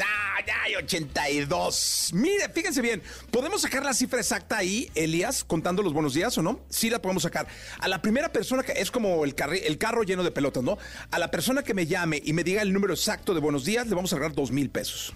Ah, 0.00 0.40
ya 0.46 0.62
hay 0.62 0.74
82. 0.76 2.10
Mire, 2.14 2.48
fíjense 2.48 2.80
bien, 2.80 3.02
¿podemos 3.30 3.62
sacar 3.62 3.84
la 3.84 3.92
cifra 3.92 4.20
exacta 4.20 4.58
ahí, 4.58 4.90
Elías, 4.94 5.44
contando 5.44 5.82
los 5.82 5.92
buenos 5.92 6.14
días 6.14 6.36
o 6.38 6.42
no? 6.42 6.60
Sí 6.68 6.88
la 6.88 7.00
podemos 7.00 7.22
sacar. 7.22 7.46
A 7.78 7.88
la 7.88 8.00
primera 8.00 8.32
persona 8.32 8.62
que 8.62 8.72
es 8.72 8.90
como 8.90 9.24
el, 9.24 9.34
el 9.64 9.78
carro 9.78 10.02
lleno 10.02 10.24
de 10.24 10.30
pelotas, 10.30 10.62
¿no? 10.62 10.78
A 11.10 11.18
la 11.18 11.30
persona 11.30 11.62
que 11.62 11.74
me 11.74 11.86
llame 11.86 12.20
y 12.24 12.32
me 12.32 12.44
diga 12.44 12.62
el 12.62 12.72
número 12.72 12.94
exacto 12.94 13.34
de 13.34 13.40
buenos 13.40 13.64
días, 13.64 13.86
le 13.86 13.94
vamos 13.94 14.12
a 14.12 14.16
regalar 14.16 14.34
dos 14.34 14.50
mil 14.50 14.70
pesos. 14.70 15.12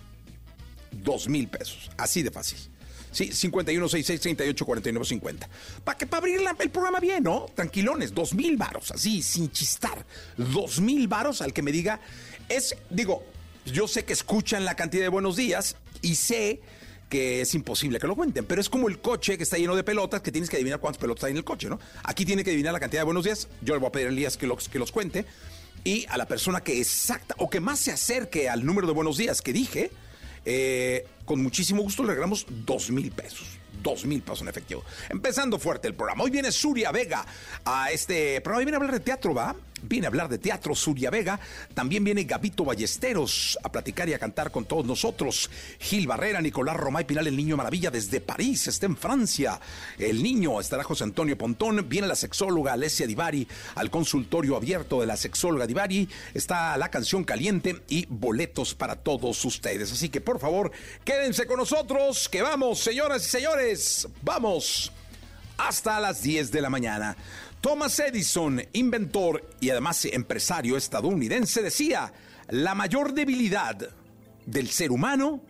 Dos 0.92 1.28
mil 1.28 1.48
pesos. 1.48 1.90
Así 1.96 2.22
de 2.22 2.30
fácil. 2.30 2.58
Sí, 3.12 3.32
5166 3.32 4.20
384950 4.20 5.48
Para 5.84 5.96
que 5.96 6.06
para 6.06 6.18
abrir 6.18 6.38
el 6.58 6.70
programa 6.70 7.00
bien, 7.00 7.22
¿no? 7.22 7.46
Tranquilones, 7.54 8.12
dos 8.12 8.34
mil 8.34 8.58
varos, 8.58 8.90
así, 8.90 9.22
sin 9.22 9.50
chistar. 9.50 10.04
Dos 10.36 10.80
mil 10.80 11.08
varos 11.08 11.40
al 11.40 11.54
que 11.54 11.62
me 11.62 11.72
diga. 11.72 11.98
Es, 12.46 12.76
digo, 12.90 13.24
yo 13.66 13.88
sé 13.88 14.04
que 14.04 14.12
escuchan 14.12 14.64
la 14.64 14.74
cantidad 14.74 15.02
de 15.02 15.08
buenos 15.08 15.36
días 15.36 15.76
y 16.02 16.14
sé 16.14 16.60
que 17.08 17.40
es 17.40 17.54
imposible 17.54 17.98
que 17.98 18.06
lo 18.06 18.16
cuenten, 18.16 18.44
pero 18.44 18.60
es 18.60 18.68
como 18.68 18.88
el 18.88 18.98
coche 18.98 19.36
que 19.36 19.44
está 19.44 19.58
lleno 19.58 19.76
de 19.76 19.84
pelotas, 19.84 20.22
que 20.22 20.32
tienes 20.32 20.50
que 20.50 20.56
adivinar 20.56 20.80
cuántas 20.80 21.00
pelotas 21.00 21.24
hay 21.24 21.32
en 21.32 21.36
el 21.36 21.44
coche, 21.44 21.68
¿no? 21.68 21.78
Aquí 22.02 22.24
tiene 22.24 22.42
que 22.42 22.50
adivinar 22.50 22.72
la 22.72 22.80
cantidad 22.80 23.00
de 23.02 23.04
buenos 23.04 23.24
días, 23.24 23.48
yo 23.62 23.74
le 23.74 23.80
voy 23.80 23.88
a 23.88 23.92
pedir 23.92 24.08
a 24.08 24.10
Elías 24.10 24.36
que 24.36 24.46
los, 24.46 24.68
que 24.68 24.78
los 24.78 24.90
cuente, 24.90 25.24
y 25.84 26.04
a 26.08 26.16
la 26.16 26.26
persona 26.26 26.62
que 26.62 26.80
exacta 26.80 27.36
o 27.38 27.48
que 27.48 27.60
más 27.60 27.78
se 27.78 27.92
acerque 27.92 28.48
al 28.48 28.66
número 28.66 28.88
de 28.88 28.92
buenos 28.92 29.18
días 29.18 29.40
que 29.40 29.52
dije, 29.52 29.90
eh, 30.44 31.06
con 31.24 31.42
muchísimo 31.42 31.82
gusto 31.82 32.02
le 32.02 32.10
regalamos 32.10 32.46
dos 32.48 32.90
mil 32.90 33.10
pesos 33.12 33.46
dos 33.82 34.04
mil 34.04 34.20
pesos 34.20 34.42
en 34.42 34.48
efectivo. 34.48 34.84
Empezando 35.08 35.58
fuerte 35.58 35.86
el 35.86 35.94
programa. 35.94 36.24
Hoy 36.24 36.30
viene 36.30 36.50
Suria 36.50 36.90
Vega 36.90 37.24
a 37.64 37.92
este 37.92 38.40
programa. 38.40 38.58
Hoy 38.58 38.64
viene 38.64 38.76
a 38.76 38.78
hablar 38.78 38.94
de 38.94 39.00
teatro, 39.00 39.32
¿va? 39.32 39.54
Viene 39.82 40.06
a 40.06 40.08
hablar 40.08 40.28
de 40.28 40.38
teatro 40.38 40.74
Suria 40.74 41.10
Vega. 41.10 41.38
También 41.74 42.02
viene 42.02 42.24
Gabito 42.24 42.64
Ballesteros 42.64 43.58
a 43.62 43.70
platicar 43.70 44.08
y 44.08 44.14
a 44.14 44.18
cantar 44.18 44.50
con 44.50 44.64
todos 44.64 44.86
nosotros. 44.86 45.50
Gil 45.78 46.06
Barrera, 46.06 46.40
Nicolás 46.40 46.76
Romay 46.76 47.04
Pinal, 47.04 47.26
el 47.26 47.36
niño 47.36 47.56
maravilla 47.56 47.90
desde 47.90 48.20
París, 48.20 48.66
está 48.68 48.86
en 48.86 48.96
Francia. 48.96 49.60
El 49.98 50.22
niño 50.22 50.60
estará 50.60 50.82
José 50.82 51.04
Antonio 51.04 51.36
Pontón. 51.36 51.88
Viene 51.88 52.06
la 52.06 52.14
sexóloga 52.14 52.72
Alessia 52.72 53.06
Divari 53.06 53.46
al 53.74 53.90
consultorio 53.90 54.56
abierto 54.56 55.00
de 55.00 55.06
la 55.06 55.16
sexóloga 55.16 55.66
Divari. 55.66 56.08
Está 56.32 56.76
la 56.78 56.90
canción 56.90 57.24
caliente 57.24 57.82
y 57.88 58.06
boletos 58.08 58.74
para 58.74 58.96
todos 58.96 59.44
ustedes. 59.44 59.92
Así 59.92 60.08
que 60.08 60.22
por 60.22 60.40
favor, 60.40 60.72
quédense 61.04 61.46
con 61.46 61.58
nosotros, 61.58 62.28
que 62.28 62.40
vamos, 62.40 62.80
señoras 62.80 63.26
y 63.26 63.28
señores, 63.30 64.08
vamos 64.22 64.92
hasta 65.58 66.00
las 66.00 66.22
10 66.22 66.50
de 66.50 66.60
la 66.60 66.70
mañana. 66.70 67.16
Thomas 67.66 67.98
Edison, 67.98 68.62
inventor 68.74 69.44
y 69.58 69.70
además 69.70 70.04
empresario 70.04 70.76
estadounidense, 70.76 71.62
decía, 71.62 72.12
la 72.48 72.76
mayor 72.76 73.12
debilidad 73.12 73.76
del 74.46 74.70
ser 74.70 74.92
humano 74.92 75.42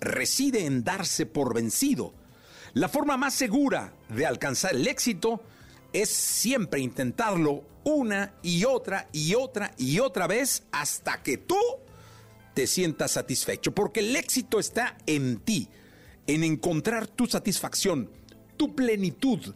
reside 0.00 0.66
en 0.66 0.82
darse 0.82 1.26
por 1.26 1.54
vencido. 1.54 2.12
La 2.72 2.88
forma 2.88 3.16
más 3.16 3.34
segura 3.34 3.92
de 4.08 4.26
alcanzar 4.26 4.74
el 4.74 4.88
éxito 4.88 5.44
es 5.92 6.08
siempre 6.10 6.80
intentarlo 6.80 7.62
una 7.84 8.34
y 8.42 8.64
otra 8.64 9.08
y 9.12 9.36
otra 9.36 9.70
y 9.78 10.00
otra 10.00 10.26
vez 10.26 10.64
hasta 10.72 11.22
que 11.22 11.36
tú 11.36 11.60
te 12.52 12.66
sientas 12.66 13.12
satisfecho, 13.12 13.72
porque 13.72 14.00
el 14.00 14.16
éxito 14.16 14.58
está 14.58 14.98
en 15.06 15.38
ti, 15.38 15.68
en 16.26 16.42
encontrar 16.42 17.06
tu 17.06 17.26
satisfacción, 17.26 18.10
tu 18.56 18.74
plenitud, 18.74 19.54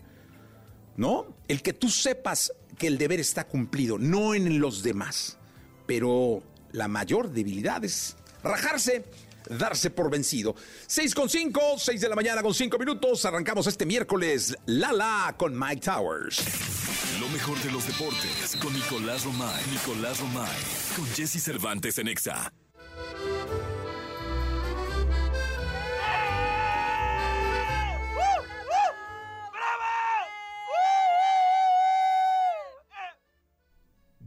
¿no? 0.97 1.27
El 1.49 1.62
que 1.62 1.72
tú 1.72 1.88
sepas 1.88 2.53
que 2.78 2.87
el 2.87 2.99
deber 2.99 3.21
está 3.21 3.47
cumplido, 3.47 3.99
no 3.99 4.34
en 4.34 4.60
los 4.60 4.82
demás. 4.82 5.38
Pero 5.87 6.43
la 6.72 6.88
mayor 6.88 7.31
debilidad 7.31 7.84
es 7.84 8.16
rajarse, 8.43 9.04
darse 9.49 9.91
por 9.91 10.10
vencido. 10.10 10.54
6 10.87 11.15
con 11.15 11.28
5, 11.28 11.60
6 11.78 12.00
de 12.00 12.09
la 12.09 12.16
mañana 12.16 12.43
con 12.43 12.54
5 12.54 12.78
minutos. 12.78 13.25
Arrancamos 13.25 13.66
este 13.66 13.87
miércoles 13.87 14.56
Lala 14.66 15.34
con 15.37 15.59
Mike 15.59 15.83
Towers. 15.83 16.43
Lo 17.21 17.28
mejor 17.28 17.60
de 17.62 17.71
los 17.71 17.87
deportes 17.87 18.56
con 18.60 18.72
Nicolás 18.72 19.25
Romay. 19.25 19.62
Nicolás 19.71 20.21
Romay. 20.21 20.59
Con 20.97 21.06
Jesse 21.06 21.43
Cervantes 21.43 21.99
en 21.99 22.09
Exa. 22.09 22.53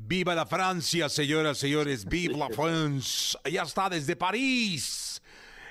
Viva 0.07 0.33
la 0.33 0.45
Francia, 0.45 1.09
señoras 1.09 1.57
y 1.57 1.61
señores. 1.61 2.05
Viva 2.05 2.37
la 2.37 2.49
France. 2.49 3.37
Allá 3.43 3.63
está 3.63 3.89
desde 3.89 4.15
París. 4.15 5.21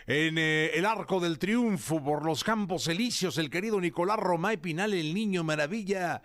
En 0.07 0.37
eh, 0.37 0.73
el 0.75 0.85
arco 0.85 1.21
del 1.21 1.39
triunfo 1.39 2.05
por 2.05 2.23
los 2.23 2.45
campos 2.45 2.87
elíseos, 2.87 3.39
el 3.39 3.49
querido 3.49 3.81
Nicolás 3.81 4.19
Romay 4.19 4.59
Pinal, 4.59 4.93
el 4.93 5.15
niño 5.15 5.43
maravilla. 5.43 6.21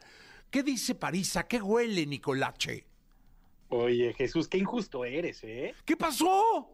¿Qué 0.50 0.62
dice 0.62 0.94
París? 0.94 1.38
¿A 1.38 1.48
qué 1.48 1.62
huele, 1.62 2.06
Nicolache? 2.06 2.84
Oye, 3.70 4.14
Jesús, 4.14 4.50
qué 4.50 4.58
injusto 4.58 5.06
eres, 5.06 5.42
¿eh? 5.46 5.74
¿Qué 5.86 5.96
pasó? 5.96 6.70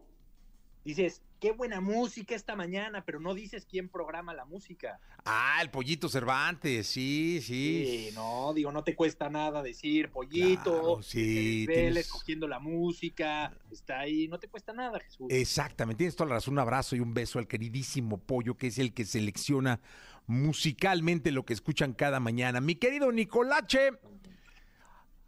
Dices, 0.84 1.22
qué 1.38 1.52
buena 1.52 1.80
música 1.80 2.34
esta 2.34 2.56
mañana, 2.56 3.04
pero 3.04 3.20
no 3.20 3.34
dices 3.34 3.66
quién 3.68 3.88
programa 3.88 4.34
la 4.34 4.44
música. 4.44 5.00
Ah, 5.24 5.58
el 5.62 5.70
Pollito 5.70 6.08
Cervantes, 6.08 6.86
sí, 6.86 7.40
sí. 7.42 8.08
Sí, 8.08 8.10
no, 8.14 8.52
digo, 8.54 8.72
no 8.72 8.82
te 8.82 8.94
cuesta 8.94 9.28
nada 9.28 9.62
decir 9.62 10.10
Pollito, 10.10 11.02
sí, 11.02 11.66
tienes... 11.66 12.08
cogiendo 12.08 12.48
la 12.48 12.58
música, 12.58 13.52
está 13.70 14.00
ahí, 14.00 14.28
no 14.28 14.38
te 14.38 14.48
cuesta 14.48 14.72
nada, 14.72 14.98
Jesús. 15.00 15.26
Exactamente, 15.30 15.98
tienes 15.98 16.16
toda 16.16 16.28
la 16.28 16.36
razón, 16.36 16.54
un 16.54 16.60
abrazo 16.60 16.96
y 16.96 17.00
un 17.00 17.14
beso 17.14 17.38
al 17.38 17.46
queridísimo 17.46 18.18
Pollo, 18.18 18.56
que 18.56 18.68
es 18.68 18.78
el 18.78 18.92
que 18.92 19.04
selecciona 19.04 19.80
musicalmente 20.26 21.30
lo 21.30 21.44
que 21.44 21.54
escuchan 21.54 21.94
cada 21.94 22.20
mañana. 22.20 22.60
Mi 22.60 22.74
querido 22.74 23.12
Nicolache, 23.12 23.90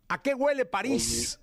¿a 0.09 0.23
qué 0.23 0.35
huele 0.35 0.65
París? 0.65 1.41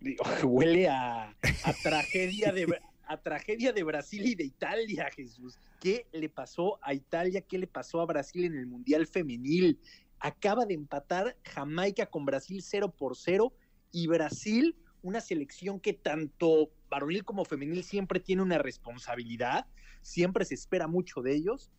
huele 0.42 0.88
a, 0.88 1.28
a 1.64 1.72
tragedia 1.82 2.52
de 2.52 2.66
a 3.10 3.16
tragedia 3.16 3.72
de 3.72 3.82
Brasil 3.82 4.24
y 4.24 4.36
de 4.36 4.44
Italia, 4.44 5.10
Jesús. 5.12 5.58
¿Qué 5.80 6.06
le 6.12 6.28
pasó 6.28 6.78
a 6.80 6.94
Italia? 6.94 7.40
¿Qué 7.40 7.58
le 7.58 7.66
pasó 7.66 8.00
a 8.00 8.06
Brasil 8.06 8.44
en 8.44 8.54
el 8.54 8.68
Mundial 8.68 9.04
Femenil? 9.08 9.80
Acaba 10.20 10.64
de 10.64 10.74
empatar 10.74 11.36
Jamaica 11.42 12.06
con 12.06 12.24
Brasil 12.24 12.62
0 12.62 12.94
por 12.96 13.16
0 13.16 13.52
y 13.90 14.06
Brasil, 14.06 14.76
una 15.02 15.20
selección 15.20 15.80
que 15.80 15.92
tanto 15.92 16.70
varonil 16.88 17.24
como 17.24 17.44
femenil 17.44 17.82
siempre 17.82 18.20
tiene 18.20 18.42
una 18.42 18.58
responsabilidad, 18.58 19.66
siempre 20.02 20.44
se 20.44 20.54
espera 20.54 20.86
mucho 20.86 21.20
de 21.20 21.34
ellos, 21.34 21.72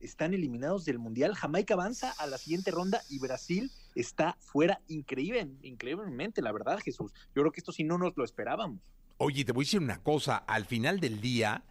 están 0.00 0.34
eliminados 0.34 0.84
del 0.84 0.98
Mundial. 0.98 1.36
Jamaica 1.36 1.74
avanza 1.74 2.10
a 2.18 2.26
la 2.26 2.38
siguiente 2.38 2.72
ronda 2.72 3.02
y 3.08 3.20
Brasil 3.20 3.70
está 3.94 4.36
fuera 4.40 4.80
increíble, 4.88 5.48
increíblemente, 5.62 6.42
la 6.42 6.50
verdad, 6.50 6.80
Jesús. 6.80 7.12
Yo 7.36 7.42
creo 7.42 7.52
que 7.52 7.60
esto 7.60 7.70
sí 7.70 7.84
no 7.84 7.98
nos 7.98 8.16
lo 8.16 8.24
esperábamos. 8.24 8.80
Oye, 9.18 9.44
te 9.44 9.52
voy 9.52 9.64
a 9.64 9.66
decir 9.66 9.80
una 9.80 10.02
cosa, 10.02 10.36
al 10.36 10.64
final 10.64 11.00
del 11.00 11.20
día, 11.20 11.64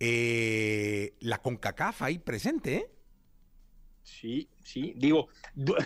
eh, 0.00 1.14
la 1.20 1.38
CONCACAF 1.38 2.02
ahí 2.02 2.18
presente, 2.18 2.74
¿eh? 2.76 2.90
Sí, 4.02 4.48
sí, 4.64 4.94
digo, 4.96 5.28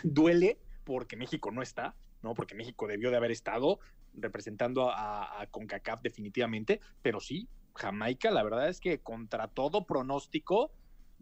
duele 0.05 0.59
porque 0.85 1.17
México 1.17 1.51
no 1.51 1.63
está, 1.63 1.97
¿no? 2.23 2.35
Porque 2.35 2.55
México 2.55 2.87
debió 2.87 3.11
de 3.11 3.17
haber 3.17 3.31
estado 3.31 3.81
representando 4.15 4.91
a, 4.91 5.47
CONCACAF 5.51 6.03
definitivamente, 6.03 6.81
pero 7.01 7.21
sí, 7.21 7.49
Jamaica, 7.75 8.31
la 8.31 8.43
verdad 8.43 8.69
es 8.69 8.81
que 8.81 9.01
contra 9.01 9.49
todo 9.49 9.87
pronóstico, 9.87 10.73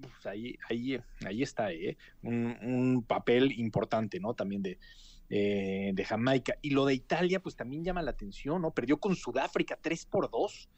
pues 0.01 0.27
ahí, 0.27 0.59
ahí, 0.69 0.99
ahí 1.25 1.43
está, 1.43 1.73
¿eh? 1.73 1.97
un, 2.23 3.05
papel 3.07 3.53
importante, 3.53 4.19
¿no? 4.19 4.35
También 4.35 4.63
de, 4.63 4.79
eh, 5.33 5.93
de 5.95 6.05
Jamaica. 6.05 6.57
Y 6.61 6.71
lo 6.71 6.85
de 6.85 6.95
Italia, 6.95 7.41
pues 7.41 7.55
también 7.55 7.85
llama 7.85 8.03
la 8.03 8.11
atención, 8.11 8.63
¿no? 8.63 8.73
Perdió 8.73 8.99
con 8.99 9.15
Sudáfrica 9.15 9.79
3 9.81 10.07
por 10.07 10.29
2. 10.29 10.69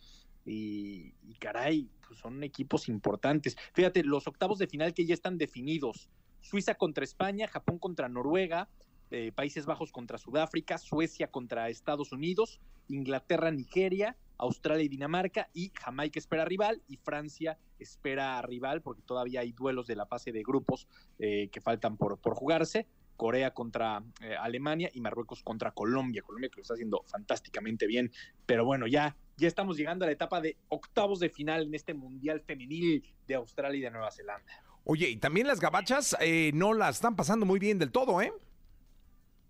Y, 0.44 1.14
caray, 1.38 1.88
pues 2.06 2.18
son 2.20 2.42
equipos 2.42 2.90
importantes. 2.90 3.56
Fíjate, 3.72 4.04
los 4.04 4.26
octavos 4.26 4.58
de 4.58 4.66
final 4.66 4.92
que 4.92 5.06
ya 5.06 5.14
están 5.14 5.38
definidos. 5.38 6.10
Suiza 6.42 6.74
contra 6.74 7.02
España, 7.02 7.48
Japón 7.48 7.78
contra 7.78 8.10
Noruega, 8.10 8.68
eh, 9.10 9.32
Países 9.32 9.64
Bajos 9.64 9.90
contra 9.90 10.18
Sudáfrica, 10.18 10.76
Suecia 10.76 11.30
contra 11.30 11.70
Estados 11.70 12.12
Unidos, 12.12 12.60
Inglaterra, 12.88 13.50
Nigeria, 13.50 14.18
Australia 14.36 14.84
y 14.84 14.88
Dinamarca, 14.88 15.48
y 15.54 15.72
Jamaica 15.80 16.18
espera 16.18 16.44
rival, 16.44 16.82
y 16.88 16.98
Francia 16.98 17.58
espera 17.78 18.42
rival, 18.42 18.82
porque 18.82 19.02
todavía 19.02 19.40
hay 19.40 19.52
duelos 19.52 19.86
de 19.86 19.96
la 19.96 20.04
fase 20.04 20.32
de 20.32 20.42
grupos 20.42 20.88
eh, 21.18 21.48
que 21.50 21.60
faltan 21.60 21.96
por, 21.96 22.18
por 22.18 22.34
jugarse. 22.34 22.86
Corea 23.22 23.54
contra 23.54 24.02
eh, 24.20 24.34
Alemania 24.34 24.90
y 24.92 25.00
Marruecos 25.00 25.44
contra 25.44 25.70
Colombia. 25.70 26.22
Colombia 26.22 26.50
que 26.50 26.56
lo 26.56 26.62
está 26.62 26.74
haciendo 26.74 27.04
fantásticamente 27.06 27.86
bien. 27.86 28.10
Pero 28.46 28.64
bueno, 28.64 28.88
ya, 28.88 29.16
ya 29.36 29.46
estamos 29.46 29.76
llegando 29.76 30.04
a 30.04 30.06
la 30.06 30.12
etapa 30.12 30.40
de 30.40 30.56
octavos 30.66 31.20
de 31.20 31.28
final 31.28 31.62
en 31.62 31.74
este 31.76 31.94
Mundial 31.94 32.40
Femenil 32.40 33.04
de 33.28 33.34
Australia 33.36 33.78
y 33.78 33.80
de 33.82 33.92
Nueva 33.92 34.10
Zelanda. 34.10 34.52
Oye, 34.82 35.08
y 35.08 35.18
también 35.18 35.46
las 35.46 35.60
gabachas 35.60 36.16
eh, 36.18 36.50
no 36.52 36.74
la 36.74 36.88
están 36.88 37.14
pasando 37.14 37.46
muy 37.46 37.60
bien 37.60 37.78
del 37.78 37.92
todo, 37.92 38.20
¿eh? 38.20 38.32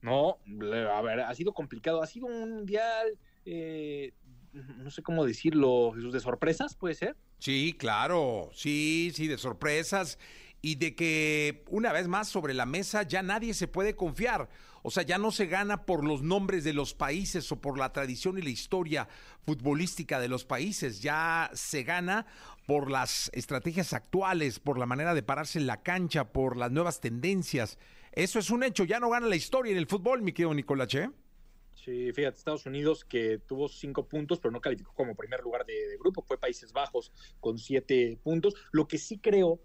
No, 0.03 0.37
a 0.93 1.01
ver, 1.01 1.21
ha 1.21 1.35
sido 1.35 1.55
complicado. 1.55 2.03
Ha 2.03 2.07
sido 2.07 2.27
un 2.27 2.41
mundial 2.41 3.19
eh, 3.47 4.13
no 4.53 4.91
sé 4.91 5.03
cómo 5.03 5.25
decirlo, 5.25 5.93
Jesús, 5.95 6.13
de 6.13 6.21
sorpresas, 6.21 6.75
¿puede 6.75 6.95
ser? 6.95 7.17
Sí, 7.39 7.75
claro, 7.79 8.51
sí, 8.53 9.13
sí, 9.15 9.29
de 9.29 9.39
sorpresas 9.39 10.19
y 10.63 10.77
de 10.77 10.95
que 10.95 11.65
una 11.69 11.93
vez 11.93 12.07
más 12.07 12.29
sobre 12.29 12.55
la 12.55 12.67
mesa 12.67 13.03
ya 13.03 13.23
nadie 13.23 13.53
se 13.53 13.69
puede 13.69 13.95
confiar. 13.97 14.49
O 14.85 14.91
sea, 14.91 15.03
ya 15.03 15.19
no 15.19 15.31
se 15.31 15.47
gana 15.47 15.85
por 15.85 16.05
los 16.05 16.23
nombres 16.23 16.65
de 16.65 16.73
los 16.73 16.95
países 16.95 17.51
o 17.53 17.61
por 17.61 17.79
la 17.79 17.93
tradición 17.93 18.39
y 18.39 18.43
la 18.43 18.51
historia 18.51 19.09
futbolística 19.45 20.21
de 20.21 20.29
los 20.29 20.45
países, 20.45 21.03
ya 21.03 21.51
se 21.53 21.83
gana 21.83 22.27
por 22.67 22.91
las 22.91 23.31
estrategias 23.35 23.93
actuales, 23.93 24.61
por 24.61 24.79
la 24.79 24.87
manera 24.87 25.15
de 25.15 25.23
pararse 25.23 25.59
en 25.59 25.67
la 25.67 25.83
cancha, 25.83 26.33
por 26.33 26.57
las 26.57 26.71
nuevas 26.71 27.01
tendencias. 27.01 27.79
Eso 28.13 28.39
es 28.39 28.51
un 28.51 28.63
hecho, 28.63 28.85
ya 28.85 29.01
no 29.01 29.11
gana 29.11 29.27
la 29.27 29.37
historia 29.37 29.73
en 29.73 29.79
el 29.79 29.87
fútbol, 29.87 30.23
mi 30.23 30.33
querido 30.33 30.55
Nicolache. 30.55 31.11
Sí, 31.85 32.13
fíjate, 32.13 32.39
Estados 32.39 32.67
Unidos 32.67 33.05
que 33.05 33.39
tuvo 33.39 33.69
cinco 33.69 34.07
puntos, 34.07 34.39
pero 34.39 34.53
no 34.53 34.61
calificó 34.61 34.93
como 34.95 35.17
primer 35.17 35.41
lugar 35.41 35.67
de, 35.67 35.97
grupo, 35.99 36.23
fue 36.23 36.39
Países 36.39 36.73
Bajos 36.73 37.11
con 37.41 37.59
siete 37.59 38.19
puntos. 38.23 38.55
Lo 38.71 38.87
que 38.87 38.99
sí 38.99 39.19
creo 39.19 39.59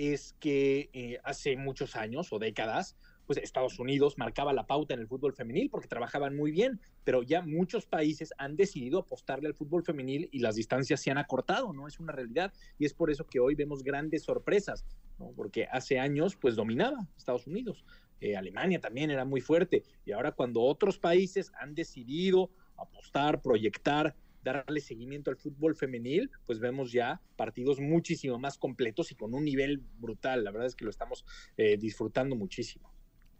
es 0.00 0.34
que 0.40 0.88
eh, 0.94 1.18
hace 1.24 1.58
muchos 1.58 1.94
años 1.94 2.32
o 2.32 2.38
décadas, 2.38 2.96
pues 3.26 3.38
Estados 3.38 3.78
Unidos 3.78 4.16
marcaba 4.16 4.54
la 4.54 4.66
pauta 4.66 4.94
en 4.94 5.00
el 5.00 5.06
fútbol 5.06 5.34
femenil 5.34 5.68
porque 5.68 5.88
trabajaban 5.88 6.34
muy 6.34 6.50
bien, 6.50 6.80
pero 7.04 7.22
ya 7.22 7.42
muchos 7.42 7.84
países 7.84 8.32
han 8.38 8.56
decidido 8.56 9.00
apostarle 9.00 9.48
al 9.48 9.54
fútbol 9.54 9.84
femenil 9.84 10.30
y 10.32 10.38
las 10.38 10.54
distancias 10.54 11.02
se 11.02 11.10
han 11.10 11.18
acortado, 11.18 11.74
¿no? 11.74 11.86
Es 11.86 12.00
una 12.00 12.14
realidad 12.14 12.50
y 12.78 12.86
es 12.86 12.94
por 12.94 13.10
eso 13.10 13.26
que 13.26 13.40
hoy 13.40 13.54
vemos 13.54 13.82
grandes 13.84 14.22
sorpresas, 14.22 14.86
¿no? 15.18 15.32
Porque 15.36 15.66
hace 15.70 15.98
años 15.98 16.34
pues 16.34 16.56
dominaba 16.56 17.06
Estados 17.18 17.46
Unidos. 17.46 17.84
Eh, 18.22 18.36
Alemania 18.36 18.80
también 18.80 19.10
era 19.10 19.26
muy 19.26 19.42
fuerte, 19.42 19.82
y 20.06 20.12
ahora 20.12 20.32
cuando 20.32 20.62
otros 20.62 20.98
países 20.98 21.52
han 21.60 21.74
decidido 21.74 22.50
apostar, 22.78 23.42
proyectar, 23.42 24.16
darle 24.42 24.80
seguimiento 24.80 25.30
al 25.30 25.36
fútbol 25.36 25.76
femenil, 25.76 26.30
pues 26.46 26.58
vemos 26.58 26.92
ya 26.92 27.20
partidos 27.36 27.80
muchísimo 27.80 28.38
más 28.38 28.58
completos 28.58 29.10
y 29.12 29.14
con 29.14 29.34
un 29.34 29.44
nivel 29.44 29.82
brutal. 29.98 30.44
La 30.44 30.50
verdad 30.50 30.66
es 30.66 30.74
que 30.74 30.84
lo 30.84 30.90
estamos 30.90 31.24
eh, 31.56 31.76
disfrutando 31.76 32.36
muchísimo. 32.36 32.92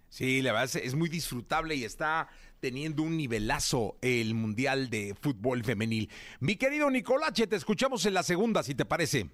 Sí, 0.09 0.43
la 0.43 0.53
verdad 0.53 0.83
es 0.83 0.95
muy 0.97 1.09
disfrutable 1.09 1.77
y 1.77 1.85
está 1.85 2.29
teniendo 2.59 3.05
un 3.05 3.17
nivelazo 3.17 3.97
el 4.03 4.35
Mundial 4.35 4.91
de 4.91 5.15
Fútbol 5.21 5.63
Femenil. 5.63 6.11
Mi 6.41 6.57
querido 6.57 6.91
Nicolache, 6.91 7.47
te 7.47 7.57
escuchamos 7.57 8.05
en 8.07 8.15
la 8.15 8.25
segunda, 8.25 8.63
si 8.65 8.75
te 8.75 8.85
parece. 8.85 9.31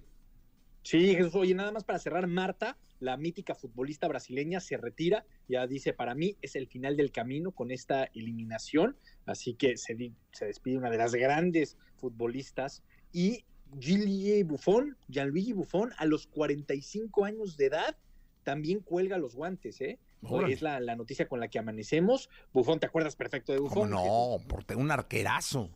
Sí, 0.87 1.15
Jesús, 1.15 1.35
oye, 1.35 1.53
nada 1.53 1.73
más 1.73 1.83
para 1.83 1.99
cerrar, 1.99 2.27
Marta, 2.27 2.77
la 3.01 3.17
mítica 3.17 3.55
futbolista 3.55 4.07
brasileña, 4.07 4.61
se 4.61 4.77
retira, 4.77 5.25
ya 5.49 5.67
dice, 5.67 5.91
para 5.91 6.15
mí 6.15 6.37
es 6.41 6.55
el 6.55 6.67
final 6.67 6.95
del 6.95 7.11
camino 7.11 7.51
con 7.51 7.71
esta 7.71 8.05
eliminación, 8.13 8.95
así 9.25 9.53
que 9.53 9.75
se, 9.75 9.97
se 10.31 10.45
despide 10.45 10.77
una 10.77 10.89
de 10.89 10.97
las 10.97 11.13
grandes 11.13 11.75
futbolistas 11.97 12.83
y 13.11 13.43
Gillie 13.81 14.45
Buffon, 14.45 14.95
Gianluigi 15.09 15.51
Buffon, 15.51 15.91
a 15.97 16.05
los 16.05 16.25
45 16.27 17.25
años 17.25 17.57
de 17.57 17.65
edad, 17.65 17.97
también 18.43 18.79
cuelga 18.79 19.17
los 19.17 19.35
guantes, 19.35 19.81
¿eh? 19.81 19.99
Es 20.47 20.61
la, 20.61 20.79
noticia 20.95 21.27
con 21.27 21.41
la 21.41 21.49
que 21.49 21.59
amanecemos. 21.59 22.29
Buffon, 22.53 22.79
¿te 22.79 22.85
acuerdas 22.85 23.17
perfecto 23.17 23.51
de 23.51 23.59
Buffon? 23.59 23.89
no, 23.89 24.37
porque 24.47 24.73
un 24.73 24.89
arquerazo. 24.89 25.69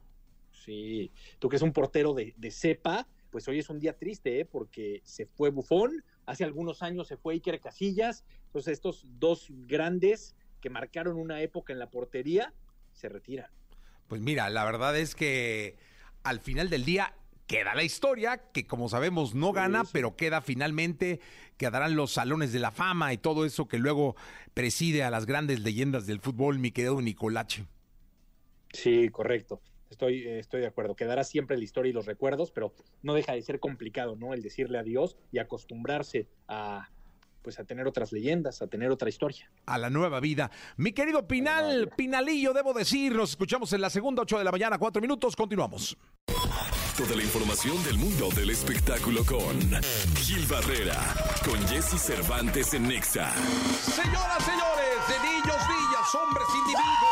Sí, 0.53 1.11
tú 1.37 1.49
que 1.49 1.57
es 1.57 1.61
un 1.61 1.73
portero 1.73 2.13
de, 2.13 2.33
de 2.37 2.49
cepa, 2.49 3.09
pues 3.31 3.47
hoy 3.47 3.59
es 3.59 3.69
un 3.69 3.79
día 3.79 3.97
triste, 3.97 4.41
¿eh? 4.41 4.45
porque 4.45 5.01
se 5.03 5.25
fue 5.25 5.49
Bufón, 5.49 6.03
hace 6.25 6.43
algunos 6.43 6.83
años 6.83 7.07
se 7.07 7.17
fue 7.17 7.33
Iker 7.35 7.59
Casillas, 7.59 8.23
entonces 8.47 8.73
estos 8.73 9.05
dos 9.17 9.47
grandes 9.49 10.35
que 10.59 10.69
marcaron 10.69 11.17
una 11.17 11.41
época 11.41 11.73
en 11.73 11.79
la 11.79 11.89
portería 11.89 12.53
se 12.93 13.09
retiran. 13.09 13.49
Pues 14.07 14.21
mira, 14.21 14.49
la 14.49 14.65
verdad 14.65 14.97
es 14.97 15.15
que 15.15 15.77
al 16.23 16.41
final 16.41 16.69
del 16.69 16.85
día 16.85 17.15
queda 17.47 17.73
la 17.73 17.83
historia, 17.83 18.37
que 18.53 18.67
como 18.67 18.89
sabemos 18.89 19.33
no 19.33 19.53
gana, 19.53 19.83
pero 19.91 20.15
queda 20.15 20.41
finalmente, 20.41 21.19
quedarán 21.57 21.95
los 21.95 22.11
salones 22.11 22.53
de 22.53 22.59
la 22.59 22.71
fama 22.71 23.13
y 23.13 23.17
todo 23.17 23.45
eso 23.45 23.67
que 23.67 23.79
luego 23.79 24.15
preside 24.53 25.03
a 25.03 25.09
las 25.09 25.25
grandes 25.25 25.61
leyendas 25.61 26.05
del 26.05 26.19
fútbol, 26.19 26.59
mi 26.59 26.71
querido 26.71 27.01
Nicolache. 27.01 27.65
Sí, 28.73 29.09
correcto. 29.09 29.61
Estoy, 29.91 30.25
estoy 30.25 30.61
de 30.61 30.67
acuerdo. 30.67 30.95
Quedará 30.95 31.23
siempre 31.23 31.57
la 31.57 31.63
historia 31.63 31.89
y 31.89 31.93
los 31.93 32.05
recuerdos, 32.05 32.51
pero 32.51 32.73
no 33.03 33.13
deja 33.13 33.33
de 33.33 33.41
ser 33.41 33.59
complicado, 33.59 34.15
¿no? 34.15 34.33
El 34.33 34.41
decirle 34.41 34.79
adiós 34.79 35.17
y 35.31 35.39
acostumbrarse 35.39 36.27
a 36.47 36.89
pues 37.41 37.59
a 37.59 37.63
tener 37.63 37.87
otras 37.87 38.11
leyendas, 38.11 38.61
a 38.61 38.67
tener 38.67 38.91
otra 38.91 39.09
historia. 39.09 39.51
A 39.65 39.79
la 39.79 39.89
nueva 39.89 40.19
vida. 40.19 40.51
Mi 40.77 40.91
querido 40.91 41.27
Pinal, 41.27 41.89
Pinalillo, 41.97 42.53
debo 42.53 42.71
decir, 42.71 43.15
nos 43.15 43.31
escuchamos 43.31 43.73
en 43.73 43.81
la 43.81 43.89
segunda, 43.89 44.21
ocho 44.21 44.37
de 44.37 44.43
la 44.43 44.51
mañana, 44.51 44.77
cuatro 44.77 45.01
minutos, 45.01 45.35
continuamos. 45.35 45.97
Toda 46.95 47.15
la 47.15 47.23
información 47.23 47.83
del 47.83 47.97
mundo 47.97 48.29
del 48.35 48.51
espectáculo 48.51 49.25
con 49.25 49.59
Gil 50.17 50.45
Barrera, 50.45 50.99
con 51.43 51.57
Jesse 51.67 51.99
Cervantes 51.99 52.75
en 52.75 52.87
Nexa. 52.87 53.33
Señoras, 53.33 54.43
señores, 54.43 54.99
de 55.09 55.17
niños, 55.27 55.57
niñas, 55.67 56.15
hombres, 56.15 56.45
individuos 56.53 57.10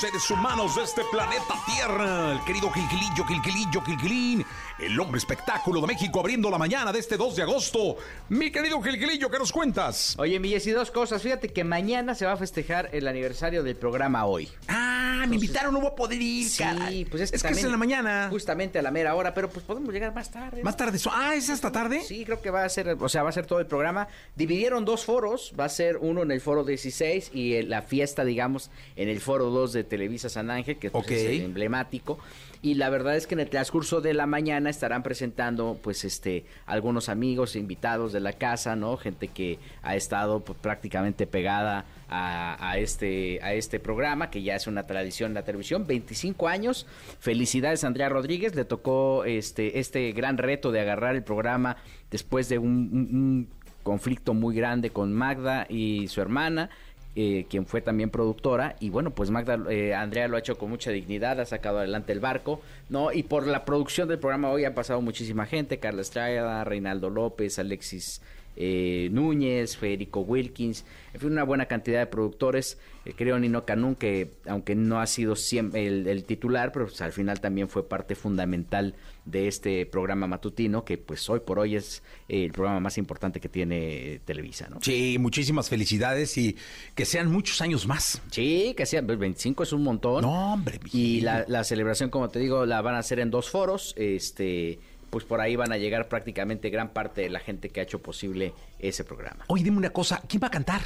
seres 0.00 0.30
humanos 0.30 0.76
de 0.76 0.84
este 0.84 1.04
planeta 1.04 1.54
Tierra. 1.66 2.32
El 2.32 2.40
querido 2.40 2.70
Gilgilillo, 2.70 3.22
Gilgilillo, 3.22 3.82
Gilgilín. 3.82 4.46
El 4.82 4.98
hombre 4.98 5.18
espectáculo 5.18 5.82
de 5.82 5.88
México 5.88 6.20
abriendo 6.20 6.48
la 6.50 6.56
mañana 6.56 6.90
de 6.90 6.98
este 7.00 7.18
2 7.18 7.36
de 7.36 7.42
agosto. 7.42 7.96
Mi 8.30 8.50
querido 8.50 8.80
Gilgilillo, 8.80 9.30
¿qué 9.30 9.38
nos 9.38 9.52
cuentas? 9.52 10.14
Oye, 10.18 10.40
mi 10.40 10.50
y 10.54 10.70
dos 10.70 10.90
cosas. 10.90 11.22
Fíjate 11.22 11.50
que 11.50 11.64
mañana 11.64 12.14
se 12.14 12.24
va 12.24 12.32
a 12.32 12.36
festejar 12.38 12.88
el 12.92 13.06
aniversario 13.06 13.62
del 13.62 13.76
programa 13.76 14.24
hoy. 14.24 14.48
Ah, 14.68 15.26
me 15.28 15.34
invitaron, 15.34 15.74
no 15.74 15.80
voy 15.80 15.90
a 15.90 15.94
poder 15.94 16.22
ir, 16.22 16.48
Sí, 16.48 17.06
pues 17.10 17.22
es 17.22 17.30
que, 17.30 17.36
es, 17.36 17.42
que 17.42 17.48
es 17.50 17.64
en 17.64 17.70
la 17.70 17.76
mañana. 17.76 18.28
Justamente 18.30 18.78
a 18.78 18.82
la 18.82 18.90
mera 18.90 19.14
hora, 19.14 19.34
pero 19.34 19.50
pues 19.50 19.66
podemos 19.66 19.92
llegar 19.92 20.14
más 20.14 20.30
tarde. 20.30 20.62
Más 20.62 20.78
tarde. 20.78 20.98
Ah, 21.12 21.34
¿es 21.34 21.50
hasta 21.50 21.70
tarde? 21.70 22.00
Sí, 22.00 22.24
creo 22.24 22.40
que 22.40 22.50
va 22.50 22.64
a 22.64 22.68
ser, 22.70 22.96
o 22.98 23.08
sea, 23.10 23.22
va 23.22 23.28
a 23.28 23.32
ser 23.32 23.44
todo 23.44 23.60
el 23.60 23.66
programa. 23.66 24.08
Dividieron 24.34 24.86
dos 24.86 25.04
foros. 25.04 25.52
Va 25.60 25.66
a 25.66 25.68
ser 25.68 25.98
uno 25.98 26.22
en 26.22 26.30
el 26.30 26.40
foro 26.40 26.64
16 26.64 27.32
y 27.34 27.60
la 27.62 27.82
fiesta, 27.82 28.24
digamos, 28.24 28.70
en 28.96 29.10
el 29.10 29.20
foro 29.20 29.50
2 29.50 29.74
de 29.74 29.84
Televisa 29.84 30.30
San 30.30 30.50
Ángel, 30.50 30.78
que 30.78 30.90
pues, 30.90 31.10
es 31.10 31.24
el 31.24 31.42
emblemático. 31.42 32.18
Y 32.62 32.74
la 32.74 32.90
verdad 32.90 33.16
es 33.16 33.26
que 33.26 33.34
en 33.34 33.40
el 33.40 33.48
transcurso 33.48 34.02
de 34.02 34.12
la 34.12 34.26
mañana 34.26 34.68
estarán 34.68 35.02
presentando, 35.02 35.78
pues, 35.82 36.04
este, 36.04 36.44
algunos 36.66 37.08
amigos, 37.08 37.56
invitados 37.56 38.12
de 38.12 38.20
la 38.20 38.34
casa, 38.34 38.76
¿no? 38.76 38.98
Gente 38.98 39.28
que 39.28 39.58
ha 39.82 39.96
estado 39.96 40.40
pues, 40.40 40.58
prácticamente 40.58 41.26
pegada 41.26 41.86
a, 42.10 42.76
este, 42.76 43.40
a 43.42 43.54
este 43.54 43.80
programa, 43.80 44.30
que 44.30 44.42
ya 44.42 44.56
es 44.56 44.66
una 44.66 44.86
tradición 44.86 45.30
en 45.30 45.34
la 45.34 45.44
televisión, 45.44 45.86
25 45.86 46.48
años. 46.48 46.86
Felicidades 47.18 47.84
a 47.84 47.86
Andrea 47.86 48.08
Rodríguez, 48.08 48.54
le 48.54 48.64
tocó 48.64 49.24
este, 49.24 49.78
este 49.78 50.12
gran 50.12 50.36
reto 50.36 50.70
de 50.72 50.80
agarrar 50.80 51.14
el 51.14 51.22
programa 51.22 51.76
después 52.10 52.48
de 52.48 52.58
un 52.58 53.48
conflicto 53.82 54.34
muy 54.34 54.54
grande 54.54 54.90
con 54.90 55.12
Magda 55.12 55.66
y 55.68 56.08
su 56.08 56.20
hermana. 56.20 56.70
Eh, 57.16 57.46
quien 57.50 57.66
fue 57.66 57.80
también 57.80 58.10
productora. 58.10 58.76
Y 58.78 58.90
bueno 58.90 59.10
pues 59.10 59.30
Magda 59.30 59.58
eh, 59.68 59.94
Andrea 59.94 60.28
lo 60.28 60.36
ha 60.36 60.38
hecho 60.38 60.56
con 60.56 60.70
mucha 60.70 60.92
dignidad 60.92 61.40
ha 61.40 61.44
sacado 61.44 61.78
adelante 61.78 62.12
el 62.12 62.20
barco 62.20 62.60
no 62.88 63.12
y 63.12 63.24
por 63.24 63.48
la 63.48 63.64
producción 63.64 64.06
del 64.06 64.20
programa 64.20 64.50
hoy 64.50 64.64
ha 64.64 64.76
pasado 64.76 65.00
muchísima 65.00 65.44
gente 65.46 65.80
Carla 65.80 66.02
Estrada 66.02 66.62
Reinaldo 66.62 67.10
López 67.10 67.58
Alexis 67.58 68.22
eh, 68.62 69.08
Núñez, 69.10 69.78
Federico 69.78 70.20
Wilkins, 70.20 70.84
en 71.14 71.20
fin, 71.20 71.32
una 71.32 71.44
buena 71.44 71.64
cantidad 71.64 71.98
de 71.98 72.06
productores. 72.06 72.76
Eh, 73.06 73.14
creo 73.16 73.38
Nino 73.38 73.64
Canún, 73.64 73.94
que 73.94 74.32
aunque 74.46 74.74
no 74.74 75.00
ha 75.00 75.06
sido 75.06 75.34
siempre 75.34 75.86
el, 75.86 76.24
titular, 76.24 76.70
pero 76.70 76.86
pues, 76.86 77.00
al 77.00 77.12
final 77.12 77.40
también 77.40 77.70
fue 77.70 77.88
parte 77.88 78.14
fundamental 78.14 78.94
de 79.24 79.48
este 79.48 79.86
programa 79.86 80.26
matutino, 80.26 80.84
que 80.84 80.98
pues 80.98 81.30
hoy 81.30 81.40
por 81.40 81.58
hoy 81.58 81.76
es 81.76 82.02
eh, 82.28 82.44
el 82.44 82.52
programa 82.52 82.80
más 82.80 82.98
importante 82.98 83.40
que 83.40 83.48
tiene 83.48 84.20
Televisa, 84.26 84.68
¿no? 84.68 84.76
Sí, 84.82 85.16
muchísimas 85.18 85.70
felicidades 85.70 86.36
y 86.36 86.54
que 86.94 87.06
sean 87.06 87.32
muchos 87.32 87.62
años 87.62 87.86
más. 87.86 88.20
Sí, 88.30 88.74
que 88.76 88.84
sean, 88.84 89.06
25 89.06 89.56
pues, 89.56 89.70
es 89.70 89.72
un 89.72 89.84
montón. 89.84 90.20
No, 90.20 90.52
hombre. 90.52 90.80
Y 90.92 91.22
la, 91.22 91.46
la 91.48 91.64
celebración, 91.64 92.10
como 92.10 92.28
te 92.28 92.38
digo, 92.38 92.66
la 92.66 92.82
van 92.82 92.94
a 92.94 92.98
hacer 92.98 93.20
en 93.20 93.30
dos 93.30 93.48
foros, 93.48 93.94
este 93.96 94.78
pues 95.10 95.24
por 95.24 95.40
ahí 95.40 95.56
van 95.56 95.72
a 95.72 95.76
llegar 95.76 96.08
prácticamente 96.08 96.70
gran 96.70 96.92
parte 96.92 97.20
de 97.22 97.30
la 97.30 97.40
gente 97.40 97.68
que 97.68 97.80
ha 97.80 97.82
hecho 97.82 98.00
posible 98.00 98.54
ese 98.78 99.04
programa. 99.04 99.44
Oye, 99.48 99.64
dime 99.64 99.76
una 99.76 99.90
cosa, 99.90 100.22
¿quién 100.28 100.42
va 100.42 100.46
a 100.46 100.50
cantar? 100.50 100.80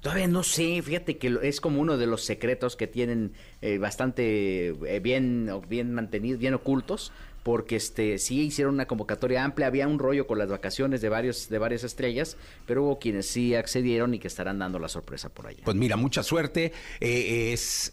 Todavía 0.00 0.28
no 0.28 0.44
sé, 0.44 0.80
fíjate 0.82 1.18
que 1.18 1.38
es 1.42 1.60
como 1.60 1.80
uno 1.80 1.96
de 1.96 2.06
los 2.06 2.24
secretos 2.24 2.76
que 2.76 2.86
tienen 2.86 3.32
eh, 3.62 3.78
bastante 3.78 4.68
eh, 4.68 5.00
bien, 5.00 5.50
bien 5.68 5.92
mantenidos, 5.92 6.38
bien 6.38 6.54
ocultos, 6.54 7.10
porque 7.42 7.76
este 7.76 8.18
sí 8.18 8.42
hicieron 8.42 8.74
una 8.74 8.86
convocatoria 8.86 9.42
amplia, 9.42 9.66
había 9.66 9.88
un 9.88 9.98
rollo 9.98 10.28
con 10.28 10.38
las 10.38 10.48
vacaciones 10.48 11.00
de 11.00 11.08
varios 11.08 11.48
de 11.48 11.58
varias 11.58 11.82
estrellas, 11.82 12.36
pero 12.64 12.84
hubo 12.84 12.98
quienes 13.00 13.26
sí 13.26 13.56
accedieron 13.56 14.14
y 14.14 14.20
que 14.20 14.28
estarán 14.28 14.60
dando 14.60 14.78
la 14.78 14.88
sorpresa 14.88 15.30
por 15.30 15.48
allá. 15.48 15.62
Pues 15.64 15.76
mira, 15.76 15.96
mucha 15.96 16.22
suerte. 16.22 16.72
Eh, 17.00 17.52
es 17.52 17.90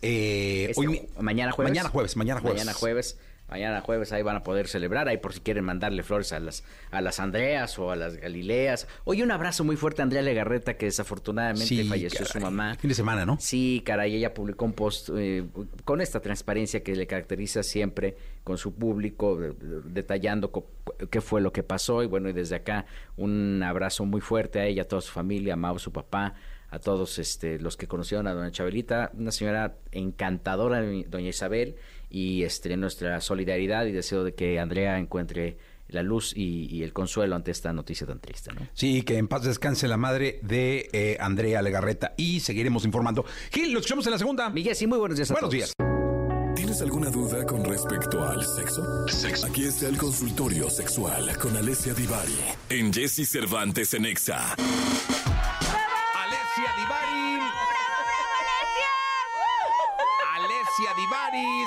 hoy, 0.76 1.08
mañana 1.20 1.54
jueves. 1.54 1.72
Mañana 1.72 1.90
jueves, 1.90 2.16
mañana 2.18 2.40
jueves. 2.40 2.60
Mañana 2.60 2.74
jueves 2.74 3.18
Mañana 3.48 3.82
jueves 3.82 4.12
ahí 4.12 4.24
van 4.24 4.36
a 4.36 4.44
poder 4.44 4.68
celebrar, 4.68 5.08
ahí 5.08 5.18
por 5.18 5.34
si 5.34 5.40
quieren 5.40 5.64
mandarle 5.64 6.02
flores 6.02 6.34
a 6.34 6.40
las, 6.40 6.64
a 6.90 7.02
las 7.02 7.20
Andreas 7.20 7.78
o 7.78 7.92
a 7.92 7.96
las 7.96 8.18
Galileas. 8.18 8.88
Oye, 9.04 9.24
un 9.24 9.32
abrazo 9.32 9.64
muy 9.64 9.76
fuerte 9.76 10.02
a 10.02 10.04
Andrea 10.04 10.24
Legarreta, 10.24 10.78
que 10.78 10.88
desafortunadamente 10.88 11.84
falleció 11.86 12.26
su 12.26 12.40
mamá. 12.40 12.76
Fin 12.76 12.90
de 12.90 12.96
semana, 12.96 13.26
¿no? 13.26 13.38
Sí, 13.40 13.84
caray, 13.86 14.16
ella 14.16 14.34
publicó 14.34 14.66
un 14.66 14.74
post 14.74 15.10
eh, 15.16 15.46
con 15.84 16.02
esta 16.02 16.22
transparencia 16.22 16.82
que 16.82 16.96
le 16.96 17.06
caracteriza 17.06 17.62
siempre 17.62 18.18
con 18.44 18.58
su 18.58 18.74
público, 18.74 19.38
detallando 19.86 20.52
qué 21.12 21.22
fue 21.22 21.40
lo 21.42 21.54
que 21.54 21.62
pasó. 21.62 22.02
Y 22.02 22.08
bueno, 22.08 22.30
y 22.30 22.34
desde 22.34 22.56
acá 22.56 22.88
un 23.16 23.62
abrazo 23.64 24.06
muy 24.06 24.22
fuerte 24.22 24.60
a 24.60 24.66
ella, 24.66 24.84
a 24.84 24.88
toda 24.88 25.02
su 25.02 25.12
familia, 25.12 25.54
a 25.54 25.58
Mau, 25.58 25.78
su 25.78 25.92
papá, 25.92 26.34
a 26.76 26.80
todos 26.80 27.20
este, 27.20 27.58
los 27.58 27.78
que 27.78 27.88
conocieron 27.88 28.28
a 28.28 28.34
doña 28.34 28.52
Chabelita, 28.52 29.12
una 29.14 29.32
señora 29.32 29.78
encantadora, 29.92 30.82
doña 31.08 31.30
Isabel 31.30 31.76
y 32.10 32.44
este, 32.44 32.76
nuestra 32.76 33.22
solidaridad 33.22 33.86
y 33.86 33.94
deseo 33.94 34.24
de 34.24 34.34
que 34.36 34.60
Andrea 34.60 35.00
encuentre 35.00 35.58
la 35.88 36.04
luz 36.04 36.34
y, 36.36 36.84
el 36.84 36.92
consuelo 36.92 37.36
ante 37.36 37.52
esta 37.52 37.72
noticia 37.72 38.06
tan 38.06 38.20
triste. 38.20 38.52
¿no? 38.54 38.68
Sí, 38.74 39.04
que 39.04 39.18
en 39.18 39.28
paz 39.28 39.44
descanse 39.44 39.88
la 39.88 39.98
madre 39.98 40.40
de 40.42 40.90
eh, 40.92 41.18
Andrea 41.20 41.62
Legarreta 41.62 42.14
y 42.18 42.42
seguiremos 42.42 42.84
informando. 42.84 43.24
Gil, 43.52 43.72
nos 43.72 43.82
escuchamos 43.82 44.06
en 44.08 44.12
la 44.12 44.18
segunda. 44.18 44.50
Miguel, 44.50 44.76
sí, 44.76 44.86
muy 44.86 44.98
buenos 44.98 45.18
días. 45.18 45.32
buenos 45.32 45.52
días. 45.52 45.74
¿Tienes 46.56 46.82
alguna 46.82 47.10
duda 47.10 47.46
con 47.46 47.64
respecto 47.64 48.24
al 48.24 48.44
sexo? 48.44 49.08
sexo? 49.08 49.48
Aquí 49.48 49.66
está 49.66 49.88
el 49.88 49.98
consultorio 49.98 50.70
sexual 50.70 51.38
con 51.38 51.56
Alessia 51.56 51.94
Divari 51.94 52.40
en 52.70 52.92
Jesse 52.92 53.30
Cervantes 53.30 53.94
en 53.94 54.06
Exa. 54.06 54.56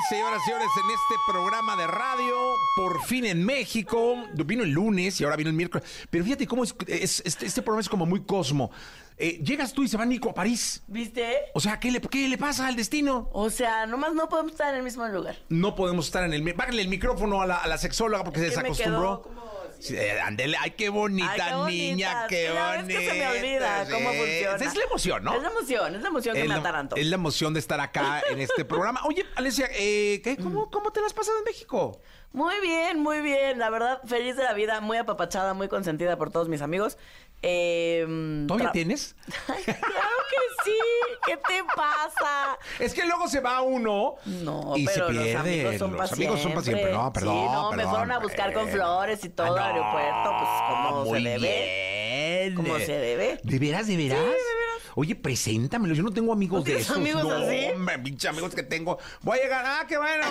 Señoras 0.09 0.41
y 0.43 0.45
señores, 0.45 0.69
en 0.85 0.91
este 0.91 1.15
programa 1.27 1.77
de 1.77 1.87
radio, 1.87 2.55
por 2.77 3.03
fin 3.05 3.25
en 3.27 3.45
México. 3.45 4.17
Vino 4.35 4.63
el 4.63 4.71
lunes 4.71 5.21
y 5.21 5.25
ahora 5.25 5.37
vino 5.37 5.51
el 5.51 5.57
miércoles. 5.57 5.87
Pero 6.11 6.25
fíjate 6.25 6.47
cómo 6.47 6.65
es, 6.65 6.75
este, 6.87 7.47
este, 7.47 7.63
programa 7.63 7.81
es 7.81 7.89
como 7.89 8.07
muy 8.07 8.23
cosmo. 8.23 8.71
Eh, 9.17 9.41
llegas 9.43 9.73
tú 9.73 9.83
y 9.83 9.89
se 9.89 9.97
va 9.97 10.07
Nico 10.07 10.31
a 10.31 10.35
París. 10.35 10.83
¿Viste? 10.87 11.37
O 11.55 11.61
sea, 11.61 11.81
¿qué 11.81 11.91
le, 11.91 12.01
¿qué 12.01 12.29
le 12.29 12.39
pasa 12.39 12.69
al 12.69 12.77
destino? 12.77 13.29
O 13.33 13.51
sea, 13.51 13.87
nomás 13.87 14.15
no 14.15 14.29
podemos 14.29 14.53
estar 14.53 14.71
en 14.71 14.77
el 14.77 14.83
mismo 14.85 15.07
lugar. 15.09 15.37
No 15.49 15.75
podemos 15.75 16.07
estar 16.07 16.25
en 16.25 16.33
el... 16.33 16.55
Bájale 16.55 16.83
el 16.83 16.89
micrófono 16.89 17.43
a 17.43 17.47
la, 17.47 17.57
a 17.57 17.67
la 17.67 17.79
sexóloga 17.79 18.25
porque 18.25 18.41
se 18.41 18.47
desacostumbró. 18.47 19.29
Eh, 19.91 20.21
andele, 20.21 20.57
ay, 20.61 20.73
qué 20.73 20.89
bonita 20.89 21.67
niña, 21.67 22.27
qué 22.29 22.51
bonita. 22.51 22.81
Es 22.81 22.87
que 22.87 23.11
se 23.11 23.15
me 23.15 23.29
olvida 23.29 23.87
cómo 23.91 24.13
funciona. 24.13 24.65
Es 24.65 24.77
la 24.77 24.85
emoción, 24.85 25.25
¿no? 25.25 25.35
Es 25.35 25.43
la 25.43 25.49
emoción, 25.49 25.95
es 25.95 26.03
la 26.03 26.09
emoción 26.09 26.35
que 26.37 26.45
me 26.45 26.55
ataranto. 26.55 26.97
Es 26.97 27.07
la 27.07 27.15
emoción 27.15 27.55
de 27.55 27.61
estar 27.61 27.81
acá 27.81 28.23
en 28.29 28.41
este 28.41 28.65
programa. 28.65 29.01
Oye, 29.05 29.25
Alesia, 29.37 29.69
eh, 29.73 30.21
¿qué? 30.23 30.37
¿Cómo, 30.37 30.67
mm. 30.67 30.71
¿cómo 30.71 30.91
te 30.91 31.01
la 31.01 31.07
has 31.07 31.15
pasado 31.15 31.39
en 31.39 31.45
México? 31.45 32.01
Muy 32.33 32.55
bien, 32.61 33.01
muy 33.01 33.21
bien. 33.21 33.59
La 33.59 33.71
verdad, 33.71 34.01
feliz 34.05 34.37
de 34.37 34.45
la 34.45 34.53
vida, 34.53 34.81
muy 34.81 34.99
apapachada, 34.99 35.55
muy 35.55 35.69
consentida 35.69 36.17
por 36.17 36.31
todos 36.31 36.49
mis 36.49 36.63
amigos. 36.63 36.99
Eh, 37.41 38.45
¿Todavía 38.49 38.73
tienes? 38.73 39.15
claro 39.47 39.65
que 39.65 40.65
sí. 40.65 40.79
¿Qué 41.25 41.37
te 41.37 41.65
pasa? 41.75 42.59
Es 42.79 42.93
que 42.95 43.07
luego 43.07 43.29
se 43.29 43.41
va 43.41 43.61
uno 43.61 44.17
no, 44.27 44.77
y 44.77 44.85
pero 44.85 45.07
se 45.07 45.13
pierde. 45.13 45.33
Los 45.33 45.41
amigos 45.41 45.79
son, 45.79 45.97
los 45.97 46.13
amigos 46.13 46.41
son 46.41 46.53
para 46.53 46.65
siempre. 46.65 46.93
No, 46.93 47.13
perdón. 47.13 47.35
Sí, 47.35 47.53
no, 47.53 47.73
me 47.73 47.85
fueron 47.85 48.13
a 48.13 48.19
buscar 48.19 48.53
con 48.53 48.69
flores 48.69 49.25
y 49.25 49.29
todo 49.29 49.55
al 49.55 49.59
aeropuerto, 49.59 50.37
pues 50.39 50.51
como 50.69 51.15
se 51.15 51.21
debe. 51.21 52.55
Como 52.55 52.79
se 52.79 52.99
debe. 52.99 53.41
¿De 53.43 53.59
veras, 53.59 53.87
de 53.87 53.97
veras? 53.97 54.19
Sí, 54.19 54.27
de 54.27 54.35
veras. 54.59 54.69
Oye, 54.99 55.15
preséntamelo. 55.15 55.95
Yo 55.95 56.03
no 56.03 56.11
tengo 56.11 56.33
amigos 56.33 56.65
de 56.65 56.79
esos. 56.79 56.97
amigos 56.97 57.23
no, 57.23 57.31
así? 57.31 57.67
Hombre, 57.73 58.01
pinche 58.01 58.27
amigos 58.27 58.53
que 58.53 58.65
tengo. 58.65 58.99
Voy 59.23 59.39
a 59.39 59.43
llegar. 59.43 59.65
Ah, 59.65 59.87
qué 59.87 59.97
bueno. 59.97 60.27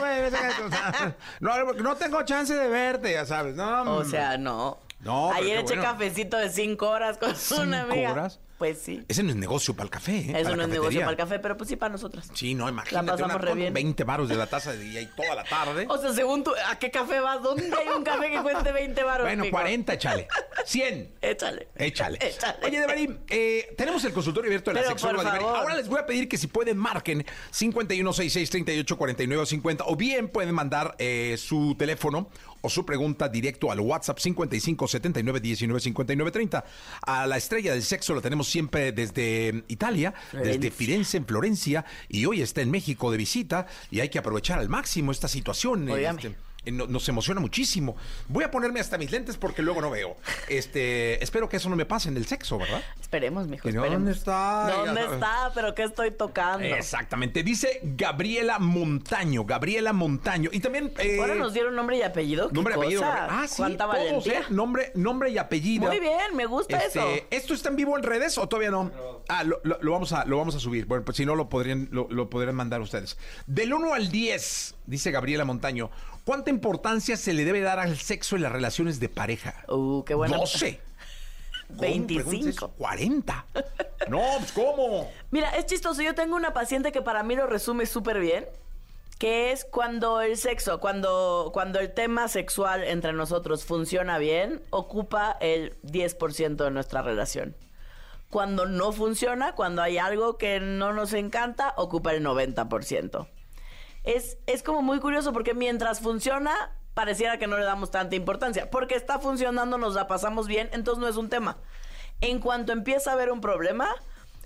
no, 1.39 1.86
no 1.87 1.95
tengo 1.95 2.21
chance 2.23 2.53
de 2.53 2.67
verte, 2.67 3.11
ya 3.13 3.25
sabes. 3.25 3.55
No, 3.55 3.95
o 3.95 4.03
sea, 4.03 4.37
no. 4.37 4.77
No, 4.99 5.31
Ayer 5.31 5.59
eché 5.59 5.79
cafecito 5.79 6.37
de 6.37 6.49
cinco 6.49 6.89
horas 6.89 7.17
con 7.17 7.33
una 7.61 7.81
amiga. 7.83 8.09
¿Cinco 8.09 8.11
horas? 8.11 8.39
Pues 8.57 8.79
sí. 8.79 9.05
Ese 9.07 9.21
no 9.21 9.29
es 9.29 9.35
negocio 9.35 9.75
para 9.75 9.83
el 9.85 9.91
café, 9.91 10.17
¿eh? 10.17 10.33
Eso 10.35 10.55
no 10.55 10.63
es 10.63 10.69
negocio 10.69 11.01
para 11.01 11.11
el 11.11 11.17
café, 11.17 11.37
pero 11.37 11.55
pues 11.57 11.69
sí 11.69 11.75
para 11.75 11.91
nosotras. 11.91 12.27
Sí, 12.33 12.55
no, 12.55 12.67
imagínate. 12.67 13.05
La 13.05 13.11
pasamos 13.11 13.39
re 13.39 13.53
bien. 13.53 13.71
20 13.73 14.03
baros 14.03 14.29
de 14.29 14.35
la 14.35 14.47
taza 14.47 14.71
de 14.71 14.79
día 14.79 14.99
y 15.01 15.05
toda 15.07 15.35
la 15.35 15.43
tarde. 15.43 15.85
O 15.89 15.97
sea, 15.99 16.11
según 16.13 16.43
tú, 16.43 16.51
¿a 16.67 16.79
qué 16.79 16.89
café 16.89 17.19
vas? 17.19 17.43
¿Dónde 17.43 17.69
hay 17.75 17.89
un 17.95 18.03
café 18.03 18.31
que 18.31 18.41
cueste 18.41 18.71
20 18.71 19.03
baros? 19.03 19.27
Bueno, 19.27 19.43
40, 19.51 19.93
échale. 19.93 20.27
100. 20.65 21.17
Échale. 21.21 21.67
Échale. 21.75 22.17
Échale. 22.19 22.57
Oye, 22.63 22.79
Devarim, 22.79 23.19
eh, 23.29 23.75
tenemos 23.77 24.03
el 24.05 24.13
consultorio 24.13 24.49
abierto 24.49 24.71
de 24.71 24.81
la 24.81 24.87
sexóloga 24.87 25.33
de 25.33 25.39
Ahora 25.39 25.75
les 25.75 25.87
voy 25.87 25.99
a 25.99 26.07
pedir 26.07 26.27
que 26.27 26.37
si 26.37 26.47
pueden 26.47 26.77
marquen 26.77 27.23
5166-3849-50 27.53 29.83
o 29.85 29.95
bien 29.95 30.29
pueden 30.29 30.55
mandar 30.55 30.95
eh, 30.97 31.35
su 31.37 31.75
teléfono 31.77 32.29
o 32.61 32.69
su 32.69 32.85
pregunta 32.85 33.27
directo 33.29 33.71
al 33.71 33.79
WhatsApp 33.79 34.19
55 34.19 34.87
79 34.87 35.39
19 35.39 35.79
59 35.79 36.31
30. 36.31 36.65
A 37.01 37.27
la 37.27 37.37
estrella 37.37 37.73
del 37.73 37.83
sexo 37.83 38.15
la 38.15 38.21
tenemos 38.21 38.46
siempre 38.47 38.91
desde 38.91 39.63
Italia, 39.67 40.13
desde 40.31 40.71
Firenze 40.71 41.17
en 41.17 41.25
Florencia 41.25 41.85
y 42.09 42.25
hoy 42.25 42.41
está 42.41 42.61
en 42.61 42.71
México 42.71 43.11
de 43.11 43.17
visita 43.17 43.67
y 43.91 43.99
hay 43.99 44.09
que 44.09 44.19
aprovechar 44.19 44.59
al 44.59 44.69
máximo 44.69 45.11
esta 45.11 45.27
situación. 45.27 45.89
Este, 45.89 46.35
eh, 46.67 46.71
nos 46.71 47.07
emociona 47.09 47.39
muchísimo. 47.39 47.95
Voy 48.27 48.43
a 48.43 48.51
ponerme 48.51 48.79
hasta 48.79 48.97
mis 48.97 49.11
lentes 49.11 49.37
porque 49.37 49.61
luego 49.61 49.81
no 49.81 49.89
veo. 49.89 50.17
Este, 50.49 51.23
espero 51.23 51.49
que 51.49 51.57
eso 51.57 51.69
no 51.69 51.75
me 51.75 51.85
pase 51.85 52.09
en 52.09 52.17
el 52.17 52.25
sexo, 52.25 52.57
¿verdad? 52.57 52.81
Esperemos, 52.99 53.47
mijo. 53.47 53.69
¿Dónde 53.71 54.11
está? 54.11 54.69
¿Dónde 54.85 55.01
está? 55.01 55.51
¿Pero 55.53 55.73
qué 55.75 55.83
estoy 55.83 56.11
tocando? 56.11 56.65
Exactamente. 56.65 57.43
Dice 57.43 57.79
Gabriela 57.83 58.59
Montaño. 58.59 59.45
Gabriela 59.45 59.93
Montaño. 59.93 60.49
Y 60.51 60.59
también. 60.59 60.91
Eh, 60.99 61.19
Ahora 61.19 61.35
nos 61.35 61.53
dieron 61.53 61.75
nombre 61.75 61.97
y 61.97 62.01
apellido. 62.01 62.49
Nombre 62.51 62.75
y 62.75 62.77
apellido. 62.77 63.01
Ah, 63.05 63.45
sí. 63.47 63.55
¿Cuánta 63.57 63.85
valentía? 63.85 64.45
Nombre, 64.49 64.91
nombre 64.95 65.29
y 65.29 65.37
apellido. 65.37 65.87
Muy 65.87 65.99
bien, 65.99 66.35
me 66.35 66.45
gusta 66.45 66.77
este, 66.77 66.99
eso. 66.99 67.25
¿Esto 67.29 67.53
está 67.53 67.69
en 67.69 67.75
vivo 67.75 67.97
en 67.97 68.03
redes 68.03 68.37
o 68.37 68.47
todavía 68.47 68.71
no? 68.71 68.91
Ah, 69.29 69.43
lo, 69.43 69.61
vamos, 69.91 70.13
a, 70.13 70.25
lo 70.25 70.37
vamos 70.37 70.55
a 70.55 70.59
subir. 70.59 70.85
Bueno, 70.85 71.03
pues 71.03 71.17
si 71.17 71.25
no, 71.25 71.35
lo 71.35 71.49
podrían, 71.49 71.89
lo, 71.91 72.07
lo 72.09 72.29
podrían 72.29 72.55
mandar 72.55 72.81
ustedes. 72.81 73.17
Del 73.45 73.73
1 73.73 73.93
al 73.93 74.09
10, 74.09 74.75
dice 74.85 75.11
Gabriela 75.11 75.45
Montaño. 75.45 75.89
¿Cuánta 76.27 76.49
importancia 76.49 77.15
se 77.15 77.31
le 77.31 77.45
debe 77.45 77.61
dar 77.61 77.79
al 77.79 77.95
sexo 77.95 78.35
en 78.35 78.41
las 78.41 78.51
relaciones 78.51 78.99
de 78.99 79.07
pareja? 79.07 79.63
Uh, 79.69 80.03
qué 80.03 80.13
bueno. 80.13 80.39
12. 80.39 80.77
25. 81.69 82.67
40. 82.77 83.45
No, 84.09 84.21
pues 84.37 84.51
¿cómo? 84.51 85.09
Mira, 85.31 85.51
es 85.51 85.67
chistoso. 85.67 86.01
Yo 86.01 86.15
tengo 86.15 86.35
una 86.35 86.53
paciente 86.53 86.91
que 86.91 87.01
para 87.01 87.23
mí 87.23 87.37
lo 87.37 87.47
resume 87.47 87.85
súper 87.85 88.19
bien. 88.19 88.45
Que 89.17 89.53
es 89.53 89.63
cuando 89.63 90.19
el 90.19 90.35
sexo, 90.35 90.81
cuando, 90.81 91.51
cuando 91.53 91.79
el 91.79 91.93
tema 91.93 92.27
sexual 92.27 92.83
entre 92.83 93.13
nosotros 93.13 93.63
funciona 93.63 94.17
bien, 94.17 94.61
ocupa 94.69 95.37
el 95.39 95.81
10% 95.83 96.57
de 96.57 96.71
nuestra 96.71 97.03
relación. 97.03 97.55
Cuando 98.29 98.65
no 98.65 98.91
funciona, 98.91 99.55
cuando 99.55 99.81
hay 99.81 99.97
algo 99.97 100.37
que 100.37 100.59
no 100.59 100.91
nos 100.91 101.13
encanta, 101.13 101.73
ocupa 101.77 102.13
el 102.13 102.21
90%. 102.21 103.27
Es, 104.07 104.37
es 104.47 104.63
como 104.63 104.81
muy 104.81 104.99
curioso 104.99 105.33
porque 105.33 105.53
mientras 105.53 105.99
funciona, 105.99 106.71
pareciera 106.93 107.37
que 107.37 107.45
no 107.45 107.57
le 107.57 107.65
damos 107.65 107.91
tanta 107.91 108.15
importancia. 108.15 108.71
Porque 108.71 108.95
está 108.95 109.19
funcionando, 109.19 109.77
nos 109.77 109.93
la 109.93 110.07
pasamos 110.07 110.47
bien, 110.47 110.69
entonces 110.71 111.01
no 111.01 111.07
es 111.07 111.17
un 111.17 111.29
tema. 111.29 111.57
En 112.21 112.39
cuanto 112.39 112.71
empieza 112.71 113.11
a 113.11 113.13
haber 113.13 113.31
un 113.31 113.41
problema, 113.41 113.87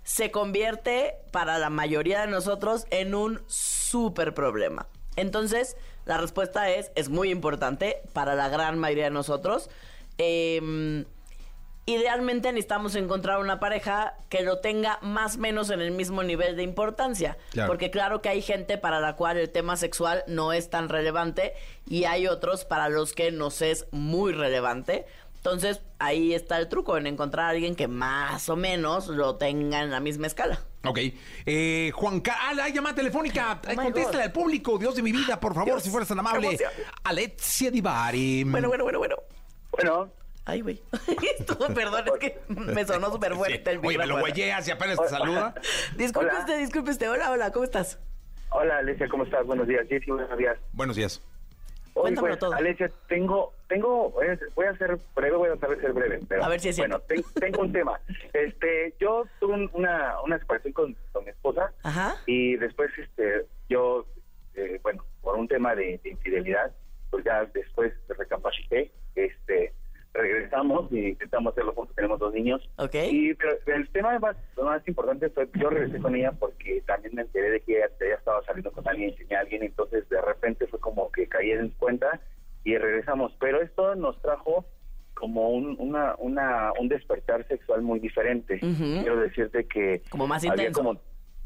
se 0.03 0.31
convierte 0.31 1.15
para 1.31 1.59
la 1.59 1.69
mayoría 1.69 2.21
de 2.21 2.27
nosotros 2.27 2.85
en 2.89 3.15
un 3.15 3.41
súper 3.47 4.33
problema. 4.33 4.87
Entonces, 5.15 5.77
la 6.05 6.17
respuesta 6.17 6.69
es, 6.69 6.91
es 6.95 7.09
muy 7.09 7.29
importante 7.29 8.01
para 8.13 8.35
la 8.35 8.49
gran 8.49 8.79
mayoría 8.79 9.05
de 9.05 9.11
nosotros. 9.11 9.69
Em, 10.17 11.05
idealmente 11.91 12.51
necesitamos 12.51 12.95
encontrar 12.95 13.39
una 13.39 13.59
pareja 13.59 14.15
que 14.29 14.41
lo 14.41 14.59
tenga 14.59 14.99
más 15.01 15.35
o 15.35 15.39
menos 15.39 15.69
en 15.69 15.81
el 15.81 15.91
mismo 15.91 16.23
nivel 16.23 16.55
de 16.55 16.63
importancia. 16.63 17.37
Porque 17.67 17.91
claro 17.91 18.21
que 18.21 18.29
hay 18.29 18.41
gente 18.41 18.77
para 18.77 18.99
la 18.99 19.15
cual 19.15 19.37
el 19.37 19.49
tema 19.49 19.77
sexual 19.77 20.23
no 20.27 20.53
es 20.53 20.69
tan 20.69 20.89
relevante 20.89 21.53
y 21.87 22.05
hay 22.05 22.27
otros 22.27 22.65
para 22.65 22.89
los 22.89 23.13
que 23.13 23.31
nos 23.31 23.61
es 23.61 23.85
muy 23.91 24.33
relevante. 24.33 25.05
Entonces, 25.35 25.81
ahí 25.97 26.35
está 26.35 26.59
el 26.59 26.69
truco, 26.69 26.97
en 26.97 27.07
encontrar 27.07 27.47
a 27.47 27.49
alguien 27.49 27.75
que 27.75 27.87
más 27.87 28.47
o 28.47 28.55
menos 28.55 29.07
lo 29.07 29.37
tenga 29.37 29.81
en 29.81 29.89
la 29.89 29.99
misma 29.99 30.27
escala. 30.27 30.59
Ok. 30.85 30.99
Eh, 31.47 31.91
Juan 31.95 32.21
Carlos, 32.21 32.45
ah, 32.47 32.53
la 32.53 32.69
llamada 32.69 32.93
telefónica. 32.93 33.59
Oh 33.67 33.75
contéstale 33.75 34.25
al 34.25 34.31
público, 34.31 34.77
Dios 34.77 34.95
de 34.95 35.01
mi 35.01 35.11
vida, 35.11 35.39
por 35.39 35.55
favor, 35.55 35.81
si 35.81 35.89
fueras 35.89 36.09
tan 36.09 36.19
amable. 36.19 36.59
Alexia 37.03 37.71
Divari. 37.71 38.43
Bueno, 38.43 38.67
bueno, 38.67 38.83
bueno, 38.83 38.99
bueno. 38.99 39.15
Bueno. 39.71 40.20
Ay, 40.45 40.61
güey. 40.61 40.81
Perdón, 41.75 42.05
es 42.07 42.19
que 42.19 42.39
me 42.47 42.85
sonó 42.85 43.09
súper 43.11 43.35
fuerte 43.35 43.71
el 43.71 43.79
Oye, 43.85 43.97
me 43.97 44.07
lo 44.07 44.19
güeyeas 44.19 44.67
y 44.67 44.71
apenas 44.71 44.99
te 44.99 45.07
saluda. 45.07 45.53
disculpe 45.97 46.35
usted, 46.35 46.59
disculpe 46.59 46.91
usted. 46.91 47.11
Hola, 47.11 47.31
hola, 47.31 47.51
¿cómo 47.51 47.65
estás? 47.65 47.99
Hola, 48.49 48.79
Alexia, 48.79 49.07
¿cómo 49.07 49.23
estás? 49.23 49.45
Buenos 49.45 49.67
días. 49.67 49.85
Sí, 49.87 49.99
sí, 49.99 50.11
buenos 50.11 50.37
días. 50.37 50.57
Buenos 50.73 50.95
días. 50.95 51.21
Cuéntamelo 51.93 52.33
pues, 52.33 52.39
todo. 52.39 52.53
Alesia, 52.53 52.89
tengo, 53.07 53.53
tengo, 53.67 54.11
voy 54.55 54.65
a 54.65 54.77
ser 54.77 54.97
breve, 55.13 55.35
voy 55.35 55.49
a 55.49 55.55
tratar 55.55 55.77
de 55.77 55.81
ser 55.81 55.93
breve. 55.93 56.19
Pero, 56.27 56.43
a 56.43 56.47
ver 56.47 56.59
si 56.59 56.69
es 56.69 56.77
Bueno, 56.77 56.99
tengo 56.99 57.61
un 57.61 57.71
tema. 57.71 57.99
Este, 58.33 58.93
yo 58.99 59.25
tuve 59.39 59.69
una, 59.73 60.21
una 60.21 60.39
separación 60.39 60.73
con, 60.73 60.95
con 61.11 61.25
mi 61.25 61.31
esposa. 61.31 61.71
Ajá. 61.83 62.15
Y 62.25 62.55
después, 62.55 62.91
este, 62.97 63.45
yo, 63.69 64.05
eh, 64.55 64.79
bueno, 64.83 65.03
por 65.21 65.35
un 65.35 65.47
tema 65.47 65.75
de, 65.75 65.99
de, 66.03 66.09
infidelidad, 66.09 66.71
pues 67.09 67.25
ya 67.25 67.45
después 67.53 67.93
recapacité, 68.07 68.89
regresamos 70.21 70.91
y 70.91 71.09
intentamos 71.09 71.53
hacerlo 71.53 71.73
juntos, 71.73 71.95
tenemos 71.95 72.19
dos 72.19 72.33
niños. 72.33 72.61
Ok. 72.77 72.95
Y 73.09 73.33
pero 73.33 73.77
el 73.77 73.89
tema 73.89 74.17
más, 74.19 74.37
lo 74.55 74.65
más 74.65 74.87
importante 74.87 75.29
fue 75.29 75.49
yo 75.59 75.69
regresé 75.69 75.99
con 75.99 76.15
ella 76.15 76.31
porque 76.31 76.81
también 76.85 77.15
me 77.15 77.23
enteré 77.23 77.51
de 77.51 77.59
que 77.61 77.77
ella, 77.77 77.89
estaba 78.15 78.43
saliendo 78.43 78.71
con 78.71 78.87
alguien, 78.87 79.15
tenía 79.15 79.39
a 79.39 79.41
alguien, 79.41 79.63
entonces 79.63 80.07
de 80.09 80.21
repente 80.21 80.67
fue 80.67 80.79
como 80.79 81.11
que 81.11 81.27
caí 81.27 81.51
en 81.51 81.69
cuenta 81.69 82.19
y 82.63 82.77
regresamos. 82.77 83.35
Pero 83.39 83.61
esto 83.61 83.95
nos 83.95 84.21
trajo 84.21 84.65
como 85.13 85.49
un, 85.49 85.75
una, 85.79 86.15
una, 86.17 86.71
un 86.79 86.87
despertar 86.87 87.47
sexual 87.47 87.81
muy 87.81 87.99
diferente. 87.99 88.59
Quiero 88.59 89.19
decirte 89.19 89.65
que... 89.65 90.01
Como 90.09 90.27
más 90.27 90.43
intenso. 90.43 90.79
Como, 90.79 90.99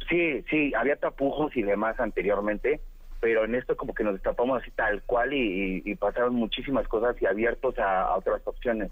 sí, 0.10 0.44
sí, 0.50 0.74
había 0.76 0.96
tapujos 0.96 1.56
y 1.58 1.64
demás 1.64 2.00
anteriormente, 2.00 2.80
pero 3.26 3.44
en 3.44 3.56
esto 3.56 3.76
como 3.76 3.96
que 3.96 4.04
nos 4.04 4.14
destapamos 4.14 4.62
así 4.62 4.70
tal 4.70 5.02
cual 5.02 5.34
y, 5.34 5.96
pasaron 5.96 6.36
muchísimas 6.36 6.88
cosas 6.88 7.20
y 7.20 7.26
abiertos 7.26 7.74
a, 7.80 8.16
otras 8.16 8.40
opciones. 8.46 8.92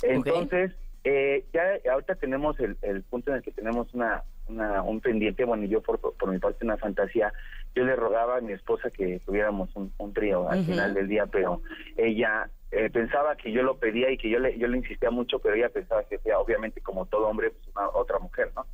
Entonces, 0.00 0.70
eh, 1.02 1.44
ya 1.52 1.80
ahorita 1.90 2.14
tenemos 2.14 2.56
el, 2.60 3.02
punto 3.10 3.32
en 3.32 3.38
el 3.38 3.42
que 3.42 3.50
tenemos 3.50 3.92
una, 3.92 4.22
un 4.46 5.00
pendiente, 5.00 5.44
bueno, 5.44 5.64
yo 5.64 5.82
por, 5.82 5.98
por 5.98 6.30
mi 6.30 6.38
parte 6.38 6.64
una 6.64 6.76
fantasía, 6.76 7.32
yo 7.74 7.82
le 7.82 7.96
rogaba 7.96 8.36
a 8.36 8.40
mi 8.40 8.52
esposa 8.52 8.90
que 8.90 9.18
tuviéramos 9.26 9.70
un, 9.74 10.12
trío 10.12 10.48
al 10.48 10.64
final 10.64 10.94
del 10.94 11.08
día, 11.08 11.26
pero 11.26 11.60
ella 11.96 12.48
eh, 12.70 12.90
pensaba 12.90 13.34
que 13.34 13.50
yo 13.50 13.64
lo 13.64 13.78
pedía 13.78 14.08
y 14.08 14.18
que 14.18 14.30
yo 14.30 14.38
le, 14.38 14.56
yo 14.56 14.68
le 14.68 14.78
insistía 14.78 15.10
mucho, 15.10 15.40
pero 15.40 15.56
ella 15.56 15.68
pensaba 15.68 16.04
que 16.04 16.18
sea 16.18 16.38
obviamente 16.38 16.80
como 16.80 17.06
todo 17.06 17.26
hombre, 17.26 17.50
pues 17.50 17.66
una 17.74 17.88
otra 17.88 18.20
mujer, 18.20 18.52
¿no? 18.54 18.66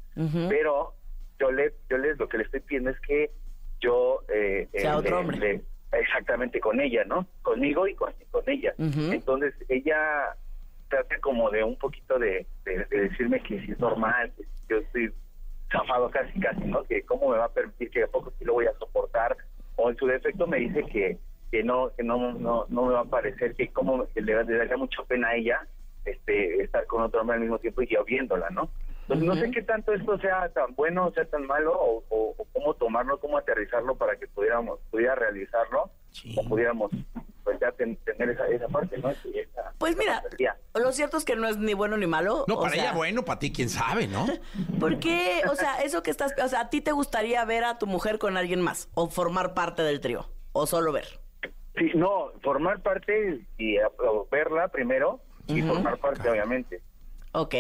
Pero 0.51 0.93
yo 1.39 1.51
le, 1.51 1.73
yo 1.89 1.97
les, 1.97 2.19
lo 2.19 2.29
que 2.29 2.37
le 2.37 2.45
estoy 2.45 2.61
pidiendo 2.61 2.91
es 2.91 3.01
que 3.01 3.31
yo... 3.81 4.21
Eh, 4.29 4.69
sea 4.73 4.97
otro 4.97 5.21
hombre. 5.21 5.61
exactamente 5.93 6.61
con 6.61 6.81
ella, 6.81 7.05
¿no? 7.05 7.27
Conmigo 7.43 7.87
y 7.87 7.95
con, 7.95 8.13
con 8.31 8.43
ella. 8.49 8.75
Entonces 8.79 9.55
ella 9.69 10.37
trata 10.89 11.19
como 11.21 11.51
de 11.51 11.65
un 11.65 11.77
poquito 11.77 12.19
de, 12.19 12.47
decirme 12.91 13.41
que 13.41 13.61
si 13.65 13.73
es 13.73 13.79
normal, 13.79 14.33
que 14.37 14.45
yo 14.69 14.79
estoy 14.79 15.13
zafado 15.73 16.11
casi, 16.11 16.39
casi, 16.41 16.65
¿no? 16.65 16.85
Que 16.85 17.03
cómo 17.03 17.31
me 17.31 17.39
va 17.39 17.47
a 17.47 17.53
permitir 17.53 17.91
que 17.91 18.03
a 18.03 18.09
poco 18.09 18.33
sí 18.39 18.45
lo 18.45 18.55
voy 18.55 18.67
a 18.67 18.79
soportar. 18.79 19.37
O 19.77 19.89
en 19.89 19.97
su 19.97 20.07
defecto 20.07 20.47
me 20.47 20.59
dice 20.59 20.85
que 20.85 21.19
que 21.51 21.65
no 21.65 21.91
que 21.97 22.05
no 22.05 22.33
no, 22.35 22.67
no 22.69 22.87
me 22.87 22.93
va 22.93 23.01
a 23.01 23.05
parecer 23.05 23.55
que 23.55 23.69
como 23.69 24.07
le, 24.15 24.35
daría 24.35 24.77
mucha 24.77 25.03
pena 25.05 25.29
a 25.29 25.37
ella 25.37 25.67
este 26.05 26.63
estar 26.63 26.87
con 26.87 27.03
otro 27.03 27.21
hombre 27.21 27.37
al 27.37 27.43
mismo 27.43 27.59
tiempo 27.59 27.83
y 27.83 27.89
yo 27.89 28.05
viéndola, 28.05 28.51
¿no? 28.51 28.71
Entonces 29.11 29.27
no 29.27 29.35
sé 29.35 29.51
qué 29.51 29.63
tanto 29.63 29.93
esto 29.93 30.19
sea 30.19 30.49
tan 30.51 30.73
bueno 30.77 31.07
o 31.07 31.13
sea 31.13 31.25
tan 31.25 31.45
malo 31.45 31.73
o, 31.77 32.37
cómo 32.53 32.75
tomarlo, 32.75 33.19
cómo 33.19 33.39
aterrizarlo 33.39 33.97
para 33.97 34.17
que 34.17 34.29
pudiéramos 34.29 34.79
pudiera 34.91 35.17
realizarlo 35.17 35.91
o 36.37 36.49
pudiéramos 36.49 36.93
pues 37.43 37.59
ya 37.59 37.73
tener 37.73 38.31
esa, 38.31 38.47
esa 38.47 38.69
parte, 38.69 38.99
¿no? 38.99 39.11
pues 39.79 39.97
mira, 39.97 40.23
lo 40.75 40.93
cierto 40.93 41.17
es 41.17 41.25
que 41.25 41.35
no 41.35 41.49
es 41.49 41.57
ni 41.57 41.75
bueno 41.75 41.97
ni 41.97 42.07
malo. 42.07 42.45
No, 42.47 42.61
para 42.61 42.75
ella 42.75 42.93
bueno, 42.93 43.25
para 43.25 43.41
ti 43.41 43.51
quién 43.51 43.69
sabe, 43.69 44.07
¿no? 44.07 44.27
¿Por 44.79 45.01
qué? 45.01 45.43
O 45.51 45.57
sea, 45.57 45.81
eso 45.81 46.03
que 46.03 46.11
estás, 46.11 46.35
o 46.41 46.49
sea, 46.49 46.61
¿a 46.61 46.71
ti 46.71 46.81
te 46.81 46.93
gustaría 46.93 47.45
ver 47.45 47.65
a 47.65 47.79
tu 47.79 47.87
mujer 47.87 48.19
con 48.19 48.37
alguien 48.37 48.61
más 48.61 48.91
o 48.95 49.09
formar 49.09 49.55
parte 49.55 49.83
del 49.83 50.01
trío 50.01 50.29
o 50.53 50.67
solo 50.67 50.93
ver? 50.93 51.21
Sí, 51.77 51.91
no, 51.95 52.31
formar 52.43 52.81
parte 52.83 53.41
y 53.59 53.79
verla 54.31 54.69
primero 54.69 55.21
y 55.47 55.63
formar 55.63 55.99
parte, 55.99 56.29
obviamente. 56.29 56.83
Ok. 57.33 57.55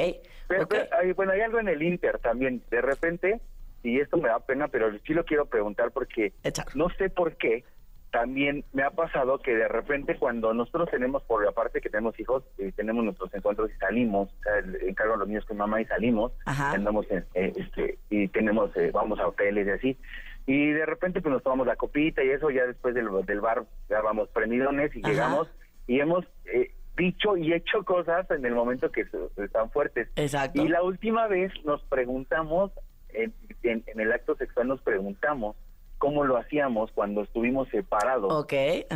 Pero, 0.50 1.14
bueno, 1.14 1.32
hay 1.32 1.40
algo 1.42 1.60
en 1.60 1.68
el 1.68 1.82
Inter 1.82 2.18
también. 2.18 2.62
De 2.70 2.80
repente, 2.80 3.40
y 3.84 4.00
esto 4.00 4.16
me 4.16 4.28
da 4.28 4.40
pena, 4.40 4.68
pero 4.68 4.90
sí 5.06 5.14
lo 5.14 5.24
quiero 5.24 5.46
preguntar 5.46 5.92
porque 5.92 6.32
no 6.74 6.88
sé 6.90 7.08
por 7.08 7.36
qué. 7.36 7.64
También 8.10 8.64
me 8.72 8.82
ha 8.82 8.90
pasado 8.90 9.38
que 9.38 9.54
de 9.54 9.68
repente 9.68 10.16
cuando 10.16 10.52
nosotros 10.52 10.90
tenemos, 10.90 11.22
por 11.22 11.44
la 11.44 11.52
parte 11.52 11.80
que 11.80 11.90
tenemos 11.90 12.18
hijos, 12.18 12.42
y 12.58 12.72
tenemos 12.72 13.04
nuestros 13.04 13.32
encuentros 13.32 13.70
y 13.70 13.78
salimos, 13.78 14.28
o 14.32 14.42
sea, 14.42 14.58
encargo 14.88 15.14
a 15.14 15.18
los 15.18 15.28
niños 15.28 15.44
con 15.44 15.58
mamá 15.58 15.80
y 15.80 15.84
salimos, 15.84 16.32
andamos 16.44 17.08
en, 17.08 17.24
eh, 17.34 17.52
este, 17.54 17.98
y 18.10 18.26
tenemos, 18.26 18.76
eh, 18.76 18.90
vamos 18.92 19.20
a 19.20 19.28
hoteles 19.28 19.68
y 19.68 19.70
así, 19.70 19.96
y 20.46 20.72
de 20.72 20.86
repente 20.86 21.20
pues 21.20 21.32
nos 21.32 21.44
tomamos 21.44 21.68
la 21.68 21.76
copita 21.76 22.24
y 22.24 22.30
eso, 22.30 22.50
ya 22.50 22.66
después 22.66 22.96
del, 22.96 23.06
del 23.24 23.40
bar 23.40 23.62
ya 23.88 24.00
vamos 24.00 24.28
prendidones 24.30 24.90
y 24.96 25.02
llegamos 25.02 25.48
y 25.86 26.00
hemos 26.00 26.24
eh, 26.46 26.72
dicho 26.96 27.36
y 27.36 27.52
hecho 27.52 27.84
cosas 27.84 28.30
en 28.30 28.44
el 28.44 28.54
momento 28.54 28.90
que 28.90 29.06
están 29.36 29.70
fuertes. 29.70 30.08
Exacto. 30.16 30.62
Y 30.62 30.68
la 30.68 30.82
última 30.82 31.26
vez 31.26 31.52
nos 31.64 31.82
preguntamos, 31.84 32.72
en, 33.10 33.32
en 33.62 34.00
el 34.00 34.12
acto 34.12 34.36
sexual 34.36 34.68
nos 34.68 34.80
preguntamos 34.82 35.56
cómo 36.00 36.24
lo 36.24 36.38
hacíamos 36.38 36.90
cuando 36.92 37.22
estuvimos 37.22 37.68
separados. 37.68 38.32
Ok. 38.32 38.54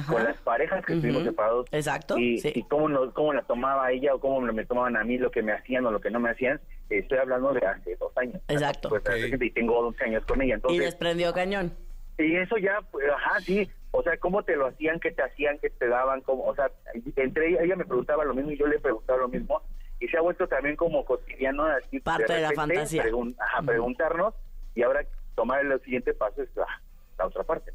Con 0.09 0.25
las 0.25 0.39
parejas 0.39 0.85
que 0.87 0.95
estuvimos 0.95 1.23
separados. 1.23 1.67
Exacto. 1.71 2.17
Y, 2.19 2.41
cómo, 2.71 2.89
nos, 2.89 3.13
cómo 3.13 3.35
la 3.35 3.43
tomaba 3.43 3.93
ella 3.93 4.15
o 4.15 4.21
cómo 4.21 4.41
me 4.41 4.65
tomaban 4.65 4.97
a 4.97 5.05
mí 5.05 5.19
lo 5.19 5.31
que 5.31 5.43
me 5.43 5.53
hacían 5.53 5.85
o 5.85 5.91
lo 5.91 6.01
que 6.01 6.11
no 6.11 6.19
me 6.19 6.31
hacían. 6.31 6.61
Estoy 6.89 7.19
hablando 7.19 7.53
de 7.53 7.61
hace 7.67 7.95
dos 7.97 8.11
años. 8.17 8.41
Exacto. 8.49 8.89
Pues, 8.89 9.03
y 9.39 9.51
tengo 9.51 9.79
11 9.81 10.05
años 10.05 10.25
con 10.25 10.41
ella. 10.41 10.55
Entonces, 10.55 10.81
y 10.81 10.83
desprendió 10.83 11.35
cañón. 11.35 11.75
Y 12.19 12.37
eso 12.37 12.57
ya, 12.57 12.81
pues, 12.91 13.07
ajá, 13.11 13.41
sí. 13.41 13.71
O 13.91 14.03
sea, 14.03 14.17
¿cómo 14.19 14.43
te 14.43 14.57
lo 14.57 14.67
hacían? 14.67 14.99
¿Qué 15.01 15.13
te 15.13 15.23
hacían? 15.23 15.59
¿Qué 15.59 15.71
te 15.71 15.89
daban? 15.89 16.21
Cómo, 16.23 16.45
o 16.45 16.55
sea, 16.55 16.71
entre 17.17 17.51
ella, 17.51 17.63
ella 17.63 17.77
me 17.77 17.85
preguntaba 17.85 18.25
lo 18.25 18.35
mismo 18.35 18.51
y 18.51 18.59
yo 18.59 18.67
le 18.67 18.79
preguntaba 18.81 19.21
lo 19.21 19.29
mismo. 19.29 19.63
Y 20.01 20.09
se 20.09 20.17
ha 20.17 20.21
vuelto 20.21 20.49
también 20.49 20.77
como 20.77 21.05
cotidiano. 21.05 21.65
Así, 21.65 22.01
Parte 22.01 22.33
de, 22.33 22.41
la 22.41 22.53
fantasía. 22.53 23.05
ajá, 23.39 23.63
preguntarnos 23.63 24.35
y 24.75 24.83
ahora 24.83 25.07
tomar 25.35 25.65
el 25.65 25.81
siguiente 25.83 26.13
paso 26.15 26.43
es... 26.43 26.49
Ah, 26.59 26.81
la 27.19 27.27
otra 27.27 27.45
parte. 27.45 27.73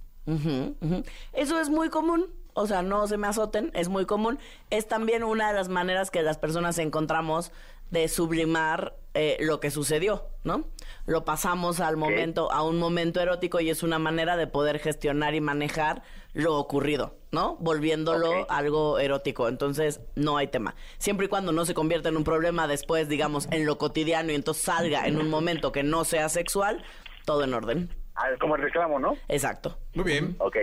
Eso 1.33 1.59
es 1.59 1.69
muy 1.69 1.89
común, 1.89 2.27
o 2.53 2.67
sea, 2.67 2.83
no 2.83 3.07
se 3.07 3.17
me 3.17 3.27
azoten, 3.27 3.71
es 3.73 3.89
muy 3.89 4.05
común. 4.05 4.37
Es 4.69 4.87
también 4.87 5.23
una 5.23 5.47
de 5.47 5.53
las 5.55 5.69
maneras 5.69 6.11
que 6.11 6.21
las 6.21 6.37
personas 6.37 6.77
encontramos 6.77 7.51
de 7.91 8.07
sublimar 8.07 8.95
eh, 9.15 9.37
lo 9.39 9.59
que 9.59 9.71
sucedió, 9.71 10.27
¿no? 10.43 10.67
Lo 11.05 11.25
pasamos 11.25 11.79
al 11.79 11.97
momento, 11.97 12.51
a 12.51 12.63
un 12.63 12.77
momento 12.77 13.19
erótico 13.19 13.59
y 13.59 13.69
es 13.69 13.81
una 13.81 13.97
manera 13.97 14.37
de 14.37 14.45
poder 14.47 14.79
gestionar 14.79 15.33
y 15.33 15.41
manejar 15.41 16.03
lo 16.33 16.55
ocurrido, 16.57 17.17
¿no? 17.31 17.57
Volviéndolo 17.59 18.45
algo 18.49 18.99
erótico. 18.99 19.47
Entonces, 19.47 20.01
no 20.15 20.37
hay 20.37 20.47
tema. 20.47 20.75
Siempre 20.99 21.25
y 21.25 21.29
cuando 21.29 21.51
no 21.51 21.65
se 21.65 21.73
convierta 21.73 22.09
en 22.09 22.17
un 22.17 22.23
problema 22.23 22.67
después, 22.67 23.09
digamos, 23.09 23.47
en 23.51 23.65
lo 23.65 23.79
cotidiano 23.79 24.31
y 24.31 24.35
entonces 24.35 24.63
salga 24.63 25.07
en 25.07 25.19
un 25.19 25.29
momento 25.29 25.71
que 25.71 25.81
no 25.81 26.05
sea 26.05 26.29
sexual, 26.29 26.83
todo 27.25 27.43
en 27.43 27.53
orden. 27.53 27.89
Ah, 28.15 28.27
como 28.39 28.55
el 28.57 28.61
reclamo, 28.61 28.99
¿no? 28.99 29.17
Exacto. 29.27 29.79
Muy 29.95 30.05
bien. 30.05 30.35
Ok. 30.39 30.57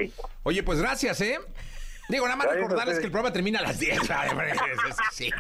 Oye, 0.44 0.62
pues 0.62 0.78
gracias, 0.78 1.20
¿eh? 1.20 1.38
Digo, 2.08 2.24
nada 2.26 2.36
más 2.36 2.48
recordarles 2.48 2.98
que 2.98 3.06
el 3.06 3.10
programa 3.10 3.32
termina 3.32 3.58
a 3.58 3.62
las 3.62 3.78
10. 3.78 4.00
sí, 5.12 5.30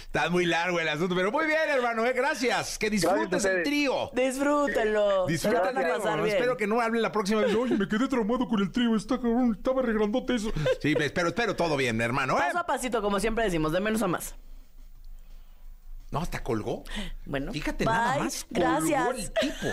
Está 0.00 0.30
muy 0.30 0.46
largo 0.46 0.78
el 0.78 0.88
asunto, 0.88 1.14
pero 1.14 1.32
muy 1.32 1.46
bien, 1.46 1.68
hermano, 1.68 2.06
¿eh? 2.06 2.12
gracias. 2.12 2.78
Que 2.78 2.88
disfrutes 2.88 3.44
el 3.44 3.62
trío. 3.64 4.10
Disfrútenlo. 4.12 5.26
Disfrútenlo. 5.26 6.26
Espero 6.26 6.56
que 6.56 6.66
no 6.66 6.80
hable 6.80 7.00
la 7.00 7.10
próxima 7.10 7.40
vez. 7.40 7.54
Oye, 7.54 7.76
me 7.76 7.88
quedé 7.88 8.06
traumado 8.06 8.46
con 8.46 8.60
el 8.60 8.70
trío. 8.70 8.94
Está 8.94 9.16
cabrón, 9.16 9.54
estaba 9.56 9.82
regrandote 9.82 10.36
eso. 10.36 10.52
Sí, 10.80 10.94
espero, 10.98 11.28
espero 11.28 11.56
todo 11.56 11.76
bien, 11.76 12.00
hermano. 12.00 12.34
¿eh? 12.38 12.42
Paso 12.46 12.58
a 12.58 12.66
pasito, 12.66 13.02
como 13.02 13.18
siempre 13.18 13.44
decimos, 13.44 13.72
de 13.72 13.80
menos 13.80 14.02
a 14.02 14.08
más. 14.08 14.34
No, 16.10 16.20
hasta 16.20 16.42
colgó. 16.42 16.84
Bueno, 17.24 17.52
fíjate 17.52 17.84
nada 17.84 18.18
más. 18.20 18.46
Gracias. 18.50 19.08
el 19.18 19.32
tipo. 19.32 19.66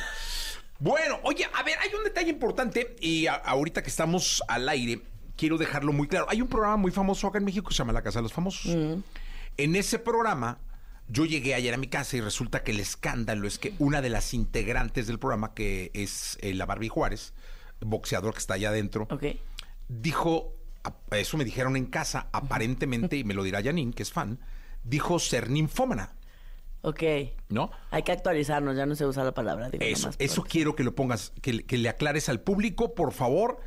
Bueno, 0.79 1.19
oye, 1.23 1.47
a 1.53 1.63
ver, 1.63 1.77
hay 1.79 1.93
un 1.93 2.03
detalle 2.03 2.29
importante 2.29 2.95
y 2.99 3.27
ahorita 3.27 3.81
que 3.83 3.89
estamos 3.89 4.43
al 4.47 4.67
aire, 4.67 5.01
quiero 5.43 5.57
dejarlo 5.57 5.91
muy 5.91 6.07
claro. 6.07 6.25
Hay 6.29 6.41
un 6.41 6.47
programa 6.47 6.77
muy 6.77 6.89
famoso 6.89 7.27
acá 7.27 7.37
en 7.37 7.43
México 7.43 7.67
que 7.67 7.73
se 7.73 7.79
llama 7.79 7.91
La 7.91 8.01
Casa 8.01 8.19
de 8.19 8.23
los 8.23 8.31
Famosos. 8.31 8.73
Mm. 8.73 9.01
En 9.57 9.75
ese 9.75 9.99
programa, 9.99 10.57
yo 11.09 11.25
llegué 11.25 11.53
ayer 11.53 11.73
a 11.73 11.77
mi 11.77 11.87
casa 11.87 12.15
y 12.15 12.21
resulta 12.21 12.63
que 12.63 12.71
el 12.71 12.79
escándalo 12.79 13.45
es 13.45 13.59
que 13.59 13.73
una 13.77 14.01
de 14.01 14.09
las 14.09 14.33
integrantes 14.33 15.05
del 15.05 15.19
programa, 15.19 15.53
que 15.53 15.91
es 15.93 16.37
eh, 16.39 16.53
la 16.53 16.65
Barbie 16.65 16.87
Juárez, 16.87 17.33
boxeador 17.81 18.31
que 18.31 18.39
está 18.39 18.53
allá 18.53 18.69
adentro, 18.69 19.09
dijo, 19.89 20.53
eso 21.11 21.35
me 21.35 21.43
dijeron 21.43 21.75
en 21.75 21.87
casa, 21.87 22.29
aparentemente, 22.31 23.17
y 23.17 23.25
me 23.25 23.33
lo 23.33 23.43
dirá 23.43 23.61
Janine, 23.61 23.91
que 23.91 24.03
es 24.03 24.13
fan, 24.13 24.39
dijo 24.85 25.19
ser 25.19 25.49
ninfómana. 25.49 26.15
Ok. 26.83 27.03
¿No? 27.49 27.69
Hay 27.91 28.03
que 28.03 28.13
actualizarnos, 28.13 28.77
ya 28.77 28.85
no 28.85 28.95
se 28.95 29.05
usa 29.05 29.25
la 29.25 29.33
palabra. 29.33 29.69
eso, 29.81 30.09
eso 30.19 30.43
quiero 30.43 30.73
que 30.73 30.85
lo 30.85 30.95
pongas, 30.95 31.33
que, 31.41 31.65
le 31.69 31.89
aclares 31.89 32.29
al 32.29 32.39
público, 32.39 32.95
por 32.95 33.11
favor. 33.11 33.59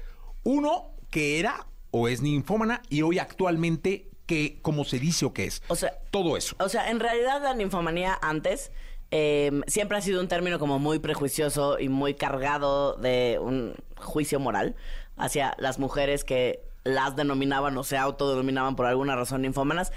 Uno, 0.43 0.96
que 1.11 1.38
era 1.38 1.66
o 1.90 2.09
es 2.09 2.23
ninfómana 2.23 2.83
y 2.88 3.03
hoy 3.03 3.19
actualmente, 3.19 4.09
que 4.27 4.59
como 4.62 4.85
se 4.85 4.99
dice 4.99 5.25
o 5.25 5.33
qué 5.33 5.45
es. 5.45 5.62
O 5.69 5.77
sea, 5.77 5.99
todo 6.11 6.37
eso. 6.37 6.57
O 6.59 6.69
sea, 6.69 6.90
en 6.90 7.01
realidad 7.01 7.42
la 7.42 7.55
ninfomanía 7.55 8.19
antes 8.21 8.73
em, 9.11 9.62
siempre 9.66 9.97
ha 9.99 10.01
sido 10.01 10.21
un 10.21 10.29
término 10.29 10.59
como 10.59 10.79
muy 10.79 10.99
prejuicioso 10.99 11.79
y 11.79 11.88
muy 11.88 12.14
cargado 12.14 12.95
de 12.95 13.38
un 13.40 13.75
juicio 13.97 14.40
moral 14.40 14.75
hacia 15.16 15.55
las 15.59 15.79
mujeres 15.79 16.25
que 16.25 16.61
las 16.85 17.16
denominaban 17.16 17.77
o 17.79 17.85
se 17.85 17.97
autodenominaban 17.97 18.77
por 18.77 18.87
alguna 18.87 19.16
razón 19.16 19.42
ninfómanas 19.42 19.92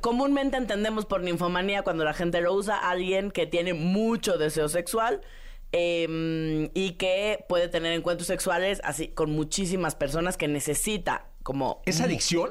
comúnmente 0.00 0.56
entendemos 0.56 1.06
por 1.06 1.22
ninfomanía 1.22 1.82
cuando 1.82 2.04
la 2.04 2.14
gente 2.14 2.40
lo 2.40 2.52
usa 2.52 2.76
a 2.76 2.90
alguien 2.90 3.30
que 3.30 3.46
tiene 3.46 3.74
mucho 3.74 4.38
deseo 4.38 4.68
sexual 4.68 5.20
em, 5.72 6.70
y 6.74 6.92
que 6.92 7.44
puede 7.48 7.68
tener 7.68 7.92
encuentros 7.92 8.26
sexuales 8.26 8.80
así 8.84 9.08
con 9.08 9.30
muchísimas 9.30 9.94
personas 9.94 10.36
que 10.36 10.48
necesita 10.48 11.26
como... 11.42 11.82
¿Es 11.86 12.00
adicción? 12.00 12.50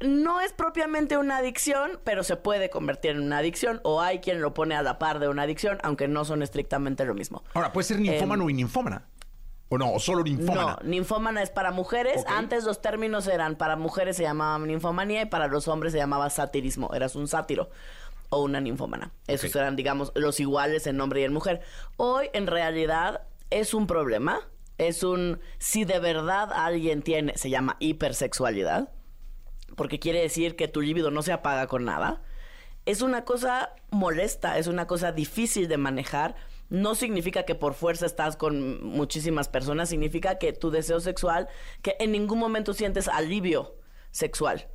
No 0.00 0.40
es 0.40 0.52
propiamente 0.52 1.16
una 1.16 1.38
adicción, 1.38 2.00
pero 2.04 2.22
se 2.22 2.36
puede 2.36 2.70
convertir 2.70 3.12
en 3.12 3.20
una 3.20 3.38
adicción 3.38 3.80
o 3.82 4.00
hay 4.00 4.20
quien 4.20 4.40
lo 4.40 4.54
pone 4.54 4.76
a 4.76 4.82
la 4.82 4.98
par 4.98 5.18
de 5.18 5.28
una 5.28 5.42
adicción, 5.42 5.78
aunque 5.82 6.06
no 6.06 6.24
son 6.24 6.42
estrictamente 6.42 7.04
lo 7.04 7.14
mismo. 7.14 7.42
Ahora, 7.54 7.72
puede 7.72 7.84
ser 7.84 7.98
ninfómano 7.98 8.44
em, 8.44 8.50
y 8.50 8.54
ninfómana. 8.54 9.08
¿O 9.70 9.76
no? 9.76 9.92
¿O 9.92 9.98
solo 9.98 10.22
ninfómana? 10.22 10.78
No, 10.80 10.88
ninfómana 10.88 11.42
es 11.42 11.50
para 11.50 11.72
mujeres. 11.72 12.24
Antes 12.28 12.64
los 12.64 12.80
términos 12.80 13.26
eran 13.26 13.56
para 13.56 13.76
mujeres 13.76 14.16
se 14.16 14.22
llamaba 14.22 14.64
ninfomanía 14.64 15.22
y 15.22 15.26
para 15.26 15.46
los 15.48 15.68
hombres 15.68 15.92
se 15.92 15.98
llamaba 15.98 16.30
satirismo. 16.30 16.94
Eras 16.94 17.16
un 17.16 17.28
sátiro 17.28 17.68
o 18.30 18.42
una 18.42 18.60
ninfómana. 18.60 19.12
Esos 19.26 19.54
eran, 19.56 19.76
digamos, 19.76 20.12
los 20.14 20.40
iguales 20.40 20.86
en 20.86 21.00
hombre 21.00 21.20
y 21.20 21.24
en 21.24 21.32
mujer. 21.32 21.60
Hoy, 21.96 22.30
en 22.32 22.46
realidad, 22.46 23.22
es 23.50 23.74
un 23.74 23.86
problema. 23.86 24.40
Es 24.76 25.02
un... 25.02 25.40
Si 25.58 25.84
de 25.84 25.98
verdad 25.98 26.52
alguien 26.52 27.02
tiene... 27.02 27.36
Se 27.36 27.50
llama 27.50 27.76
hipersexualidad. 27.80 28.92
Porque 29.76 29.98
quiere 29.98 30.20
decir 30.20 30.56
que 30.56 30.68
tu 30.68 30.80
líbido 30.80 31.10
no 31.10 31.22
se 31.22 31.32
apaga 31.32 31.66
con 31.66 31.84
nada. 31.84 32.22
Es 32.86 33.02
una 33.02 33.24
cosa 33.24 33.74
molesta, 33.90 34.58
es 34.58 34.66
una 34.66 34.86
cosa 34.86 35.12
difícil 35.12 35.68
de 35.68 35.76
manejar 35.76 36.36
no 36.70 36.94
significa 36.94 37.44
que 37.44 37.54
por 37.54 37.74
fuerza 37.74 38.06
estás 38.06 38.36
con 38.36 38.84
muchísimas 38.84 39.48
personas, 39.48 39.88
significa 39.88 40.38
que 40.38 40.52
tu 40.52 40.70
deseo 40.70 41.00
sexual, 41.00 41.48
que 41.82 41.96
en 41.98 42.12
ningún 42.12 42.38
momento 42.38 42.74
sientes 42.74 43.08
alivio 43.08 43.76
sexual. 44.10 44.68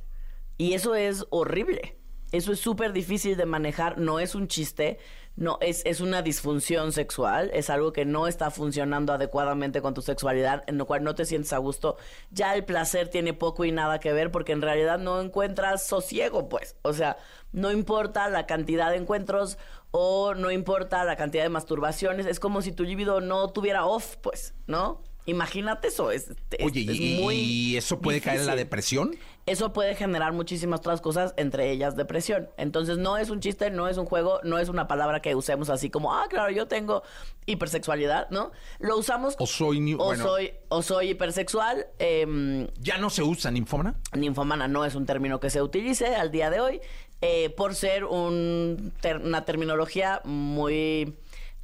Y 0.56 0.74
eso 0.74 0.94
es 0.94 1.24
horrible. 1.30 1.98
Eso 2.34 2.50
es 2.50 2.58
súper 2.58 2.92
difícil 2.92 3.36
de 3.36 3.46
manejar, 3.46 3.98
no 3.98 4.18
es 4.18 4.34
un 4.34 4.48
chiste, 4.48 4.98
no 5.36 5.56
es, 5.60 5.82
es 5.84 6.00
una 6.00 6.20
disfunción 6.20 6.90
sexual, 6.90 7.48
es 7.54 7.70
algo 7.70 7.92
que 7.92 8.04
no 8.04 8.26
está 8.26 8.50
funcionando 8.50 9.12
adecuadamente 9.12 9.80
con 9.80 9.94
tu 9.94 10.02
sexualidad, 10.02 10.64
en 10.66 10.76
lo 10.76 10.84
cual 10.84 11.04
no 11.04 11.14
te 11.14 11.26
sientes 11.26 11.52
a 11.52 11.58
gusto. 11.58 11.96
Ya 12.32 12.56
el 12.56 12.64
placer 12.64 13.06
tiene 13.06 13.34
poco 13.34 13.64
y 13.64 13.70
nada 13.70 14.00
que 14.00 14.12
ver 14.12 14.32
porque 14.32 14.50
en 14.50 14.62
realidad 14.62 14.98
no 14.98 15.20
encuentras 15.20 15.86
sosiego, 15.86 16.48
pues. 16.48 16.74
O 16.82 16.92
sea, 16.92 17.18
no 17.52 17.70
importa 17.70 18.28
la 18.28 18.46
cantidad 18.46 18.90
de 18.90 18.96
encuentros 18.96 19.56
o 19.92 20.34
no 20.34 20.50
importa 20.50 21.04
la 21.04 21.14
cantidad 21.14 21.44
de 21.44 21.50
masturbaciones, 21.50 22.26
es 22.26 22.40
como 22.40 22.62
si 22.62 22.72
tu 22.72 22.82
libido 22.82 23.20
no 23.20 23.50
tuviera 23.50 23.86
off, 23.86 24.16
pues, 24.16 24.54
¿no? 24.66 25.04
Imagínate 25.26 25.88
eso, 25.88 26.10
es, 26.10 26.32
Oye, 26.62 26.80
y, 26.80 27.76
eso 27.76 27.98
puede 28.00 28.20
caer 28.20 28.40
en 28.40 28.46
la 28.46 28.56
depresión? 28.56 29.16
Eso 29.46 29.74
puede 29.74 29.94
generar 29.94 30.32
muchísimas 30.32 30.80
otras 30.80 31.02
cosas, 31.02 31.34
entre 31.36 31.70
ellas 31.70 31.96
depresión. 31.96 32.48
Entonces 32.56 32.96
no 32.96 33.18
es 33.18 33.28
un 33.28 33.40
chiste, 33.40 33.70
no 33.70 33.88
es 33.88 33.98
un 33.98 34.06
juego, 34.06 34.40
no 34.42 34.58
es 34.58 34.70
una 34.70 34.88
palabra 34.88 35.20
que 35.20 35.34
usemos 35.34 35.68
así 35.68 35.90
como, 35.90 36.14
ah, 36.14 36.24
claro, 36.30 36.50
yo 36.50 36.66
tengo 36.66 37.02
hipersexualidad, 37.44 38.30
¿no? 38.30 38.52
Lo 38.78 38.96
usamos... 38.96 39.36
O 39.38 39.46
soy... 39.46 39.94
O, 39.98 40.14
soy, 40.16 40.54
o 40.68 40.82
soy 40.82 41.10
hipersexual. 41.10 41.86
Em, 41.98 42.68
¿Ya 42.80 42.96
no 42.96 43.10
se 43.10 43.22
usa 43.22 43.50
ninfómana? 43.50 43.96
Ninfómana 44.14 44.66
no 44.66 44.86
es 44.86 44.94
un 44.94 45.04
término 45.04 45.40
que 45.40 45.50
se 45.50 45.60
utilice 45.60 46.16
al 46.16 46.30
día 46.30 46.48
de 46.48 46.60
hoy. 46.60 46.80
Eh, 47.20 47.50
por 47.50 47.74
ser 47.74 48.04
una 48.04 49.44
terminología 49.44 50.20
muy 50.24 51.16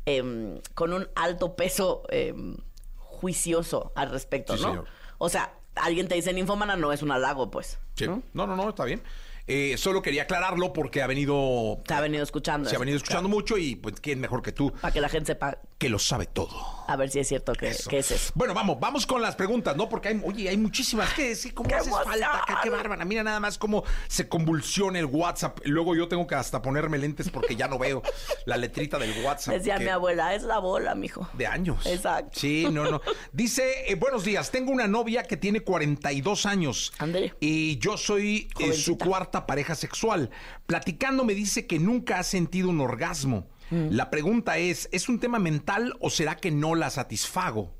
em, 0.07 0.59
con 0.75 0.93
un 0.93 1.09
alto 1.15 1.55
peso 1.57 2.03
em, 2.09 2.57
juicioso 2.97 3.93
al 3.95 4.11
respecto, 4.11 4.57
¿no? 4.57 4.85
O 5.19 5.29
sea, 5.29 5.53
alguien 5.75 6.09
te 6.09 6.15
dice 6.15 6.33
ninfómana 6.33 6.77
no 6.77 6.93
es 6.93 7.03
un 7.03 7.13
halago, 7.13 7.51
pues. 7.51 7.79
¿no? 8.01 8.23
no, 8.33 8.47
no, 8.47 8.57
no, 8.57 8.69
está 8.69 8.85
bien. 8.85 9.03
Eh, 9.47 9.77
solo 9.79 10.01
quería 10.01 10.23
aclararlo 10.23 10.73
porque 10.73 11.03
ha 11.03 11.07
venido. 11.07 11.81
Se 11.87 11.95
ha 11.95 12.01
venido 12.01 12.23
escuchando. 12.23 12.71
Se 12.71 12.77
ha 12.77 12.79
venido 12.79 12.97
escuchando 12.97 13.29
mucho 13.29 13.59
y 13.59 13.75
pues 13.75 14.01
quién 14.01 14.21
mejor 14.21 14.43
que 14.43 14.53
tú. 14.53 14.73
Para 14.81 14.93
que 14.93 15.01
la 15.01 15.09
gente 15.09 15.33
sepa. 15.33 15.59
Que 15.77 15.89
lo 15.89 15.99
sabe 15.99 16.27
todo. 16.27 16.80
A 16.91 16.97
ver 16.97 17.09
si 17.09 17.21
es 17.21 17.29
cierto 17.29 17.53
que, 17.53 17.69
es 17.69 17.87
eso. 17.93 18.33
Bueno, 18.35 18.53
vamos, 18.53 18.81
vamos 18.81 19.07
con 19.07 19.23
las 19.23 19.37
preguntas, 19.37 19.77
¿no? 19.77 19.89
Porque 19.89 20.09
hay, 20.09 20.21
oye, 20.25 20.49
hay 20.49 20.57
muchísimas. 20.57 21.15
¿Qué 21.15 21.29
decir? 21.29 21.55
¿Cómo 21.55 21.73
haces 21.73 21.93
falta? 21.93 22.43
¿Qué, 22.49 22.55
qué, 22.65 22.69
bárbara. 22.69 23.05
Mira 23.05 23.23
nada 23.23 23.39
más 23.39 23.59
cómo 23.59 23.85
se 24.09 24.29
convulsiona 24.29 24.99
el 24.99 25.05
WhatsApp. 25.07 25.61
Luego 25.67 25.95
yo 25.95 26.09
tengo 26.09 26.27
que 26.27 26.35
hasta 26.35 26.61
ponerme 26.61 26.99
lentes 26.99 27.31
porque 27.31 27.55
ya 27.55 27.69
no 27.69 27.79
veo 27.79 28.03
la 28.45 28.57
letrita 28.57 28.99
del 28.99 29.25
WhatsApp. 29.25 29.55
Decía 29.55 29.79
mi 29.79 29.87
abuela, 29.87 30.35
es 30.35 30.43
la 30.43 30.59
bola, 30.59 30.97
mijo. 30.97 31.29
De 31.35 31.47
años. 31.47 31.87
Exacto. 31.87 32.41
Sí, 32.41 32.67
no, 32.69 32.91
no. 32.91 33.01
Dice, 33.33 33.85
eh, 33.87 33.95
buenos 33.95 34.25
días, 34.25 34.51
tengo 34.51 34.73
una 34.73 34.89
novia 34.89 35.23
que 35.23 35.37
tiene 35.37 35.61
42 35.61 36.45
años. 36.45 36.93
André. 36.99 37.35
Y 37.39 37.79
yo 37.79 37.97
soy 37.97 38.49
eh, 38.59 38.73
su 38.73 38.99
cuarta 38.99 39.47
pareja 39.47 39.77
sexual. 39.77 40.31
Platicando 40.67 41.25
me 41.25 41.35
dice 41.35 41.69
que 41.69 41.79
nunca 41.79 42.19
ha 42.19 42.25
sentido 42.25 42.69
un 42.69 42.81
orgasmo. 42.81 43.47
Mm. 43.71 43.89
La 43.91 44.11
pregunta 44.11 44.59
es, 44.59 44.89
¿es 44.93 45.09
un 45.09 45.21
tema 45.21 45.39
mental 45.39 45.95
o 46.01 46.11
será 46.11 46.37
que 46.37 46.51
no 46.51 46.75
la 46.75 46.91
satisfago? 46.91 47.73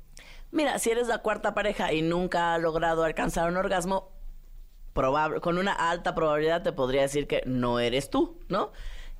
Mira, 0.51 0.79
si 0.79 0.89
eres 0.89 1.07
la 1.07 1.19
cuarta 1.19 1.53
pareja 1.53 1.93
y 1.93 2.01
nunca 2.01 2.53
ha 2.53 2.57
logrado 2.57 3.03
alcanzar 3.03 3.49
un 3.49 3.57
orgasmo, 3.57 4.11
probable, 4.93 5.39
con 5.39 5.57
una 5.57 5.73
alta 5.73 6.15
probabilidad 6.15 6.63
te 6.63 6.73
podría 6.73 7.01
decir 7.01 7.27
que 7.27 7.43
no 7.45 7.79
eres 7.79 8.09
tú, 8.09 8.39
¿no? 8.49 8.71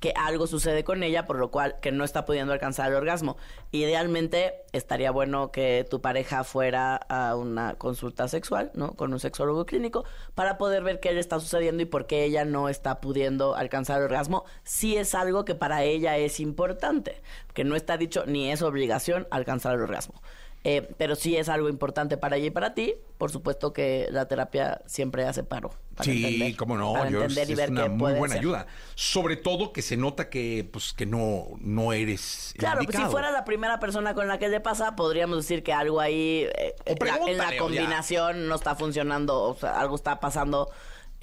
Que 0.02 0.12
algo 0.16 0.48
sucede 0.48 0.82
con 0.82 1.04
ella, 1.04 1.26
por 1.26 1.38
lo 1.38 1.52
cual 1.52 1.76
que 1.80 1.92
no 1.92 2.02
está 2.02 2.24
pudiendo 2.24 2.52
alcanzar 2.52 2.90
el 2.90 2.96
orgasmo. 2.96 3.36
Idealmente 3.70 4.64
estaría 4.72 5.12
bueno 5.12 5.52
que 5.52 5.86
tu 5.88 6.00
pareja 6.00 6.42
fuera 6.42 6.96
a 6.96 7.36
una 7.36 7.76
consulta 7.76 8.26
sexual, 8.26 8.72
¿no? 8.74 8.94
Con 8.94 9.12
un 9.12 9.20
sexólogo 9.20 9.64
clínico, 9.64 10.04
para 10.34 10.58
poder 10.58 10.82
ver 10.82 10.98
qué 10.98 11.12
le 11.12 11.20
está 11.20 11.38
sucediendo 11.38 11.84
y 11.84 11.86
por 11.86 12.08
qué 12.08 12.24
ella 12.24 12.44
no 12.44 12.68
está 12.68 13.00
pudiendo 13.00 13.54
alcanzar 13.54 13.98
el 13.98 14.06
orgasmo, 14.06 14.44
si 14.64 14.96
es 14.96 15.14
algo 15.14 15.44
que 15.44 15.54
para 15.54 15.84
ella 15.84 16.16
es 16.16 16.40
importante, 16.40 17.22
que 17.54 17.62
no 17.62 17.76
está 17.76 17.96
dicho 17.96 18.24
ni 18.26 18.50
es 18.50 18.60
obligación 18.60 19.28
alcanzar 19.30 19.76
el 19.76 19.82
orgasmo. 19.82 20.20
Eh, 20.64 20.94
pero 20.96 21.16
sí 21.16 21.36
es 21.36 21.48
algo 21.48 21.68
importante 21.68 22.16
para 22.16 22.36
ella 22.36 22.46
y 22.46 22.50
para 22.50 22.74
ti. 22.74 22.94
Por 23.18 23.32
supuesto 23.32 23.72
que 23.72 24.06
la 24.10 24.28
terapia 24.28 24.80
siempre 24.86 25.24
hace 25.24 25.42
paro. 25.42 25.72
sí, 26.02 26.54
cómo 26.56 26.76
no. 26.76 26.92
Para 26.92 27.08
entender 27.08 27.50
y 27.50 27.54
ver 27.54 27.70
una 27.70 27.88
muy 27.88 28.12
buena 28.12 28.36
ayuda. 28.36 28.66
Sobre 28.94 29.36
todo 29.36 29.72
que 29.72 29.82
se 29.82 29.96
nota 29.96 30.30
que, 30.30 30.68
pues, 30.72 30.92
que 30.92 31.04
no, 31.04 31.46
no 31.58 31.92
eres. 31.92 32.54
Claro, 32.56 32.82
pues, 32.84 32.96
si 32.96 33.02
fuera 33.06 33.32
la 33.32 33.44
primera 33.44 33.80
persona 33.80 34.14
con 34.14 34.28
la 34.28 34.38
que 34.38 34.48
le 34.48 34.60
pasa, 34.60 34.94
podríamos 34.94 35.38
decir 35.38 35.64
que 35.64 35.72
algo 35.72 36.00
ahí 36.00 36.46
eh, 36.56 36.76
en 36.86 37.38
la 37.38 37.56
combinación 37.56 38.46
no 38.46 38.54
está 38.54 38.76
funcionando, 38.76 39.42
o 39.42 39.54
sea, 39.56 39.80
algo 39.80 39.96
está 39.96 40.20
pasando. 40.20 40.70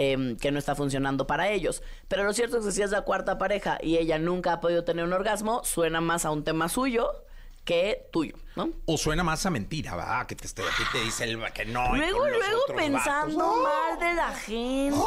Em, 0.02 0.38
que 0.38 0.50
no 0.50 0.60
está 0.60 0.76
funcionando 0.76 1.28
para 1.28 1.50
ellos. 1.50 1.84
Pero 2.08 2.24
lo 2.24 2.32
cierto 2.32 2.60
es 2.60 2.66
que 2.66 2.72
si 2.72 2.82
es 2.82 2.90
la 2.90 3.02
cuarta 3.02 3.38
pareja 3.38 3.78
y 3.82 3.98
ella 3.98 4.18
nunca 4.18 4.54
ha 4.54 4.62
podido 4.62 4.86
tener 4.86 5.04
un 5.04 5.12
orgasmo, 5.12 5.62
suena 5.66 6.00
más 6.00 6.24
a 6.24 6.32
un 6.32 6.46
tema 6.46 6.70
suyo 6.70 7.26
que 7.70 8.08
tuyo, 8.12 8.34
¿no? 8.56 8.72
O 8.88 8.98
suena 8.98 9.24
más 9.24 9.46
a 9.46 9.52
mentira, 9.52 9.96
¿verdad? 9.96 10.26
Que 10.26 10.36
te, 10.36 10.48
esté, 10.48 10.64
que 10.64 10.86
te 10.92 11.06
dice 11.06 11.26
el 11.26 11.40
que 11.54 11.66
no. 11.66 11.96
Luego, 11.96 12.18
con 12.18 12.32
los 12.32 12.40
luego 12.40 12.62
otros 12.64 12.78
pensando 12.78 13.46
vatos. 13.46 13.64
mal 13.64 14.00
de 14.00 14.14
la 14.16 14.34
gente. 14.34 14.98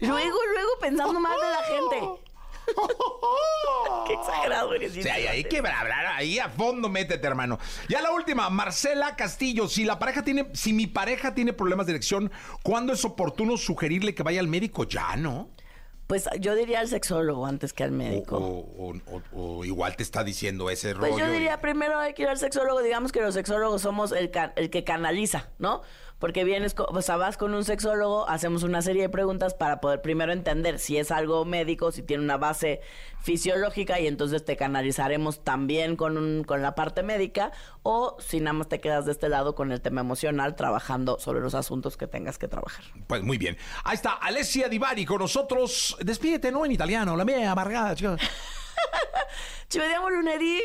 Luego, 0.00 0.40
luego 0.54 0.70
pensando 0.80 1.20
mal 1.20 1.36
de 1.38 1.50
la 1.50 1.62
gente. 1.62 2.22
Qué 4.06 4.14
exagerado 4.14 4.72
eres. 4.72 4.96
O 4.96 5.02
sea, 5.02 5.12
hay, 5.12 5.26
hay 5.26 5.44
que 5.44 5.58
hablar 5.58 6.06
ahí 6.06 6.38
a 6.38 6.48
fondo, 6.48 6.88
métete, 6.88 7.26
hermano. 7.26 7.58
Ya 7.90 8.00
la 8.00 8.12
última, 8.12 8.48
Marcela 8.48 9.14
Castillo. 9.14 9.68
Si 9.68 9.84
la 9.84 9.98
pareja 9.98 10.22
tiene, 10.22 10.48
si 10.54 10.72
mi 10.72 10.86
pareja 10.86 11.34
tiene 11.34 11.52
problemas 11.52 11.84
de 11.84 11.92
erección, 11.92 12.32
¿cuándo 12.62 12.94
es 12.94 13.04
oportuno 13.04 13.58
sugerirle 13.58 14.14
que 14.14 14.22
vaya 14.22 14.40
al 14.40 14.48
médico? 14.48 14.84
Ya, 14.84 15.16
¿no? 15.16 15.50
Pues 16.06 16.28
yo 16.38 16.54
diría 16.54 16.80
al 16.80 16.88
sexólogo 16.88 17.46
antes 17.46 17.72
que 17.72 17.82
al 17.82 17.90
O, 17.90 17.94
médico. 17.94 18.36
o- 18.38 18.92
o- 19.10 19.22
o 19.58 19.64
igual 19.64 19.96
te 19.96 20.04
está 20.04 20.22
diciendo 20.22 20.70
ese 20.70 20.94
Pues 20.94 21.10
rollo. 21.10 21.24
yo 21.26 21.30
y- 21.30 21.32
diría 21.34 21.60
primero 21.60 21.98
hay 21.98 22.14
que 22.14 22.22
ir 22.22 22.28
al 22.28 22.38
sexólogo, 22.38 22.80
digamos 22.80 23.10
que 23.10 23.20
los 23.20 23.34
sexólogos 23.34 23.82
somos 23.82 24.12
el, 24.12 24.30
el 24.54 24.70
que 24.70 24.84
canaliza, 24.84 25.48
¿no? 25.58 25.82
Porque 26.26 26.42
vienes, 26.42 26.74
o 26.76 27.02
sea, 27.02 27.16
vas 27.18 27.36
con 27.36 27.54
un 27.54 27.62
sexólogo, 27.64 28.28
hacemos 28.28 28.64
una 28.64 28.82
serie 28.82 29.02
de 29.02 29.08
preguntas 29.08 29.54
para 29.54 29.80
poder 29.80 30.02
primero 30.02 30.32
entender 30.32 30.80
si 30.80 30.96
es 30.96 31.12
algo 31.12 31.44
médico, 31.44 31.92
si 31.92 32.02
tiene 32.02 32.24
una 32.24 32.36
base 32.36 32.80
fisiológica 33.20 34.00
y 34.00 34.08
entonces 34.08 34.44
te 34.44 34.56
canalizaremos 34.56 35.44
también 35.44 35.94
con, 35.94 36.18
un- 36.18 36.42
con 36.42 36.62
la 36.62 36.74
parte 36.74 37.04
médica 37.04 37.52
o 37.84 38.16
si 38.18 38.40
nada 38.40 38.54
más 38.54 38.68
te 38.68 38.80
quedas 38.80 39.04
de 39.06 39.12
este 39.12 39.28
lado 39.28 39.54
con 39.54 39.70
el 39.70 39.80
tema 39.80 40.00
emocional 40.00 40.56
trabajando 40.56 41.20
sobre 41.20 41.38
los 41.40 41.54
asuntos 41.54 41.96
que 41.96 42.08
tengas 42.08 42.38
que 42.38 42.48
trabajar. 42.48 42.84
Pues 43.06 43.22
muy 43.22 43.38
bien. 43.38 43.56
Ahí 43.84 43.94
está 43.94 44.10
Alessia 44.14 44.68
Divari 44.68 45.04
con 45.04 45.18
nosotros. 45.20 45.96
Despídete, 46.00 46.50
¿no? 46.50 46.64
En 46.66 46.72
italiano, 46.72 47.16
la 47.16 47.24
mía 47.24 47.52
amargada, 47.52 47.94
chica. 47.94 48.16
Ci 49.68 49.78
vediamo 49.78 50.10
lunedì, 50.10 50.60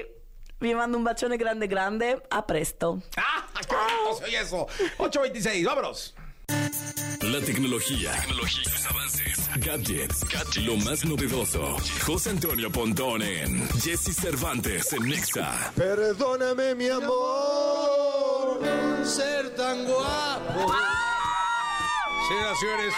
vi 0.62 0.76
mando 0.76 0.97
un 0.97 1.04
bacione 1.04 1.38
grande 1.38 1.67
grande, 1.67 2.21
a 2.30 2.45
presto. 2.45 3.02
¡Ah! 3.17 3.47
¡Qué 3.67 3.76
bonito 3.76 4.26
soy 4.26 4.36
eso! 4.36 4.67
826, 4.97 5.65
vámonos. 5.65 6.13
La 7.21 7.39
tecnología, 7.39 8.12
tecnología, 8.21 8.63
sus 8.63 8.86
avances, 8.88 9.50
gadgets, 9.58 10.24
gadgets, 10.26 10.58
lo 10.58 10.76
más 10.78 11.06
novedoso. 11.06 11.78
José 12.06 12.32
Antonio 12.32 12.71
Pontón 12.71 13.21
en 13.21 13.67
Jesse 13.80 14.13
Cervantes 14.15 14.91
en 14.93 15.08
Nexa. 15.08 15.71
Perdóname, 15.76 16.76
mi 16.76 16.89
amor, 16.89 18.60
ser 19.04 19.56
tan 19.56 19.86
guapo. 19.86 20.74
Señoras 22.28 22.58
y 22.58 22.60
señores, 22.60 22.93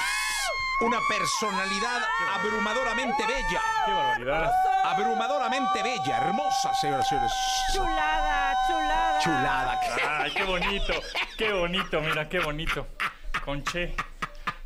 una 0.81 0.97
personalidad 1.07 2.01
abrumadoramente 2.33 3.23
bella. 3.25 3.61
¡Qué 3.85 3.91
barbaridad! 3.91 4.51
Abrumadoramente 4.83 5.81
bella, 5.83 6.17
hermosa, 6.17 6.73
señoras 6.79 7.05
y 7.05 7.09
señores. 7.09 7.31
Chulada, 7.73 8.53
chulada. 8.67 9.19
Chulada. 9.19 9.79
¡Ay, 10.23 10.31
qué 10.35 10.43
bonito! 10.43 10.93
¡Qué 11.37 11.51
bonito! 11.53 12.01
Mira, 12.01 12.27
qué 12.29 12.39
bonito. 12.39 12.87
Conche. 13.45 13.93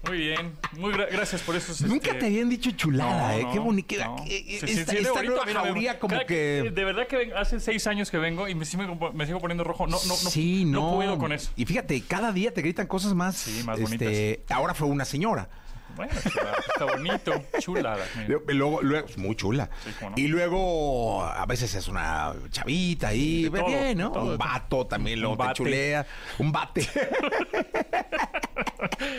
Muy 0.07 0.17
bien. 0.19 0.55
Muy 0.73 0.93
gra- 0.93 1.07
gracias 1.11 1.41
por 1.41 1.55
eso. 1.55 1.73
Nunca 1.85 2.17
te 2.17 2.27
habían 2.27 2.47
dicho 2.49 2.71
chulada, 2.71 3.35
¿eh? 3.35 3.45
Qué 3.51 3.59
bonita. 3.59 4.05
no. 4.05 4.17
Sí, 4.25 4.57
sí, 4.59 4.65
esta 4.79 4.91
sí, 4.93 4.97
esta 4.99 5.21
nueva 5.23 5.45
mira, 5.45 5.61
jauría 5.61 5.99
como 5.99 6.13
cada- 6.13 6.25
que... 6.25 6.71
De 6.73 6.83
verdad 6.85 7.07
que 7.07 7.17
ven- 7.17 7.33
hace 7.35 7.59
seis 7.59 7.85
años 7.87 8.09
que 8.09 8.17
vengo 8.17 8.47
y 8.47 8.55
me, 8.55 8.63
sí 8.63 8.77
me, 8.77 8.87
me 9.13 9.25
sigo 9.25 9.39
poniendo 9.41 9.63
rojo. 9.65 9.85
No, 9.85 9.97
no, 9.97 10.07
no, 10.07 10.15
sí, 10.15 10.63
no. 10.65 10.79
no 10.91 10.95
puedo 10.95 11.17
con 11.17 11.33
eso. 11.33 11.51
Y 11.57 11.65
fíjate, 11.65 12.01
cada 12.07 12.31
día 12.31 12.53
te 12.53 12.61
gritan 12.61 12.87
cosas 12.87 13.13
más. 13.15 13.35
Sí, 13.35 13.63
más 13.65 13.79
este, 13.79 14.45
Ahora 14.49 14.73
fue 14.73 14.87
una 14.87 15.03
señora. 15.03 15.49
Bueno, 15.97 16.13
chulada, 16.29 16.57
está 16.59 16.85
bonito. 16.85 17.43
Chulada. 17.59 18.05
mira. 18.15 18.39
Luego, 18.47 18.81
luego, 18.81 19.07
muy 19.17 19.35
chula. 19.35 19.69
Sí, 19.83 19.89
no. 20.01 20.13
Y 20.15 20.27
luego, 20.27 21.23
a 21.23 21.45
veces 21.45 21.73
es 21.73 21.87
una 21.87 22.33
chavita 22.51 23.09
ahí, 23.09 23.49
todo, 23.49 23.65
bien, 23.65 23.97
¿no? 23.97 24.11
todo, 24.11 24.31
un 24.31 24.37
vato 24.37 24.85
también, 24.85 25.19
te 25.19 25.35
bate. 25.35 25.53
chulea. 25.53 26.05
Un 26.37 26.51
bate. 26.51 26.87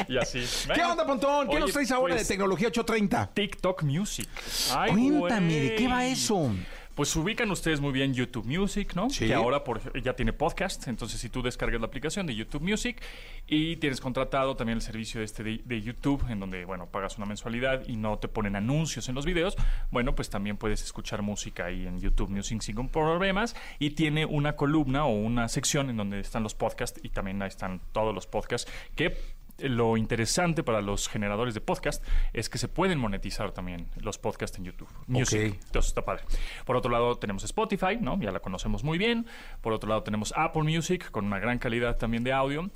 Y 0.08 0.16
así. 0.16 0.44
¿Qué 0.72 0.82
onda, 0.82 1.06
Pontón? 1.06 1.46
¿Qué 1.46 1.56
oye, 1.56 1.60
nos 1.60 1.72
traes 1.72 1.90
ahora 1.90 2.14
pues, 2.14 2.26
de 2.26 2.34
Tecnología 2.34 2.68
830? 2.68 3.30
TikTok 3.34 3.82
Music. 3.82 4.28
Ay, 4.74 4.92
Cuéntame, 4.92 5.60
¿de 5.60 5.74
qué 5.74 5.88
va 5.88 6.06
eso? 6.06 6.52
Pues 6.98 7.14
ubican 7.14 7.48
ustedes 7.52 7.80
muy 7.80 7.92
bien 7.92 8.12
YouTube 8.12 8.44
Music, 8.44 8.96
¿no? 8.96 9.08
Sí. 9.08 9.28
Que 9.28 9.34
ahora 9.34 9.62
por, 9.62 10.02
ya 10.02 10.16
tiene 10.16 10.32
podcast. 10.32 10.88
Entonces, 10.88 11.20
si 11.20 11.28
tú 11.28 11.42
descargas 11.42 11.80
la 11.80 11.86
aplicación 11.86 12.26
de 12.26 12.34
YouTube 12.34 12.60
Music 12.60 13.00
y 13.46 13.76
tienes 13.76 14.00
contratado 14.00 14.56
también 14.56 14.78
el 14.78 14.82
servicio 14.82 15.22
este 15.22 15.44
de, 15.44 15.60
de 15.64 15.80
YouTube, 15.80 16.28
en 16.28 16.40
donde, 16.40 16.64
bueno, 16.64 16.86
pagas 16.86 17.16
una 17.16 17.24
mensualidad 17.24 17.86
y 17.86 17.94
no 17.94 18.18
te 18.18 18.26
ponen 18.26 18.56
anuncios 18.56 19.08
en 19.08 19.14
los 19.14 19.24
videos, 19.26 19.56
bueno, 19.92 20.16
pues 20.16 20.28
también 20.28 20.56
puedes 20.56 20.82
escuchar 20.82 21.22
música 21.22 21.66
ahí 21.66 21.86
en 21.86 22.00
YouTube 22.00 22.30
Music 22.30 22.62
sin 22.62 22.88
problemas. 22.88 23.54
Y 23.78 23.90
tiene 23.90 24.26
una 24.26 24.56
columna 24.56 25.04
o 25.04 25.14
una 25.14 25.48
sección 25.48 25.90
en 25.90 25.98
donde 25.98 26.18
están 26.18 26.42
los 26.42 26.56
podcasts 26.56 26.98
y 27.04 27.10
también 27.10 27.40
ahí 27.42 27.48
están 27.48 27.80
todos 27.92 28.12
los 28.12 28.26
podcasts 28.26 28.68
que 28.96 29.16
lo 29.58 29.96
interesante 29.96 30.62
para 30.62 30.80
los 30.80 31.08
generadores 31.08 31.54
de 31.54 31.60
podcast 31.60 32.04
es 32.32 32.48
que 32.48 32.58
se 32.58 32.68
pueden 32.68 32.98
monetizar 32.98 33.52
también 33.52 33.88
los 33.96 34.18
podcasts 34.18 34.58
en 34.58 34.64
YouTube. 34.64 34.88
Music. 35.06 35.54
Ok. 35.54 35.60
Entonces 35.66 35.88
está 35.88 36.04
padre. 36.04 36.24
Por 36.64 36.76
otro 36.76 36.90
lado 36.90 37.16
tenemos 37.18 37.44
Spotify, 37.44 37.98
¿no? 38.00 38.20
Ya 38.20 38.30
la 38.30 38.40
conocemos 38.40 38.84
muy 38.84 38.98
bien. 38.98 39.26
Por 39.60 39.72
otro 39.72 39.88
lado 39.88 40.02
tenemos 40.02 40.32
Apple 40.36 40.62
Music 40.62 41.10
con 41.10 41.24
una 41.24 41.38
gran 41.38 41.58
calidad 41.58 41.96
también 41.96 42.24
de 42.24 42.32
audio. 42.32 42.70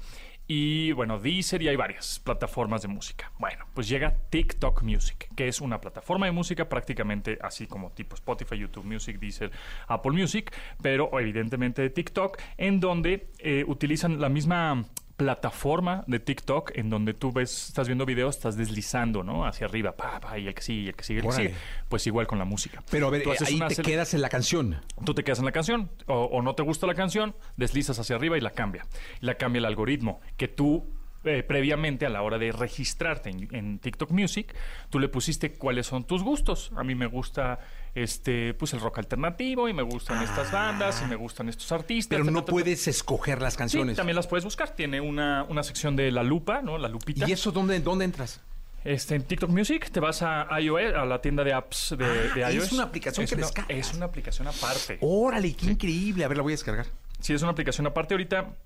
Y 0.48 0.92
bueno, 0.92 1.18
Deezer 1.18 1.62
y 1.62 1.68
hay 1.68 1.76
varias 1.76 2.18
plataformas 2.18 2.82
de 2.82 2.88
música. 2.88 3.32
Bueno, 3.38 3.64
pues 3.74 3.88
llega 3.88 4.16
TikTok 4.28 4.82
Music, 4.82 5.28
que 5.36 5.46
es 5.46 5.60
una 5.60 5.80
plataforma 5.80 6.26
de 6.26 6.32
música 6.32 6.68
prácticamente 6.68 7.38
así 7.40 7.66
como 7.66 7.92
tipo 7.92 8.16
Spotify, 8.16 8.58
YouTube 8.58 8.84
Music, 8.84 9.18
Deezer, 9.20 9.52
Apple 9.86 10.12
Music, 10.12 10.52
pero 10.82 11.08
evidentemente 11.18 11.80
de 11.80 11.90
TikTok, 11.90 12.38
en 12.58 12.80
donde 12.80 13.28
eh, 13.38 13.64
utilizan 13.66 14.20
la 14.20 14.28
misma 14.28 14.84
plataforma 15.24 16.04
de 16.06 16.20
TikTok 16.20 16.72
en 16.74 16.90
donde 16.90 17.14
tú 17.14 17.32
ves, 17.32 17.68
estás 17.68 17.86
viendo 17.86 18.04
videos, 18.06 18.36
estás 18.36 18.56
deslizando, 18.56 19.22
¿no? 19.22 19.46
Hacia 19.46 19.66
arriba, 19.66 19.92
pa, 19.92 20.20
pa, 20.20 20.38
y 20.38 20.46
el 20.46 20.54
que 20.54 20.62
sigue, 20.62 20.82
y 20.82 20.88
el 20.88 20.94
que 20.94 21.04
sigue, 21.04 21.20
el 21.20 21.26
que 21.26 21.32
sigue. 21.32 21.54
Pues 21.88 22.06
igual 22.06 22.26
con 22.26 22.38
la 22.38 22.44
música. 22.44 22.82
Pero 22.90 23.06
a 23.06 23.10
ver, 23.10 23.24
ahí 23.46 23.60
te 23.68 23.82
quedas 23.82 24.14
en 24.14 24.22
la 24.22 24.28
canción. 24.28 24.80
Tú 25.04 25.14
te 25.14 25.24
quedas 25.24 25.38
en 25.38 25.44
la 25.44 25.52
canción 25.52 25.90
o, 26.06 26.24
o 26.24 26.42
no 26.42 26.54
te 26.54 26.62
gusta 26.62 26.86
la 26.86 26.94
canción, 26.94 27.34
deslizas 27.56 27.98
hacia 27.98 28.16
arriba 28.16 28.36
y 28.36 28.40
la 28.40 28.50
cambia. 28.50 28.86
La 29.20 29.34
cambia 29.34 29.60
el 29.60 29.64
algoritmo 29.66 30.20
que 30.36 30.48
tú 30.48 30.86
eh, 31.24 31.42
previamente 31.42 32.04
a 32.06 32.08
la 32.08 32.22
hora 32.22 32.38
de 32.38 32.50
registrarte 32.52 33.30
en, 33.30 33.48
en 33.54 33.78
TikTok 33.78 34.10
Music, 34.10 34.54
tú 34.90 34.98
le 34.98 35.08
pusiste 35.08 35.52
cuáles 35.52 35.86
son 35.86 36.04
tus 36.04 36.22
gustos. 36.22 36.72
A 36.76 36.82
mí 36.84 36.94
me 36.94 37.06
gusta 37.06 37.60
este 37.94 38.54
pues 38.54 38.72
el 38.72 38.80
rock 38.80 38.98
alternativo 38.98 39.68
y 39.68 39.72
me 39.72 39.82
gustan 39.82 40.22
estas 40.22 40.50
bandas 40.50 41.02
y 41.04 41.08
me 41.08 41.16
gustan 41.16 41.48
estos 41.48 41.70
artistas. 41.72 42.18
Pero 42.18 42.30
no 42.30 42.44
puedes 42.44 42.88
escoger 42.88 43.40
las 43.42 43.54
Sí, 43.54 43.58
canciones. 43.58 43.96
también 43.96 44.16
las 44.16 44.26
puedes 44.26 44.44
buscar. 44.44 44.70
Tiene 44.74 45.00
una, 45.00 45.44
una 45.48 45.62
sección 45.62 45.94
de 45.96 46.10
la 46.10 46.22
lupa, 46.22 46.62
¿no? 46.62 46.78
La 46.78 46.88
lupita. 46.88 47.28
¿Y 47.28 47.32
eso 47.32 47.52
dónde, 47.52 47.78
dónde 47.80 48.04
entras? 48.04 48.40
Este, 48.84 49.14
en 49.14 49.22
TikTok 49.22 49.50
Music 49.50 49.90
te 49.92 50.00
vas 50.00 50.22
a 50.22 50.48
iOS, 50.60 50.94
a 50.96 51.04
la 51.04 51.20
tienda 51.20 51.44
de 51.44 51.52
apps 51.52 51.94
de, 51.96 52.04
Ah, 52.04 52.48
de 52.48 52.56
es 52.58 52.64
iOS. 52.64 52.72
una 52.72 52.82
aplicación 52.84 53.26
que 53.28 53.34
una- 53.36 53.46
descargas. 53.46 53.70
Es 53.78 53.94
una 53.94 54.06
aplicación 54.06 54.48
aparte. 54.48 54.98
Órale, 55.00 55.54
qué 55.54 55.66
increíble. 55.66 56.24
A 56.24 56.28
ver, 56.28 56.36
la 56.38 56.42
voy 56.42 56.52
a 56.52 56.54
descargar. 56.54 56.86
Sí, 57.20 57.32
es 57.32 57.42
una 57.42 57.52
aplicación 57.52 57.86
aparte. 57.86 58.14
Ahorita 58.14 58.56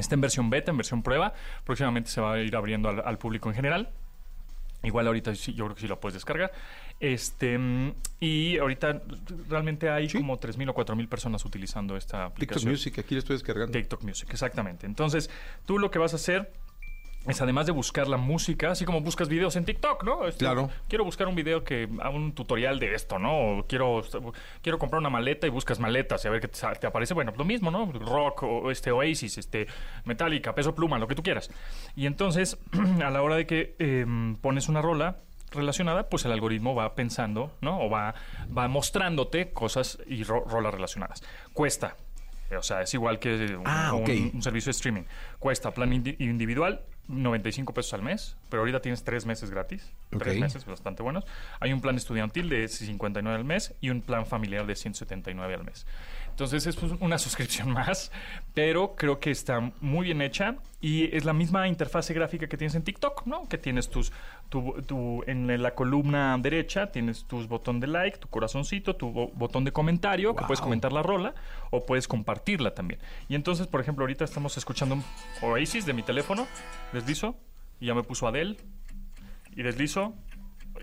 está 0.00 0.14
en 0.14 0.20
versión 0.20 0.50
beta, 0.50 0.70
en 0.70 0.76
versión 0.76 1.02
prueba. 1.02 1.32
Próximamente 1.64 2.10
se 2.10 2.20
va 2.20 2.34
a 2.34 2.38
ir 2.40 2.54
abriendo 2.56 2.88
al, 2.88 3.02
al 3.04 3.18
público 3.18 3.48
en 3.48 3.54
general. 3.54 3.90
Igual 4.82 5.08
ahorita 5.08 5.34
sí, 5.34 5.54
yo 5.54 5.64
creo 5.64 5.74
que 5.74 5.80
sí 5.82 5.88
la 5.88 5.96
puedes 5.96 6.14
descargar. 6.14 6.52
Este 7.00 7.58
mm, 7.58 7.92
y 8.20 8.58
ahorita 8.58 9.02
realmente 9.48 9.90
hay 9.90 10.08
Sí. 10.08 10.18
como 10.18 10.38
3.000 10.38 10.70
o 10.70 10.74
4.000 10.74 11.08
personas 11.08 11.44
utilizando 11.44 11.96
esta 11.96 12.24
aplicación. 12.26 12.74
aquí 12.74 13.14
la 13.14 13.18
estoy 13.18 13.34
descargando. 13.36 13.72
TikTok 13.72 14.02
Music, 14.04 14.28
exactamente. 14.30 14.86
Entonces, 14.86 15.30
tú 15.66 15.78
lo 15.78 15.90
que 15.90 15.98
vas 15.98 16.12
a 16.12 16.16
hacer 16.16 16.52
es 17.26 17.42
además 17.42 17.66
de 17.66 17.72
buscar 17.72 18.08
la 18.08 18.16
música, 18.16 18.70
así 18.70 18.84
como 18.86 19.00
buscas 19.02 19.28
videos 19.28 19.54
en 19.56 19.64
TikTok, 19.66 20.02
¿no? 20.04 20.26
Este, 20.26 20.44
Claro. 20.44 20.70
Quiero 20.88 21.04
buscar 21.04 21.28
un 21.28 21.34
video 21.34 21.62
que 21.62 21.88
haga 22.00 22.10
un 22.10 22.32
tutorial 22.32 22.78
de 22.78 22.94
esto, 22.94 23.18
¿no? 23.18 23.58
O 23.58 23.66
quiero, 23.66 24.02
quiero 24.62 24.78
comprar 24.78 25.00
una 25.00 25.10
maleta 25.10 25.46
y 25.46 25.50
buscas 25.50 25.78
maletas 25.78 26.24
y 26.24 26.28
a 26.28 26.30
ver 26.30 26.40
qué 26.40 26.48
te, 26.48 26.86
aparece. 26.86 27.12
Bueno, 27.12 27.32
lo 27.36 27.44
mismo, 27.44 27.70
¿no? 27.70 27.90
Rock, 27.92 28.44
o 28.44 28.70
este 28.70 28.90
Oasis, 28.92 29.36
este 29.36 29.66
Metallica, 30.04 30.54
Peso 30.54 30.74
Pluma, 30.74 30.98
lo 30.98 31.06
que 31.06 31.14
tú 31.14 31.22
quieras. 31.22 31.50
Y 31.96 32.06
entonces, 32.06 32.56
a 33.04 33.10
la 33.10 33.20
hora 33.22 33.36
de 33.36 33.46
que 33.46 33.76
em, 33.78 34.36
pones 34.36 34.68
una 34.70 34.80
rola 34.80 35.18
relacionada, 35.50 36.08
pues 36.08 36.24
el 36.24 36.32
algoritmo 36.32 36.74
va 36.74 36.94
pensando, 36.94 37.52
¿no? 37.60 37.80
O 37.80 37.90
va, 37.90 38.14
va 38.56 38.68
mostrándote 38.68 39.50
cosas 39.52 39.98
y 40.06 40.22
ro- 40.24 40.44
rolas 40.46 40.72
relacionadas. 40.72 41.22
Cuesta. 41.52 41.96
O 42.58 42.62
sea, 42.62 42.80
es 42.80 42.94
igual 42.94 43.18
que 43.18 43.56
un, 43.56 43.62
Ah, 43.66 43.92
un- 43.92 44.30
un 44.34 44.42
servicio 44.42 44.70
de 44.70 44.76
streaming. 44.76 45.02
Cuesta 45.38 45.72
plan 45.72 45.90
indi- 45.92 46.16
individual 46.18 46.80
95 47.08 47.74
pesos 47.74 47.94
al 47.94 48.02
mes. 48.02 48.36
pero 48.48 48.60
ahorita 48.60 48.80
tienes 48.80 49.02
tres 49.02 49.26
meses 49.26 49.50
gratis. 49.50 49.90
Tres 50.18 50.38
meses 50.38 50.64
bastante 50.64 51.02
buenos. 51.02 51.24
Hay 51.60 51.72
un 51.72 51.80
plan 51.80 51.96
estudiantil 51.96 52.48
de 52.48 52.68
59 52.68 53.36
al 53.36 53.44
mes 53.44 53.74
y 53.80 53.90
un 53.90 54.02
plan 54.02 54.26
familiar 54.26 54.66
de 54.66 54.76
179 54.76 55.54
al 55.54 55.64
mes. 55.64 55.86
Entonces 56.30 56.66
es 56.66 56.76
una 57.00 57.18
suscripción 57.18 57.70
más, 57.72 58.12
pero 58.54 58.94
creo 58.94 59.18
que 59.18 59.30
está 59.30 59.72
muy 59.80 60.04
bien 60.04 60.22
hecha 60.22 60.56
y 60.80 61.14
es 61.16 61.24
la 61.24 61.32
misma 61.32 61.66
interfase 61.66 62.14
gráfica 62.14 62.46
que 62.46 62.56
tienes 62.56 62.76
en 62.76 62.84
TikTok, 62.84 63.26
¿no? 63.26 63.48
Que 63.48 63.58
tienes 63.58 63.88
tus, 63.88 64.12
tu, 64.48 64.80
tu- 64.82 65.22
en 65.26 65.62
la 65.62 65.74
columna 65.74 66.36
derecha 66.40 66.90
tienes 66.90 67.24
tus 67.24 67.48
botón 67.48 67.80
de 67.80 67.86
like, 67.86 68.18
tu 68.18 68.28
corazoncito, 68.28 68.96
tu 68.96 69.10
bo- 69.12 69.28
botón 69.34 69.64
de 69.64 69.72
comentario, 69.72 70.34
que 70.34 70.44
puedes 70.44 70.60
comentar 70.60 70.92
la 70.92 71.02
rola 71.02 71.34
o 71.70 71.84
puedes 71.84 72.08
compartirla 72.08 72.74
también. 72.74 73.00
Y 73.28 73.34
entonces, 73.34 73.66
por 73.66 73.80
ejemplo, 73.80 74.04
ahorita 74.04 74.24
estamos 74.24 74.56
escuchando 74.56 74.94
un 74.94 75.04
Oasis 75.42 75.84
de 75.86 75.92
mi 75.92 76.02
teléfono, 76.02 76.46
deslizo 76.92 77.36
y 77.80 77.86
ya 77.86 77.94
me 77.94 78.02
puso 78.02 78.26
Adele 78.26 78.56
y 79.54 79.62
deslizo 79.62 80.14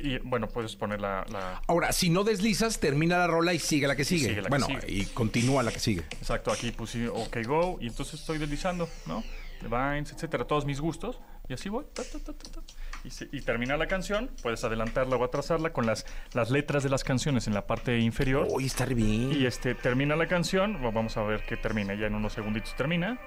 y 0.01 0.17
bueno, 0.19 0.47
puedes 0.49 0.75
poner 0.75 0.99
la- 0.99 1.25
la 1.31 1.61
Ahora, 1.67 1.91
si 1.93 2.09
no 2.09 2.23
deslizas, 2.25 2.79
termina 2.79 3.17
la 3.17 3.27
rola 3.27 3.53
y 3.53 3.59
sigue 3.59 3.87
la 3.87 3.95
que 3.95 4.03
sigue. 4.03 4.27
sigue 4.27 4.41
la 4.41 4.43
que 4.43 4.49
bueno, 4.49 4.65
sigue. 4.65 4.81
y 4.91 5.05
continúa 5.05 5.63
la 5.63 5.71
que 5.71 5.79
sigue. 5.79 6.01
Exacto, 6.19 6.51
aquí 6.51 6.71
puse 6.71 7.07
OK 7.07 7.37
Go 7.47 7.77
y 7.81 7.87
entonces 7.87 8.19
estoy 8.19 8.37
deslizando, 8.37 8.89
¿no? 9.07 9.23
The 9.61 9.67
Vines, 9.69 10.11
etcétera, 10.11 10.45
todos 10.45 10.65
mis 10.65 10.81
gustos 10.81 11.19
y 11.47 11.53
así 11.53 11.69
voy. 11.69 11.85
ta, 11.93 12.03
ta, 12.03 12.19
ta, 12.19 12.33
ta, 12.33 12.49
ta. 12.51 12.61
Y, 13.05 13.11
se- 13.11 13.29
y 13.31 13.41
termina 13.41 13.77
la 13.77 13.87
canción, 13.87 14.31
puedes 14.41 14.63
adelantarla 14.63 15.15
o 15.15 15.23
atrasarla 15.23 15.71
con 15.71 15.85
las, 15.85 16.05
las 16.33 16.49
letras 16.49 16.81
de 16.83 16.89
las 16.89 17.03
canciones 17.03 17.45
en 17.47 17.53
la 17.53 17.67
parte 17.67 17.99
inferior. 17.99 18.47
Uy, 18.49 18.65
está 18.65 18.85
bien. 18.85 19.31
Y 19.31 19.45
este 19.45 19.75
termina 19.75 20.15
la 20.15 20.27
canción, 20.27 20.83
va- 20.83 20.91
vamos 20.91 21.15
a 21.17 21.23
ver 21.23 21.45
que 21.45 21.55
termina, 21.57 21.93
ya 21.93 22.07
en 22.07 22.15
unos 22.15 22.33
segunditos 22.33 22.75
termina. 22.75 23.19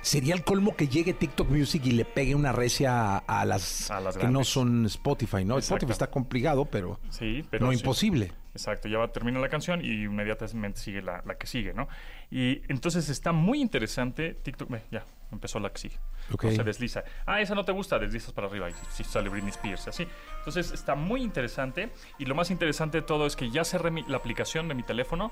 Sería 0.00 0.34
el 0.34 0.42
colmo 0.42 0.74
que 0.74 0.88
llegue 0.88 1.12
TikTok 1.12 1.50
Music 1.50 1.82
y 1.84 1.92
le 1.92 2.04
pegue 2.06 2.34
una 2.34 2.50
recia 2.50 3.16
a, 3.16 3.18
a 3.18 3.44
las, 3.44 3.90
A 3.90 4.00
las 4.00 4.16
que 4.16 4.26
no 4.26 4.42
son 4.42 4.86
Spotify, 4.86 5.44
¿no? 5.44 5.56
Exacto. 5.58 5.74
Spotify 5.84 5.92
está 5.92 6.06
complicado, 6.10 6.64
pero, 6.64 6.98
Sí, 7.10 7.44
pero 7.50 7.66
no 7.66 7.72
sí. 7.72 7.78
imposible. 7.78 8.32
Exacto, 8.52 8.88
ya 8.88 8.96
va, 8.98 9.12
termina 9.12 9.38
la 9.38 9.50
canción 9.50 9.84
y 9.84 10.04
inmediatamente 10.04 10.80
sigue 10.80 11.02
la, 11.02 11.22
la 11.26 11.34
que 11.36 11.46
sigue, 11.46 11.74
¿no? 11.74 11.88
Y 12.30 12.62
entonces 12.72 13.10
está 13.10 13.32
muy 13.32 13.60
interesante 13.60 14.32
TikTok. 14.32 14.70
ya, 14.90 15.04
empezó 15.32 15.58
la 15.60 15.70
que 15.70 15.78
sigue. 15.78 15.98
Ok. 16.32 16.44
No 16.44 16.50
se 16.52 16.64
desliza. 16.64 17.04
Ah, 17.26 17.40
esa 17.40 17.54
no 17.54 17.64
te 17.64 17.72
gusta, 17.72 17.98
deslizas 17.98 18.32
para 18.32 18.46
arriba 18.48 18.70
y 18.70 18.74
si 18.92 19.04
sale 19.04 19.28
Britney 19.28 19.50
Spears, 19.50 19.88
así. 19.88 20.06
Entonces 20.38 20.70
está 20.72 20.94
muy 20.94 21.22
interesante 21.22 21.92
y 22.18 22.24
lo 22.24 22.34
más 22.34 22.50
interesante 22.50 22.98
de 22.98 23.02
todo 23.02 23.26
es 23.26 23.36
que 23.36 23.50
ya 23.50 23.64
cerré 23.64 23.90
mi- 23.90 24.04
la 24.08 24.16
aplicación 24.18 24.68
de 24.68 24.74
mi 24.74 24.82
teléfono 24.82 25.30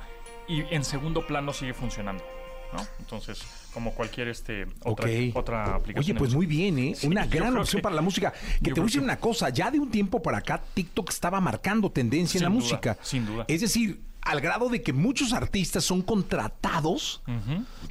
y 0.49 0.61
en 0.75 0.85
segundo 0.85 1.27
plano 1.27 1.53
sigue 1.53 1.75
funcionando, 1.75 2.23
¿no? 2.73 2.85
Entonces, 2.99 3.43
como 3.73 3.93
cualquier 3.95 4.29
este 4.29 4.67
otra, 4.85 5.09
otra 5.35 5.75
aplicación. 5.75 6.17
Oye, 6.17 6.19
pues 6.19 6.35
muy 6.35 6.47
bien, 6.47 6.79
¿eh? 6.79 6.95
Sí, 6.95 7.07
una 7.07 7.27
gran 7.27 7.57
opción 7.57 7.79
que- 7.79 7.83
para 7.83 7.95
la 7.95 8.03
música. 8.03 8.33
Que 8.33 8.71
te 8.71 8.71
voy 8.73 8.81
a 8.81 8.85
decir 8.85 9.01
que- 9.01 9.05
una 9.05 9.19
cosa, 9.19 9.49
ya 9.51 9.71
de 9.71 9.79
un 9.81 9.91
tiempo 9.91 10.21
para 10.23 10.39
acá 10.39 10.61
TikTok 10.75 11.11
estaba 11.11 11.41
marcando 11.41 11.91
tendencia 11.91 12.39
en 12.39 12.45
la 12.45 12.51
duda, 12.51 12.61
música. 12.61 12.99
sin 13.03 13.27
duda. 13.27 13.45
Es 13.49 13.61
decir, 13.61 14.01
al 14.25 14.41
grado 14.41 14.69
de 14.69 14.83
que 14.83 14.93
muchos 14.93 15.33
artistas 15.33 15.85
son 15.85 16.03
contratados 16.03 17.23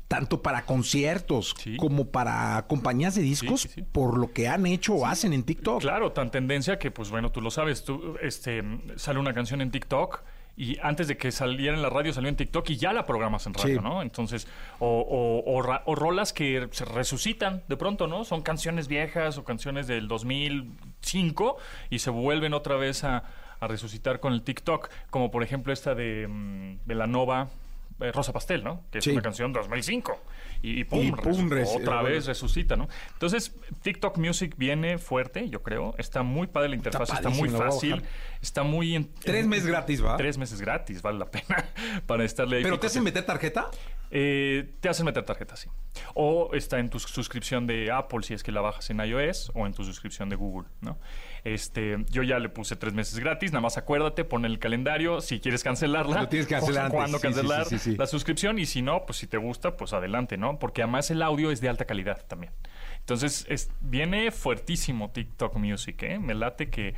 tanto 0.07 0.41
para 0.41 0.65
conciertos 0.65 1.53
Sí. 1.57 1.77
como 1.77 2.07
para 2.07 2.65
compañías 2.67 3.15
de 3.15 3.21
discos 3.21 3.61
sí, 3.61 3.69
sí. 3.75 3.81
por 3.83 4.17
lo 4.17 4.31
que 4.33 4.47
han 4.47 4.65
hecho 4.65 4.95
o 4.95 5.05
hacen 5.05 5.33
en 5.33 5.43
TikTok. 5.43 5.81
Claro, 5.81 6.11
tan 6.11 6.31
tendencia 6.31 6.79
que, 6.79 6.91
pues 6.91 7.09
bueno, 7.09 7.31
tú 7.31 7.41
lo 7.41 7.51
sabes, 7.51 7.83
tú, 7.83 8.15
este, 8.21 8.63
sale 8.95 9.19
una 9.19 9.33
canción 9.33 9.61
en 9.61 9.71
TikTok 9.71 10.21
y 10.55 10.77
antes 10.83 11.07
de 11.07 11.17
que 11.17 11.31
saliera 11.31 11.75
en 11.75 11.81
la 11.81 11.89
radio 11.89 12.13
salió 12.13 12.29
en 12.29 12.35
TikTok 12.35 12.69
y 12.69 12.77
ya 12.77 12.93
la 12.93 13.07
programas 13.07 13.47
en 13.47 13.55
radio, 13.55 13.77
Sí. 13.79 13.83
¿no? 13.83 14.01
Entonces, 14.03 14.47
o, 14.79 14.87
o- 14.87 15.51
o 15.51 15.61
ra- 15.63 15.81
o 15.87 15.95
rolas 15.95 16.31
que 16.31 16.67
se 16.71 16.85
resucitan 16.85 17.63
de 17.67 17.75
pronto, 17.77 18.05
¿no? 18.05 18.23
Son 18.23 18.41
canciones 18.43 18.87
viejas 18.87 19.37
o 19.39 19.43
canciones 19.43 19.87
del 19.87 20.07
2005 20.07 21.57
y 21.89 21.99
se 21.99 22.09
vuelven 22.11 22.53
otra 22.53 22.75
vez 22.75 23.03
a, 23.03 23.23
a 23.63 23.67
resucitar 23.67 24.19
con 24.19 24.33
el 24.33 24.43
TikTok, 24.43 24.89
como 25.09 25.31
por 25.31 25.43
ejemplo 25.43 25.73
esta 25.73 25.95
de 25.95 26.27
mm, 26.27 26.79
Velanova. 26.85 27.49
eh, 27.99 28.11
Rosa 28.11 28.33
Pastel, 28.33 28.63
¿no? 28.63 28.81
Que 28.91 28.97
es 28.97 29.03
Sí. 29.03 29.11
una 29.11 29.21
canción 29.21 29.53
2005. 29.53 30.19
Y, 30.63 30.79
y 30.79 30.83
pum, 30.83 30.99
Y 31.05 31.11
pum, 31.11 31.49
res- 31.49 31.69
otra 31.75 32.01
eh, 32.01 32.05
vez 32.05 32.25
resucita, 32.25 32.75
¿no? 32.75 32.87
Entonces, 33.13 33.53
TikTok 33.83 34.17
Music 34.17 34.55
viene 34.57 34.97
fuerte, 34.97 35.47
yo 35.49 35.61
creo. 35.61 35.93
Está 35.99 36.23
muy 36.23 36.47
padre 36.47 36.69
la 36.69 36.75
interfaz, 36.75 37.11
está, 37.13 37.29
muy 37.29 37.49
fácil. 37.49 38.01
Está 38.41 38.63
muy... 38.63 38.95
en- 38.95 39.13
Tres 39.19 39.43
en- 39.43 39.49
meses 39.49 39.67
gratis, 39.67 40.03
¿va? 40.03 40.17
Tres 40.17 40.37
meses 40.39 40.59
gratis, 40.59 41.01
vale 41.03 41.19
la 41.19 41.25
pena 41.29 41.65
para 42.07 42.23
estarle 42.25 42.57
ahí. 42.57 42.63
¿Pero 42.63 42.79
te 42.79 42.87
hacen 42.87 43.03
meter 43.03 43.25
tarjeta? 43.25 43.69
Eh, 44.09 44.73
te 44.79 44.89
hacen 44.89 45.05
meter 45.05 45.23
tarjeta, 45.23 45.55
sí. 45.55 45.69
O 46.15 46.49
está 46.53 46.79
en 46.79 46.89
tu 46.89 46.99
suscripción 46.99 47.67
de 47.67 47.91
Apple 47.91 48.23
si 48.23 48.33
es 48.33 48.41
que 48.43 48.51
la 48.51 48.61
bajas 48.61 48.89
en 48.89 48.99
iOS 49.01 49.51
o 49.53 49.65
en 49.67 49.73
tu 49.73 49.83
suscripción 49.83 50.29
de 50.29 50.35
Google, 50.35 50.67
¿no? 50.81 50.97
Este, 51.43 51.97
yo 52.09 52.23
ya 52.23 52.39
le 52.39 52.47
puse 52.47 52.77
tres 52.77 52.93
meses 52.93 53.19
gratis, 53.19 53.51
nada 53.51 53.61
más 53.61 53.77
acuérdate, 53.77 54.23
pon 54.23 54.45
el 54.45 54.59
calendario 54.59 55.19
si 55.19 55.41
quieres 55.41 55.61
cancelarla. 55.61 56.21
Lo 56.21 56.29
tienes 56.29 56.47
que 56.47 56.55
cancelar 56.55 56.85
antes, 56.85 56.97
Cuándo 56.97 57.17
sí, 57.17 57.27
sí, 57.27 57.33
cancelar 57.33 57.65
sí, 57.65 57.79
sí, 57.79 57.91
sí. 57.91 57.97
la 57.97 58.07
suscripción 58.07 58.59
y 58.59 58.65
si 58.65 58.81
no, 58.81 59.05
pues 59.05 59.17
si 59.17 59.27
te 59.27 59.37
gusta, 59.37 59.75
pues 59.75 59.91
adelante, 59.91 60.37
¿no? 60.37 60.57
Porque 60.57 60.83
además 60.83 61.11
el 61.11 61.21
audio 61.21 61.51
es 61.51 61.59
de 61.59 61.67
alta 61.67 61.85
calidad 61.85 62.25
también. 62.27 62.53
Entonces, 62.99 63.45
es, 63.49 63.69
viene 63.81 64.31
fuertísimo 64.31 65.11
TikTok 65.11 65.57
Music, 65.57 66.01
¿eh? 66.03 66.19
Me 66.19 66.33
late 66.33 66.69
que... 66.69 66.95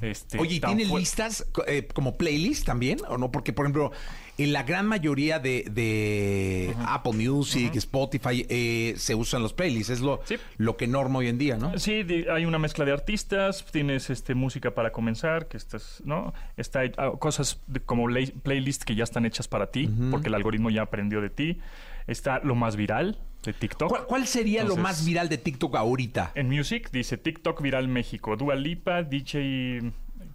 Este, 0.00 0.38
Oye, 0.38 0.56
¿y 0.56 0.60
tiene 0.60 0.84
listas 0.84 1.46
eh, 1.66 1.86
como 1.94 2.18
playlist 2.18 2.66
también 2.66 2.98
o 3.08 3.16
no? 3.16 3.30
Porque, 3.30 3.54
por 3.54 3.64
ejemplo, 3.64 3.92
en 4.38 4.52
la 4.52 4.62
gran 4.64 4.86
mayoría 4.86 5.38
de, 5.38 5.64
de 5.70 6.74
Apple 6.86 7.12
Music, 7.12 7.74
Spotify, 7.76 8.44
eh, 8.48 8.94
se 8.96 9.14
usan 9.14 9.42
los 9.42 9.52
playlists. 9.52 9.90
Es 9.90 10.00
lo, 10.00 10.20
Sí. 10.24 10.36
lo 10.58 10.76
que 10.76 10.86
norma 10.86 11.20
hoy 11.20 11.28
en 11.28 11.38
día, 11.38 11.56
¿no? 11.56 11.78
Sí, 11.78 12.04
hay 12.30 12.44
una 12.44 12.58
mezcla 12.58 12.84
de 12.84 12.92
artistas, 12.92 13.64
tienes 13.70 14.10
este 14.10 14.34
música 14.34 14.74
para 14.74 14.92
comenzar, 14.92 15.48
que 15.48 15.56
estás, 15.56 16.02
¿no? 16.04 16.34
Está 16.56 16.82
ah, 16.98 17.12
cosas 17.18 17.60
de- 17.66 17.80
como 17.80 18.08
lay- 18.08 18.32
playlist 18.42 18.82
que 18.84 18.94
ya 18.94 19.04
están 19.04 19.24
hechas 19.26 19.48
para 19.48 19.70
ti, 19.70 19.88
porque 20.10 20.28
el 20.28 20.34
algoritmo 20.34 20.70
ya 20.70 20.82
aprendió 20.82 21.20
de 21.20 21.30
ti. 21.30 21.58
Está 22.06 22.38
lo 22.40 22.54
más 22.54 22.76
viral 22.76 23.18
de 23.42 23.52
TikTok. 23.52 23.88
¿Cuál, 23.88 24.04
cuál 24.06 24.26
sería 24.28 24.62
lo 24.64 24.76
más 24.76 25.04
viral 25.04 25.28
de 25.28 25.38
TikTok 25.38 25.74
ahorita? 25.74 26.32
En 26.34 26.48
Music 26.48 26.90
dice 26.92 27.16
TikTok 27.16 27.60
viral 27.62 27.88
México, 27.88 28.36
Dua 28.36 28.54
Lipa, 28.54 29.02
DJ 29.02 29.92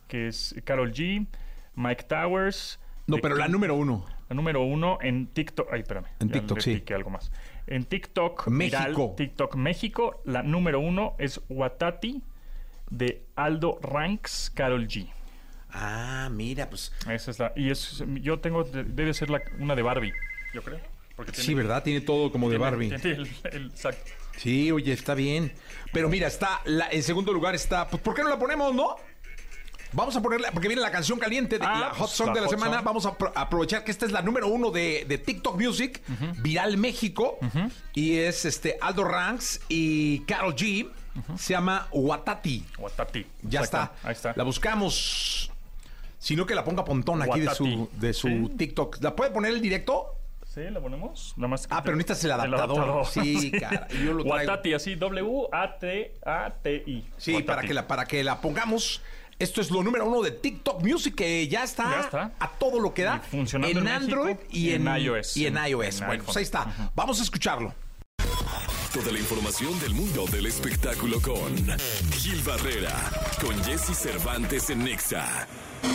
que 0.07 0.27
es 0.27 0.53
Carol 0.65 0.91
G, 0.91 1.25
Mike 1.75 2.03
Towers. 2.09 2.79
No, 3.11 3.21
pero 3.21 3.35
la 3.35 3.47
número 3.47 3.75
uno. 3.75 4.05
la 4.29 4.35
número 4.35 4.61
uno 4.63 4.97
en 5.01 5.27
TikTok. 5.27 5.67
Ay, 5.71 5.81
espérame. 5.81 6.05
En 6.19 6.29
ya 6.29 6.33
TikTok, 6.33 6.59
sí. 6.59 6.83
algo 6.93 7.09
más. 7.09 7.31
En 7.67 7.85
TikTok, 7.85 8.47
México. 8.47 8.79
viral, 8.87 9.15
TikTok 9.15 9.55
México, 9.55 10.21
la 10.25 10.43
número 10.43 10.79
uno 10.79 11.15
es 11.19 11.41
Watati 11.49 12.21
de 12.89 13.23
Aldo 13.35 13.79
Ranks 13.81 14.51
Carol 14.53 14.87
G. 14.87 15.07
Ah, 15.71 16.29
mira, 16.31 16.69
pues. 16.69 16.91
Esa 17.09 17.31
es 17.31 17.39
la. 17.39 17.53
Y 17.55 17.69
es, 17.69 18.03
yo 18.21 18.39
tengo, 18.39 18.63
de- 18.63 18.83
debe 18.83 19.13
ser 19.13 19.29
la, 19.29 19.41
una 19.59 19.75
de 19.75 19.81
Barbie, 19.81 20.11
yo 20.53 20.61
creo. 20.63 20.79
Porque 21.15 21.33
Sí, 21.33 21.53
¿verdad? 21.53 21.83
Tiene 21.83 22.01
todo 22.01 22.31
como 22.31 22.49
de 22.49 22.57
Barbie. 22.57 22.89
tiene 22.89 23.11
el- 23.21 23.29
el- 23.51 23.65
exacto. 23.67 24.11
Sí, 24.37 24.71
oye, 24.71 24.91
está 24.91 25.13
bien. 25.13 25.51
Pero 25.93 26.09
mira, 26.09 26.27
está 26.27 26.61
la, 26.65 26.89
en 26.89 27.03
segundo 27.03 27.31
lugar 27.31 27.53
está. 27.55 27.87
Pues, 27.87 28.01
¿por 28.01 28.15
qué 28.15 28.23
no 28.23 28.29
la 28.29 28.39
ponemos, 28.39 28.73
no? 28.73 28.95
Vamos 29.93 30.15
a 30.15 30.21
ponerla, 30.21 30.51
porque 30.51 30.67
viene 30.67 30.81
la 30.81 30.91
canción 30.91 31.19
caliente, 31.19 31.59
de, 31.59 31.65
Ah, 31.65 31.79
la 31.79 31.89
Hot 31.89 31.97
pues, 31.99 32.11
Song 32.11 32.33
de 32.33 32.41
la 32.41 32.47
semana. 32.47 32.77
Song. 32.77 32.85
Vamos 32.85 33.05
a 33.05 33.17
apro- 33.17 33.31
aprovechar 33.35 33.83
que 33.83 33.91
esta 33.91 34.05
es 34.05 34.11
la 34.11 34.21
número 34.21 34.47
uno 34.47 34.71
de, 34.71 35.05
de 35.07 35.17
TikTok 35.17 35.59
Music, 35.59 36.01
Viral 36.39 36.77
México. 36.77 37.37
Y 37.93 38.17
es 38.17 38.45
este 38.45 38.77
Aldo 38.81 39.03
Ranks 39.03 39.61
y 39.69 40.19
Carol 40.21 40.55
G. 40.55 40.89
Se 41.37 41.53
llama 41.53 41.87
Watati. 41.91 42.65
Watati. 42.77 43.25
Ya 43.43 43.59
Exacto. 43.61 43.93
está. 43.95 44.07
Ahí 44.07 44.13
está. 44.13 44.33
La 44.35 44.43
buscamos. 44.43 45.51
Sino 46.19 46.45
que 46.45 46.55
la 46.55 46.63
ponga 46.63 46.85
Pontón 46.85 47.21
aquí 47.21 47.41
de 47.41 47.53
su, 47.53 47.89
de 47.93 48.13
su 48.13 48.27
Sí. 48.29 48.49
TikTok. 48.57 48.97
¿La 49.01 49.13
puede 49.15 49.31
poner 49.31 49.51
el 49.51 49.59
directo? 49.61 50.15
Sí, 50.53 50.61
la 50.69 50.79
ponemos. 50.79 51.33
Nada 51.37 51.47
más 51.49 51.67
que- 51.67 51.73
Ah, 51.73 51.81
pero 51.83 51.95
necesitas 51.97 52.23
el 52.25 52.31
adaptador. 52.31 53.05
Sí, 53.07 53.51
cara, 53.51 53.87
yo 53.89 54.13
lo 54.13 54.23
traigo. 54.23 54.51
Watati, 54.51 54.73
así, 54.73 54.95
W-A-T-A-T-I. 54.95 57.05
Sí, 57.17 57.31
Watati. 57.33 57.47
para 57.47 57.61
que, 57.63 57.73
la, 57.73 57.87
para 57.87 58.05
que 58.05 58.23
la 58.23 58.39
pongamos. 58.41 59.01
Esto 59.41 59.59
es 59.61 59.71
lo 59.71 59.81
número 59.81 60.05
uno 60.05 60.21
de 60.21 60.29
TikTok 60.31 60.83
Music, 60.83 61.15
que 61.15 61.47
ya 61.47 61.63
está, 61.63 61.89
Ya 61.89 61.99
está. 62.01 62.31
a 62.39 62.47
todo 62.47 62.79
lo 62.79 62.93
que 62.93 63.03
da. 63.03 63.21
Y 63.27 63.29
funcionando 63.37 63.79
en 63.79 63.87
Android 63.87 64.35
México 64.35 64.47
y 64.51 64.59
y 64.69 64.73
en, 64.73 64.87
en 64.87 65.01
iOS. 65.01 65.37
Y 65.37 65.45
en 65.47 65.57
En- 65.57 65.65
iOS. 65.67 66.01
en 66.01 66.07
bueno, 66.07 66.23
pues 66.25 66.37
ahí 66.37 66.43
está. 66.43 66.91
Vamos 66.95 67.19
a 67.19 67.23
escucharlo. 67.23 67.73
Toda 68.93 69.11
la 69.11 69.19
información 69.19 69.79
del 69.79 69.93
mundo 69.93 70.25
del 70.27 70.45
espectáculo 70.45 71.19
con 71.21 71.55
Gil 72.11 72.41
Barrera, 72.43 72.93
con 73.41 73.63
Jesse 73.63 73.97
Cervantes 73.97 74.69
en 74.69 74.83
Nexa. 74.83 75.47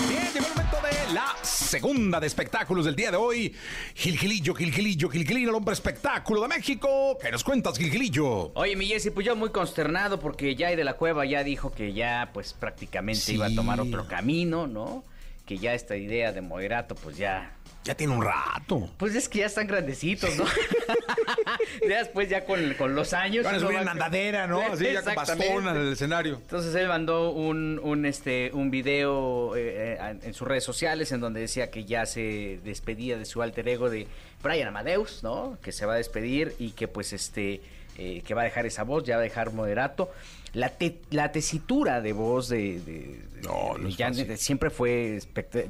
Bien, 0.08 0.22
llegó 0.32 0.46
el 0.46 0.54
momento 0.54 0.76
de 0.82 1.14
la 1.14 1.34
segunda 1.42 2.20
de 2.20 2.26
espectáculos 2.26 2.84
del 2.84 2.96
día 2.96 3.10
de 3.10 3.16
hoy. 3.16 3.54
Gilgilillo, 3.94 4.54
Gilgilillo, 4.54 5.08
Gilgilillo, 5.08 5.50
el 5.50 5.54
hombre 5.54 5.72
espectáculo 5.74 6.42
de 6.42 6.48
México. 6.48 7.16
¿Qué 7.20 7.30
nos 7.30 7.44
cuentas, 7.44 7.78
Gilgilillo? 7.78 8.52
Oye, 8.54 8.76
mi 8.76 8.86
Jessy, 8.86 9.10
pues 9.10 9.26
yo 9.26 9.36
muy 9.36 9.50
consternado 9.50 10.18
porque 10.20 10.54
ya 10.56 10.74
de 10.74 10.84
la 10.84 10.94
Cueva 10.94 11.24
ya 11.24 11.42
dijo 11.44 11.72
que 11.72 11.92
ya 11.92 12.30
pues 12.32 12.52
prácticamente 12.52 13.20
Sí. 13.20 13.34
iba 13.34 13.46
a 13.46 13.54
tomar 13.54 13.80
otro 13.80 14.06
camino, 14.06 14.66
¿no? 14.66 15.04
Que 15.44 15.58
ya 15.58 15.74
esta 15.74 15.96
idea 15.96 16.32
de 16.32 16.40
moderato 16.42 16.94
pues 16.94 17.16
ya 17.16 17.55
Ya 17.86 17.94
tiene 17.94 18.14
un 18.14 18.24
rato. 18.24 18.90
Pues 18.96 19.14
es 19.14 19.28
que 19.28 19.38
ya 19.38 19.46
están 19.46 19.68
grandecitos, 19.68 20.36
¿no? 20.36 20.44
ya 21.88 21.98
después, 21.98 22.28
ya 22.28 22.44
con, 22.44 22.74
con 22.74 22.96
los 22.96 23.12
años. 23.12 23.44
Van 23.44 23.54
a 23.54 23.60
subir 23.60 23.76
en 23.78 23.88
andadera, 23.88 24.48
¿no? 24.48 24.60
Así 24.72 24.92
ya 24.92 25.02
con 25.02 25.14
bastón 25.14 25.68
en 25.68 25.76
el 25.76 25.92
escenario. 25.92 26.34
Entonces 26.34 26.74
él 26.74 26.88
mandó 26.88 27.30
un, 27.30 27.80
un, 27.80 28.04
este, 28.04 28.50
un 28.52 28.72
video 28.72 29.54
eh, 29.54 29.98
eh, 30.00 30.18
en 30.20 30.34
sus 30.34 30.48
redes 30.48 30.64
sociales 30.64 31.12
en 31.12 31.20
donde 31.20 31.38
decía 31.38 31.70
que 31.70 31.84
ya 31.84 32.06
se 32.06 32.58
despedía 32.64 33.18
de 33.18 33.24
su 33.24 33.40
alter 33.40 33.68
ego 33.68 33.88
de 33.88 34.08
Brian 34.42 34.66
Amadeus, 34.66 35.22
¿no? 35.22 35.56
Que 35.62 35.70
se 35.70 35.86
va 35.86 35.94
a 35.94 35.96
despedir 35.96 36.54
y 36.58 36.70
que 36.70 36.88
pues 36.88 37.12
este 37.12 37.60
eh, 37.98 38.22
que 38.26 38.34
va 38.34 38.42
a 38.42 38.44
dejar 38.44 38.66
esa 38.66 38.82
voz, 38.82 39.04
ya 39.04 39.14
va 39.14 39.20
a 39.20 39.24
dejar 39.24 39.52
moderato. 39.52 40.10
La, 40.56 40.70
te- 40.70 41.00
la 41.10 41.32
tesitura 41.32 42.00
de 42.00 42.12
voz 42.12 42.48
de, 42.48 42.80
de- 42.80 43.20
No, 43.44 43.76
no 43.78 43.88
de 43.88 43.94
fácil. 43.94 44.36
siempre 44.38 44.70
fue 44.70 45.20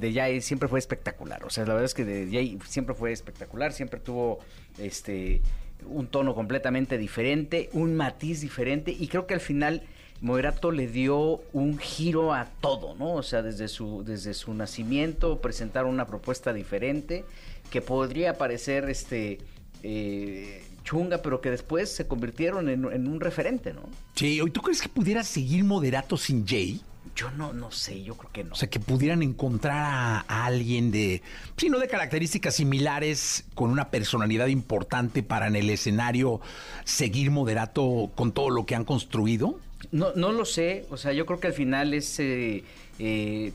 de 0.01 0.13
Jay 0.13 0.41
siempre 0.41 0.69
fue 0.69 0.79
espectacular. 0.79 1.45
O 1.45 1.51
sea, 1.51 1.65
la 1.65 1.75
verdad 1.75 1.85
es 1.87 1.95
que 1.95 2.05
de 2.05 2.29
Jay 2.31 2.59
siempre 2.69 2.95
fue 2.95 3.11
espectacular, 3.13 3.73
siempre 3.73 3.99
tuvo 4.01 4.39
este 4.79 5.41
un 5.85 6.07
tono 6.07 6.35
completamente 6.35 6.97
diferente, 6.99 7.69
un 7.73 7.95
matiz 7.97 8.41
diferente 8.41 8.91
y 8.99 9.09
creo 9.09 9.27
que 9.27 9.35
al 9.35 9.41
final 9.41 9.83
Moderato 10.23 10.71
le 10.71 10.87
dio 10.87 11.43
un 11.53 11.79
giro 11.79 12.33
a 12.33 12.47
todo, 12.63 12.95
¿no? 12.95 13.13
O 13.15 13.23
sea, 13.23 13.43
desde 13.43 13.69
su 13.69 14.03
desde 14.05 14.33
su 14.35 14.55
nacimiento 14.55 15.41
presentaron 15.41 15.91
una 15.93 16.07
propuesta 16.07 16.53
diferente 16.55 17.25
que 17.71 17.83
podría 17.83 18.39
parecer 18.39 18.89
este 18.89 19.39
eh, 19.83 20.63
chunga, 20.87 21.19
pero 21.21 21.41
que 21.43 21.51
después 21.51 21.93
se 21.93 22.07
convirtieron 22.07 22.69
en, 22.71 22.85
en 22.91 23.09
un 23.09 23.21
referente, 23.21 23.75
¿no? 23.75 23.83
Sí, 24.15 24.41
¿y 24.41 24.51
tú 24.51 24.63
crees 24.63 24.81
que 24.81 24.89
pudiera 24.89 25.23
seguir 25.25 25.65
moderato 25.65 26.17
sin 26.17 26.47
Jay? 26.47 26.81
Yo 27.15 27.31
no, 27.33 27.53
no 27.53 27.71
sé, 27.73 28.03
yo 28.03 28.15
creo 28.17 28.31
que 28.33 28.45
no. 28.45 28.53
O 28.53 28.57
sea, 28.57 28.69
que 28.71 28.79
pudieran 28.79 29.23
encontrar 29.23 29.77
a, 29.79 30.21
a 30.29 30.45
alguien 30.47 30.91
de, 30.91 31.23
sí, 31.57 31.69
no 31.71 31.79
de 31.79 31.89
características 31.89 32.55
similares, 32.55 33.45
con 33.55 33.71
una 33.71 33.91
personalidad 33.91 34.47
importante 34.49 35.23
para 35.23 35.47
en 35.49 35.57
el 35.57 35.71
escenario 35.71 36.41
seguir 36.85 37.31
moderato 37.31 38.11
con 38.15 38.33
todo 38.33 38.51
lo 38.51 38.65
que 38.67 38.75
han 38.75 38.85
construido. 38.85 39.59
No, 39.93 40.13
no 40.15 40.31
lo 40.33 40.45
sé, 40.45 40.87
o 40.91 40.97
sea, 40.97 41.13
yo 41.13 41.27
creo 41.27 41.41
que 41.41 41.47
al 41.49 41.53
final 41.55 41.95
es, 41.95 42.19
eh, 42.21 42.65
eh, 42.99 43.53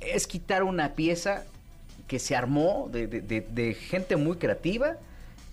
es 0.00 0.26
quitar 0.26 0.62
una 0.62 0.94
pieza 0.94 1.44
que 2.08 2.18
se 2.18 2.34
armó 2.34 2.88
de, 2.92 3.06
de- 3.06 3.20
de- 3.20 3.40
de 3.42 3.74
gente 3.74 4.16
muy 4.16 4.36
creativa 4.36 4.96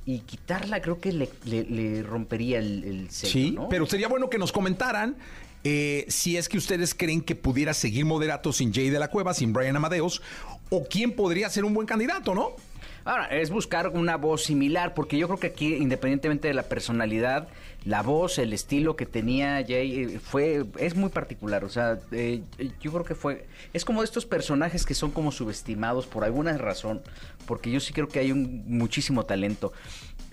y 0.08 0.20
quitarla 0.20 0.82
creo 0.82 1.00
que 1.00 1.12
le, 1.12 1.30
le- 1.46 1.66
le 1.66 2.02
rompería 2.02 2.58
el, 2.60 2.84
el 2.86 3.10
sello, 3.12 3.32
Sí, 3.32 3.52
¿no? 3.52 3.68
pero 3.70 3.86
sería 3.86 4.08
bueno 4.08 4.30
que 4.30 4.38
nos 4.40 4.52
comentaran 4.52 5.16
eh, 5.64 6.06
si 6.08 6.38
es 6.38 6.48
que 6.48 6.58
ustedes 6.58 6.96
creen 6.96 7.22
que 7.22 7.36
pudiera 7.36 7.74
seguir 7.74 8.06
moderato 8.06 8.54
sin 8.54 8.74
Jay 8.74 8.90
de 8.90 9.00
la 9.00 9.10
Cueva, 9.10 9.34
sin 9.34 9.52
Brian 9.52 9.76
Amadeus, 9.76 10.22
o 10.70 10.86
quién 10.90 11.12
podría 11.12 11.50
ser 11.50 11.66
un 11.66 11.74
buen 11.74 11.86
candidato, 11.86 12.34
¿no? 12.34 12.52
Ahora, 13.04 13.26
es 13.28 13.50
buscar 13.50 13.90
una 13.90 14.16
voz 14.18 14.44
similar, 14.44 14.94
porque 14.94 15.18
yo 15.18 15.28
creo 15.28 15.40
que 15.40 15.48
aquí, 15.48 15.76
independientemente 15.76 16.48
de 16.48 16.54
la 16.54 16.64
personalidad, 16.64 17.48
la 17.88 18.02
voz, 18.02 18.38
el 18.38 18.52
estilo 18.52 18.98
que 18.98 19.06
tenía 19.06 19.64
Jay, 19.66 20.04
eh, 20.04 20.20
fue, 20.20 20.66
es 20.78 20.96
muy 20.96 21.10
particular. 21.10 21.64
O 21.64 21.70
sea, 21.70 21.98
eh, 22.12 22.42
yo 22.82 22.92
creo 22.92 23.06
que 23.06 23.16
fue, 23.16 23.48
es 23.72 23.86
como 23.86 24.02
de 24.02 24.06
estos 24.06 24.26
personajes 24.26 24.86
que 24.86 24.94
son 24.94 25.12
como 25.12 25.32
subestimados 25.32 26.06
por 26.06 26.26
alguna 26.26 26.58
razón, 26.58 27.02
porque 27.46 27.72
yo 27.72 27.80
sí 27.80 27.94
creo 27.94 28.10
que 28.10 28.20
hay 28.20 28.34
un 28.34 28.66
muchísimo 28.68 29.24
talento. 29.24 29.72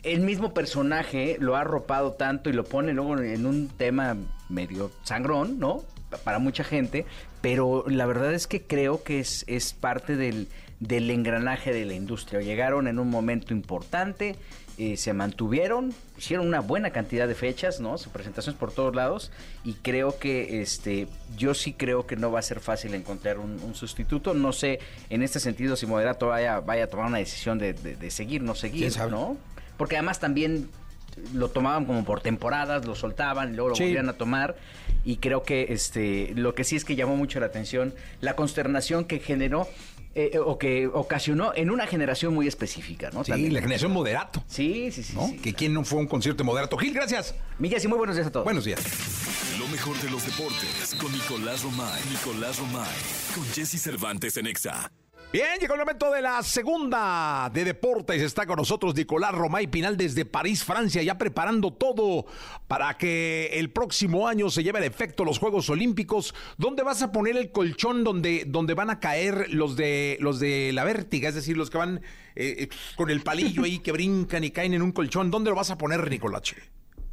El 0.03 0.23
mismo 0.23 0.53
personaje 0.53 1.37
lo 1.39 1.55
ha 1.55 1.61
arropado 1.61 2.15
tanto 2.15 2.51
y 2.51 2.53
lo 2.53 2.65
pone 2.65 2.93
luego 2.93 3.17
en 3.21 3.47
un 3.47 3.69
tema 3.69 4.17
medio 4.49 4.91
sangrón, 5.05 5.61
¿no? 5.61 5.85
para 6.25 6.39
mucha 6.39 6.63
gente, 6.63 7.07
pero 7.41 7.85
la 7.89 8.07
verdad 8.07 8.35
es 8.35 8.47
que 8.47 8.63
creo 8.63 9.03
que 9.03 9.19
es, 9.19 9.45
es 9.49 9.73
parte 9.73 10.17
del, 10.17 10.49
del 10.79 11.11
engranaje 11.11 11.73
de 11.73 11.85
la 11.85 11.95
industria. 11.95 12.41
Llegaron 12.41 12.87
en 12.87 12.99
un 12.99 13.11
momento 13.11 13.53
importante, 13.53 14.37
eh, 14.79 14.97
se 14.97 15.13
mantuvieron, 15.13 15.95
hicieron 16.19 16.47
una 16.49 16.61
buena 16.61 16.91
cantidad 16.91 17.29
de 17.29 17.35
fechas, 17.35 17.81
¿no? 17.81 17.97
Sus 17.99 18.13
presentaciones 18.13 18.59
por 18.59 18.73
todos 18.73 18.95
lados 18.95 19.31
y 19.65 19.75
creo 19.75 20.19
que 20.19 20.63
este 20.63 21.07
yo 21.37 21.55
sí 21.55 21.73
creo 21.75 22.07
que 22.07 22.17
no 22.17 22.33
va 22.33 22.41
a 22.41 22.43
ser 22.43 22.61
fácil 22.61 22.95
encontrar 22.95 23.39
un, 23.39 23.61
un 23.63 23.75
sustituto. 23.75 24.35
No 24.35 24.53
sé 24.53 24.81
en 25.11 25.23
este 25.23 25.39
sentido 25.41 25.77
si 25.77 25.87
Moderato 25.87 26.29
vaya, 26.29 26.61
vaya 26.61 26.85
a 26.85 26.87
tomar 26.89 27.07
una 27.07 27.19
decisión 27.19 27.59
de, 27.59 27.73
de- 27.75 27.97
de 27.97 28.11
seguir, 28.11 28.43
no 28.43 28.55
seguir. 28.55 28.93
¿no? 29.11 29.37
Porque 29.77 29.97
además 29.97 30.19
también 30.21 30.69
lo 31.33 31.49
tomaban 31.49 31.85
como 31.85 32.05
por 32.05 32.21
temporadas, 32.21 32.85
lo 32.87 32.97
soltaban 32.97 33.53
y 33.53 33.57
luego 33.57 33.69
lo 33.71 33.77
Sí. 33.77 33.85
volvían 33.85 34.09
a 34.09 34.15
tomar. 34.15 34.57
Y 35.05 35.19
creo 35.19 35.43
que 35.45 35.67
este 35.73 36.33
lo 36.35 36.55
que 36.57 36.65
sí 36.65 36.75
es 36.77 36.85
que 36.85 36.97
llamó 36.97 37.17
mucho 37.17 37.39
la 37.39 37.47
atención, 37.47 37.95
la 38.21 38.35
consternación 38.35 39.05
que 39.05 39.21
generó 39.21 39.69
eh, 40.15 40.39
o 40.45 40.59
que 40.59 40.87
ocasionó 40.87 41.53
en 41.55 41.71
una 41.71 41.87
generación 41.87 42.35
muy 42.35 42.47
específica, 42.47 43.11
¿no? 43.13 43.25
Sí, 43.25 43.31
También. 43.33 43.53
la 43.55 43.61
generación 43.61 43.93
moderato. 43.93 44.43
Sí, 44.47 44.91
sí, 44.93 45.03
sí. 45.03 45.15
¿no? 45.15 45.27
sí. 45.29 45.39
Que 45.39 45.55
quién 45.55 45.73
no 45.73 45.85
fue 45.85 45.99
a 45.99 46.03
un 46.03 46.07
concierto 46.09 46.43
de 46.43 46.47
moderato. 46.47 46.77
Gil, 46.77 46.95
gracias. 46.95 47.35
Miguel, 47.59 47.81
sí, 47.81 47.89
muy 47.89 47.99
buenos 47.99 48.17
días 48.17 48.29
a 48.29 48.33
todos. 48.33 48.45
Buenos 48.45 48.65
días. 48.65 48.81
Lo 49.59 49.67
mejor 49.69 49.97
de 50.01 50.11
los 50.11 50.25
deportes 50.25 50.95
con 51.01 51.13
Nicolás 51.13 51.63
Romay. 51.63 52.01
Nicolás 52.11 52.59
Romay. 52.59 52.87
Con 53.35 53.45
Jesse 53.47 53.81
Cervantes 53.81 54.37
en 54.37 54.47
Exa. 54.47 54.91
Bien, 55.35 55.59
llegó 55.61 55.75
el 55.75 55.81
momento 55.81 56.13
de 56.13 56.23
la 56.23 56.45
segunda 56.45 57.51
de 57.53 57.65
deportes. 57.65 58.23
Está 58.23 58.47
con 58.47 58.55
nosotros 58.55 58.95
Nicolás 58.95 59.33
Romay 59.33 59.67
Pinal 59.67 59.97
desde 59.97 60.25
París, 60.25 60.63
Francia, 60.63 61.03
ya 61.03 61.19
preparando 61.19 61.73
todo 61.73 62.27
para 62.69 62.97
que 62.97 63.47
el 63.55 63.71
próximo 63.71 64.29
año 64.29 64.49
se 64.49 64.63
lleven 64.63 64.85
a 64.85 64.87
efecto 64.87 65.25
los 65.25 65.41
Juegos 65.41 65.69
Olímpicos. 65.71 66.37
¿Dónde 66.57 66.85
vas 66.85 67.03
a 67.03 67.11
poner 67.11 67.37
el 67.37 67.51
colchón 67.51 68.05
donde, 68.05 68.45
donde 68.47 68.75
van 68.75 68.91
a 68.91 69.01
caer 69.01 69.53
los 69.53 69.75
de 69.75 70.19
los 70.21 70.39
de 70.39 70.71
la 70.73 70.85
vértiga? 70.85 71.31
Es 71.31 71.35
decir, 71.35 71.57
los 71.57 71.69
que 71.69 71.79
van 71.79 72.01
eh, 72.37 72.69
con 72.95 73.11
el 73.11 73.21
palillo 73.23 73.65
ahí 73.65 73.81
que 73.81 73.91
brincan 73.91 74.45
y 74.45 74.53
caen 74.53 74.75
en 74.75 74.83
un 74.83 74.93
colchón. 74.93 75.33
¿Dónde 75.33 75.51
lo 75.51 75.57
vas 75.57 75.73
a 75.73 75.77
poner, 75.77 76.09
Nicolache? 76.09 76.59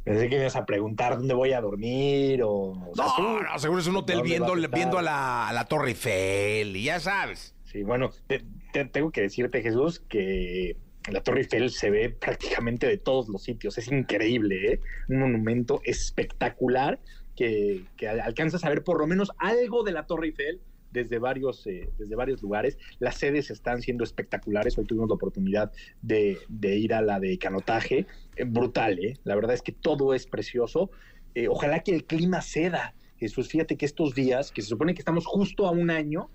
Pensé 0.04 0.28
que 0.28 0.36
ibas 0.36 0.54
a 0.54 0.64
preguntar 0.64 1.16
dónde 1.16 1.34
voy 1.34 1.54
a 1.54 1.60
dormir 1.60 2.44
o... 2.44 2.50
o 2.52 2.92
sea, 2.94 3.06
tú, 3.16 3.22
No, 3.22 3.40
no, 3.40 3.58
seguro 3.58 3.80
es 3.80 3.88
un 3.88 3.96
hotel 3.96 4.18
¿dónde 4.18 4.30
viendo, 4.30 4.52
a 4.52 4.68
viendo 4.68 4.98
a 4.98 5.02
la, 5.02 5.48
a 5.48 5.52
la 5.52 5.64
Torre 5.64 5.88
Eiffel 5.88 6.76
y 6.76 6.84
ya 6.84 7.00
sabes. 7.00 7.51
Sí, 7.72 7.82
bueno, 7.82 8.10
te- 8.26 8.44
te- 8.72 8.84
tengo 8.84 9.10
que 9.10 9.22
decirte, 9.22 9.62
Jesús, 9.62 10.00
que 10.00 10.76
la 11.10 11.22
Torre 11.22 11.40
Eiffel 11.40 11.70
se 11.70 11.90
ve 11.90 12.10
prácticamente 12.10 12.86
de 12.86 12.98
todos 12.98 13.28
los 13.28 13.42
sitios. 13.42 13.78
Es 13.78 13.90
increíble, 13.90 14.72
¿eh? 14.74 14.80
Un 15.08 15.20
monumento 15.20 15.80
espectacular 15.84 17.00
que, 17.34 17.86
que 17.96 18.08
al- 18.08 18.20
alcanzas 18.20 18.64
a 18.64 18.68
ver 18.68 18.84
por 18.84 18.98
lo 19.00 19.06
menos 19.06 19.30
algo 19.38 19.82
de 19.84 19.92
la 19.92 20.06
Torre 20.06 20.26
Eiffel 20.26 20.60
desde 20.90 21.18
varios, 21.18 21.66
eh, 21.66 21.88
desde 21.98 22.14
varios 22.14 22.42
lugares. 22.42 22.76
Las 22.98 23.16
sedes 23.16 23.50
están 23.50 23.80
siendo 23.80 24.04
espectaculares. 24.04 24.76
Hoy 24.76 24.84
tuvimos 24.84 25.08
la 25.08 25.14
oportunidad 25.14 25.72
de, 26.02 26.38
de 26.48 26.76
ir 26.76 26.92
a 26.92 27.00
la 27.00 27.18
de 27.18 27.38
canotaje. 27.38 28.06
Eh, 28.36 28.44
brutal, 28.44 28.98
¿eh? 29.02 29.16
La 29.24 29.34
verdad 29.34 29.54
es 29.54 29.62
que 29.62 29.72
todo 29.72 30.12
es 30.12 30.26
precioso. 30.26 30.90
Eh, 31.34 31.48
ojalá 31.48 31.80
que 31.80 31.94
el 31.94 32.04
clima 32.04 32.42
ceda. 32.42 32.94
Jesús, 33.16 33.48
fíjate 33.48 33.76
que 33.78 33.86
estos 33.86 34.14
días, 34.14 34.52
que 34.52 34.60
se 34.60 34.68
supone 34.68 34.92
que 34.94 35.00
estamos 35.00 35.24
justo 35.24 35.66
a 35.66 35.70
un 35.70 35.90
año, 35.90 36.30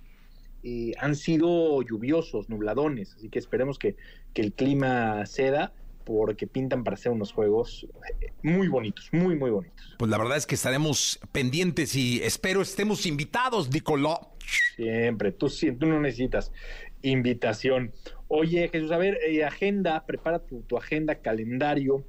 eh, 0.69 0.93
han 0.99 1.15
sido 1.15 1.81
lluviosos, 1.81 2.49
nubladones, 2.49 3.13
así 3.15 3.29
que 3.29 3.39
esperemos 3.39 3.79
que, 3.79 3.95
que 4.33 4.41
el 4.41 4.51
clima 4.51 5.25
ceda 5.25 5.71
porque 6.03 6.45
pintan 6.45 6.83
para 6.83 6.95
hacer 6.95 7.13
unos 7.13 7.31
juegos 7.31 7.87
eh, 8.19 8.33
muy 8.43 8.67
bonitos, 8.67 9.07
muy, 9.13 9.37
muy 9.37 9.49
bonitos. 9.49 9.95
Pues 9.97 10.11
la 10.11 10.17
verdad 10.17 10.35
es 10.35 10.45
que 10.45 10.55
estaremos 10.55 11.21
pendientes 11.31 11.95
y 11.95 12.21
espero 12.21 12.61
estemos 12.61 13.05
invitados, 13.05 13.71
Nicolás. 13.71 14.19
Siempre, 14.75 15.31
tú, 15.31 15.47
tú 15.79 15.85
no 15.85 16.01
necesitas 16.01 16.51
invitación. 17.01 17.93
Oye, 18.27 18.67
Jesús, 18.69 18.91
a 18.91 18.97
ver, 18.97 19.19
eh, 19.25 19.45
agenda, 19.45 20.05
prepara 20.05 20.39
tu, 20.39 20.63
tu 20.63 20.77
agenda, 20.77 21.15
calendario. 21.15 22.03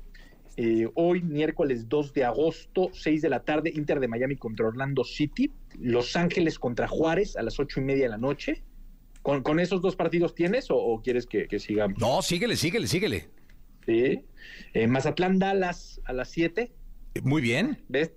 Eh, 0.60 0.88
hoy, 0.94 1.22
miércoles 1.22 1.88
2 1.88 2.12
de 2.14 2.24
agosto, 2.24 2.90
6 2.92 3.22
de 3.22 3.28
la 3.28 3.44
tarde, 3.44 3.70
Inter 3.76 4.00
de 4.00 4.08
Miami 4.08 4.34
contra 4.34 4.66
Orlando 4.66 5.04
City. 5.04 5.52
Los 5.78 6.16
Ángeles 6.16 6.58
contra 6.58 6.88
Juárez 6.88 7.36
a 7.36 7.42
las 7.42 7.60
ocho 7.60 7.78
y 7.78 7.84
media 7.84 8.02
de 8.06 8.08
la 8.08 8.18
noche. 8.18 8.64
¿Con, 9.22 9.44
con 9.44 9.60
esos 9.60 9.80
dos 9.82 9.94
partidos 9.94 10.34
tienes 10.34 10.68
o, 10.72 10.76
o 10.76 11.00
quieres 11.00 11.26
que, 11.26 11.46
que 11.46 11.60
sigamos? 11.60 12.00
No, 12.00 12.22
síguele, 12.22 12.56
síguele, 12.56 12.88
síguele. 12.88 13.28
Sí. 13.86 14.24
Eh, 14.74 14.88
Mazatlán 14.88 15.38
Dallas 15.38 16.00
a 16.06 16.12
las 16.12 16.28
7. 16.30 16.72
Eh, 17.14 17.20
Muy 17.22 17.40
bien. 17.40 17.78
¿Ves? 17.88 18.10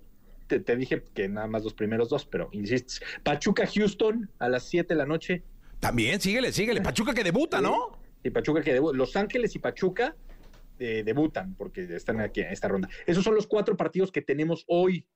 Te, 0.48 0.58
te 0.58 0.74
dije 0.74 1.04
que 1.14 1.28
nada 1.28 1.46
más 1.46 1.62
los 1.62 1.74
primeros 1.74 2.08
dos, 2.08 2.26
pero 2.26 2.48
insistes. 2.50 3.02
Pachuca 3.22 3.68
Houston 3.72 4.28
a 4.40 4.48
las 4.48 4.64
7 4.64 4.94
de 4.94 4.98
la 4.98 5.06
noche. 5.06 5.44
También, 5.78 6.20
síguele, 6.20 6.50
síguele. 6.50 6.80
Pachuca 6.82 7.14
que 7.14 7.22
debuta, 7.22 7.60
¿no? 7.60 8.00
Y 8.24 8.30
Pachuca 8.30 8.62
que 8.62 8.72
debuta. 8.72 8.96
Los 8.98 9.14
Ángeles 9.14 9.54
y 9.54 9.60
Pachuca 9.60 10.16
eh, 10.82 11.02
debutan 11.04 11.54
porque 11.54 11.82
están 11.94 12.20
aquí 12.20 12.40
en 12.40 12.48
esta 12.52 12.68
ronda. 12.68 12.88
Esos 13.06 13.22
son 13.24 13.34
los 13.34 13.46
cuatro 13.46 13.76
partidos 13.76 14.10
que 14.10 14.22
tenemos 14.22 14.64
hoy. 14.66 15.06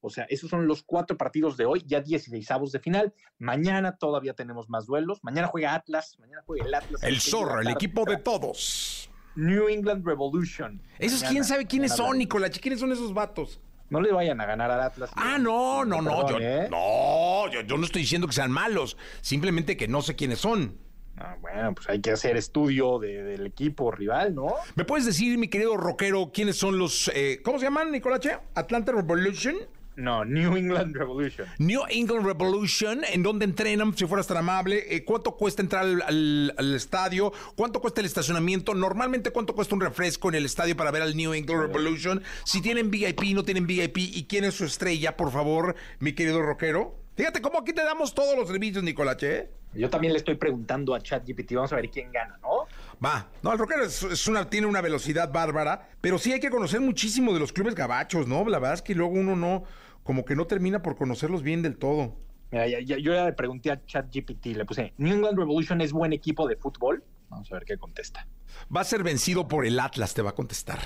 O 0.00 0.10
sea, 0.10 0.24
esos 0.28 0.50
son 0.50 0.66
los 0.66 0.82
cuatro 0.82 1.16
partidos 1.16 1.56
de 1.56 1.64
hoy, 1.64 1.82
ya 1.86 2.02
16 2.02 2.46
de 2.72 2.78
final. 2.78 3.14
Mañana 3.38 3.96
todavía 3.96 4.34
tenemos 4.34 4.68
más 4.68 4.84
duelos. 4.84 5.20
Mañana 5.22 5.48
juega 5.48 5.74
Atlas. 5.74 6.18
Mañana 6.18 6.42
juega 6.44 6.66
el 6.66 6.74
Atlas. 6.74 7.02
El 7.02 7.20
zorro, 7.20 7.62
el 7.62 7.68
equipo 7.68 8.04
de 8.04 8.18
todos. 8.18 9.08
New 9.34 9.68
England 9.68 10.06
Revolution. 10.06 10.82
Esos, 10.98 11.20
Mañana- 11.20 11.30
¿quién 11.30 11.44
sabe 11.44 11.66
quiénes 11.66 11.92
son, 11.92 12.18
Nicolás? 12.18 12.50
¿Quiénes 12.58 12.80
son 12.80 12.92
esos 12.92 13.14
vatos? 13.14 13.60
No 13.88 14.00
le 14.00 14.12
vayan 14.12 14.40
a 14.42 14.46
ganar 14.46 14.70
al 14.70 14.82
Atlas. 14.82 15.10
Ah, 15.16 15.38
no, 15.38 15.84
no, 15.86 16.02
no. 16.02 16.26
Perdón, 16.26 16.40
Yo, 16.42 16.46
¿eh? 16.48 16.68
no, 16.70 17.50
yo, 17.52 17.60
yo 17.62 17.76
no 17.78 17.84
estoy 17.86 18.02
diciendo 18.02 18.26
que 18.26 18.32
sean 18.34 18.50
malos. 18.50 18.96
Simplemente 19.22 19.76
que 19.76 19.88
no 19.88 20.02
sé 20.02 20.14
quiénes 20.16 20.38
son. 20.38 20.78
Ah, 21.16 21.36
bueno, 21.40 21.74
pues 21.74 21.88
hay 21.88 22.00
que 22.00 22.10
hacer 22.10 22.36
estudio 22.36 22.98
del 22.98 23.46
equipo 23.46 23.90
rival, 23.90 24.34
¿no? 24.34 24.54
¿Me 24.74 24.84
puedes 24.84 25.06
decir, 25.06 25.38
mi 25.38 25.48
querido 25.48 25.76
rockero, 25.76 26.30
quiénes 26.32 26.56
son 26.56 26.78
los... 26.78 27.10
Eh, 27.14 27.40
¿Cómo 27.44 27.58
se 27.58 27.66
llaman, 27.66 27.92
Nicolache? 27.92 28.38
¿Atlanta 28.54 28.92
Revolution? 28.92 29.56
No, 29.96 30.24
New 30.24 30.56
England 30.56 30.96
Revolution. 30.96 31.46
New 31.58 31.82
England 31.88 32.26
Revolution, 32.26 33.02
¿en 33.04 33.22
dónde 33.22 33.44
entrenan? 33.44 33.96
Si 33.96 34.06
fueras 34.06 34.26
tan 34.26 34.38
amable, 34.38 34.84
eh, 34.88 35.04
¿cuánto 35.04 35.36
cuesta 35.36 35.62
entrar 35.62 35.84
al, 35.84 36.74
estadio? 36.74 37.32
¿Cuánto 37.54 37.80
cuesta 37.80 38.00
el 38.00 38.06
estacionamiento? 38.06 38.74
Normalmente, 38.74 39.30
¿cuánto 39.30 39.54
cuesta 39.54 39.74
un 39.76 39.80
refresco 39.80 40.28
en 40.30 40.34
el 40.34 40.46
estadio 40.46 40.76
para 40.76 40.90
ver 40.90 41.02
al 41.02 41.16
New 41.16 41.32
England 41.32 41.60
Revolution? 41.60 42.22
Si 42.44 42.60
tienen 42.60 42.90
VIP, 42.90 43.22
no 43.34 43.44
tienen 43.44 43.68
VIP, 43.68 43.98
¿y 43.98 44.24
quién 44.24 44.42
es 44.42 44.54
su 44.54 44.64
estrella, 44.64 45.16
por 45.16 45.30
favor, 45.30 45.76
mi 46.00 46.12
querido 46.12 46.42
rockero? 46.42 46.96
Fíjate 47.16 47.40
cómo 47.40 47.60
aquí 47.60 47.72
te 47.72 47.84
damos 47.84 48.14
todos 48.14 48.36
los 48.36 48.48
servicios, 48.48 48.82
Nicolache. 48.82 49.36
¿eh? 49.36 49.50
Yo 49.74 49.90
también 49.90 50.12
le 50.12 50.18
estoy 50.18 50.36
preguntando 50.36 50.94
a 50.94 51.00
ChatGPT, 51.00 51.54
vamos 51.54 51.72
a 51.72 51.76
ver 51.76 51.90
quién 51.90 52.12
gana, 52.12 52.38
¿no? 52.42 52.66
Va, 53.04 53.28
no, 53.42 53.52
el 53.52 53.58
rockero 53.58 53.84
es, 53.84 54.28
una, 54.28 54.48
tiene 54.48 54.66
una 54.66 54.80
velocidad 54.80 55.32
bárbara, 55.32 55.88
pero 56.00 56.18
sí 56.18 56.32
hay 56.32 56.40
que 56.40 56.50
conocer 56.50 56.80
muchísimo 56.80 57.32
de 57.32 57.40
los 57.40 57.52
clubes 57.52 57.74
gabachos, 57.74 58.26
¿no? 58.26 58.44
La 58.48 58.58
verdad 58.58 58.74
es 58.74 58.82
que 58.82 58.94
luego 58.94 59.12
uno 59.12 59.36
no 59.36 59.64
como 60.02 60.24
que 60.24 60.36
no 60.36 60.46
termina 60.46 60.82
por 60.82 60.96
conocerlos 60.96 61.42
bien 61.42 61.62
del 61.62 61.76
todo. 61.76 62.16
Mira, 62.50 62.68
yo 62.68 62.96
ya 62.96 63.24
le 63.24 63.32
pregunté 63.32 63.72
a 63.72 63.84
ChatGPT, 63.84 64.46
le 64.46 64.64
puse, 64.64 64.92
¿New 64.98 65.14
England 65.14 65.38
Revolution 65.38 65.80
es 65.80 65.92
buen 65.92 66.12
equipo 66.12 66.46
de 66.46 66.56
fútbol? 66.56 67.02
Vamos 67.28 67.50
a 67.50 67.54
ver 67.54 67.64
qué 67.64 67.76
contesta. 67.76 68.28
Va 68.74 68.82
a 68.82 68.84
ser 68.84 69.02
vencido 69.02 69.48
por 69.48 69.66
el 69.66 69.80
Atlas, 69.80 70.14
te 70.14 70.22
va 70.22 70.30
a 70.30 70.34
contestar. 70.34 70.78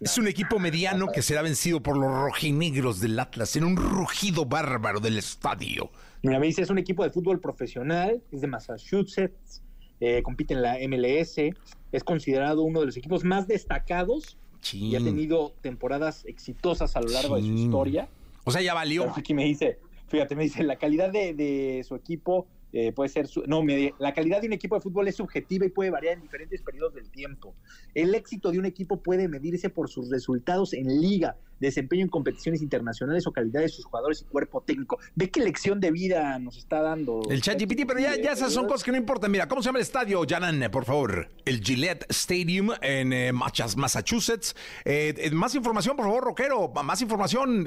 Es 0.00 0.16
un 0.16 0.26
equipo 0.26 0.58
mediano 0.58 1.08
que 1.12 1.20
será 1.20 1.42
vencido 1.42 1.82
por 1.82 1.98
los 1.98 2.10
rojinegros 2.10 3.00
del 3.00 3.18
Atlas 3.18 3.54
en 3.56 3.64
un 3.64 3.76
rugido 3.76 4.46
bárbaro 4.46 5.00
del 5.00 5.18
estadio. 5.18 5.90
Mira, 6.24 6.40
me 6.40 6.46
dice, 6.46 6.62
es 6.62 6.70
un 6.70 6.78
equipo 6.78 7.04
de 7.04 7.10
fútbol 7.10 7.38
profesional, 7.38 8.22
es 8.32 8.40
de 8.40 8.46
Massachusetts, 8.46 9.62
eh, 10.00 10.22
compite 10.22 10.54
en 10.54 10.62
la 10.62 10.78
MLS, 10.88 11.36
es 11.92 12.02
considerado 12.02 12.62
uno 12.62 12.80
de 12.80 12.86
los 12.86 12.96
equipos 12.96 13.24
más 13.24 13.46
destacados 13.46 14.38
y 14.72 14.96
ha 14.96 15.00
tenido 15.00 15.52
temporadas 15.60 16.24
exitosas 16.24 16.96
a 16.96 17.02
lo 17.02 17.08
largo 17.08 17.36
de 17.36 17.42
su 17.42 17.52
historia. 17.52 18.08
O 18.44 18.50
sea, 18.50 18.62
ya 18.62 18.72
valió. 18.72 19.12
aquí 19.14 19.34
me 19.34 19.44
dice, 19.44 19.78
fíjate, 20.08 20.34
me 20.34 20.44
dice, 20.44 20.64
la 20.64 20.76
calidad 20.76 21.12
de, 21.12 21.34
de 21.34 21.84
su 21.86 21.94
equipo 21.94 22.46
eh, 22.76 22.90
puede 22.90 23.08
ser, 23.08 23.28
no, 23.46 23.62
la 24.00 24.12
calidad 24.12 24.40
de 24.40 24.48
un 24.48 24.52
equipo 24.52 24.74
de 24.74 24.80
fútbol 24.80 25.06
es 25.06 25.14
subjetiva 25.14 25.64
y 25.64 25.68
puede 25.68 25.90
variar 25.90 26.14
en 26.14 26.22
diferentes 26.22 26.60
periodos 26.60 26.92
del 26.94 27.08
tiempo. 27.08 27.54
El 27.94 28.12
éxito 28.16 28.50
de 28.50 28.58
un 28.58 28.66
equipo 28.66 29.00
puede 29.00 29.28
medirse 29.28 29.70
por 29.70 29.88
sus 29.88 30.10
resultados 30.10 30.72
en 30.72 31.00
liga, 31.00 31.36
desempeño 31.64 32.02
en 32.02 32.08
competiciones 32.08 32.62
internacionales 32.62 33.26
o 33.26 33.32
calidad 33.32 33.60
de 33.60 33.68
sus 33.68 33.84
jugadores 33.84 34.22
y 34.22 34.24
cuerpo 34.24 34.62
técnico. 34.62 34.98
Ve 35.14 35.30
qué 35.30 35.40
lección 35.40 35.80
de 35.80 35.90
vida 35.90 36.38
nos 36.38 36.56
está 36.56 36.80
dando. 36.80 37.22
El 37.30 37.42
ChatGPT, 37.42 37.86
pero 37.86 38.00
ya, 38.00 38.16
ya 38.16 38.32
esas 38.32 38.52
son 38.52 38.66
cosas 38.66 38.84
que 38.84 38.92
no 38.92 38.98
importan. 38.98 39.30
Mira, 39.30 39.48
¿cómo 39.48 39.62
se 39.62 39.66
llama 39.66 39.78
el 39.78 39.82
estadio, 39.82 40.22
Janan, 40.28 40.70
por 40.70 40.84
favor? 40.84 41.28
El 41.44 41.62
Gillette 41.62 42.06
Stadium 42.10 42.70
en 42.80 43.12
eh, 43.12 43.32
Massachusetts. 43.32 44.54
Eh, 44.84 45.30
más 45.32 45.54
información, 45.54 45.96
por 45.96 46.06
favor, 46.06 46.24
Roquero. 46.24 46.72
Más 46.82 47.00
información. 47.02 47.66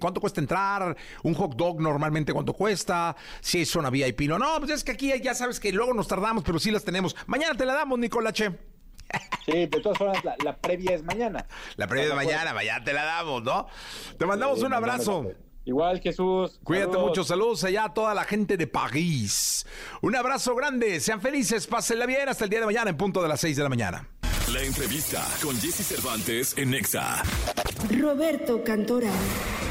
¿Cuánto 0.00 0.20
cuesta 0.20 0.40
entrar? 0.40 0.96
Un 1.22 1.34
hot 1.34 1.56
dog 1.56 1.80
normalmente, 1.80 2.32
¿cuánto 2.32 2.52
cuesta? 2.52 3.16
Si 3.40 3.62
es 3.62 3.68
zona 3.68 3.90
VIP. 3.90 4.22
No, 4.22 4.38
no, 4.38 4.58
pues 4.58 4.70
es 4.70 4.84
que 4.84 4.92
aquí 4.92 5.12
ya 5.22 5.34
sabes 5.34 5.60
que 5.60 5.72
luego 5.72 5.94
nos 5.94 6.08
tardamos, 6.08 6.44
pero 6.44 6.58
sí 6.58 6.70
las 6.70 6.84
tenemos. 6.84 7.16
Mañana 7.26 7.56
te 7.56 7.64
la 7.64 7.74
damos, 7.74 7.98
Nicolache. 7.98 8.52
Sí, 9.44 9.52
de 9.52 9.66
todas 9.66 9.98
formas, 9.98 10.18
la, 10.44 10.56
previa 10.56 10.94
es 10.94 11.02
mañana. 11.02 11.44
La 11.74 11.88
previa 11.88 12.10
es 12.10 12.14
mañana, 12.14 12.54
mañana 12.54 12.84
te 12.84 12.92
la 12.92 13.04
damos, 13.04 13.42
¿no? 13.42 13.66
Te 14.16 14.24
mandamos 14.24 14.62
un 14.62 14.72
abrazo. 14.72 15.32
Igual, 15.64 16.00
Jesús. 16.00 16.60
Cuídate 16.62 16.96
mucho. 16.96 17.24
Saludos 17.24 17.64
allá 17.64 17.86
a 17.86 17.94
toda 17.94 18.14
la 18.14 18.22
gente 18.22 18.56
de 18.56 18.68
París. 18.68 19.66
Un 20.00 20.14
abrazo 20.14 20.54
grande. 20.54 21.00
Sean 21.00 21.20
felices. 21.20 21.66
Pásenla 21.66 22.06
bien. 22.06 22.28
Hasta 22.28 22.44
el 22.44 22.50
día 22.50 22.60
de 22.60 22.66
mañana 22.66 22.90
en 22.90 22.96
punto 22.96 23.20
de 23.20 23.28
las 23.28 23.40
6 23.40 23.56
de 23.56 23.62
la 23.64 23.68
mañana. 23.68 24.08
La 24.52 24.62
entrevista 24.62 25.26
con 25.42 25.56
Jesse 25.58 25.82
Cervantes 25.82 26.52
en 26.58 26.72
Nexa. 26.72 27.22
Roberto 27.98 28.62
Cantora, 28.62 29.10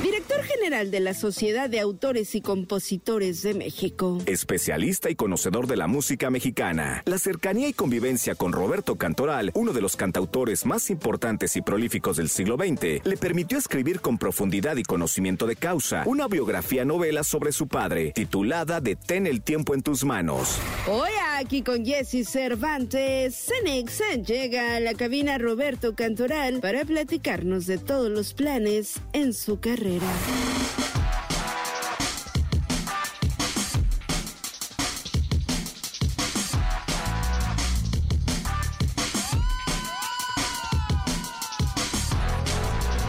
director 0.03 0.41
general 0.41 0.91
de 0.91 0.99
la 0.99 1.13
Sociedad 1.13 1.69
de 1.69 1.79
Autores 1.79 2.35
y 2.35 2.41
Compositores 2.41 3.43
de 3.43 3.53
México. 3.53 4.17
Especialista 4.25 5.09
y 5.09 5.15
conocedor 5.15 5.67
de 5.67 5.77
la 5.77 5.87
música 5.87 6.29
mexicana. 6.29 7.03
La 7.05 7.19
cercanía 7.19 7.67
y 7.69 7.73
convivencia 7.73 8.35
con 8.35 8.51
Roberto 8.51 8.97
Cantoral, 8.97 9.51
uno 9.53 9.71
de 9.71 9.81
los 9.81 9.95
cantautores 9.95 10.65
más 10.65 10.89
importantes 10.89 11.55
y 11.55 11.61
prolíficos 11.61 12.17
del 12.17 12.29
siglo 12.29 12.57
XX, 12.57 13.05
le 13.05 13.17
permitió 13.17 13.59
escribir 13.59 14.01
con 14.01 14.17
profundidad 14.17 14.77
y 14.77 14.83
conocimiento 14.83 15.45
de 15.45 15.55
causa 15.55 16.03
una 16.05 16.27
biografía 16.27 16.85
novela 16.85 17.23
sobre 17.23 17.51
su 17.51 17.67
padre, 17.67 18.11
titulada 18.13 18.81
Detén 18.81 19.27
el 19.27 19.41
tiempo 19.41 19.75
en 19.75 19.83
tus 19.83 20.03
manos. 20.03 20.57
Hoy 20.87 21.11
aquí 21.35 21.61
con 21.61 21.85
Jesse 21.85 22.27
Cervantes, 22.27 23.35
Cenex 23.35 24.01
llega 24.25 24.70
a 24.75 24.79
la 24.79 24.93
cabina 24.93 25.37
Roberto 25.37 25.95
Cantoral 25.95 26.61
para 26.61 26.85
platicarnos 26.85 27.65
de 27.65 27.77
todos 27.77 28.09
los 28.09 28.33
planes 28.33 29.01
en 29.11 29.33
su 29.33 29.59
carrera. 29.59 30.07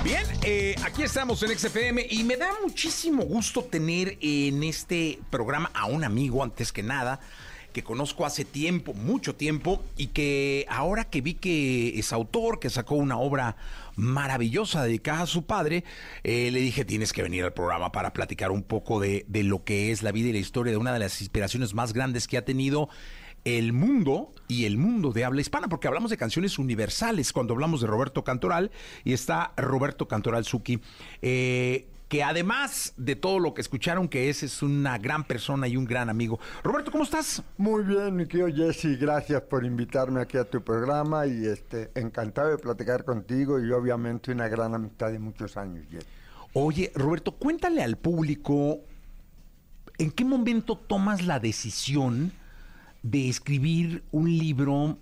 Bien, 0.02 0.26
eh, 0.42 0.74
aquí 0.82 1.04
estamos 1.04 1.44
en 1.44 1.56
XFM 1.56 2.04
y 2.10 2.24
me 2.24 2.36
da 2.36 2.50
muchísimo 2.60 3.22
gusto 3.22 3.62
tener 3.62 4.18
en 4.20 4.64
este 4.64 5.20
programa 5.30 5.70
a 5.74 5.86
un 5.86 6.02
amigo 6.02 6.42
antes 6.42 6.72
que 6.72 6.82
nada 6.82 7.20
que 7.72 7.82
conozco 7.82 8.24
hace 8.24 8.44
tiempo, 8.44 8.94
mucho 8.94 9.34
tiempo, 9.34 9.82
y 9.96 10.08
que 10.08 10.66
ahora 10.68 11.04
que 11.04 11.20
vi 11.20 11.34
que 11.34 11.98
es 11.98 12.12
autor, 12.12 12.60
que 12.60 12.70
sacó 12.70 12.94
una 12.94 13.18
obra 13.18 13.56
maravillosa 13.96 14.84
dedicada 14.84 15.22
a 15.22 15.26
su 15.26 15.44
padre, 15.44 15.84
eh, 16.24 16.50
le 16.50 16.60
dije, 16.60 16.84
tienes 16.84 17.12
que 17.12 17.22
venir 17.22 17.44
al 17.44 17.52
programa 17.52 17.92
para 17.92 18.12
platicar 18.12 18.50
un 18.50 18.62
poco 18.62 19.00
de, 19.00 19.24
de 19.28 19.42
lo 19.42 19.64
que 19.64 19.90
es 19.90 20.02
la 20.02 20.12
vida 20.12 20.28
y 20.28 20.32
la 20.32 20.38
historia 20.38 20.70
de 20.70 20.76
una 20.76 20.92
de 20.92 20.98
las 20.98 21.20
inspiraciones 21.20 21.74
más 21.74 21.92
grandes 21.92 22.28
que 22.28 22.38
ha 22.38 22.44
tenido 22.44 22.88
el 23.44 23.72
mundo 23.72 24.32
y 24.46 24.66
el 24.66 24.78
mundo 24.78 25.12
de 25.12 25.24
habla 25.24 25.40
hispana, 25.40 25.68
porque 25.68 25.88
hablamos 25.88 26.10
de 26.10 26.16
canciones 26.16 26.58
universales 26.58 27.32
cuando 27.32 27.54
hablamos 27.54 27.80
de 27.80 27.86
Roberto 27.86 28.22
Cantoral 28.24 28.70
y 29.04 29.12
está 29.12 29.52
Roberto 29.56 30.06
Cantoral 30.06 30.44
Zucchi. 30.44 30.80
Eh, 31.22 31.88
que 32.12 32.22
además 32.22 32.92
de 32.98 33.16
todo 33.16 33.38
lo 33.38 33.54
que 33.54 33.62
escucharon, 33.62 34.06
que 34.06 34.28
es, 34.28 34.42
es 34.42 34.62
una 34.62 34.98
gran 34.98 35.24
persona 35.24 35.66
y 35.66 35.78
un 35.78 35.86
gran 35.86 36.10
amigo. 36.10 36.38
Roberto, 36.62 36.90
¿cómo 36.90 37.04
estás? 37.04 37.42
Muy 37.56 37.84
bien, 37.84 38.14
mi 38.14 38.26
querido 38.26 38.48
Jesse, 38.48 39.00
gracias 39.00 39.40
por 39.40 39.64
invitarme 39.64 40.20
aquí 40.20 40.36
a 40.36 40.44
tu 40.44 40.62
programa 40.62 41.26
y 41.26 41.46
este 41.46 41.90
encantado 41.94 42.50
de 42.50 42.58
platicar 42.58 43.06
contigo 43.06 43.58
y 43.58 43.72
obviamente 43.72 44.30
una 44.30 44.46
gran 44.48 44.74
amistad 44.74 45.10
de 45.10 45.20
muchos 45.20 45.56
años, 45.56 45.86
Jesse. 45.90 46.04
Oye, 46.52 46.92
Roberto, 46.94 47.32
cuéntale 47.32 47.82
al 47.82 47.96
público, 47.96 48.80
¿en 49.96 50.10
qué 50.10 50.26
momento 50.26 50.76
tomas 50.76 51.24
la 51.24 51.40
decisión 51.40 52.30
de 53.02 53.30
escribir 53.30 54.04
un 54.10 54.28
libro 54.28 54.98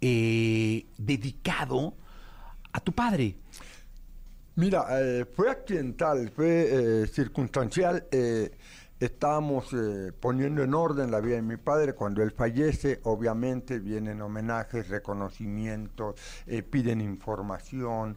eh, 0.00 0.86
dedicado 0.98 1.94
a 2.72 2.78
tu 2.78 2.92
padre? 2.92 3.38
Mira, 4.56 4.86
eh, 4.90 5.24
fue 5.24 5.50
accidental, 5.50 6.30
fue 6.30 7.02
eh, 7.02 7.06
circunstancial. 7.08 8.06
Eh, 8.12 8.52
estábamos 9.00 9.74
poniendo 10.20 10.62
en 10.62 10.72
orden 10.72 11.10
la 11.10 11.20
vida 11.20 11.34
de 11.34 11.42
mi 11.42 11.56
padre. 11.56 11.94
Cuando 11.94 12.22
él 12.22 12.30
fallece, 12.30 13.00
obviamente 13.02 13.80
vienen 13.80 14.22
homenajes, 14.22 14.88
reconocimientos, 14.88 16.14
piden 16.70 17.00
información, 17.02 18.16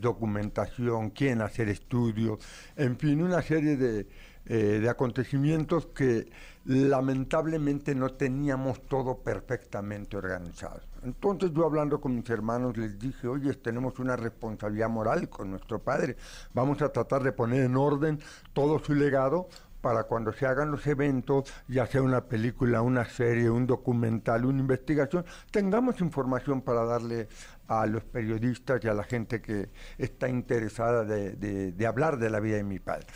documentación, 0.00 1.10
quieren 1.10 1.42
hacer 1.42 1.68
estudios, 1.68 2.38
en 2.76 2.96
fin, 2.96 3.20
una 3.22 3.42
serie 3.42 3.76
de, 3.76 4.06
de 4.46 4.88
acontecimientos 4.88 5.86
que 5.86 6.30
lamentablemente 6.64 7.94
no 7.94 8.10
teníamos 8.10 8.80
todo 8.86 9.18
perfectamente 9.18 10.16
organizado. 10.16 10.93
Entonces 11.04 11.52
yo 11.52 11.66
hablando 11.66 12.00
con 12.00 12.14
mis 12.14 12.28
hermanos 12.30 12.76
les 12.76 12.98
dije, 12.98 13.28
oye, 13.28 13.52
tenemos 13.54 13.98
una 13.98 14.16
responsabilidad 14.16 14.88
moral 14.88 15.28
con 15.28 15.50
nuestro 15.50 15.78
padre, 15.78 16.16
vamos 16.54 16.80
a 16.80 16.90
tratar 16.90 17.22
de 17.22 17.32
poner 17.32 17.64
en 17.64 17.76
orden 17.76 18.18
todo 18.54 18.78
su 18.78 18.94
legado 18.94 19.48
para 19.84 20.04
cuando 20.04 20.32
se 20.32 20.46
hagan 20.46 20.70
los 20.70 20.86
eventos, 20.86 21.52
ya 21.68 21.84
sea 21.84 22.00
una 22.00 22.24
película, 22.24 22.80
una 22.80 23.04
serie, 23.04 23.50
un 23.50 23.66
documental, 23.66 24.46
una 24.46 24.60
investigación, 24.60 25.26
tengamos 25.50 26.00
información 26.00 26.62
para 26.62 26.86
darle 26.86 27.28
a 27.68 27.84
los 27.84 28.02
periodistas 28.02 28.82
y 28.82 28.88
a 28.88 28.94
la 28.94 29.04
gente 29.04 29.42
que 29.42 29.68
está 29.98 30.26
interesada 30.26 31.04
de, 31.04 31.86
hablar 31.86 32.18
de 32.18 32.30
la 32.30 32.40
vida 32.40 32.56
de 32.56 32.64
mi 32.64 32.78
padre. 32.78 33.06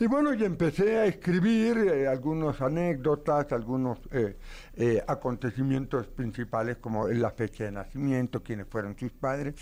Y 0.00 0.06
bueno, 0.06 0.34
yo 0.34 0.44
empecé 0.44 0.98
a 0.98 1.06
escribir 1.06 1.78
eh, 1.78 2.08
algunas 2.08 2.60
anécdotas, 2.60 3.52
algunos 3.52 3.98
eh, 4.10 4.36
eh, 4.74 5.00
acontecimientos 5.06 6.08
principales 6.08 6.78
como 6.78 7.06
la 7.06 7.30
fecha 7.30 7.64
de 7.64 7.72
nacimiento, 7.72 8.42
quiénes 8.42 8.66
fueron 8.66 8.98
sus 8.98 9.12
padres, 9.12 9.54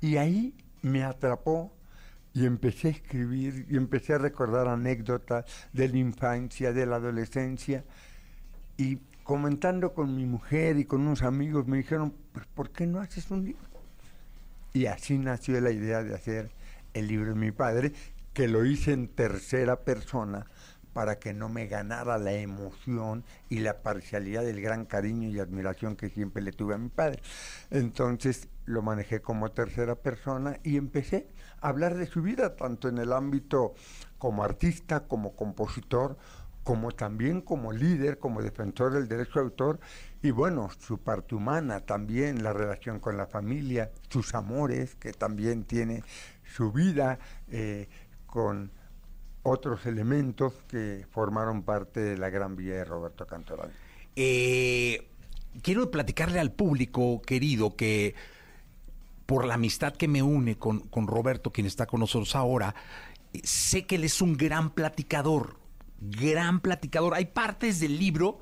y 0.00 0.16
ahí 0.16 0.54
me 0.82 1.02
atrapó 1.02 1.72
y 2.32 2.46
empecé 2.46 2.88
a 2.88 2.90
escribir 2.92 3.66
y 3.68 3.76
empecé 3.76 4.14
a 4.14 4.18
recordar 4.18 4.68
anécdotas 4.68 5.44
de 5.72 5.88
la 5.88 5.96
infancia, 5.96 6.72
de 6.72 6.86
la 6.86 6.96
adolescencia, 6.96 7.84
y 8.76 9.00
comentando 9.24 9.92
con 9.92 10.14
mi 10.14 10.24
mujer 10.24 10.78
y 10.78 10.84
con 10.84 11.00
unos 11.00 11.22
amigos, 11.22 11.66
me 11.66 11.78
dijeron, 11.78 12.14
pues, 12.32 12.46
¿por 12.46 12.70
qué 12.70 12.86
no 12.86 13.00
haces 13.00 13.28
un 13.32 13.44
libro? 13.44 13.68
Y 14.72 14.86
así 14.86 15.18
nació 15.18 15.60
la 15.60 15.72
idea 15.72 16.04
de 16.04 16.14
hacer 16.14 16.52
el 16.94 17.08
libro 17.08 17.34
de 17.34 17.40
mi 17.40 17.50
padre, 17.50 17.92
que 18.40 18.48
lo 18.48 18.64
hice 18.64 18.92
en 18.92 19.08
tercera 19.08 19.80
persona 19.80 20.46
para 20.94 21.18
que 21.18 21.34
no 21.34 21.50
me 21.50 21.66
ganara 21.66 22.16
la 22.16 22.32
emoción 22.32 23.22
y 23.50 23.58
la 23.58 23.82
parcialidad 23.82 24.42
del 24.44 24.62
gran 24.62 24.86
cariño 24.86 25.28
y 25.28 25.38
admiración 25.38 25.94
que 25.94 26.08
siempre 26.08 26.40
le 26.40 26.52
tuve 26.52 26.74
a 26.74 26.78
mi 26.78 26.88
padre. 26.88 27.20
Entonces 27.68 28.48
lo 28.64 28.80
manejé 28.80 29.20
como 29.20 29.50
tercera 29.50 29.94
persona 29.94 30.58
y 30.62 30.78
empecé 30.78 31.28
a 31.60 31.68
hablar 31.68 31.98
de 31.98 32.06
su 32.06 32.22
vida, 32.22 32.56
tanto 32.56 32.88
en 32.88 32.96
el 32.96 33.12
ámbito 33.12 33.74
como 34.16 34.42
artista, 34.42 35.00
como 35.00 35.36
compositor, 35.36 36.16
como 36.64 36.92
también 36.92 37.42
como 37.42 37.72
líder, 37.72 38.18
como 38.18 38.40
defensor 38.40 38.92
del 38.92 39.08
derecho 39.08 39.40
de 39.40 39.44
autor, 39.44 39.80
y 40.22 40.30
bueno, 40.30 40.68
su 40.78 40.98
parte 40.98 41.34
humana 41.34 41.80
también, 41.80 42.42
la 42.42 42.52
relación 42.52 43.00
con 43.00 43.16
la 43.16 43.26
familia, 43.26 43.90
sus 44.08 44.34
amores, 44.34 44.94
que 44.94 45.12
también 45.12 45.64
tiene 45.64 46.04
su 46.44 46.72
vida 46.72 47.18
eh, 47.48 47.88
con 48.30 48.70
otros 49.42 49.86
elementos 49.86 50.52
que 50.68 51.06
formaron 51.10 51.62
parte 51.62 52.00
de 52.00 52.18
la 52.18 52.30
gran 52.30 52.56
vida 52.56 52.76
de 52.76 52.84
Roberto 52.84 53.26
Cantoral. 53.26 53.72
Eh, 54.16 55.08
quiero 55.62 55.90
platicarle 55.90 56.40
al 56.40 56.52
público 56.52 57.22
querido 57.22 57.76
que 57.76 58.14
por 59.26 59.44
la 59.44 59.54
amistad 59.54 59.94
que 59.94 60.08
me 60.08 60.22
une 60.22 60.56
con, 60.58 60.80
con 60.80 61.06
Roberto, 61.06 61.52
quien 61.52 61.66
está 61.66 61.86
con 61.86 62.00
nosotros 62.00 62.34
ahora, 62.34 62.74
sé 63.42 63.86
que 63.86 63.96
él 63.96 64.04
es 64.04 64.20
un 64.20 64.36
gran 64.36 64.70
platicador, 64.70 65.56
gran 66.00 66.60
platicador. 66.60 67.14
Hay 67.14 67.26
partes 67.26 67.80
del 67.80 67.98
libro 67.98 68.40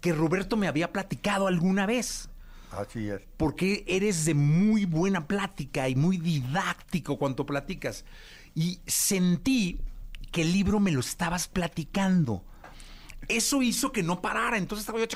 que 0.00 0.12
Roberto 0.12 0.56
me 0.56 0.68
había 0.68 0.92
platicado 0.92 1.46
alguna 1.46 1.86
vez. 1.86 2.28
Así 2.70 3.08
es. 3.08 3.22
Porque 3.36 3.84
eres 3.88 4.24
de 4.24 4.34
muy 4.34 4.84
buena 4.84 5.26
plática 5.26 5.88
y 5.88 5.96
muy 5.96 6.18
didáctico 6.18 7.18
cuando 7.18 7.46
platicas. 7.46 8.04
Y 8.58 8.80
sentí 8.88 9.80
que 10.32 10.42
el 10.42 10.52
libro 10.52 10.80
me 10.80 10.90
lo 10.90 10.98
estabas 10.98 11.46
platicando. 11.46 12.42
Eso 13.28 13.62
hizo 13.62 13.92
que 13.92 14.02
no 14.02 14.20
parara. 14.20 14.58
Entonces 14.58 14.82
estaba 14.82 14.98
yo... 14.98 15.06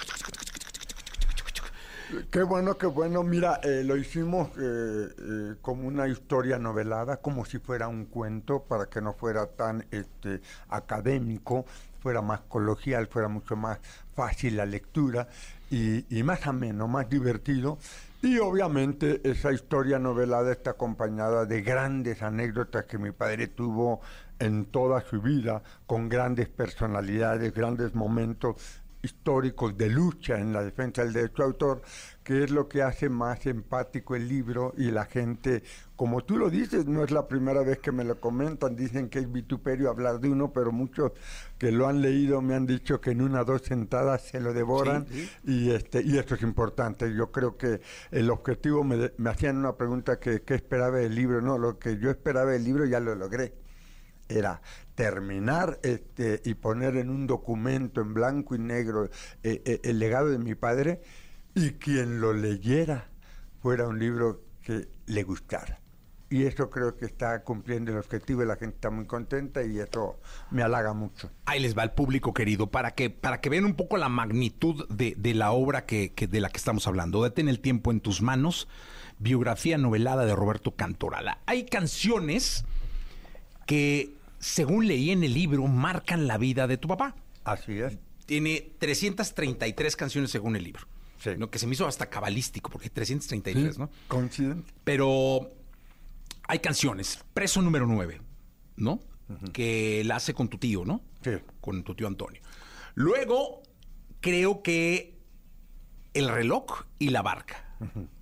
Qué 2.31 2.45
bueno, 2.45 2.79
qué 2.79 2.87
bueno. 2.87 3.25
Mira, 3.25 3.59
eh, 3.65 3.83
lo 3.85 3.97
hicimos 3.97 4.51
eh, 4.51 5.09
eh, 5.19 5.55
como 5.61 5.89
una 5.89 6.07
historia 6.07 6.61
novelada, 6.61 7.17
como 7.17 7.45
si 7.45 7.59
fuera 7.59 7.89
un 7.89 8.05
cuento, 8.05 8.63
para 8.63 8.87
que 8.87 9.01
no 9.01 9.13
fuera 9.13 9.49
tan 9.49 9.87
este, 9.91 10.41
académico, 10.69 11.67
fuera 11.99 12.23
más 12.23 12.43
coloquial, 12.43 13.09
fuera 13.09 13.27
mucho 13.27 13.57
más 13.57 13.81
fácil 14.15 14.57
la 14.57 14.67
lectura 14.67 15.27
y 15.69 16.23
más 16.23 16.47
ameno, 16.47 16.87
más 16.87 17.09
divertido. 17.09 17.79
Y 18.25 18.39
obviamente 18.39 19.21
esa 19.29 19.53
historia 19.53 19.99
novelada 19.99 20.53
está 20.53 20.71
acompañada 20.71 21.45
de 21.45 21.61
grandes 21.61 22.23
anécdotas 22.23 22.85
que 22.85 22.97
mi 22.97 23.11
padre 23.11 23.49
tuvo 23.49 24.01
en 24.39 24.67
toda 24.67 25.01
su 25.01 25.21
vida, 25.21 25.65
con 25.87 26.09
grandes 26.09 26.49
personalidades, 26.49 27.53
grandes 27.53 27.97
momentos 27.97 28.81
históricos 29.03 29.77
de 29.77 29.89
lucha 29.89 30.39
en 30.39 30.53
la 30.53 30.63
defensa 30.63 31.03
del 31.03 31.13
derecho 31.13 31.43
de 31.43 31.49
autor, 31.49 31.83
que 32.25 32.45
es 32.45 32.51
lo 32.51 32.69
que 32.69 32.83
hace 32.83 33.09
más 33.09 33.47
empático 33.47 34.15
el 34.15 34.29
libro 34.29 34.73
y 34.77 34.91
la 34.91 35.07
gente, 35.07 35.63
como 35.97 36.25
tú 36.25 36.39
lo 36.39 36.51
dices, 36.51 36.87
no 36.87 37.03
es 37.03 37.11
la 37.11 37.27
primera 37.27 37.63
vez 37.63 37.79
que 37.79 37.91
me 37.91 38.05
lo 38.05 38.21
comentan, 38.21 38.77
dicen 38.77 39.09
que 39.09 39.19
es 39.19 39.31
vituperio 39.31 39.91
hablar 39.91 40.21
de 40.21 40.29
uno, 40.29 40.53
pero 40.53 40.71
muchos 40.71 41.13
que 41.59 41.73
lo 41.73 41.89
han 41.89 42.01
leído 42.01 42.41
me 42.41 42.55
han 42.55 42.67
dicho 42.67 43.01
que 43.01 43.11
en 43.11 43.23
una 43.23 43.43
o 43.43 43.45
dos 43.45 43.63
sentadas 43.63 44.23
se 44.23 44.41
lo 44.41 44.53
devoran 44.53 45.07
y 45.45 45.71
este 45.71 46.03
y 46.03 46.19
esto 46.19 46.35
es 46.35 46.43
importante. 46.43 47.13
Yo 47.15 47.33
creo 47.33 47.57
que 47.57 47.81
el 48.11 48.31
objetivo 48.31 48.85
me, 48.85 49.13
me 49.17 49.31
hacían 49.31 49.57
una 49.57 49.77
pregunta 49.77 50.19
que 50.19 50.43
qué 50.43 50.55
esperaba 50.55 50.99
del 50.99 51.15
libro, 51.15 51.41
no, 51.41 51.59
lo 51.59 51.79
que 51.79 51.99
yo 51.99 52.11
esperaba 52.11 52.53
del 52.53 52.65
libro 52.65 52.85
ya 52.85 53.01
lo 53.01 53.15
logré. 53.15 53.55
Era 54.29 54.63
terminar 54.95 55.79
este, 55.83 56.41
y 56.45 56.55
poner 56.55 56.97
en 56.97 57.11
un 57.11 57.27
documento 57.27 58.01
en 58.01 58.15
blanco 58.15 58.55
y 58.55 58.59
negro 58.59 59.07
eh, 59.43 59.63
eh, 59.65 59.81
el 59.83 59.99
legado 59.99 60.29
de 60.29 60.39
mi 60.39 60.55
padre 60.55 61.01
y 61.55 61.71
quien 61.73 62.21
lo 62.21 62.33
leyera 62.33 63.09
fuera 63.61 63.87
un 63.87 63.99
libro 63.99 64.43
que 64.63 64.89
le 65.07 65.23
gustara. 65.23 65.79
Y 66.31 66.45
eso 66.45 66.71
creo 66.71 66.97
que 66.97 67.05
está 67.05 67.43
cumpliendo 67.45 67.93
el 67.93 67.99
objetivo 67.99 68.43
y 68.43 68.47
la 68.47 68.57
gente 68.57 68.77
está 68.77 68.89
muy 68.89 69.05
contenta 69.05 69.63
y 69.63 69.79
eso 69.79 70.19
me 70.51 70.63
halaga 70.63 70.95
mucho. 70.95 71.31
Ahí 71.45 71.61
les 71.61 71.77
va 71.77 71.83
el 71.83 71.91
público 71.91 72.33
querido, 72.33 72.69
para 72.69 72.93
que, 72.93 73.11
para 73.11 73.43
que 73.43 73.51
vean 73.51 73.67
un 73.67 73.75
poco 73.75 73.99
la 73.99 74.09
magnitud 74.09 74.89
de, 74.89 75.15
de 75.19 75.35
la 75.35 75.53
obra 75.53 75.85
que, 75.85 76.15
que, 76.15 76.27
de 76.27 76.41
la 76.41 76.49
que 76.49 76.57
estamos 76.57 76.87
hablando. 76.87 77.23
Detén 77.23 77.51
el 77.51 77.61
tiempo 77.61 77.91
en 77.91 78.01
tus 78.01 78.23
manos, 78.23 78.67
biografía 79.19 79.77
novelada 79.77 80.25
de 80.25 80.35
Roberto 80.35 80.75
Cantorala. 80.75 81.39
Hay 81.45 81.67
canciones 81.67 82.65
que 83.67 84.15
según 84.43 84.89
leí 84.89 85.11
en 85.11 85.23
el 85.23 85.35
libro, 85.35 85.67
marcan 85.69 86.27
la 86.27 86.37
vida 86.37 86.67
de 86.67 86.77
tu 86.77 86.89
papá. 86.89 87.15
Así 87.45 87.79
es. 87.79 87.97
Tiene 88.27 88.73
333 88.79 89.97
canciones 89.97 90.31
según 90.31 90.57
el 90.57 90.65
libro. 90.65 90.87
Sí. 91.23 91.31
¿no? 91.39 91.51
Que 91.51 91.61
se 91.61 91.69
me 91.69 91.75
hizo 91.75 91.87
hasta 91.87 92.11
cabalístico, 92.11 92.69
porque 92.69 92.87
hay 92.87 92.91
333, 92.91 93.79
¿no? 93.79 93.91
Coinciden. 94.09 94.65
Pero 94.83 95.51
hay 96.49 96.59
canciones. 96.59 97.25
Preso 97.33 97.63
número 97.63 97.87
9, 97.87 98.21
¿no? 98.77 98.99
Que 99.53 100.03
la 100.05 100.17
hace 100.17 100.35
con 100.35 100.49
tu 100.49 100.59
tío, 100.59 100.85
¿no? 100.85 101.01
Sí. 101.23 101.31
Con 101.61 101.85
tu 101.85 101.95
tío 101.95 102.09
Antonio. 102.09 102.43
Luego, 102.95 103.63
creo 104.21 104.63
que 104.63 105.21
el 106.13 106.29
reloj 106.29 106.87
y 106.99 107.11
la 107.11 107.23
barca. 107.23 107.77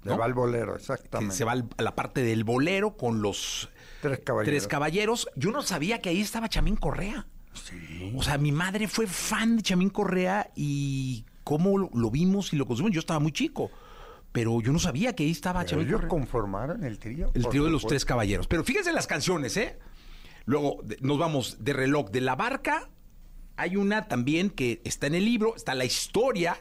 Se 0.04 0.10
va 0.10 0.26
al 0.26 0.34
bolero, 0.34 0.76
exactamente. 0.76 1.32
Que 1.32 1.38
se 1.38 1.44
va 1.44 1.52
a 1.52 1.82
la 1.82 1.94
parte 1.94 2.22
del 2.22 2.44
bolero 2.44 2.96
con 2.96 3.22
los 3.22 3.70
tres 4.02 4.20
caballeros. 4.20 4.50
tres 4.50 4.68
caballeros. 4.68 5.28
Yo 5.36 5.50
no 5.50 5.62
sabía 5.62 6.00
que 6.00 6.10
ahí 6.10 6.20
estaba 6.20 6.48
Chamín 6.48 6.76
Correa. 6.76 7.26
Sí. 7.54 8.12
O 8.14 8.22
sea, 8.22 8.38
mi 8.38 8.52
madre 8.52 8.88
fue 8.88 9.06
fan 9.06 9.56
de 9.56 9.62
Chamín 9.62 9.90
Correa 9.90 10.50
y 10.54 11.24
cómo 11.50 11.76
lo, 11.76 11.90
lo 11.92 12.10
vimos 12.12 12.52
y 12.52 12.56
lo 12.56 12.64
consumimos. 12.64 12.94
Yo 12.94 13.00
estaba 13.00 13.18
muy 13.18 13.32
chico. 13.32 13.72
Pero 14.30 14.60
yo 14.60 14.70
no 14.72 14.78
sabía 14.78 15.16
que 15.16 15.24
ahí 15.24 15.32
estaba 15.32 15.64
Pero 15.64 15.80
ellos 15.80 16.02
conformaron 16.08 16.84
el 16.84 17.00
trío. 17.00 17.32
El 17.34 17.48
trío 17.48 17.64
de 17.64 17.70
los 17.70 17.84
tres 17.84 18.04
caballeros. 18.04 18.46
Pero 18.46 18.62
fíjense 18.62 18.90
en 18.90 18.94
las 18.94 19.08
canciones, 19.08 19.56
¿eh? 19.56 19.76
Luego 20.44 20.80
de- 20.84 20.98
nos 21.00 21.18
vamos 21.18 21.56
de 21.64 21.72
reloj 21.72 22.10
de 22.10 22.20
la 22.20 22.36
barca. 22.36 22.88
Hay 23.56 23.74
una 23.74 24.06
también 24.06 24.50
que 24.50 24.80
está 24.84 25.08
en 25.08 25.16
el 25.16 25.24
libro, 25.24 25.56
está 25.56 25.74
la 25.74 25.84
historia 25.84 26.56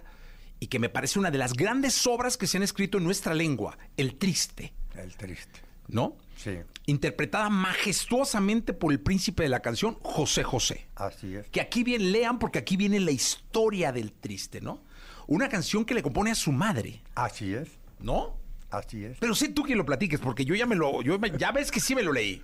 y 0.60 0.66
que 0.66 0.80
me 0.80 0.90
parece 0.90 1.20
una 1.20 1.30
de 1.30 1.38
las 1.38 1.54
grandes 1.54 2.08
obras 2.08 2.36
que 2.38 2.48
se 2.48 2.58
han 2.58 2.64
escrito 2.64 2.98
en 2.98 3.04
nuestra 3.04 3.36
lengua, 3.36 3.78
El 3.96 4.16
Triste, 4.16 4.74
El 4.96 5.16
triste. 5.16 5.60
¿no? 5.88 6.18
Sí, 6.36 6.58
Interpretada 6.90 7.50
majestuosamente 7.50 8.74
por 8.74 8.92
el 8.92 9.00
príncipe 9.00 9.44
de 9.44 9.50
la 9.50 9.60
canción, 9.62 9.98
José 10.02 10.44
José. 10.44 10.88
así 10.96 11.36
es. 11.36 11.48
Que 11.50 11.62
aquí 11.62 11.84
bien 11.84 12.12
lean 12.12 12.40
porque 12.40 12.60
aquí 12.60 12.78
viene 12.78 13.00
la 13.00 13.12
historia 13.12 13.92
del 13.92 14.12
Triste, 14.12 14.62
¿no? 14.62 14.84
Una 15.28 15.48
canción 15.50 15.86
que 15.86 15.94
le 15.94 16.02
compone 16.02 16.32
a 16.32 16.36
su 16.36 16.52
madre, 16.52 17.02
Así 17.16 17.54
es. 17.54 17.70
¿no? 18.00 18.38
Así 18.72 19.04
es. 19.06 19.18
Pero 19.20 19.36
sé 19.36 19.50
tú 19.50 19.64
quien 19.64 19.78
lo 19.78 19.86
platiques 19.86 20.20
porque 20.20 20.46
yo 20.46 20.56
ya 20.56 20.66
me 20.66 20.76
lo, 20.76 21.02
yo 21.02 21.18
me- 21.20 21.38
ya 21.38 21.52
ves 21.52 21.72
que 21.72 21.80
sí 21.80 21.94
me 21.96 22.02
lo 22.04 22.12
leí. 22.14 22.42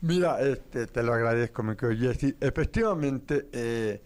Mira, 0.00 0.40
este, 0.40 0.86
te 0.86 1.02
lo 1.02 1.12
agradezco, 1.12 1.62
mi 1.62 1.76
querido 1.76 2.12
Jesse. 2.12 2.34
Efectivamente, 2.40 3.48
eh, 3.52 4.02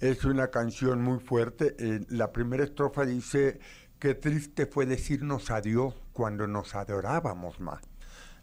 es 0.00 0.24
una 0.24 0.48
canción 0.50 1.00
muy 1.02 1.20
fuerte. 1.20 1.76
Eh, 1.78 2.00
la 2.08 2.32
primera 2.32 2.64
estrofa 2.64 3.04
dice, 3.04 3.60
qué 4.00 4.14
triste 4.14 4.66
fue 4.66 4.86
decirnos 4.86 5.50
adiós 5.52 5.94
cuando 6.12 6.46
nos 6.48 6.74
adorábamos 6.74 7.60
más. 7.60 7.80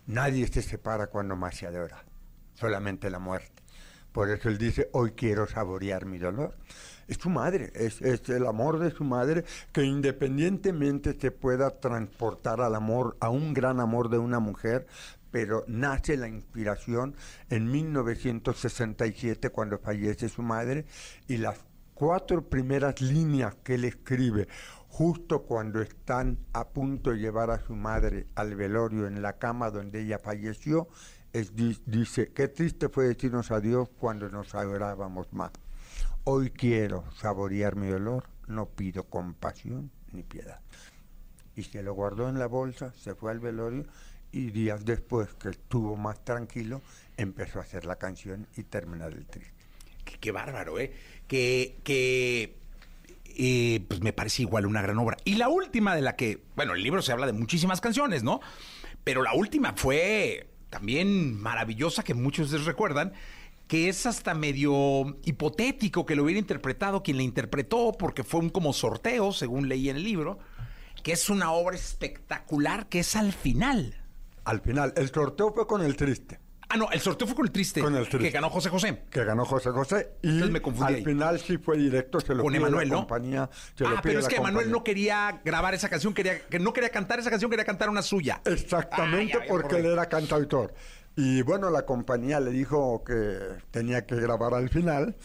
Nadie 0.08 0.48
se 0.48 0.62
separa 0.62 1.08
cuando 1.08 1.36
más 1.36 1.56
se 1.56 1.68
adora, 1.68 2.04
solamente 2.56 3.10
la 3.10 3.20
muerte. 3.20 3.64
Por 4.12 4.30
eso 4.30 4.50
él 4.50 4.58
dice, 4.58 4.90
hoy 4.94 5.12
quiero 5.12 5.48
saborear 5.48 6.06
mi 6.06 6.20
dolor. 6.20 6.56
Es 7.08 7.18
su 7.18 7.30
madre, 7.30 7.72
es, 7.74 8.02
es 8.02 8.30
el 8.30 8.46
amor 8.46 8.80
de 8.80 8.92
su 8.92 9.04
madre 9.04 9.44
que 9.72 9.84
independientemente 9.84 11.18
se 11.20 11.32
pueda 11.32 11.80
transportar 11.80 12.62
al 12.62 12.76
amor, 12.76 13.18
a 13.20 13.30
un 13.30 13.54
gran 13.54 13.80
amor 13.80 14.10
de 14.10 14.20
una 14.20 14.40
mujer, 14.40 14.88
pero 15.32 15.64
nace 15.68 16.16
la 16.16 16.28
inspiración 16.28 17.16
en 17.50 17.72
1967 17.72 19.50
cuando 19.50 19.80
fallece 19.80 20.30
su 20.30 20.44
madre 20.44 20.86
y 21.28 21.38
las 21.38 21.58
cuatro 21.94 22.48
primeras 22.48 23.02
líneas 23.02 23.56
que 23.64 23.76
él 23.76 23.86
escribe 23.86 24.48
justo 24.94 25.42
cuando 25.42 25.82
están 25.82 26.38
a 26.54 26.68
punto 26.70 27.10
de 27.10 27.18
llevar 27.18 27.50
a 27.50 27.60
su 27.60 27.76
madre 27.76 28.28
al 28.36 28.54
velorio 28.54 29.08
en 29.08 29.24
la 29.24 29.40
cama 29.40 29.72
donde 29.72 30.02
ella 30.02 30.20
falleció, 30.20 30.88
es, 31.34 31.56
di- 31.56 31.82
dice, 31.88 32.32
qué 32.32 32.48
triste 32.48 32.90
fue 32.90 33.06
decirnos 33.08 33.50
adiós 33.50 33.90
cuando 33.98 34.30
nos 34.30 34.54
adorábamos 34.54 35.34
más. 35.34 35.50
Hoy 36.26 36.52
quiero 36.52 37.06
saborear 37.16 37.76
mi 37.76 37.88
dolor, 37.88 38.26
no 38.48 38.68
pido 38.68 39.06
compasión 39.06 39.90
ni 40.12 40.22
piedad. 40.22 40.60
Y 41.56 41.64
se 41.64 41.82
lo 41.82 41.96
guardó 41.96 42.30
en 42.30 42.38
la 42.38 42.46
bolsa, 42.46 42.94
se 42.94 43.16
fue 43.16 43.32
al 43.32 43.40
velorio 43.40 43.86
y 44.32 44.52
días 44.52 44.86
después, 44.86 45.34
que 45.34 45.50
estuvo 45.50 45.98
más 45.98 46.24
tranquilo, 46.24 46.84
empezó 47.18 47.58
a 47.58 47.64
hacer 47.64 47.86
la 47.86 47.96
canción 47.96 48.46
y 48.56 48.62
terminar 48.62 49.12
el 49.14 49.26
triste. 49.26 49.54
Qué, 50.06 50.20
qué 50.20 50.32
bárbaro, 50.32 50.78
¿eh? 50.80 50.94
Que, 51.28 51.80
que 51.84 52.62
eh, 53.38 53.86
pues 53.88 54.02
me 54.02 54.14
parece 54.14 54.44
igual 54.44 54.66
una 54.66 54.82
gran 54.82 54.98
obra. 54.98 55.18
Y 55.26 55.36
la 55.36 55.50
última 55.50 55.96
de 55.96 56.02
la 56.02 56.16
que, 56.16 56.44
bueno, 56.56 56.74
el 56.74 56.84
libro 56.84 57.02
se 57.02 57.12
habla 57.12 57.26
de 57.26 57.34
muchísimas 57.34 57.82
canciones, 57.82 58.24
¿no? 58.24 58.40
Pero 59.04 59.24
la 59.24 59.34
última 59.34 59.74
fue 59.76 60.48
también 60.70 61.40
maravillosa, 61.40 62.04
que 62.04 62.14
muchos 62.14 62.48
ustedes 62.48 62.66
recuerdan, 62.66 63.14
que 63.68 63.90
es 63.90 64.06
hasta 64.06 64.34
medio 64.34 65.18
hipotético 65.24 66.06
que 66.06 66.16
lo 66.16 66.24
hubiera 66.24 66.40
interpretado 66.40 67.04
quien 67.04 67.18
la 67.18 67.24
interpretó, 67.24 67.92
porque 67.98 68.24
fue 68.24 68.40
un 68.40 68.50
como 68.50 68.74
sorteo, 68.74 69.32
según 69.32 69.70
leí 69.70 69.90
en 69.90 69.98
el 69.98 70.04
libro, 70.04 70.40
que 71.04 71.12
es 71.12 71.30
una 71.30 71.52
obra 71.52 71.76
espectacular, 71.76 72.88
que 72.88 73.00
es 73.00 73.16
al 73.16 73.34
final. 73.34 73.96
Al 74.46 74.62
final, 74.62 74.94
el 74.96 75.10
sorteo 75.12 75.54
fue 75.54 75.68
con 75.68 75.82
el 75.82 75.96
triste. 75.96 76.40
Ah, 76.74 76.78
no, 76.78 76.90
el 76.92 77.00
sorteo 77.00 77.28
fue 77.28 77.36
con 77.36 77.46
el 77.46 77.52
triste. 77.52 77.82
Con 77.82 77.96
el 77.96 78.08
triste. 78.10 78.28
Que 78.28 78.32
ganó 78.32 78.50
José 78.50 78.70
José. 78.70 79.04
Que 79.12 79.24
ganó 79.24 79.46
José 79.46 79.70
José. 79.70 80.14
Y 80.24 80.28
Entonces 80.30 80.52
me 80.52 80.62
confundí 80.62 80.94
al 80.94 80.96
ahí. 81.00 81.06
final 81.06 81.40
sí 81.40 81.58
fue 81.60 81.78
directo, 81.78 82.20
se 82.20 82.34
lo 82.34 82.42
Con 82.44 82.52
pide 82.52 82.62
Emanuel, 82.62 82.90
la 82.90 82.96
¿no? 82.96 83.00
compañía. 83.02 83.50
se 83.78 83.86
Ah, 83.86 84.00
pero 84.02 84.20
es 84.20 84.28
que 84.28 84.38
Emanuel 84.38 84.72
no 84.72 84.84
quería 84.84 85.40
grabar 85.46 85.76
esa 85.76 85.88
canción, 85.88 86.14
quería, 86.16 86.40
que 86.48 86.58
no 86.58 86.74
quería 86.74 86.90
cantar 86.90 87.20
esa 87.20 87.30
canción, 87.30 87.52
quería 87.52 87.64
cantar 87.66 87.90
una 87.90 88.02
suya. 88.02 88.42
Exactamente, 88.46 89.34
Ah, 89.36 89.40
ya, 89.42 89.46
ya, 89.46 89.52
porque 89.52 89.76
él 89.78 89.86
era 89.86 90.08
cantautor. 90.08 90.74
Y 91.16 91.44
bueno, 91.44 91.70
la 91.70 91.86
compañía 91.86 92.40
le 92.40 92.50
dijo 92.50 93.04
que 93.04 93.38
tenía 93.70 94.06
que 94.08 94.16
grabar 94.16 94.56
al 94.56 94.70
final. 94.70 95.16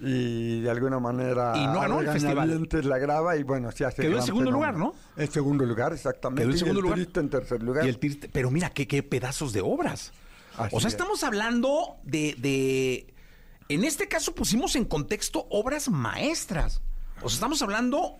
Y 0.00 0.60
de 0.60 0.70
alguna 0.70 0.98
manera. 1.00 1.52
Y 1.56 1.66
no 1.68 1.80
ganó 1.80 2.00
el 2.00 2.08
festival. 2.08 2.68
la 2.82 2.98
graba 2.98 3.36
y 3.36 3.44
bueno, 3.44 3.70
se 3.72 3.84
hace. 3.86 4.02
Quedó 4.02 4.16
en 4.18 4.22
segundo 4.24 4.50
fenómeno. 4.50 4.74
lugar, 4.76 4.94
¿no? 5.16 5.22
En 5.22 5.30
segundo 5.30 5.64
lugar, 5.64 5.92
exactamente. 5.94 6.42
Quedó 6.42 6.50
en 6.50 6.56
y 6.56 6.58
segundo 6.58 6.80
el 6.80 6.82
lugar. 6.82 6.98
Triste 6.98 7.20
en 7.20 7.30
tercer 7.30 7.62
lugar. 7.62 7.86
Y 7.86 7.88
el 7.88 7.98
triste- 7.98 8.28
pero 8.30 8.50
mira, 8.50 8.68
qué, 8.70 8.86
qué 8.86 9.02
pedazos 9.02 9.54
de 9.54 9.62
obras. 9.62 10.12
Así 10.58 10.74
o 10.76 10.80
sea, 10.80 10.88
es. 10.88 10.94
estamos 10.94 11.22
hablando 11.24 11.96
de, 12.04 12.34
de- 12.38 13.14
En 13.68 13.84
este 13.84 14.08
caso 14.08 14.34
pusimos 14.34 14.76
en 14.76 14.84
contexto 14.84 15.46
obras 15.50 15.88
maestras. 15.88 16.80
O 17.22 17.28
sea, 17.28 17.34
estamos 17.36 17.62
hablando 17.62 18.16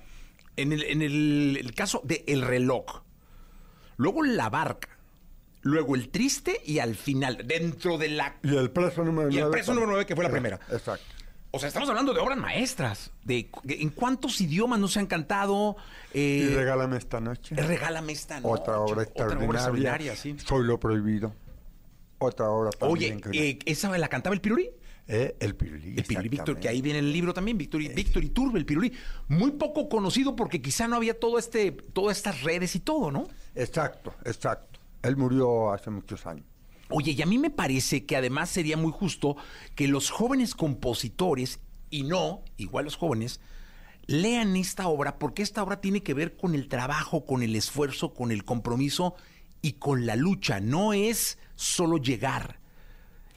en 0.56 0.72
el, 0.72 0.82
en 0.84 1.02
el- 1.02 1.56
el 1.60 1.74
caso 1.74 2.00
de 2.04 2.24
El 2.26 2.42
reloj. 2.42 3.02
Luego 3.96 4.22
La 4.22 4.48
barca. 4.50 4.88
Luego 5.62 5.94
El 5.96 6.10
triste 6.10 6.60
y 6.64 6.78
al 6.78 6.94
final, 6.94 7.42
dentro 7.44 7.98
de 7.98 8.08
la... 8.10 8.36
Y 8.42 8.54
el 8.54 8.70
preso 8.70 9.02
número 9.04 9.30
Y 9.30 9.34
el 9.34 9.40
9. 9.40 9.52
preso 9.52 9.72
número 9.74 9.92
9, 9.92 10.06
que 10.06 10.14
fue 10.14 10.22
la 10.24 10.30
primera. 10.30 10.60
Exacto. 10.70 11.04
O 11.50 11.58
sea, 11.58 11.68
estamos 11.68 11.88
hablando 11.88 12.12
de 12.14 12.20
obras 12.20 12.38
maestras. 12.38 13.10
De, 13.24 13.50
de- 13.64 13.82
en 13.82 13.88
cuántos 13.90 14.40
idiomas 14.40 14.78
no 14.78 14.86
se 14.88 15.00
han 15.00 15.06
cantado. 15.06 15.76
Y 16.14 16.42
Eh, 16.42 16.52
regálame 16.54 16.98
esta 16.98 17.18
noche. 17.20 17.56
Regálame 17.56 18.12
esta 18.12 18.38
noche. 18.40 18.60
Otra 18.62 18.78
obra 18.78 19.02
extraordinaria. 19.02 19.36
Otra 19.36 19.48
obra 19.48 19.58
extraordinaria, 19.58 20.16
sí. 20.16 20.36
Soy 20.46 20.64
lo 20.66 20.78
prohibido. 20.78 21.34
Otra 22.18 22.48
obra 22.50 22.70
Oye, 22.80 23.10
también. 23.10 23.20
que- 23.32 23.50
eh, 23.50 23.58
¿esa 23.66 23.96
la 23.96 24.08
cantaba 24.08 24.34
el 24.34 24.40
Pirulí? 24.40 24.70
Eh, 25.08 25.36
el 25.38 25.54
Pirulí. 25.54 25.94
El 25.96 26.04
Pirulí 26.04 26.28
Víctor, 26.28 26.58
que 26.58 26.68
ahí 26.68 26.82
viene 26.82 26.98
el 26.98 27.12
libro 27.12 27.32
también, 27.32 27.56
Víctor, 27.58 27.80
y- 27.82 27.88
Víctor 27.88 28.24
Iturbe, 28.24 28.58
el 28.58 28.66
Pirulí. 28.66 28.92
Muy 29.28 29.52
poco 29.52 29.88
conocido 29.88 30.34
porque 30.34 30.60
quizá 30.60 30.88
no 30.88 30.96
había 30.96 31.18
todo 31.18 31.38
este, 31.38 31.70
todas 31.72 32.16
estas 32.16 32.42
redes 32.42 32.74
y 32.74 32.80
todo, 32.80 33.10
¿no? 33.12 33.28
Exacto, 33.54 34.14
exacto. 34.24 34.80
Él 35.02 35.16
murió 35.16 35.72
hace 35.72 35.90
muchos 35.90 36.26
años. 36.26 36.44
Oye, 36.88 37.12
y 37.12 37.22
a 37.22 37.26
mí 37.26 37.38
me 37.38 37.50
parece 37.50 38.04
que 38.06 38.16
además 38.16 38.48
sería 38.50 38.76
muy 38.76 38.92
justo 38.92 39.36
que 39.74 39.86
los 39.88 40.10
jóvenes 40.10 40.54
compositores, 40.54 41.60
y 41.90 42.02
no, 42.04 42.42
igual 42.56 42.84
los 42.86 42.96
jóvenes, 42.96 43.40
lean 44.06 44.56
esta 44.56 44.86
obra 44.88 45.18
porque 45.18 45.42
esta 45.42 45.62
obra 45.62 45.80
tiene 45.80 46.02
que 46.02 46.14
ver 46.14 46.36
con 46.36 46.54
el 46.54 46.68
trabajo, 46.68 47.24
con 47.24 47.42
el 47.42 47.54
esfuerzo, 47.56 48.14
con 48.14 48.30
el 48.32 48.44
compromiso 48.44 49.14
y 49.62 49.72
con 49.74 50.06
la 50.06 50.14
lucha. 50.16 50.60
No 50.60 50.92
es 50.92 51.38
solo 51.56 51.96
llegar, 51.96 52.60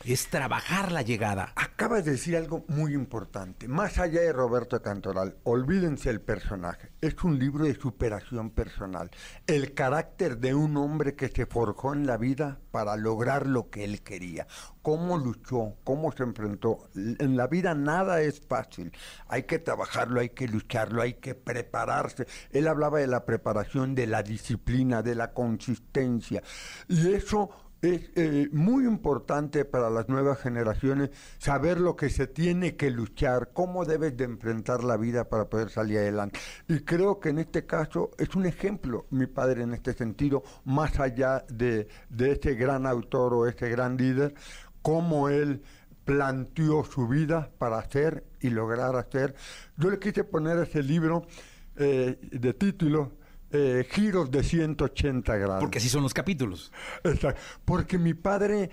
es 0.05 0.27
trabajar 0.27 0.91
la 0.91 1.01
llegada. 1.01 1.51
Acabas 1.55 2.05
de 2.05 2.11
decir 2.11 2.37
algo 2.37 2.63
muy 2.67 2.93
importante. 2.93 3.67
Más 3.67 3.97
allá 3.99 4.21
de 4.21 4.31
Roberto 4.31 4.81
Cantoral, 4.81 5.37
olvídense 5.43 6.09
el 6.09 6.21
personaje. 6.21 6.91
Es 7.01 7.21
un 7.23 7.37
libro 7.37 7.65
de 7.65 7.75
superación 7.75 8.49
personal. 8.51 9.11
El 9.45 9.73
carácter 9.73 10.37
de 10.37 10.55
un 10.55 10.77
hombre 10.77 11.15
que 11.15 11.27
se 11.27 11.45
forjó 11.45 11.93
en 11.93 12.07
la 12.07 12.17
vida 12.17 12.59
para 12.71 12.95
lograr 12.95 13.45
lo 13.45 13.69
que 13.69 13.83
él 13.83 14.01
quería. 14.01 14.47
Cómo 14.81 15.17
luchó, 15.17 15.75
cómo 15.83 16.11
se 16.13 16.23
enfrentó. 16.23 16.89
En 16.95 17.35
la 17.35 17.47
vida 17.47 17.75
nada 17.75 18.21
es 18.21 18.39
fácil. 18.39 18.93
Hay 19.27 19.43
que 19.43 19.59
trabajarlo, 19.59 20.21
hay 20.21 20.29
que 20.29 20.47
lucharlo, 20.47 21.01
hay 21.01 21.15
que 21.15 21.35
prepararse. 21.35 22.25
Él 22.51 22.67
hablaba 22.67 22.99
de 22.99 23.07
la 23.07 23.25
preparación, 23.25 23.95
de 23.95 24.07
la 24.07 24.23
disciplina, 24.23 25.01
de 25.01 25.15
la 25.15 25.33
consistencia. 25.33 26.41
Y 26.87 27.13
eso 27.13 27.68
es 27.81 28.11
eh, 28.15 28.49
muy 28.51 28.85
importante 28.85 29.65
para 29.65 29.89
las 29.89 30.09
nuevas 30.09 30.39
generaciones 30.39 31.11
saber 31.37 31.79
lo 31.79 31.95
que 31.95 32.09
se 32.09 32.27
tiene 32.27 32.75
que 32.75 32.91
luchar, 32.91 33.51
cómo 33.53 33.85
debes 33.85 34.17
de 34.17 34.25
enfrentar 34.25 34.83
la 34.83 34.97
vida 34.97 35.29
para 35.29 35.49
poder 35.49 35.69
salir 35.69 35.99
adelante. 35.99 36.39
Y 36.67 36.79
creo 36.81 37.19
que 37.19 37.29
en 37.29 37.39
este 37.39 37.65
caso 37.65 38.11
es 38.17 38.35
un 38.35 38.45
ejemplo, 38.45 39.05
mi 39.09 39.27
padre, 39.27 39.63
en 39.63 39.73
este 39.73 39.93
sentido, 39.93 40.43
más 40.65 40.99
allá 40.99 41.45
de, 41.49 41.87
de 42.09 42.31
ese 42.31 42.55
gran 42.55 42.85
autor 42.85 43.33
o 43.33 43.47
ese 43.47 43.69
gran 43.69 43.97
líder, 43.97 44.33
cómo 44.81 45.29
él 45.29 45.61
planteó 46.03 46.83
su 46.83 47.07
vida 47.07 47.51
para 47.57 47.77
hacer 47.77 48.25
y 48.41 48.49
lograr 48.49 48.95
hacer. 48.95 49.35
Yo 49.77 49.89
le 49.89 49.99
quise 49.99 50.23
poner 50.23 50.57
ese 50.57 50.81
libro 50.81 51.27
eh, 51.75 52.19
de 52.31 52.53
título 52.53 53.18
eh, 53.51 53.85
Giros 53.89 54.29
de 54.31 54.43
180 54.43 55.35
grados. 55.37 55.59
Porque 55.61 55.79
así 55.79 55.89
son 55.89 56.03
los 56.03 56.13
capítulos. 56.13 56.71
Exacto. 57.03 57.41
Porque 57.65 57.97
mi 57.97 58.13
padre 58.13 58.69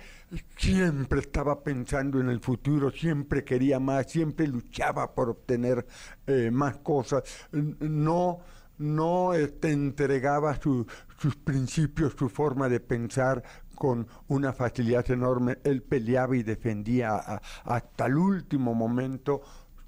siempre 0.57 1.19
estaba 1.19 1.63
pensando 1.63 2.19
en 2.19 2.29
el 2.29 2.39
futuro, 2.39 2.91
siempre 2.91 3.43
quería 3.43 3.79
más, 3.79 4.11
siempre 4.11 4.47
luchaba 4.47 5.13
por 5.13 5.29
obtener 5.29 5.85
eh, 6.25 6.49
más 6.51 6.77
cosas. 6.77 7.23
No, 7.51 8.39
no 8.77 9.33
este, 9.33 9.71
entregaba 9.71 10.59
su- 10.61 10.85
sus 11.19 11.35
principios, 11.35 12.13
su 12.17 12.29
forma 12.29 12.69
de 12.69 12.79
pensar 12.79 13.43
con 13.75 14.07
una 14.27 14.53
facilidad 14.53 15.09
enorme. 15.11 15.57
Él 15.63 15.81
peleaba 15.83 16.35
y 16.35 16.43
defendía 16.43 17.15
a- 17.15 17.41
hasta 17.63 18.05
el 18.07 18.17
último 18.17 18.73
momento 18.75 19.41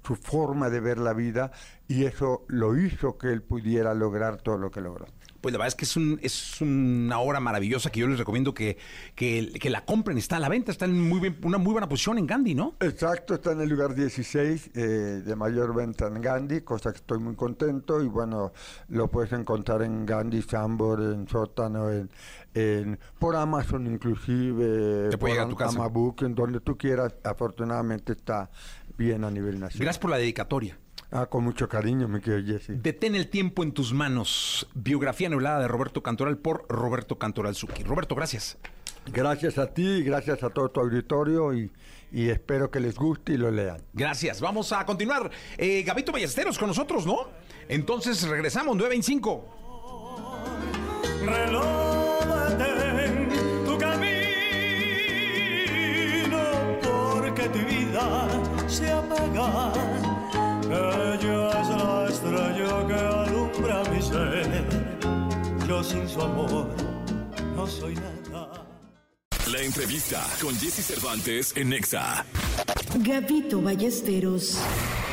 su 0.04 0.16
forma 0.16 0.70
de 0.70 0.80
ver 0.80 0.98
la 0.98 1.12
vida 1.12 1.52
y 1.88 2.04
eso 2.04 2.44
lo 2.48 2.76
hizo 2.78 3.18
que 3.18 3.28
él 3.28 3.42
pudiera 3.42 3.94
lograr 3.94 4.36
todo 4.38 4.56
lo 4.58 4.70
que 4.70 4.80
logró. 4.80 5.06
Pues 5.40 5.52
la 5.54 5.58
verdad 5.58 5.68
es 5.68 5.74
que 5.74 5.86
es, 5.86 5.96
un, 5.96 6.18
es 6.22 6.60
una 6.60 7.18
obra 7.18 7.40
maravillosa 7.40 7.88
que 7.90 8.00
yo 8.00 8.06
les 8.06 8.18
recomiendo 8.18 8.52
que, 8.52 8.76
que, 9.14 9.50
que 9.58 9.70
la 9.70 9.86
compren. 9.86 10.18
Está 10.18 10.36
a 10.36 10.38
la 10.38 10.50
venta, 10.50 10.70
está 10.70 10.84
en 10.84 11.00
muy 11.08 11.18
bien, 11.18 11.38
una 11.44 11.56
muy 11.56 11.72
buena 11.72 11.88
posición 11.88 12.18
en 12.18 12.26
Gandhi, 12.26 12.54
¿no? 12.54 12.74
Exacto, 12.80 13.32
está 13.34 13.52
en 13.52 13.62
el 13.62 13.70
lugar 13.70 13.94
16 13.94 14.70
eh, 14.74 14.80
de 15.24 15.36
mayor 15.36 15.74
venta 15.74 16.08
en 16.08 16.20
Gandhi, 16.20 16.60
cosa 16.60 16.92
que 16.92 16.98
estoy 16.98 17.20
muy 17.20 17.36
contento 17.36 18.02
y 18.02 18.08
bueno, 18.08 18.52
lo 18.88 19.08
puedes 19.10 19.32
encontrar 19.32 19.80
en 19.82 20.04
Gandhi, 20.04 20.42
Sambor, 20.42 21.00
en 21.00 21.26
Sótano, 21.26 21.90
en, 21.90 22.10
en- 22.52 22.98
por 23.18 23.34
Amazon 23.34 23.86
inclusive, 23.86 25.08
Te 25.10 25.16
puede 25.16 25.18
por 25.18 25.28
llegar 25.30 25.46
a 25.46 25.48
tu 25.50 25.56
casa. 25.56 25.78
Amabook, 25.78 26.20
en 26.22 26.34
donde 26.34 26.60
tú 26.60 26.76
quieras, 26.76 27.14
afortunadamente 27.24 28.12
está 28.12 28.50
bien 29.00 29.24
a 29.24 29.30
nivel 29.30 29.58
nacional. 29.58 29.86
Gracias 29.86 29.98
por 29.98 30.10
la 30.10 30.18
dedicatoria. 30.18 30.78
Ah, 31.10 31.26
con 31.26 31.42
mucho 31.42 31.68
cariño, 31.68 32.06
mi 32.06 32.20
querido 32.20 32.58
Jesse. 32.58 32.80
Detén 32.80 33.14
el 33.16 33.28
tiempo 33.28 33.64
en 33.64 33.72
tus 33.72 33.92
manos. 33.92 34.68
Biografía 34.74 35.26
anulada 35.26 35.60
de 35.60 35.68
Roberto 35.68 36.02
Cantoral 36.02 36.36
por 36.36 36.66
Roberto 36.68 37.18
Cantoral 37.18 37.54
Zucchi. 37.54 37.82
Roberto, 37.82 38.14
gracias. 38.14 38.58
Gracias 39.12 39.56
a 39.58 39.72
ti 39.72 39.82
y 39.82 40.02
gracias 40.02 40.42
a 40.44 40.50
todo 40.50 40.70
tu 40.70 40.80
auditorio 40.80 41.54
y, 41.54 41.72
y 42.12 42.28
espero 42.28 42.70
que 42.70 42.78
les 42.78 42.94
guste 42.94 43.32
y 43.32 43.38
lo 43.38 43.50
lean. 43.50 43.82
Gracias. 43.94 44.40
Vamos 44.40 44.70
a 44.72 44.84
continuar. 44.84 45.30
Eh, 45.56 45.82
Gabito 45.82 46.12
Ballesteros 46.12 46.58
con 46.58 46.68
nosotros, 46.68 47.06
¿no? 47.06 47.28
Entonces 47.68 48.22
regresamos, 48.28 48.76
925. 48.76 49.44
Reloj 51.24 52.20
detén 52.58 53.28
tu 53.64 53.78
camino 53.78 54.20
porque 56.82 57.48
tu 57.48 57.58
vida 57.66 58.49
se 58.70 58.90
apaga. 58.90 59.72
Ella 60.64 61.60
es 61.60 61.68
la 61.68 62.06
estrella 62.08 62.86
que 62.86 62.94
alumbra 62.94 63.82
mi 63.90 64.02
ser. 64.02 64.64
Yo 65.68 65.82
sin 65.82 66.08
su 66.08 66.20
amor 66.20 66.68
no 67.56 67.66
soy 67.66 67.94
nada. 68.30 68.66
La 69.52 69.60
entrevista 69.60 70.24
con 70.40 70.54
Jesse 70.54 70.84
Cervantes 70.84 71.52
en 71.56 71.70
Nexa. 71.70 72.24
Gabito 72.98 73.60
Ballesteros. 73.60 74.58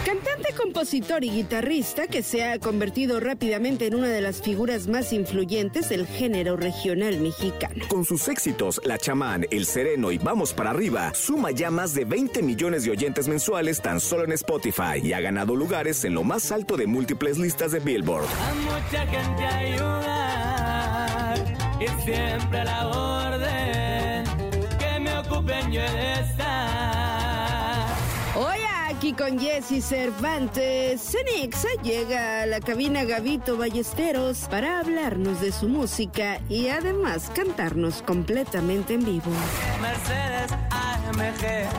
Cantante, 0.08 0.54
compositor 0.56 1.26
y 1.26 1.30
guitarrista 1.30 2.08
que 2.08 2.24
se 2.24 2.46
ha 2.46 2.60
convertido 2.60 3.20
rápidamente 3.20 3.88
en 3.88 3.96
una 3.96 4.08
de 4.08 4.22
las 4.22 4.42
figuras 4.42 4.88
más 4.88 5.12
influyentes 5.12 5.90
del 5.90 6.08
género 6.08 6.56
regional 6.56 7.20
mexicano. 7.20 7.84
Con 7.90 8.06
sus 8.06 8.30
éxitos, 8.30 8.80
La 8.86 8.98
Chamán, 8.98 9.46
El 9.52 9.66
Sereno 9.66 10.14
y 10.14 10.18
Vamos 10.18 10.54
para 10.54 10.70
arriba, 10.70 11.14
suma 11.14 11.52
ya 11.52 11.72
más 11.72 11.94
de 11.94 12.06
20 12.06 12.42
millones 12.42 12.86
de 12.86 12.92
oyentes 12.92 13.28
mensuales 13.28 13.82
tan 13.82 14.00
solo 14.00 14.24
en 14.24 14.32
Spotify 14.32 15.02
y 15.04 15.12
ha 15.12 15.20
ganado 15.20 15.58
lugares 15.58 16.06
en 16.06 16.14
lo 16.14 16.24
más 16.24 16.54
alto 16.54 16.78
de 16.78 16.88
múltiples 16.88 17.38
listas 17.38 17.74
de 17.74 17.80
Billboard. 17.80 18.28
A 18.28 18.54
mucha 18.54 19.06
gente 19.08 19.46
ayudar 19.46 20.58
y 21.82 21.88
siempre 22.06 22.60
a 22.60 22.64
la 22.64 22.88
orden 22.88 24.24
que 24.80 25.00
me 25.02 25.18
ocupen 25.18 25.70
yo 25.70 25.82
de 25.82 26.14
estar. 26.14 26.57
Aquí 29.08 29.16
con 29.16 29.40
Jesse 29.40 29.82
Cervantes. 29.82 31.00
Cenixa 31.00 31.70
llega 31.82 32.42
a 32.42 32.46
la 32.46 32.60
cabina 32.60 33.06
Gavito 33.06 33.56
Ballesteros 33.56 34.50
para 34.50 34.80
hablarnos 34.80 35.40
de 35.40 35.54
su 35.54 35.70
música 35.70 36.42
y 36.50 36.68
además 36.68 37.32
cantarnos 37.34 38.02
completamente 38.02 38.96
en 38.96 39.06
vivo. 39.06 39.32
Mercedes 39.82 40.52
AMG, 40.72 41.70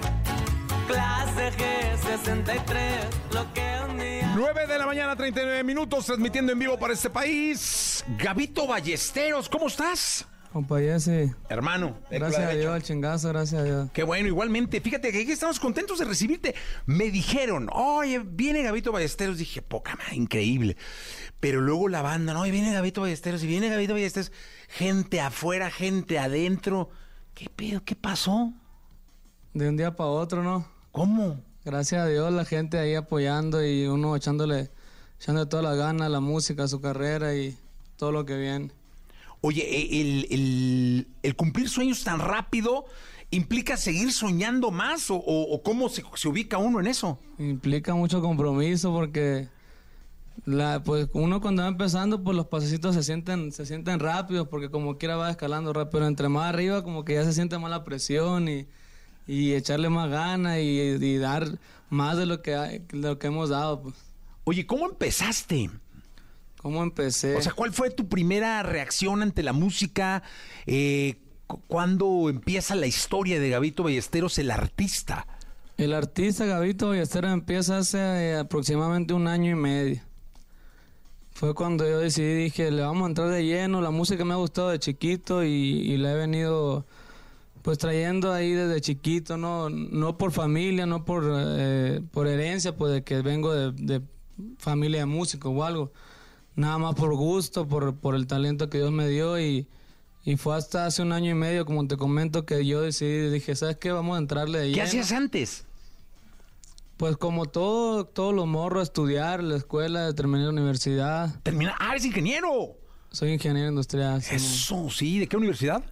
clase 0.87 1.53
G63, 1.53 3.35
lo 3.35 3.53
que 3.53 3.77
un 3.91 3.99
día... 3.99 4.33
9 4.35 4.67
de 4.67 4.79
la 4.79 4.87
mañana, 4.87 5.15
39 5.15 5.65
minutos, 5.65 6.07
transmitiendo 6.07 6.53
en 6.53 6.59
vivo 6.59 6.79
para 6.79 6.95
este 6.95 7.11
país. 7.11 8.07
Gabito 8.17 8.67
Ballesteros, 8.67 9.51
¿cómo 9.51 9.67
estás? 9.67 10.27
Compañese. 10.53 11.35
Hermano. 11.49 11.99
Gracias 12.11 12.49
a. 12.49 12.51
Dios, 12.53 12.73
al 12.73 12.83
chingazo, 12.83 13.29
gracias 13.29 13.61
a 13.61 13.65
Dios. 13.65 13.91
Qué 13.93 14.03
bueno, 14.03 14.29
igualmente. 14.29 14.81
Fíjate 14.81 15.13
que 15.13 15.23
aquí 15.23 15.33
estamos 15.33 15.61
contentos 15.61 15.99
de 15.99 16.05
recibirte. 16.05 16.55
Me 16.87 17.11
dijeron, 17.11 17.69
oye, 17.73 18.19
viene 18.19 18.63
Gabito 18.63 18.91
Ballesteros. 18.91 19.39
Dije, 19.39 19.63
poca 19.63 19.97
madre, 19.97 20.17
increíble. 20.17 20.77
Pero 21.41 21.61
luego 21.61 21.89
la 21.89 22.03
banda, 22.03 22.33
no, 22.33 22.47
y 22.47 22.51
viene 22.51 22.73
Gabito 22.73 23.03
Ballesteros, 23.03 23.43
y 23.45 23.47
viene 23.47 23.69
Gabito 23.69 23.93
Ballesteros. 23.93 24.33
Gente 24.69 25.21
afuera, 25.21 25.71
gente 25.71 26.19
adentro. 26.19 26.91
¿Qué 27.35 27.49
pedo? 27.51 27.85
¿Qué 27.85 27.95
pasó? 27.95 28.53
De 29.55 29.69
un 29.69 29.77
día 29.77 29.95
para 29.95 30.11
otro, 30.11 30.43
¿no? 30.43 30.67
¿Cómo? 30.93 31.43
Gracias 31.65 32.01
a 32.01 32.07
Dios, 32.07 32.33
la 32.33 32.45
gente 32.45 32.79
ahí 32.79 32.95
apoyando 32.95 33.65
y 33.65 33.87
uno 33.87 34.17
echándole, 34.17 34.71
echándole 35.21 35.47
toda 35.49 35.63
la 35.63 35.75
gana 35.75 36.07
a 36.07 36.09
la 36.09 36.21
música, 36.21 36.65
a 36.65 36.69
su 36.69 36.81
carrera 36.81 37.35
y 37.35 37.57
todo 37.97 38.11
lo 38.11 38.25
que 38.25 38.37
viene. 38.37 38.73
Oye, 39.41 39.63
e- 39.63 40.01
el, 40.01 40.27
el- 40.31 41.07
el 41.23 41.37
cumplir 41.37 41.69
sueños 41.69 42.03
tan 42.05 42.19
rápido 42.21 42.87
implica 43.31 43.77
seguir 43.77 44.13
soñando 44.13 44.71
más 44.71 45.07
o, 45.11 45.61
cómo 45.63 45.89
se, 45.89 46.03
se 46.15 46.29
ubica 46.29 46.59
uno 46.59 46.81
en 46.81 46.87
eso. 46.87 47.19
Implica 47.39 47.95
mucho 47.95 48.21
compromiso 48.23 48.93
porque 48.93 49.49
la, 50.47 50.83
pues 50.83 51.09
uno 51.13 51.41
cuando 51.41 51.63
va 51.63 51.69
empezando, 51.69 52.23
pues 52.25 52.37
los 52.37 52.47
pasecitos 52.47 52.95
se 52.95 53.03
sienten, 53.03 53.53
se 53.53 53.67
sienten 53.67 53.99
rápidos 54.01 54.49
porque 54.49 54.71
como 54.71 54.97
quiera 54.99 55.17
va 55.17 55.31
escalando 55.31 55.73
rápido. 55.73 55.91
Pero 55.93 56.07
entre 56.07 56.29
más 56.29 56.49
arriba 56.49 56.83
como 56.83 57.05
que 57.05 57.15
ya 57.15 57.25
se 57.25 57.33
siente 57.33 57.59
más 57.59 57.71
la 57.71 57.85
presión 57.85 58.49
y, 58.49 58.67
y 59.27 59.53
echarle 59.53 59.89
más 59.91 60.09
ganas 60.11 60.59
y, 60.59 60.81
y 60.81 61.17
dar 61.19 61.59
más 61.91 62.17
de 62.17 62.27
lo 62.27 62.41
que, 62.43 62.53
de 62.53 62.85
lo 62.93 63.19
que 63.19 63.27
hemos 63.27 63.51
dado. 63.51 63.83
Pues. 63.83 63.95
Oye, 64.45 64.67
¿cómo 64.67 64.87
empezaste? 64.89 65.71
¿Cómo 66.63 66.83
empecé? 66.83 67.37
O 67.37 67.43
sea, 67.43 67.53
¿cuál 67.53 67.73
fue 67.73 67.91
tu 67.91 68.09
primera 68.09 68.63
reacción 68.63 69.23
ante 69.23 69.43
la 69.43 69.53
música? 69.53 70.23
Eh, 70.67 71.17
cu- 71.47 71.63
¿Cuándo 71.67 72.29
empieza 72.29 72.75
la 72.75 72.87
historia 72.87 73.39
de 73.41 73.49
Gabito 73.51 73.85
Ballesteros, 73.85 74.39
el 74.39 74.51
artista? 74.51 75.27
El 75.77 75.95
artista 75.95 76.45
Gabito 76.47 76.89
Ballesteros 76.89 77.33
empieza 77.33 77.79
hace 77.79 77.99
eh, 77.99 78.37
aproximadamente 78.39 79.15
un 79.15 79.29
año 79.29 79.53
y 79.53 79.55
medio. 79.55 80.01
Fue 81.33 81.55
cuando 81.55 81.89
yo 81.89 82.01
decidí, 82.01 82.35
dije, 82.35 82.73
le 82.73 82.83
vamos 82.83 83.05
a 83.05 83.09
entrar 83.11 83.29
de 83.31 83.45
lleno. 83.45 83.81
La 83.81 83.93
música 83.93 84.25
me 84.25 84.33
ha 84.35 84.39
gustado 84.39 84.71
de 84.71 84.81
chiquito 84.81 85.45
y, 85.45 85.49
y 85.49 85.97
la 85.97 86.13
he 86.13 86.17
venido 86.17 86.85
pues 87.63 87.79
trayendo 87.79 88.33
ahí 88.33 88.53
desde 88.53 88.81
chiquito, 88.81 89.37
no, 89.37 89.69
no 89.71 90.17
por 90.19 90.33
familia, 90.33 90.87
no 90.87 91.05
por, 91.05 91.25
eh, 91.31 92.01
por 92.13 92.27
herencia, 92.27 92.75
pues 92.75 92.93
de 92.93 93.05
que 93.05 93.21
vengo 93.23 93.53
de, 93.55 93.73
de 93.73 94.03
familia 94.59 95.01
de 95.01 95.07
músicos 95.07 95.53
o 95.55 95.63
algo. 95.65 95.93
Nada 96.59 96.77
más 96.79 96.95
por 96.97 97.15
gusto, 97.15 97.69
por, 97.69 97.95
por 97.97 98.17
el 98.17 98.27
talento 98.27 98.69
que 98.69 98.79
Dios 98.79 98.91
me 98.91 99.07
dio 99.09 99.39
y, 99.39 99.69
y 100.25 100.37
fue 100.37 100.57
hasta 100.57 100.87
hace 100.87 101.03
un 101.03 101.13
año 101.13 101.31
y 101.31 101.35
medio, 101.35 101.65
como 101.65 101.87
te 101.87 101.97
comento, 101.97 102.45
que 102.45 102.67
yo 102.67 102.81
decidí, 102.83 103.31
dije, 103.31 103.55
¿sabes 103.55 103.77
qué? 103.77 103.93
Vamos 103.93 104.17
a 104.17 104.19
entrarle 104.19 104.59
de 104.59 104.65
¿Qué 104.67 104.71
lleno. 104.73 104.85
hacías 104.85 105.13
antes? 105.13 105.65
Pues 106.97 107.17
como 107.17 107.47
todo, 107.47 108.07
todos 108.07 108.35
los 108.35 108.49
morros, 108.49 108.83
estudiar, 108.83 109.41
la 109.45 109.57
escuela, 109.57 110.13
terminé 110.15 110.43
la 110.45 110.51
universidad. 110.51 111.33
Termina, 111.45 111.77
ah, 111.79 111.91
eres 111.93 112.05
ingeniero. 112.05 112.77
Soy 113.13 113.31
ingeniero 113.33 113.69
industrial. 113.69 114.21
sí, 114.21 114.35
Eso, 114.35 114.91
sí. 114.91 115.21
¿De 115.21 115.29
qué 115.29 115.37
universidad? 115.37 115.85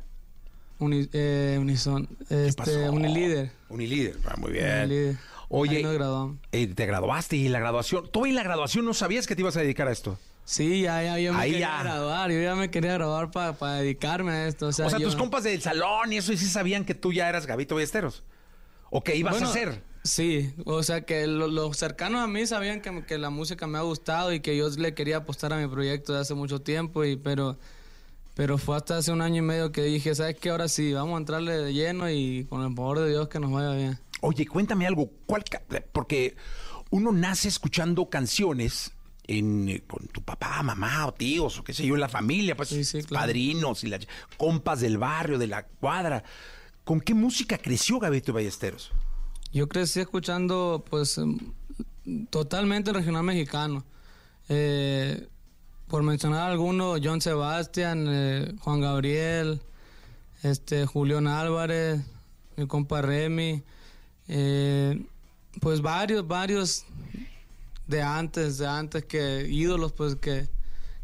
Uni- 0.80 1.08
eh, 1.12 1.58
Unison, 1.60 2.08
este? 2.28 2.90
Unilíder. 2.90 3.52
Unilíder, 3.68 4.16
ah, 4.26 4.34
muy 4.36 4.50
bien. 4.50 4.80
Unilíder. 4.80 5.16
Oye, 5.48 5.76
Ahí 5.76 5.82
nos 5.84 6.34
eh, 6.50 6.66
te 6.66 6.86
graduaste 6.86 7.36
y 7.36 7.48
la 7.48 7.60
graduación. 7.60 8.10
¿Tú 8.10 8.26
en 8.26 8.34
la 8.34 8.42
graduación 8.42 8.84
no 8.84 8.92
sabías 8.94 9.28
que 9.28 9.36
te 9.36 9.42
ibas 9.42 9.56
a 9.56 9.60
dedicar 9.60 9.86
a 9.86 9.92
esto? 9.92 10.18
Sí, 10.48 10.82
ya, 10.82 11.02
ya, 11.02 11.18
yo 11.18 11.32
me 11.32 11.40
Ahí 11.40 11.50
quería 11.50 11.76
ya. 11.78 11.82
graduar, 11.82 12.30
yo 12.30 12.40
ya 12.40 12.54
me 12.54 12.70
quería 12.70 12.92
graduar 12.92 13.32
para 13.32 13.74
dedicarme 13.74 14.30
a 14.30 14.46
esto. 14.46 14.68
O 14.68 14.72
sea, 14.72 14.86
o 14.86 14.90
sea, 14.90 14.98
yo- 15.00 15.06
tus 15.08 15.16
compas 15.16 15.42
del 15.42 15.60
salón 15.60 16.12
y 16.12 16.18
eso 16.18 16.32
y 16.32 16.36
sí 16.38 16.46
sabían 16.46 16.84
que 16.84 16.94
tú 16.94 17.12
ya 17.12 17.28
eras 17.28 17.46
Gabito 17.46 17.74
Ballesteros. 17.74 18.22
¿O 18.90 19.02
qué 19.02 19.16
ibas 19.16 19.32
Bueno, 19.32 19.48
a 19.48 19.50
hacer? 19.50 19.82
Sí, 20.04 20.54
o 20.64 20.84
sea 20.84 21.00
que 21.00 21.26
lo- 21.26 21.48
los 21.48 21.76
cercanos 21.76 22.20
a 22.22 22.28
mí 22.28 22.46
sabían 22.46 22.80
que, 22.80 23.04
que 23.04 23.18
la 23.18 23.28
música 23.30 23.66
me 23.66 23.76
ha 23.78 23.80
gustado 23.80 24.32
y 24.32 24.38
que 24.38 24.56
yo 24.56 24.68
le 24.70 24.94
quería 24.94 25.16
apostar 25.16 25.52
a 25.52 25.56
mi 25.56 25.66
proyecto 25.66 26.12
de 26.14 26.20
hace 26.20 26.34
mucho 26.34 26.60
tiempo, 26.62 27.04
y 27.04 27.16
pero, 27.16 27.58
pero 28.36 28.56
fue 28.56 28.76
hasta 28.76 28.98
hace 28.98 29.10
un 29.10 29.22
año 29.22 29.38
y 29.38 29.42
medio 29.42 29.72
que 29.72 29.82
dije, 29.82 30.14
¿sabes 30.14 30.36
qué? 30.36 30.50
Ahora 30.50 30.68
sí, 30.68 30.92
vamos 30.92 31.16
a 31.16 31.18
entrarle 31.18 31.56
de 31.56 31.74
lleno 31.74 32.08
y 32.08 32.44
con 32.48 32.62
el 32.62 32.72
favor 32.72 33.00
de 33.00 33.08
Dios 33.10 33.26
que 33.26 33.40
nos 33.40 33.50
vaya 33.50 33.72
bien. 33.72 33.98
Oye, 34.20 34.46
cuéntame 34.46 34.86
algo. 34.86 35.10
¿cuál 35.26 35.42
ca- 35.42 35.62
porque 35.90 36.36
uno 36.90 37.10
nace 37.10 37.48
escuchando 37.48 38.08
canciones 38.08 38.92
en, 39.26 39.68
eh, 39.68 39.82
con 39.86 40.06
tu 40.08 40.22
papá, 40.22 40.62
mamá 40.62 41.06
o 41.06 41.14
tíos 41.14 41.58
o 41.58 41.64
qué 41.64 41.72
sé 41.72 41.86
yo, 41.86 41.94
en 41.94 42.00
la 42.00 42.08
familia, 42.08 42.56
pues 42.56 42.96
padrinos 43.10 43.84
y 43.84 43.88
las 43.88 44.06
compas 44.36 44.80
del 44.80 44.98
barrio, 44.98 45.38
de 45.38 45.46
la 45.46 45.66
cuadra. 45.66 46.22
¿Con 46.84 47.00
qué 47.00 47.14
música 47.14 47.58
creció 47.58 47.98
Gabito 47.98 48.32
Ballesteros? 48.32 48.92
Yo 49.52 49.68
crecí 49.68 50.00
escuchando, 50.00 50.84
pues, 50.88 51.18
em, 51.18 51.38
totalmente 52.30 52.92
regional 52.92 53.24
mexicano. 53.24 53.84
Eh, 54.48 55.26
por 55.88 56.02
mencionar 56.02 56.50
algunos, 56.50 57.00
John 57.02 57.20
Sebastián, 57.20 58.06
eh, 58.08 58.54
Juan 58.60 58.80
Gabriel, 58.80 59.60
este, 60.42 60.86
Julián 60.86 61.26
Álvarez, 61.26 62.00
mi 62.56 62.66
compa 62.66 63.02
Remy, 63.02 63.62
eh, 64.28 65.04
pues 65.60 65.80
varios, 65.80 66.26
varios 66.26 66.84
de 67.86 68.02
antes, 68.02 68.58
de 68.58 68.66
antes 68.66 69.04
que 69.04 69.46
ídolos, 69.48 69.92
pues 69.92 70.16
que, 70.16 70.48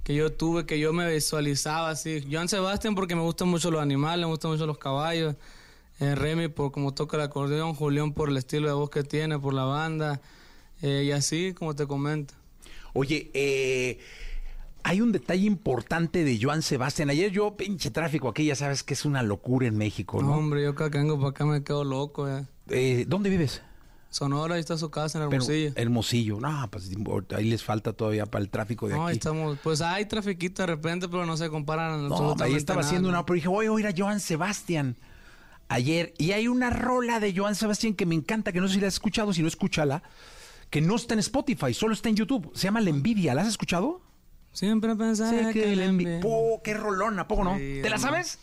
que 0.02 0.14
yo 0.14 0.32
tuve, 0.32 0.66
que 0.66 0.78
yo 0.78 0.92
me 0.92 1.12
visualizaba 1.12 1.90
así. 1.90 2.26
Joan 2.30 2.48
Sebastián 2.48 2.94
porque 2.94 3.14
me 3.14 3.22
gustan 3.22 3.48
mucho 3.48 3.70
los 3.70 3.80
animales, 3.80 4.24
me 4.26 4.30
gustan 4.30 4.50
mucho 4.50 4.66
los 4.66 4.78
caballos. 4.78 5.36
Eh, 6.00 6.14
Remy 6.14 6.48
por 6.48 6.72
cómo 6.72 6.92
toca 6.94 7.16
el 7.16 7.22
acordeón, 7.22 7.74
Julián 7.74 8.12
por 8.12 8.28
el 8.30 8.36
estilo 8.36 8.66
de 8.68 8.74
voz 8.74 8.90
que 8.90 9.04
tiene, 9.04 9.38
por 9.38 9.54
la 9.54 9.64
banda. 9.64 10.20
eh, 10.80 11.04
y 11.06 11.12
así, 11.12 11.52
como 11.54 11.74
te 11.76 11.86
comento. 11.86 12.34
Oye, 12.94 13.30
eh, 13.34 14.00
hay 14.82 15.00
un 15.00 15.12
detalle 15.12 15.46
importante 15.46 16.24
de 16.24 16.38
Joan 16.42 16.62
Sebastián. 16.62 17.08
Ayer 17.10 17.30
yo, 17.30 17.56
pinche 17.56 17.90
tráfico 17.92 18.28
aquí, 18.28 18.46
ya 18.46 18.56
sabes 18.56 18.82
que 18.82 18.94
es 18.94 19.04
una 19.04 19.22
locura 19.22 19.68
en 19.68 19.76
México, 19.78 20.20
No, 20.20 20.28
¿no? 20.28 20.34
hombre, 20.34 20.64
yo 20.64 20.74
cada 20.74 20.90
que 20.90 20.98
vengo 20.98 21.16
para 21.18 21.30
acá 21.30 21.44
me 21.46 21.62
quedo 21.62 21.84
loco. 21.84 22.26
ya. 22.26 22.44
Eh, 22.68 23.04
¿Dónde 23.06 23.30
vives? 23.30 23.62
Sonora, 24.12 24.56
ahí 24.56 24.60
está 24.60 24.76
su 24.76 24.90
casa 24.90 25.18
en 25.18 25.30
Pero, 25.30 25.42
Hermosillo. 25.42 25.72
Hermosillo. 25.74 26.38
No, 26.40 26.68
pues 26.70 26.90
ahí 27.34 27.48
les 27.48 27.64
falta 27.64 27.94
todavía 27.94 28.26
para 28.26 28.42
el 28.44 28.50
tráfico 28.50 28.86
de 28.86 28.94
No, 28.94 29.06
aquí. 29.06 29.14
estamos. 29.16 29.58
Pues 29.62 29.80
hay 29.80 30.04
trafiquito 30.04 30.62
de 30.62 30.66
repente, 30.66 31.08
pero 31.08 31.24
no 31.24 31.36
se 31.38 31.48
comparan 31.48 32.08
No, 32.08 32.34
ahí 32.40 32.54
estaba 32.54 32.80
nada. 32.80 32.88
haciendo 32.88 33.08
una, 33.08 33.24
pero 33.24 33.36
dije, 33.36 33.48
voy 33.48 33.66
a 33.66 33.72
oír 33.72 33.86
a 33.86 33.94
Joan 33.96 34.20
Sebastián 34.20 34.96
ayer. 35.68 36.12
Y 36.18 36.32
hay 36.32 36.46
una 36.46 36.68
rola 36.68 37.20
de 37.20 37.34
Joan 37.34 37.54
Sebastián 37.54 37.94
que 37.94 38.04
me 38.04 38.14
encanta, 38.14 38.52
que 38.52 38.60
no 38.60 38.68
sé 38.68 38.74
si 38.74 38.80
la 38.80 38.88
has 38.88 38.94
escuchado, 38.94 39.32
si 39.32 39.40
no, 39.40 39.48
escúchala, 39.48 40.02
que 40.68 40.82
no 40.82 40.94
está 40.96 41.14
en 41.14 41.20
Spotify, 41.20 41.72
solo 41.72 41.94
está 41.94 42.10
en 42.10 42.16
YouTube. 42.16 42.50
Se 42.54 42.64
llama 42.64 42.82
La 42.82 42.90
Envidia. 42.90 43.34
¿La 43.34 43.42
has 43.42 43.48
escuchado? 43.48 44.02
Siempre 44.52 44.94
pensé 44.94 45.26
Sé 45.30 45.52
que 45.54 45.62
que 45.62 45.74
la 45.76 45.86
la 45.86 45.90
envi- 45.90 46.02
envidia- 46.06 46.20
Po, 46.20 46.60
qué 46.62 46.74
rolona, 46.74 47.22
¿a 47.22 47.28
poco 47.28 47.44
no? 47.44 47.56
Sí, 47.56 47.80
¿Te 47.82 47.88
la 47.88 47.96
no. 47.96 48.02
sabes? 48.02 48.38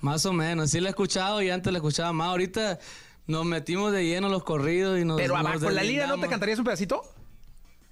Más 0.00 0.26
o 0.26 0.32
menos, 0.32 0.70
sí 0.72 0.80
la 0.80 0.88
he 0.88 0.90
escuchado 0.90 1.40
y 1.40 1.50
antes 1.50 1.72
la 1.72 1.78
escuchaba 1.78 2.12
más. 2.12 2.28
Ahorita 2.30 2.80
nos 3.26 3.44
metimos 3.44 3.92
de 3.92 4.04
lleno 4.04 4.28
los 4.28 4.44
corridos 4.44 4.98
y 5.00 5.04
nos. 5.04 5.16
Pero 5.20 5.36
a 5.36 5.42
nos 5.42 5.52
ver, 5.52 5.60
con 5.60 5.74
la 5.74 5.82
lira, 5.82 6.06
¿no 6.06 6.18
te 6.18 6.28
cantarías 6.28 6.58
un 6.58 6.64
pedacito? 6.64 7.02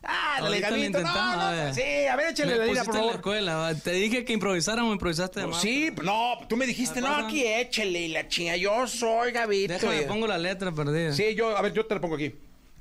Ah, 0.04 0.38
dale, 0.42 0.58
Gabito. 0.58 1.00
No, 1.00 1.12
no, 1.12 1.40
a 1.40 1.50
ver. 1.52 1.74
sí, 1.74 2.06
a 2.10 2.16
ver, 2.16 2.30
échale 2.32 2.52
Me 2.52 2.58
la 2.58 2.64
lira, 2.66 2.84
por 2.84 2.94
en 2.94 3.00
la 3.00 3.02
favor. 3.02 3.14
escuela, 3.16 3.74
te 3.84 3.92
dije 3.92 4.24
que 4.24 4.32
improvisáramos, 4.32 4.92
improvisaste 4.92 5.40
de 5.40 5.46
más. 5.46 5.60
Sí, 5.60 5.90
no, 6.02 6.38
tú 6.48 6.56
me 6.56 6.66
dijiste, 6.66 7.00
no, 7.00 7.14
aquí 7.14 7.46
échale 7.46 8.00
y 8.00 8.08
la 8.08 8.26
chinga. 8.26 8.56
Yo 8.56 8.86
soy 8.88 9.30
Gabito. 9.30 9.74
Déjame, 9.74 10.02
pongo 10.02 10.26
la 10.26 10.38
letra 10.38 10.72
perdida. 10.72 11.12
Sí, 11.12 11.36
yo, 11.36 11.56
a 11.56 11.62
ver, 11.62 11.72
yo 11.72 11.86
te 11.86 11.94
la 11.94 12.00
pongo 12.00 12.16
aquí. 12.16 12.34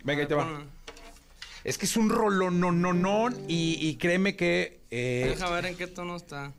Venga, 0.03 0.21
ahí 0.23 0.27
te 0.27 0.33
va. 0.33 0.63
Es 1.63 1.77
que 1.77 1.85
es 1.85 1.95
un 1.95 2.09
rolón, 2.09 2.59
no, 2.59 2.71
no, 2.71 2.91
no, 2.91 3.29
y, 3.47 3.77
y 3.87 3.97
créeme 3.97 4.35
que 4.35 4.79
eh, 4.89 5.27
Deja 5.29 5.47
ver 5.51 5.67
en 5.67 5.77
qué 5.77 5.85
tono 5.85 6.15
está. 6.15 6.53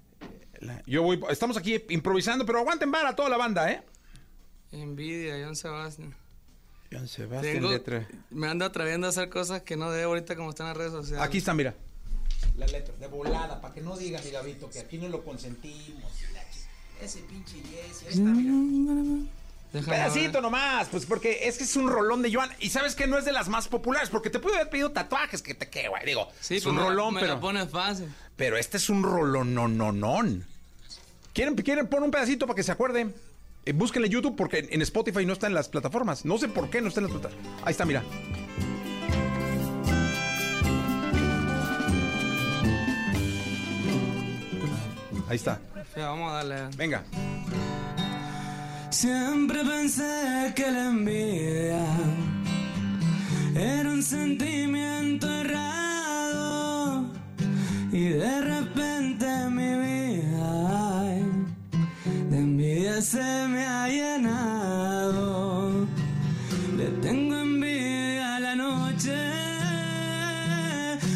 yo 0.86 1.02
voy, 1.02 1.20
estamos 1.28 1.56
aquí 1.56 1.82
improvisando, 1.88 2.46
pero 2.46 2.60
aguanten 2.60 2.88
vara 2.92 3.16
toda 3.16 3.28
la 3.28 3.36
banda, 3.36 3.68
¿eh? 3.72 3.82
Envidia, 4.72 5.34
John 5.44 5.56
Sebastián. 5.56 6.14
Joan 6.90 7.08
Sebastián 7.08 7.54
Tengo- 7.54 7.70
letra. 7.70 8.06
Me 8.30 8.48
ando 8.48 8.64
atreviendo 8.64 9.06
a 9.06 9.10
hacer 9.10 9.28
cosas 9.28 9.62
que 9.62 9.76
no 9.76 9.90
debo 9.90 10.12
ahorita 10.12 10.36
como 10.36 10.50
están 10.50 10.66
en 10.66 10.68
las 10.70 10.76
redes 10.76 10.92
sociales. 10.92 11.22
Aquí 11.24 11.38
está, 11.38 11.54
mira. 11.54 11.74
La 12.56 12.66
letra, 12.66 12.94
de 12.98 13.06
volada, 13.06 13.60
para 13.60 13.72
que 13.72 13.80
no 13.80 13.96
diga 13.96 14.20
mi 14.22 14.30
Gabito 14.30 14.68
que 14.68 14.80
aquí 14.80 14.98
no 14.98 15.08
lo 15.08 15.24
consentimos. 15.24 16.12
Ese 17.00 17.20
pinche 17.20 17.56
Jesse, 17.58 18.02
ahí 18.02 18.08
está, 18.08 18.20
mira. 18.20 19.28
Déjame 19.72 19.96
pedacito 19.96 20.40
nomás, 20.42 20.88
pues 20.88 21.06
porque 21.06 21.48
es 21.48 21.56
que 21.56 21.64
es 21.64 21.76
un 21.76 21.88
rolón 21.88 22.20
de 22.20 22.32
Joan. 22.32 22.50
Y 22.60 22.68
sabes 22.68 22.94
que 22.94 23.06
no 23.06 23.16
es 23.16 23.24
de 23.24 23.32
las 23.32 23.48
más 23.48 23.68
populares, 23.68 24.10
porque 24.10 24.28
te 24.28 24.38
pude 24.38 24.54
haber 24.56 24.68
pedido 24.68 24.92
tatuajes, 24.92 25.40
que 25.40 25.54
te 25.54 25.68
qué, 25.70 25.88
güey. 25.88 26.04
Digo, 26.04 26.28
Sí, 26.40 26.56
es 26.56 26.62
pues 26.62 26.70
un 26.72 26.76
me- 26.76 26.82
rolón, 26.88 27.14
me 27.14 27.20
pero. 27.20 27.34
la 27.34 27.40
pones 27.40 27.70
fácil. 27.70 28.06
Pero 28.36 28.58
este 28.58 28.76
es 28.76 28.90
un 28.90 29.02
rolón, 29.02 29.54
no, 29.54 29.68
no, 29.68 29.90
no. 29.92 30.20
¿Quieren, 31.32 31.54
quieren 31.56 31.86
poner 31.88 32.04
un 32.04 32.10
pedacito 32.10 32.46
para 32.46 32.54
que 32.56 32.62
se 32.62 32.70
acuerden? 32.72 33.14
Eh, 33.64 33.72
búsquenle 33.72 34.08
YouTube 34.08 34.34
porque 34.36 34.68
en 34.70 34.82
Spotify 34.82 35.24
no 35.24 35.32
está 35.32 35.46
en 35.46 35.54
las 35.54 35.68
plataformas. 35.68 36.24
No 36.24 36.36
sé 36.38 36.48
por 36.48 36.68
qué 36.68 36.80
no 36.80 36.88
está 36.88 37.00
en 37.00 37.04
las 37.04 37.12
plataformas. 37.12 37.62
Ahí 37.64 37.70
está, 37.70 37.84
mira. 37.84 38.02
Ahí 45.28 45.36
está. 45.36 45.60
Sí, 45.94 46.00
vamos 46.00 46.30
a 46.30 46.34
darle. 46.36 46.76
Venga. 46.76 47.04
Siempre 48.90 49.64
pensé 49.64 50.52
que 50.54 50.70
la 50.70 50.88
envidia 50.88 51.86
era 53.54 53.88
un 53.90 54.02
sentimiento 54.02 55.28
errado 55.32 57.06
y 57.92 58.08
de 58.08 58.40
repente 58.40 58.71
se 63.00 63.48
me 63.48 63.64
ha 63.64 63.88
llenado. 63.88 65.86
Le 66.76 66.86
tengo 67.00 67.38
envidia 67.38 68.36
a 68.36 68.40
la 68.40 68.54
noche, 68.54 69.16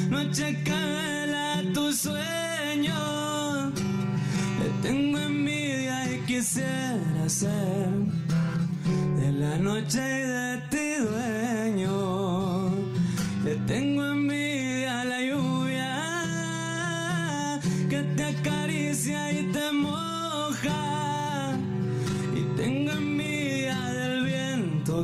noche 0.09 0.63
que 0.65 0.71
vela 0.73 1.63
tu 1.75 1.93
sueño. 1.93 3.73
Le 4.61 4.69
tengo 4.83 5.19
envidia 5.19 6.13
y 6.13 6.21
quisiera 6.27 7.29
ser 7.29 7.91
de 9.19 9.33
la 9.33 9.59
noche 9.59 9.99
y 9.99 10.27
de 10.35 10.63
ti 10.71 10.87
dueño. 11.01 11.66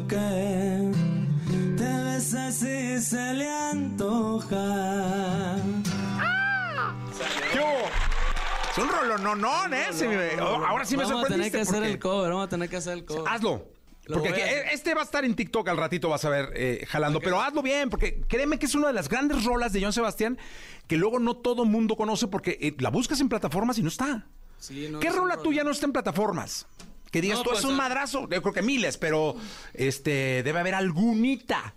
Que 0.09 0.91
te 1.77 2.05
besa 2.05 2.51
si 2.53 3.01
se 3.01 3.35
le 3.35 3.49
antoja. 3.51 5.57
¿Qué 7.53 7.59
hubo? 7.59 7.89
Es 8.71 8.79
un 8.79 8.89
rolón, 8.89 9.23
no, 9.23 9.35
no, 9.35 9.75
¿eh? 9.75 9.87
Sí, 9.93 10.07
me- 10.09 10.33
Ahora 10.41 10.85
sí 10.85 10.97
me 10.97 11.05
Vamos 11.05 11.25
a 11.25 11.29
tener 11.29 11.51
sorprendiste. 11.51 11.59
que 11.59 11.63
hacer 11.63 11.75
porque- 11.75 11.91
el 11.91 11.99
cover, 11.99 12.31
vamos 12.31 12.47
a 12.47 12.49
tener 12.49 12.69
que 12.71 12.77
hacer 12.77 12.93
el 12.95 13.05
cover. 13.05 13.25
Hazlo. 13.31 13.67
Lo 14.07 14.15
Porque 14.17 14.31
aquí- 14.31 14.41
hacer. 14.41 14.67
este 14.73 14.95
va 14.95 15.03
a 15.03 15.05
estar 15.05 15.25
en 15.25 15.37
TikTok 15.37 15.69
al 15.69 15.77
ratito, 15.77 16.09
vas 16.09 16.25
a 16.25 16.29
ver 16.29 16.51
eh, 16.57 16.85
jalando. 16.89 17.21
Pero 17.21 17.41
hazlo 17.41 17.63
bien, 17.63 17.89
porque 17.89 18.21
créeme 18.29 18.59
que 18.59 18.67
es 18.67 18.75
una 18.75 18.89
de 18.89 18.93
las 18.95 19.09
grandes 19.09 19.45
rolas 19.45 19.73
de 19.73 19.81
John 19.81 19.93
Sebastián 19.93 20.39
que 20.89 20.97
luego 20.97 21.21
no 21.21 21.37
todo 21.37 21.65
mundo 21.65 21.95
conoce 21.97 22.27
porque 22.27 22.59
eh, 22.61 22.75
la 22.81 22.91
buscas 22.91 23.21
en 23.21 23.29
plataformas 23.29 23.79
y 23.79 23.83
no 23.83 23.89
está. 23.89 24.27
Sí, 24.59 24.89
no, 24.91 24.99
¿Qué 25.01 25.11
rola 25.11 25.37
tuya 25.37 25.63
no 25.63 25.71
está 25.71 25.87
en 25.87 25.93
plataformas? 25.93 26.67
Que 27.13 27.21
digas, 27.21 27.39
No, 27.39 27.45
tú 27.45 27.51
pues, 27.51 27.61
es 27.61 27.65
un 27.67 27.75
ah. 27.75 27.77
madrazo. 27.77 28.29
Yo 28.29 28.43
creo 28.43 28.53
que 28.55 28.63
miles, 28.63 28.99
pero 28.99 29.37
este 29.75 30.43
debe 30.43 30.59
haber 30.59 30.75
algunita. 30.75 31.75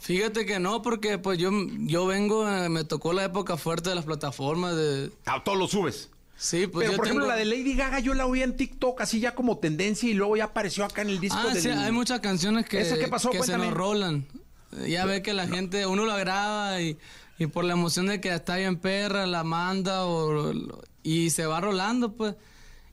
Fíjate 0.00 0.44
que 0.46 0.58
no, 0.58 0.82
porque 0.82 1.18
pues 1.18 1.38
yo, 1.38 1.50
yo 1.78 2.06
vengo, 2.06 2.48
eh, 2.48 2.68
me 2.68 2.84
tocó 2.84 3.12
la 3.12 3.24
época 3.24 3.56
fuerte 3.56 3.90
de 3.90 3.94
las 3.94 4.04
plataformas 4.04 4.74
de... 4.74 5.10
Ah, 5.26 5.42
todo 5.44 5.54
lo 5.54 5.68
subes. 5.68 6.10
Sí, 6.36 6.66
pues 6.66 6.84
pero 6.86 6.92
yo 6.92 6.96
por 6.96 7.06
ejemplo, 7.06 7.26
tengo- 7.26 7.36
la 7.36 7.38
de 7.38 7.44
Lady 7.44 7.74
Gaga 7.76 8.00
yo 8.00 8.14
la 8.14 8.26
oí 8.26 8.42
en 8.42 8.56
TikTok 8.56 9.00
así 9.02 9.20
ya 9.20 9.34
como 9.34 9.58
tendencia 9.58 10.08
y 10.10 10.14
luego 10.14 10.36
ya 10.36 10.44
apareció 10.44 10.84
acá 10.84 11.02
en 11.02 11.10
el 11.10 11.20
disco 11.20 11.38
Ah, 11.40 11.52
del- 11.54 11.62
sí, 11.62 11.68
hay 11.68 11.92
muchas 11.92 12.18
canciones 12.20 12.66
que, 12.68 12.80
¿Esa 12.80 12.98
qué 12.98 13.06
pasó? 13.06 13.30
que 13.30 13.42
se 13.44 13.56
nos 13.56 13.72
rolan. 13.72 14.26
Ya 14.88 15.04
ve 15.04 15.22
que 15.22 15.34
la 15.34 15.46
gente, 15.46 15.86
uno 15.86 16.06
la 16.06 16.16
graba 16.18 16.80
y, 16.80 16.96
y 17.38 17.46
por 17.46 17.64
la 17.64 17.74
emoción 17.74 18.06
de 18.06 18.20
que 18.20 18.34
está 18.34 18.56
bien 18.56 18.76
perra, 18.78 19.26
la 19.26 19.44
manda 19.44 20.06
o, 20.06 20.52
y 21.04 21.30
se 21.30 21.44
va 21.46 21.60
rolando, 21.60 22.14
pues. 22.14 22.34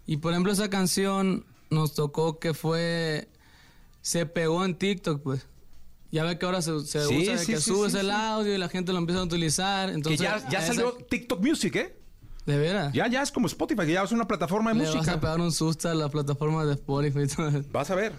Y 0.06 0.18
por 0.18 0.34
ejemplo, 0.34 0.52
esa 0.52 0.70
canción 0.70 1.46
nos 1.70 1.94
tocó 1.94 2.40
que 2.40 2.54
fue. 2.54 3.30
Se 4.02 4.26
pegó 4.26 4.64
en 4.66 4.76
TikTok, 4.76 5.22
pues. 5.22 5.46
Ya 6.12 6.24
ve 6.24 6.40
que 6.40 6.46
ahora 6.46 6.62
se, 6.62 6.80
se 6.82 7.06
Sí, 7.06 7.18
usa 7.22 7.34
de 7.34 7.40
sí, 7.40 7.52
que 7.54 7.58
sí, 7.62 7.70
subes 7.70 7.94
el 7.94 8.10
audio 8.10 8.56
y 8.56 8.58
la 8.58 8.68
gente 8.70 8.92
lo 8.92 8.98
empieza 8.98 9.22
a 9.22 9.26
utilizar. 9.26 9.90
Que 9.90 9.96
Entonces, 9.96 10.22
ya, 10.50 10.62
salió 10.62 10.96
esa- 10.98 11.06
TikTok 11.08 11.40
Music, 11.46 11.76
¿eh? 11.76 11.96
¿De 12.48 12.58
veras? 12.58 12.92
Ya, 12.94 13.08
ya 13.08 13.22
es 13.22 13.32
como 13.32 13.46
Spotify, 13.46 13.86
que 13.86 13.92
ya 13.94 14.02
es 14.04 14.12
una 14.12 14.28
plataforma 14.28 14.72
de 14.74 14.80
Le 14.80 14.86
vas 14.86 14.96
música. 14.96 15.14
a 15.14 15.20
pegar 15.20 15.40
un 15.40 15.52
susto 15.52 15.88
a 15.90 15.94
la 15.94 16.10
plataforma 16.10 16.66
de 16.66 16.74
Spotify 16.74 17.20
y 17.24 17.28
todo 17.28 17.48
eso. 17.50 17.64
Vas 17.72 17.92
a 17.92 17.96
ver. 17.96 18.14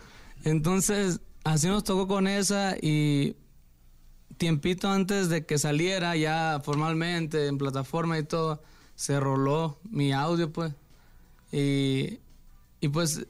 Entonces, 0.44 1.18
así 1.42 1.66
nos 1.66 1.82
tocó 1.82 2.06
con 2.06 2.28
esa 2.28 2.76
y 2.80 3.34
tiempito 4.36 4.88
antes 4.88 5.28
de 5.28 5.44
que 5.44 5.58
saliera 5.58 6.14
ya 6.16 6.60
formalmente 6.64 7.46
en 7.48 7.58
plataforma 7.58 8.18
y 8.18 8.22
todo, 8.22 8.62
se 8.94 9.18
roló 9.18 9.80
mi 9.90 10.12
audio 10.12 10.52
pues. 10.52 10.72
Y, 11.50 12.20
y 12.80 12.88
pues 12.88 13.26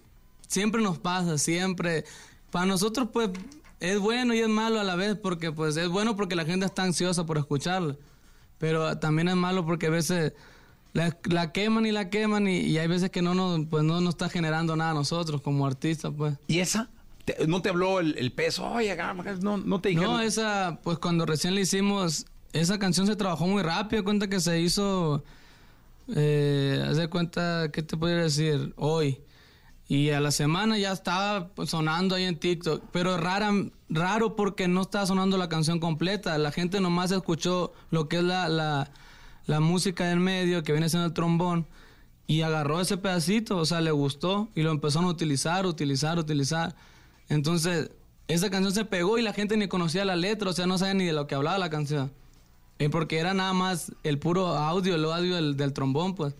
siempre 0.50 0.82
nos 0.82 0.98
pasa, 0.98 1.38
siempre. 1.38 2.04
Para 2.50 2.66
nosotros 2.66 3.08
pues 3.12 3.30
es 3.78 3.98
bueno 4.00 4.34
y 4.34 4.40
es 4.40 4.48
malo 4.48 4.80
a 4.80 4.84
la 4.84 4.96
vez 4.96 5.16
porque 5.16 5.52
pues 5.52 5.76
es 5.76 5.88
bueno 5.88 6.16
porque 6.16 6.34
la 6.34 6.44
gente 6.44 6.66
está 6.66 6.82
ansiosa 6.82 7.24
por 7.24 7.38
escucharla. 7.38 7.96
Pero 8.58 8.98
también 8.98 9.28
es 9.28 9.36
malo 9.36 9.64
porque 9.64 9.86
a 9.86 9.90
veces 9.90 10.32
la, 10.92 11.16
la 11.24 11.52
queman 11.52 11.86
y 11.86 11.92
la 11.92 12.10
queman 12.10 12.48
y, 12.48 12.58
y 12.58 12.78
hay 12.78 12.88
veces 12.88 13.10
que 13.10 13.22
no 13.22 13.34
nos, 13.34 13.60
pues 13.70 13.84
no 13.84 14.00
nos 14.00 14.14
está 14.14 14.28
generando 14.28 14.74
nada 14.76 14.90
a 14.90 14.94
nosotros 14.94 15.40
como 15.40 15.64
artistas 15.66 16.12
pues. 16.16 16.34
¿Y 16.48 16.58
esa? 16.58 16.90
Te- 17.24 17.46
¿No 17.46 17.62
te 17.62 17.68
habló 17.68 18.00
el, 18.00 18.18
el 18.18 18.32
peso? 18.32 18.66
Oye, 18.66 18.94
no, 19.40 19.56
no 19.58 19.80
te 19.80 19.90
dijeron. 19.90 20.12
No, 20.14 20.20
esa, 20.20 20.80
pues 20.82 20.98
cuando 20.98 21.24
recién 21.24 21.54
la 21.54 21.60
hicimos, 21.60 22.26
esa 22.52 22.78
canción 22.78 23.06
se 23.06 23.14
trabajó 23.14 23.46
muy 23.46 23.62
rápido, 23.62 24.02
cuenta 24.04 24.28
que 24.28 24.40
se 24.40 24.60
hizo, 24.60 25.22
eh, 26.14 26.84
haz 26.86 26.96
de 26.96 27.08
cuenta, 27.08 27.70
¿qué 27.72 27.82
te 27.82 27.96
podría 27.96 28.22
decir? 28.24 28.74
Hoy. 28.76 29.20
Y 29.90 30.10
a 30.10 30.20
la 30.20 30.30
semana 30.30 30.78
ya 30.78 30.92
estaba 30.92 31.48
pues, 31.48 31.70
sonando 31.70 32.14
ahí 32.14 32.22
en 32.22 32.38
TikTok, 32.38 32.80
pero 32.92 33.16
rara, 33.16 33.52
raro 33.88 34.36
porque 34.36 34.68
no 34.68 34.82
estaba 34.82 35.04
sonando 35.04 35.36
la 35.36 35.48
canción 35.48 35.80
completa, 35.80 36.38
la 36.38 36.52
gente 36.52 36.80
nomás 36.80 37.10
escuchó 37.10 37.72
lo 37.90 38.08
que 38.08 38.18
es 38.18 38.22
la, 38.22 38.48
la, 38.48 39.60
música 39.60 40.04
del 40.04 40.20
medio, 40.20 40.62
que 40.62 40.70
viene 40.70 40.88
siendo 40.88 41.06
el 41.08 41.12
trombón, 41.12 41.66
y 42.28 42.42
agarró 42.42 42.80
ese 42.80 42.98
pedacito, 42.98 43.56
o 43.56 43.64
sea, 43.64 43.80
le 43.80 43.90
gustó 43.90 44.48
y 44.54 44.62
lo 44.62 44.70
empezaron 44.70 45.08
a 45.08 45.10
utilizar, 45.10 45.66
utilizar, 45.66 46.20
utilizar. 46.20 46.76
Entonces, 47.28 47.90
esa 48.28 48.48
canción 48.48 48.72
se 48.72 48.84
pegó 48.84 49.18
y 49.18 49.22
la 49.22 49.32
gente 49.32 49.56
ni 49.56 49.66
conocía 49.66 50.04
la 50.04 50.14
letra, 50.14 50.50
o 50.50 50.52
sea, 50.52 50.68
no 50.68 50.78
sabía 50.78 50.94
ni 50.94 51.06
de 51.06 51.14
lo 51.14 51.26
que 51.26 51.34
hablaba 51.34 51.58
la 51.58 51.68
canción. 51.68 52.12
Eh, 52.78 52.90
porque 52.90 53.18
era 53.18 53.34
nada 53.34 53.54
más 53.54 53.90
el 54.04 54.20
puro 54.20 54.56
audio, 54.56 54.94
el 54.94 55.04
audio 55.04 55.34
del, 55.34 55.56
del 55.56 55.72
trombón, 55.72 56.14
pues. 56.14 56.36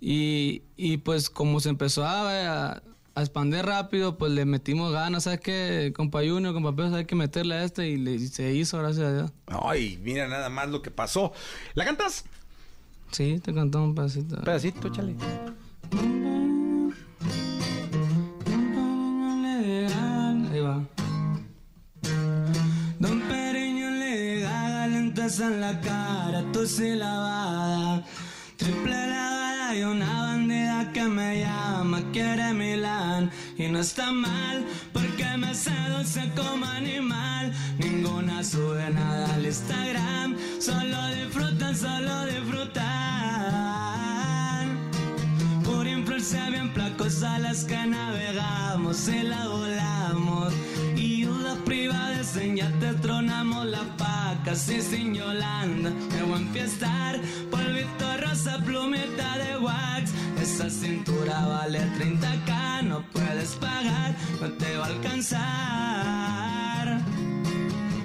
Y, 0.00 0.62
y 0.76 0.98
pues 0.98 1.28
como 1.30 1.58
se 1.60 1.68
empezó 1.70 2.04
a, 2.04 2.70
a, 2.72 2.82
a 3.14 3.20
expandir 3.20 3.64
rápido, 3.64 4.16
pues 4.16 4.30
le 4.32 4.44
metimos 4.44 4.92
ganas, 4.92 5.24
¿sabes 5.24 5.40
qué? 5.40 5.92
Compa 5.96 6.20
Junior, 6.20 6.54
compa 6.54 6.74
Pedro, 6.76 6.96
hay 6.96 7.04
que 7.04 7.16
meterle 7.16 7.56
a 7.56 7.64
este 7.64 7.88
y, 7.88 7.96
le- 7.96 8.14
y 8.14 8.28
se 8.28 8.52
hizo, 8.54 8.78
gracias 8.78 9.06
a 9.06 9.12
Dios. 9.14 9.32
Ay, 9.46 9.98
mira 10.02 10.28
nada 10.28 10.48
más 10.50 10.68
lo 10.68 10.82
que 10.82 10.90
pasó. 10.92 11.32
¿La 11.74 11.84
cantas? 11.84 12.24
Sí, 13.10 13.40
te 13.42 13.52
cantamos 13.54 13.88
un 13.88 13.94
pedacito. 13.94 14.36
Pedacito, 14.42 14.88
échale. 14.88 15.16
Ahí 20.50 20.60
va. 20.60 20.82
Don 22.98 23.20
Periño 23.28 23.90
le 23.90 24.40
gaga 24.40 24.86
lentes 24.86 25.40
en 25.40 25.60
la 25.60 25.80
cara, 25.80 26.44
tos 26.52 26.80
y 26.80 26.94
lavada. 26.94 28.04
Triple 28.56 28.90
lavada 28.90 29.17
y 29.74 29.82
una 29.82 30.22
bandida 30.22 30.90
que 30.92 31.02
me 31.02 31.40
llama, 31.40 32.00
quiere 32.12 32.52
Milán. 32.54 33.30
Y 33.56 33.68
no 33.68 33.80
está 33.80 34.12
mal, 34.12 34.64
porque 34.92 35.26
me 35.36 35.54
seduce 35.54 36.30
como 36.34 36.64
animal. 36.64 37.52
Ninguna 37.78 38.42
sube 38.42 38.88
nada 38.90 39.34
al 39.34 39.44
Instagram, 39.44 40.36
solo 40.60 41.08
disfrutan, 41.08 41.76
solo 41.76 42.24
disfrutan. 42.26 42.86
Por 45.64 45.86
influencia 45.86 46.48
bien 46.48 46.72
placosa 46.72 47.38
las 47.38 47.64
que 47.64 47.86
navegamos 47.86 49.08
y 49.08 49.22
la 49.22 49.48
volamos. 49.48 49.97
Ya 52.40 52.70
te 52.78 52.92
tronamos 52.94 53.66
la 53.66 53.82
paca, 53.96 54.54
sí 54.54 54.80
sin 54.80 55.12
Yolanda. 55.12 55.90
Me 55.90 56.22
voy 56.22 56.34
a 56.34 56.36
enfiestar, 56.36 57.20
polvito 57.50 58.16
rosa, 58.20 58.58
plumita 58.64 59.38
de 59.38 59.56
wax. 59.56 60.12
Esa 60.40 60.70
cintura 60.70 61.46
vale 61.46 61.80
30k, 61.98 62.82
no 62.84 63.02
puedes 63.12 63.56
pagar, 63.56 64.14
no 64.40 64.52
te 64.52 64.76
va 64.76 64.84
a 64.84 64.88
alcanzar. 64.88 65.48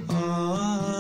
Oh, 0.08 0.14
oh, 0.16 0.80
oh, 0.88 0.93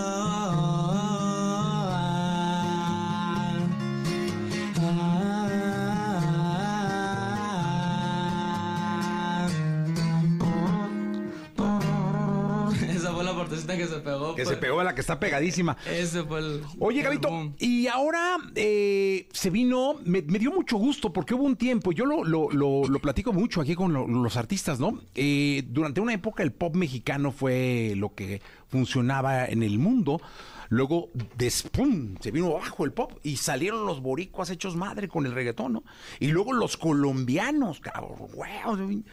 que 13.66 13.88
se 13.88 13.99
pegó. 13.99 14.36
Que 14.36 14.43
pues. 14.43 14.55
se 14.55 14.57
pegó 14.61 14.80
a 14.80 14.84
la 14.84 14.93
que 14.95 15.01
está 15.01 15.20
pegadísima. 15.20 15.78
Ese 15.89 16.24
fue 16.24 16.39
el. 16.39 16.61
Oye, 16.80 17.01
Gabito, 17.01 17.53
y 17.59 17.88
ahora 17.88 18.38
eh, 18.55 19.28
se 19.34 19.49
vino, 19.49 19.95
me, 20.05 20.22
me 20.22 20.39
dio 20.39 20.51
mucho 20.51 20.78
gusto 20.78 21.11
porque 21.14 21.34
hubo 21.34 21.43
un 21.43 21.55
tiempo, 21.55 21.91
yo 21.91 22.05
lo, 22.05 22.24
lo, 22.24 22.49
lo- 22.51 22.88
lo 22.88 22.99
platico 22.99 23.34
mucho 23.34 23.61
aquí 23.61 23.76
con 23.76 23.93
lo- 23.93 24.07
los 24.07 24.38
artistas, 24.38 24.80
¿no? 24.80 24.99
Eh, 25.16 25.64
durante 25.68 26.01
una 26.01 26.14
época 26.14 26.43
el 26.43 26.51
pop 26.51 26.76
mexicano 26.76 27.32
fue 27.32 27.93
lo 27.95 28.14
que 28.14 28.41
funcionaba 28.68 29.45
en 29.45 29.64
el 29.64 29.80
mundo. 29.80 30.22
Luego, 30.70 31.09
¡pum! 31.72 32.16
se 32.20 32.32
vino 32.32 32.47
abajo 32.57 32.84
el 32.86 32.93
pop 32.93 33.11
y 33.22 33.38
salieron 33.38 33.86
los 33.86 34.01
boricuas 34.01 34.49
hechos 34.49 34.76
madre 34.76 35.07
con 35.07 35.26
el 35.28 35.34
reggaetón, 35.34 35.74
¿no? 35.74 35.84
Y 36.20 36.28
luego 36.30 36.51
los 36.53 36.78
colombianos, 36.78 37.80
cabrón, 37.80 38.16
wow, 38.36 39.03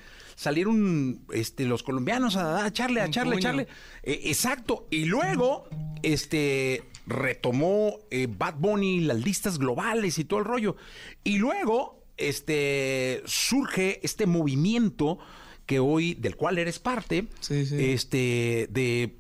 salieron 0.41 1.21
este, 1.35 1.67
los 1.67 1.83
colombianos 1.83 2.35
a, 2.37 2.65
a 2.65 2.69
echarle, 2.69 3.03
a 3.03 3.05
Con 3.05 3.11
echarle, 3.11 3.63
a. 3.63 3.67
Eh, 4.03 4.21
exacto. 4.25 4.87
Y 4.91 5.05
luego, 5.05 5.69
este, 6.03 6.85
retomó 7.07 7.99
eh, 8.11 8.27
Bad 8.27 8.55
Bunny 8.59 9.01
las 9.01 9.19
listas 9.19 9.59
globales 9.59 10.19
y 10.19 10.25
todo 10.25 10.39
el 10.39 10.47
rollo. 10.47 10.77
Y 11.25 11.37
luego, 11.37 12.03
este, 12.17 13.23
surge 13.27 14.01
este 14.03 14.25
movimiento 14.25 15.19
que 15.67 15.79
hoy, 15.79 16.15
del 16.15 16.37
cual 16.37 16.57
eres 16.57 16.79
parte, 16.79 17.27
este, 17.51 18.67
de, 18.71 19.19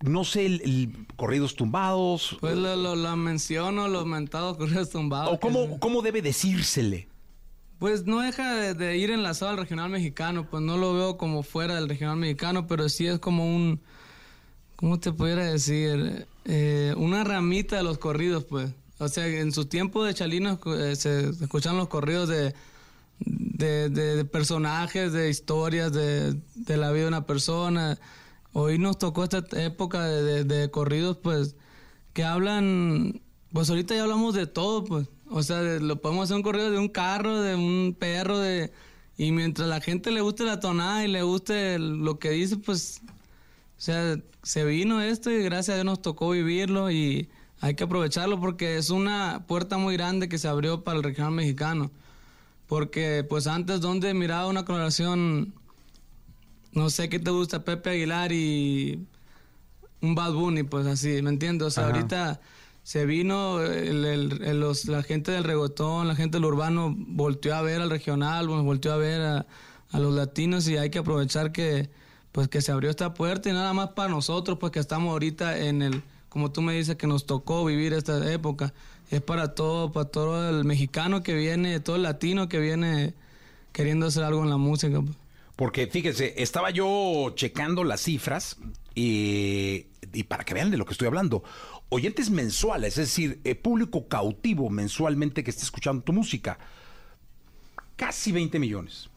no 0.00 0.24
sé, 0.24 0.46
el, 0.46 0.60
el 0.64 1.06
corridos 1.14 1.54
tumbados. 1.54 2.36
Pues 2.40 2.56
lo, 2.56 2.74
lo, 2.74 2.96
lo 2.96 3.16
menciono, 3.16 3.86
los 3.86 4.06
mentados 4.06 4.56
corridos 4.56 4.90
tumbados. 4.90 5.34
¿O 5.34 5.38
cómo, 5.38 5.78
cómo 5.78 6.02
debe 6.02 6.20
decírsele? 6.20 7.11
Pues 7.82 8.06
no 8.06 8.20
deja 8.20 8.74
de, 8.74 8.96
ir 8.96 9.10
enlazado 9.10 9.50
al 9.50 9.56
regional 9.56 9.90
mexicano, 9.90 10.46
pues 10.48 10.62
no 10.62 10.76
lo 10.76 10.94
veo 10.94 11.16
como 11.18 11.42
fuera 11.42 11.74
del 11.74 11.88
regional 11.88 12.16
mexicano, 12.16 12.68
pero 12.68 12.88
sí 12.88 13.08
es 13.08 13.18
como 13.18 13.44
un, 13.44 13.80
¿cómo 14.76 15.00
te 15.00 15.10
pudiera 15.12 15.44
decir? 15.46 16.28
Eh, 16.44 16.94
una 16.96 17.24
ramita 17.24 17.74
de 17.74 17.82
los 17.82 17.98
corridos, 17.98 18.44
pues. 18.44 18.70
O 18.98 19.08
sea, 19.08 19.26
en 19.26 19.50
su 19.50 19.64
tiempo 19.64 20.04
de 20.04 20.14
Chalinos 20.14 20.60
eh, 20.78 20.94
se 20.94 21.30
escuchan 21.30 21.76
los 21.76 21.88
corridos 21.88 22.28
de, 22.28 22.54
de, 23.18 23.88
de- 23.90 24.14
de 24.14 24.24
personajes, 24.26 25.12
de 25.12 25.28
historias, 25.28 25.92
de, 25.92 26.36
la 26.68 26.92
vida 26.92 27.02
de 27.02 27.08
una 27.08 27.26
persona. 27.26 27.98
Hoy 28.52 28.78
nos 28.78 28.96
tocó 28.96 29.24
esta 29.24 29.42
época 29.60 30.06
de 30.06 30.70
corridos, 30.70 31.16
pues, 31.20 31.56
que 32.12 32.22
hablan, 32.22 33.20
pues 33.52 33.70
ahorita 33.70 33.96
ya 33.96 34.02
hablamos 34.04 34.34
de 34.36 34.46
todo, 34.46 34.84
pues. 34.84 35.08
O 35.32 35.42
sea, 35.42 35.60
lo 35.62 36.00
podemos 36.00 36.24
hacer 36.24 36.36
un 36.36 36.42
corrido 36.42 36.70
de 36.70 36.78
un 36.78 36.88
carro, 36.88 37.40
de 37.40 37.54
un 37.54 37.96
perro, 37.98 38.38
de... 38.38 38.70
Y 39.16 39.32
mientras 39.32 39.68
la 39.68 39.80
gente 39.80 40.10
le 40.10 40.20
guste 40.20 40.44
la 40.44 40.60
tonada 40.60 41.04
y 41.04 41.08
le 41.08 41.22
guste 41.22 41.78
lo 41.78 42.18
que 42.18 42.30
dice, 42.30 42.58
pues... 42.58 43.00
O 43.78 43.84
sea, 43.84 44.18
se 44.42 44.64
vino 44.64 45.00
esto 45.00 45.30
y 45.30 45.42
gracias 45.42 45.70
a 45.70 45.74
Dios 45.74 45.86
nos 45.86 46.02
tocó 46.02 46.30
vivirlo 46.30 46.90
y 46.90 47.28
hay 47.60 47.74
que 47.74 47.84
aprovecharlo 47.84 48.38
porque 48.40 48.76
es 48.76 48.90
una 48.90 49.44
puerta 49.46 49.78
muy 49.78 49.96
grande 49.96 50.28
que 50.28 50.38
se 50.38 50.48
abrió 50.48 50.84
para 50.84 50.98
el 50.98 51.02
regional 51.02 51.32
mexicano. 51.32 51.90
Porque 52.66 53.24
pues 53.28 53.46
antes 53.46 53.80
donde 53.80 54.14
miraba 54.14 54.48
una 54.48 54.64
colaboración, 54.64 55.54
no 56.72 56.90
sé 56.90 57.08
qué 57.08 57.18
te 57.18 57.30
gusta, 57.30 57.64
Pepe 57.64 57.90
Aguilar 57.90 58.32
y 58.32 59.06
un 60.00 60.14
Bad 60.14 60.32
Bunny, 60.32 60.62
pues 60.64 60.86
así, 60.86 61.22
¿me 61.22 61.30
entiendes? 61.30 61.68
O 61.68 61.70
sea, 61.70 61.84
Ajá. 61.84 61.94
ahorita 61.94 62.40
se 62.82 63.06
vino 63.06 63.60
el- 63.62 64.04
el- 64.04 64.60
los- 64.60 64.86
la 64.86 65.02
gente 65.02 65.30
del 65.32 65.44
reggaetón, 65.44 66.08
la 66.08 66.14
gente 66.16 66.36
del 66.38 66.44
urbano 66.44 66.94
volteó 66.96 67.54
a 67.54 67.62
ver 67.62 67.80
al 67.80 67.90
regional, 67.90 68.48
volteó 68.48 68.92
a 68.92 68.96
ver 68.96 69.20
a, 69.20 69.46
a 69.90 69.98
los 69.98 70.12
latinos 70.14 70.66
y 70.68 70.76
hay 70.76 70.90
que 70.90 70.98
aprovechar 70.98 71.52
que 71.52 71.90
pues 72.32 72.48
que 72.48 72.62
se 72.62 72.72
abrió 72.72 72.88
esta 72.88 73.12
puerta 73.12 73.50
y 73.50 73.52
nada 73.52 73.74
más 73.74 73.90
para 73.90 74.08
nosotros, 74.08 74.56
pues 74.58 74.72
que 74.72 74.78
estamos 74.80 75.10
ahorita 75.12 75.58
en 75.58 75.82
el, 75.82 76.02
como 76.30 76.50
tú 76.50 76.62
me 76.62 76.72
dices, 76.74 76.96
que 76.96 77.06
nos 77.06 77.26
tocó 77.26 77.62
vivir 77.64 77.92
esta 77.92 78.32
época. 78.32 78.72
Es 79.10 79.20
para 79.20 79.54
todo, 79.54 79.92
para 79.92 80.08
todo 80.08 80.48
el 80.48 80.64
mexicano 80.64 81.22
que 81.22 81.34
viene, 81.34 81.78
todo 81.80 81.96
el 81.96 82.02
latino 82.04 82.48
que 82.48 82.58
viene 82.58 83.12
queriendo 83.72 84.06
hacer 84.06 84.24
algo 84.24 84.42
en 84.42 84.48
la 84.48 84.56
música. 84.56 84.98
pues. 85.02 85.14
Porque 85.56 85.86
fíjense, 85.88 86.32
estaba 86.38 86.70
yo 86.70 87.32
checando 87.34 87.84
las 87.84 88.00
cifras 88.00 88.56
y, 88.94 89.86
y 90.14 90.22
para 90.24 90.44
que 90.44 90.54
vean 90.54 90.70
de 90.70 90.78
lo 90.78 90.86
que 90.86 90.92
estoy 90.92 91.08
hablando. 91.08 91.42
Oyentes 91.94 92.30
mensuales, 92.30 92.96
es 92.96 93.08
decir, 93.08 93.40
eh, 93.44 93.54
público 93.54 94.08
cautivo 94.08 94.70
mensualmente 94.70 95.44
que 95.44 95.50
esté 95.50 95.62
escuchando 95.64 96.02
tu 96.02 96.14
música. 96.14 96.58
Casi 97.96 98.32
20 98.32 98.58
millones 98.58 99.10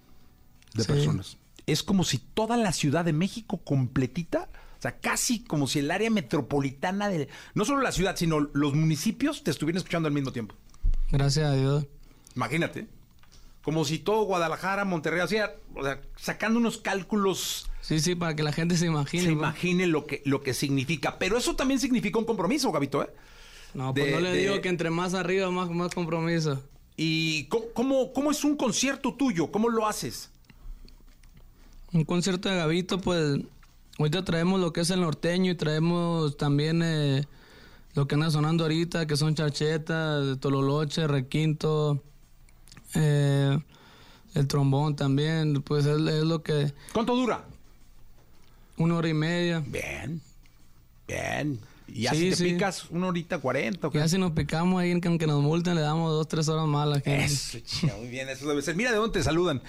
de 0.73 0.84
Sí. 0.84 0.91
personas. 0.91 1.38
Es 1.65 1.84
como 1.84 2.03
si 2.03 2.17
toda 2.17 2.57
la 2.57 2.73
Ciudad 2.73 3.05
de 3.05 3.13
México 3.13 3.57
completita, 3.63 4.49
o 4.78 4.82
sea, 4.82 4.99
casi 4.99 5.39
como 5.43 5.67
si 5.67 5.80
el 5.80 5.89
área 5.89 6.09
metropolitana 6.09 7.07
de... 7.07 7.30
No 7.53 7.63
solo 7.63 7.82
la 7.82 7.93
ciudad, 7.93 8.17
sino 8.17 8.41
los 8.41 8.73
municipios 8.76 9.43
te 9.43 9.51
estuvieran 9.51 9.78
escuchando 9.78 10.07
al 10.07 10.13
mismo 10.13 10.34
tiempo. 10.34 10.55
Gracias 11.11 11.45
a 11.49 11.53
Dios. 11.53 11.86
Imagínate. 12.36 12.88
Como 13.63 13.86
si 13.86 13.99
todo 13.99 14.26
Guadalajara, 14.26 14.84
Monterrey, 14.84 15.21
o 15.21 15.28
sea, 15.28 15.55
o 15.73 15.82
sea, 15.84 16.01
sacando 16.17 16.59
unos 16.59 16.78
cálculos. 16.78 17.69
Sí, 17.88 17.99
sí, 17.99 18.15
para 18.15 18.36
que 18.36 18.41
la 18.43 18.51
gente 18.51 18.77
se 18.77 18.88
imagine. 18.88 19.23
Se 19.25 19.31
imagine 19.31 19.86
lo 19.86 20.05
que, 20.07 20.21
lo 20.25 20.41
que 20.41 20.53
significa. 20.55 21.19
Pero 21.19 21.38
eso 21.38 21.55
también 21.55 21.79
significa 21.79 22.17
un 22.17 22.25
compromiso, 22.25 22.71
Gabito, 22.71 23.03
¿eh? 23.03 23.09
No, 23.75 23.93
pues 23.93 24.05
De- 24.05 24.11
no 24.13 24.19
le 24.21 24.31
de- 24.31 24.38
digo 24.39 24.61
que 24.61 24.69
entre 24.69 24.89
más 24.89 25.13
arriba, 25.13 25.51
más, 25.51 25.69
más 25.69 25.93
compromiso. 25.93 26.63
¿Y 26.97 27.43
cómo, 27.45 27.65
cómo, 27.73 28.13
cómo 28.13 28.31
es 28.31 28.43
un 28.43 28.55
concierto 28.55 29.13
tuyo? 29.13 29.51
¿Cómo 29.51 29.69
lo 29.69 29.86
haces? 29.88 30.31
Un 31.93 32.05
concierto 32.05 32.49
de 32.49 32.55
Gavito, 32.55 32.99
pues 32.99 33.39
ahorita 33.99 34.25
traemos 34.25 34.59
lo 34.59 34.73
que 34.73 34.81
es 34.81 34.89
el 34.89 35.01
norteño 35.01 35.51
y 35.51 35.55
traemos 35.55 36.38
también 36.38 36.81
eh, 36.83 37.25
lo 37.93 38.07
que 38.07 38.15
anda 38.15 38.31
sonando 38.31 38.63
ahorita, 38.63 39.05
que 39.07 39.15
son 39.15 39.36
charchetas, 39.36 40.39
tololoche, 40.39 41.07
requinto, 41.07 42.01
eh, 42.95 43.59
el 44.33 44.47
trombón 44.47 44.95
también, 44.95 45.61
pues 45.61 45.86
es, 45.86 45.99
es 45.99 46.23
lo 46.23 46.41
que... 46.43 46.73
¿Cuánto 46.93 47.15
dura? 47.15 47.45
Una 48.78 48.95
hora 48.97 49.07
y 49.09 49.13
media. 49.13 49.63
Bien, 49.65 50.21
bien. 51.07 51.59
¿Y 51.88 52.01
ya 52.01 52.11
Sí, 52.11 52.17
si 52.17 52.30
te 52.32 52.36
sí. 52.36 52.43
picas 52.53 52.89
una 52.89 53.07
horita 53.07 53.38
cuarenta? 53.38 53.89
Ya 53.93 54.07
si 54.07 54.17
nos 54.17 54.32
picamos 54.32 54.82
ahí, 54.82 54.99
que 54.99 55.07
aunque 55.07 55.28
nos 55.28 55.41
multen, 55.41 55.76
le 55.76 55.82
damos 55.82 56.11
dos, 56.11 56.28
tres 56.28 56.49
horas 56.49 56.65
más 56.67 56.84
a 56.84 56.89
la 56.89 56.95
gente. 56.99 57.26
Eso, 57.26 57.59
chica, 57.59 57.93
muy 57.97 58.09
bien, 58.09 58.28
eso 58.28 58.47
debe 58.47 58.61
ser. 58.61 58.76
Mira 58.76 58.91
de 58.91 58.97
dónde 58.97 59.19
te 59.19 59.23
saludan. 59.23 59.61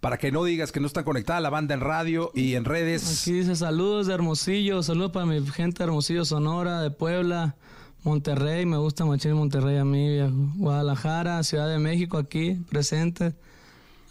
Para 0.00 0.18
que 0.18 0.30
no 0.30 0.44
digas 0.44 0.70
que 0.70 0.80
no 0.80 0.86
está 0.86 1.02
conectada 1.02 1.40
la 1.40 1.50
banda 1.50 1.74
en 1.74 1.80
radio 1.80 2.30
y 2.34 2.54
en 2.54 2.64
redes. 2.64 3.22
Aquí 3.22 3.32
dice 3.32 3.56
saludos 3.56 4.06
de 4.06 4.14
Hermosillo, 4.14 4.82
saludos 4.82 5.12
para 5.12 5.24
mi 5.26 5.44
gente 5.46 5.78
de 5.78 5.84
Hermosillo, 5.84 6.24
Sonora, 6.26 6.80
de 6.82 6.90
Puebla, 6.90 7.56
Monterrey, 8.02 8.66
me 8.66 8.76
gusta 8.76 9.04
machín 9.06 9.32
Monterrey 9.32 9.78
a 9.78 9.84
mí, 9.84 10.08
viejo. 10.10 10.30
Guadalajara, 10.56 11.42
Ciudad 11.42 11.68
de 11.68 11.78
México 11.78 12.18
aquí, 12.18 12.54
presente. 12.68 13.34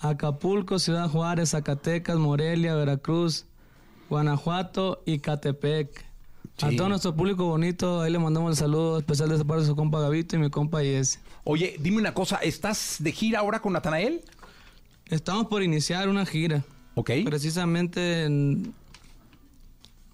Acapulco, 0.01 0.79
Ciudad 0.79 1.07
Juárez, 1.09 1.51
Zacatecas, 1.51 2.17
Morelia, 2.17 2.73
Veracruz, 2.75 3.45
Guanajuato 4.13 5.01
y 5.07 5.17
Catepec. 5.17 6.05
A 6.61 6.69
todo 6.77 6.87
nuestro 6.87 7.15
público 7.15 7.45
bonito, 7.45 8.01
ahí 8.01 8.11
le 8.11 8.19
mandamos 8.19 8.51
el 8.51 8.55
saludo 8.57 8.99
especial 8.99 9.27
de 9.29 9.35
esa 9.35 9.43
parte 9.43 9.61
de 9.61 9.67
su 9.67 9.75
compa 9.75 9.99
Gavito 9.99 10.35
y 10.35 10.39
mi 10.39 10.51
compa 10.51 10.83
Yes. 10.83 11.19
Oye, 11.43 11.77
dime 11.79 11.97
una 11.97 12.13
cosa, 12.13 12.35
¿estás 12.37 12.97
de 12.99 13.11
gira 13.11 13.39
ahora 13.39 13.59
con 13.59 13.73
Natanael? 13.73 14.21
Estamos 15.07 15.47
por 15.47 15.63
iniciar 15.63 16.09
una 16.09 16.27
gira. 16.27 16.63
Ok. 16.93 17.09
Precisamente 17.25 18.25
en 18.25 18.75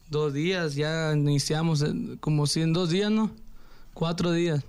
dos 0.10 0.32
días 0.32 0.76
ya 0.76 1.12
iniciamos, 1.14 1.84
como 2.22 2.47
si 2.47 2.62
en 2.62 2.72
dos 2.72 2.91
días, 2.91 3.12
¿no? 3.12 3.32
Cuatro 3.93 4.32
días. 4.32 4.64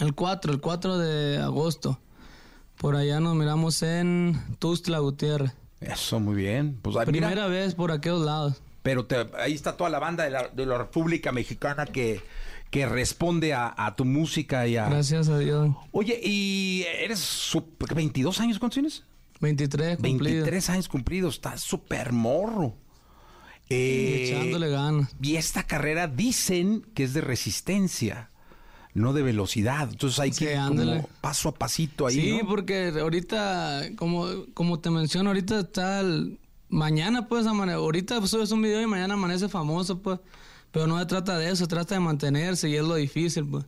El 0.00 0.12
4, 0.12 0.54
el 0.54 0.60
4 0.60 0.98
de 0.98 1.38
agosto. 1.38 2.00
Por 2.78 2.96
allá 2.96 3.20
nos 3.20 3.36
miramos 3.36 3.80
en 3.84 4.42
Tustla 4.58 4.98
Gutiérrez. 4.98 5.52
Eso, 5.80 6.20
muy 6.20 6.34
bien. 6.36 6.78
Pues, 6.82 6.94
mira. 6.96 7.06
Primera 7.28 7.46
vez 7.46 7.74
por 7.74 7.90
aquellos 7.92 8.24
lados. 8.24 8.62
Pero 8.82 9.06
te- 9.06 9.26
ahí 9.38 9.52
está 9.54 9.76
toda 9.76 9.90
la 9.90 9.98
banda 9.98 10.24
de 10.24 10.30
la, 10.30 10.48
de 10.48 10.66
la 10.66 10.78
República 10.78 11.32
Mexicana 11.32 11.86
que, 11.86 12.20
que 12.70 12.86
responde 12.86 13.54
a, 13.54 13.72
a 13.76 13.96
tu 13.96 14.04
música 14.04 14.66
y 14.66 14.76
a... 14.76 14.88
Gracias 14.88 15.28
a 15.28 15.38
Dios. 15.38 15.74
Oye, 15.92 16.20
¿y 16.22 16.84
eres 17.00 17.18
su- 17.18 17.64
22 17.94 18.40
años? 18.40 18.58
¿Cuántos 18.58 18.74
tienes? 18.74 19.04
23 19.40 19.96
cumplidos. 19.96 20.20
23 20.22 20.70
años 20.70 20.88
cumplidos. 20.88 21.34
Estás 21.34 21.60
súper 21.62 22.12
morro. 22.12 22.74
Eh, 23.70 24.26
echándole 24.30 24.68
ganas. 24.68 25.16
Y 25.22 25.36
esta 25.36 25.62
carrera 25.64 26.06
dicen 26.06 26.82
que 26.94 27.04
es 27.04 27.14
de 27.14 27.22
resistencia, 27.22 28.30
no 28.94 29.12
de 29.12 29.22
velocidad. 29.22 29.88
Entonces 29.90 30.18
hay 30.20 30.30
que 30.30 30.44
ir 30.52 30.56
como 30.56 30.66
ándale. 30.66 31.06
paso 31.20 31.48
a 31.48 31.54
pasito 31.54 32.06
ahí, 32.06 32.14
Sí, 32.14 32.38
¿no? 32.40 32.48
porque 32.48 32.92
ahorita, 33.00 33.82
como, 33.96 34.26
como 34.54 34.78
te 34.80 34.90
menciono, 34.90 35.30
ahorita 35.30 35.60
está 35.60 36.00
el- 36.00 36.38
mañana 36.68 37.26
pues 37.28 37.46
amane- 37.46 37.72
ahorita 37.74 38.24
subes 38.26 38.50
un 38.52 38.62
video 38.62 38.80
y 38.80 38.86
mañana 38.86 39.14
amanece 39.14 39.48
famoso 39.48 40.00
pues, 40.00 40.18
pero 40.72 40.86
no 40.86 40.98
se 40.98 41.06
trata 41.06 41.36
de 41.38 41.46
eso, 41.46 41.56
se 41.56 41.66
trata 41.66 41.94
de 41.94 42.00
mantenerse 42.00 42.68
y 42.68 42.76
es 42.76 42.82
lo 42.82 42.94
difícil 42.94 43.44
pues. 43.46 43.64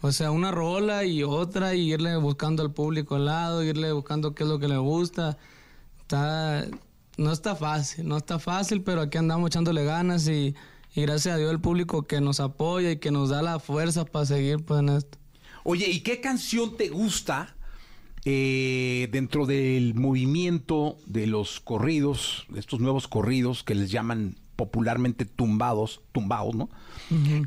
O 0.00 0.10
sea, 0.10 0.32
una 0.32 0.50
rola 0.50 1.04
y 1.04 1.22
otra 1.22 1.74
y 1.76 1.92
irle 1.92 2.16
buscando 2.16 2.62
al 2.64 2.72
público 2.72 3.14
al 3.14 3.26
lado, 3.26 3.62
irle 3.62 3.92
buscando 3.92 4.34
qué 4.34 4.42
es 4.42 4.48
lo 4.48 4.58
que 4.58 4.66
le 4.66 4.78
gusta. 4.78 5.38
Está, 6.00 6.66
no 7.16 7.30
está 7.32 7.54
fácil, 7.54 8.08
no 8.08 8.16
está 8.16 8.38
fácil, 8.40 8.82
pero 8.82 9.02
aquí 9.02 9.18
andamos 9.18 9.48
echándole 9.48 9.84
ganas 9.84 10.26
y, 10.28 10.54
y 10.94 11.02
gracias 11.02 11.34
a 11.34 11.38
Dios 11.38 11.50
el 11.50 11.60
público 11.60 12.02
que 12.02 12.20
nos 12.20 12.40
apoya 12.40 12.90
y 12.90 12.96
que 12.98 13.10
nos 13.10 13.30
da 13.30 13.42
la 13.42 13.58
fuerza 13.58 14.04
para 14.04 14.26
seguir 14.26 14.64
pues 14.64 14.80
en 14.80 14.90
esto. 14.90 15.18
Oye, 15.64 15.88
¿y 15.88 16.00
qué 16.00 16.20
canción 16.20 16.76
te 16.76 16.88
gusta 16.88 17.54
eh, 18.24 19.08
dentro 19.10 19.46
del 19.46 19.94
movimiento 19.94 20.96
de 21.06 21.26
los 21.26 21.60
corridos, 21.60 22.46
de 22.48 22.60
estos 22.60 22.80
nuevos 22.80 23.08
corridos 23.08 23.62
que 23.62 23.74
les 23.74 23.90
llaman 23.90 24.36
popularmente 24.56 25.24
tumbados, 25.24 26.02
tumbados, 26.12 26.54
¿no? 26.54 26.68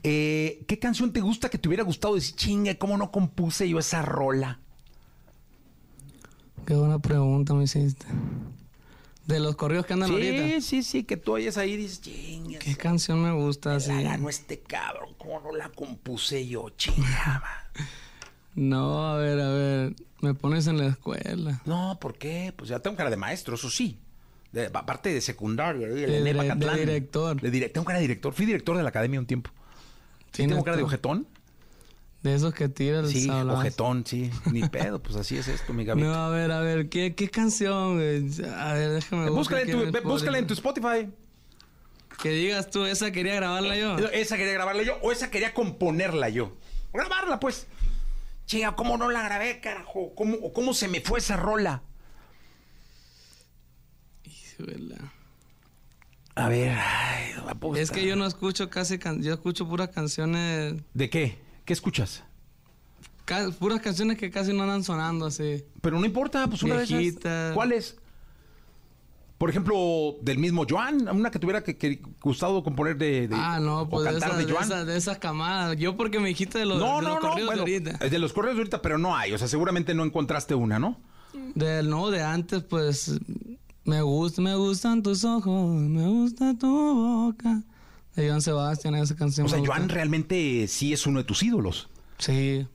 Eh, 0.03 0.63
¿Qué 0.67 0.80
canción 0.80 1.13
te 1.13 1.22
gusta 1.22 1.49
que 1.49 1.57
te 1.57 1.69
hubiera 1.69 1.84
gustado 1.84 2.15
decir, 2.15 2.35
chinga, 2.35 2.76
cómo 2.76 2.97
no 2.97 3.11
compuse 3.11 3.69
yo 3.69 3.80
esa 3.80 4.01
rola? 4.01 4.59
Qué 6.65 6.73
buena 6.73 6.99
pregunta 6.99 7.53
me 7.53 7.63
hiciste. 7.63 8.05
De 9.26 9.39
los 9.39 9.56
corridos 9.56 9.85
que 9.88 9.93
andan 9.93 10.10
Sí, 10.10 10.14
ahorita. 10.15 10.61
sí, 10.61 10.84
sí, 10.84 11.03
que 11.03 11.18
tú 11.18 11.34
oyes 11.34 11.57
ahí 11.57 11.72
y 11.73 11.77
dices, 11.77 12.02
chinga, 12.02 12.60
¿Qué 12.60 12.76
canción 12.76 13.23
me 13.23 13.31
gusta 13.31 13.77
la 13.80 14.02
ganó 14.03 14.30
este 14.30 14.60
cabrón, 14.60 15.15
cómo 15.18 15.39
no 15.41 15.52
la 15.56 15.69
compuse 15.69 16.47
yo, 16.47 16.69
chingaba. 16.72 17.43
No, 18.56 19.06
a 19.06 19.18
ver, 19.18 19.38
a 19.41 19.49
ver, 19.49 19.95
me 20.22 20.34
pones 20.34 20.65
en 20.68 20.77
la 20.77 20.88
escuela. 20.88 21.61
No, 21.65 21.97
¿por 21.99 22.18
qué? 22.18 22.53
Pues 22.56 22.69
ya 22.69 22.80
tengo 22.80 22.95
cara 22.95 23.10
de 23.10 23.18
maestro, 23.18 23.56
eso 23.56 23.69
sí. 23.69 23.99
De, 24.53 24.68
aparte 24.73 25.14
de 25.14 25.19
secundaria, 25.19 25.88
de, 25.89 25.93
De 25.93 26.23
dire- 26.23 26.56
de 26.56 26.80
director. 26.85 27.41
De 27.41 27.69
tengo 27.69 27.84
cara 27.85 27.97
de 27.99 28.03
director. 28.03 28.31
Fui 28.34 28.45
director 28.45 28.77
de 28.77 28.84
la 28.84 28.89
academia 28.89 29.19
un 29.19 29.26
tiempo. 29.26 29.52
Sí, 30.31 30.47
tengo 30.47 30.64
cara 30.64 30.77
de 30.77 30.84
ojetón. 30.84 31.27
De 32.26 32.34
esos 32.34 32.56
que 32.56 32.68
tiran 32.68 33.07
Sí, 33.07 33.30
ojetón, 33.30 34.03
sí. 34.03 34.31
Ni 34.52 34.68
pedo, 34.68 34.99
pues 34.99 35.15
así 35.15 35.38
es 35.38 35.47
esto, 35.47 35.73
mi 35.73 35.85
Gabito. 35.85 36.07
No, 36.07 36.15
a 36.15 36.30
ver, 36.31 36.52
a 36.52 36.60
ver, 36.60 36.89
¿qué, 36.89 37.14
qué 37.14 37.30
canción? 37.30 37.99
A 37.99 38.73
ver, 38.73 38.89
déjame 38.89 39.30
Búscala 39.30 39.61
en, 39.61 39.69
tu, 39.91 40.02
búscala 40.02 40.39
en 40.39 40.47
tu 40.47 40.56
Spotify. 40.56 41.07
Que 42.23 42.30
digas 42.30 42.72
tú, 42.72 42.84
esa 42.85 43.11
quería 43.11 43.35
grabarla 43.35 43.77
yo. 43.77 43.97
Esa 44.10 44.38
quería 44.38 44.53
grabarla 44.53 44.81
yo 44.81 44.97
o 45.03 45.11
esa 45.11 45.30
quería 45.30 45.53
componerla 45.53 46.30
yo. 46.30 46.57
Grabarla, 46.93 47.39
pues. 47.39 47.68
Chinga, 48.47 48.76
¿cómo 48.76 48.97
no 48.97 49.11
la 49.11 49.22
grabé, 49.22 49.60
carajo? 49.61 50.15
¿Cómo, 50.15 50.35
o 50.38 50.52
¿Cómo 50.52 50.73
se 50.73 50.88
me 50.88 51.02
fue 51.02 51.19
esa 51.19 51.38
rola? 51.38 51.84
A 56.34 56.49
ver, 56.49 56.72
ay, 56.76 57.34
la 57.45 57.53
puedo 57.53 57.76
Es 57.76 57.91
que 57.91 58.03
yo 58.03 58.15
no 58.15 58.26
escucho 58.26 58.68
casi, 58.72 58.97
can- 58.97 59.22
yo 59.22 59.31
escucho 59.31 59.68
puras 59.68 59.89
canciones, 59.89 60.81
¿De 60.95 61.07
qué? 61.11 61.44
¿Qué 61.66 61.74
escuchas? 61.74 62.24
ca- 63.26 63.50
puras 63.58 63.82
canciones 63.82 64.18
que 64.20 64.30
casi 64.30 64.54
no 64.54 64.64
andan 64.64 64.84
sonando 64.84 65.26
así. 65.26 65.64
Pero 65.82 66.00
no 66.00 66.06
importa, 66.06 66.48
pues 66.48 66.62
una 66.64 66.76
de 66.78 66.84
esas. 66.84 66.98
Viejitas. 67.00 67.54
¿Cuáles? 67.54 67.98
Por 69.38 69.50
ejemplo, 69.50 70.16
del 70.22 70.38
mismo 70.38 70.66
Joan, 70.70 71.10
una 71.10 71.30
que 71.30 71.40
tuviera 71.40 71.62
que, 71.62 71.76
que 71.78 72.02
gustado 72.22 72.64
componer 72.64 72.98
de, 72.98 73.28
de- 73.28 73.36
Ah, 73.36 73.60
no, 73.60 73.90
pues 73.90 74.02
o 74.02 74.04
de 74.04 74.12
cantar 74.12 74.30
esas, 74.30 74.40
de 74.40 74.46
de, 74.46 74.52
Joan. 74.54 74.64
esas, 74.66 74.86
de 74.88 74.96
esas 74.98 75.18
camadas. 75.18 75.76
Yo 75.78 75.98
porque 75.98 76.20
me 76.20 76.30
dijiste 76.30 76.58
de 76.60 76.66
los, 76.66 76.78
no, 76.80 76.98
de 76.98 77.02
no, 77.02 77.10
los 77.16 77.16
no, 77.16 77.30
corridos 77.30 77.48
bueno, 77.56 77.66
de 77.66 77.74
ahorita. 77.76 78.06
es 78.06 78.12
de 78.12 78.20
los 78.20 78.32
correos 78.32 78.56
de 78.56 78.62
ahorita, 78.62 78.82
pero 78.82 78.98
no 78.98 79.16
hay, 79.16 79.34
o 79.34 79.38
sea, 79.38 79.48
seguramente 79.50 79.94
no 79.94 80.04
encontraste 80.06 80.56
una, 80.56 80.80
¿no? 80.80 80.98
Del 81.54 81.90
no, 81.90 82.12
de 82.12 82.24
antes, 82.24 82.64
pues 82.64 83.20
me 83.84 84.02
gusta, 84.02 84.42
me 84.42 84.56
gustan 84.56 85.04
tus 85.04 85.26
ojos, 85.26 85.76
me 85.82 86.08
gusta 86.08 86.54
tu 86.58 86.68
boca. 87.28 87.62
De 88.16 88.28
Joan 88.30 88.42
Sebastián, 88.42 88.96
esa 88.96 89.16
canción. 89.16 89.46
O 89.46 89.50
sea. 89.50 89.60
Joan 89.66 89.90
realmente 89.90 90.68
sí 90.68 90.94
es 90.94 91.06
uno 91.06 91.20
de 91.20 91.26
tus 91.26 91.44
ídolos. 91.44 91.90
Sí. 92.18 92.66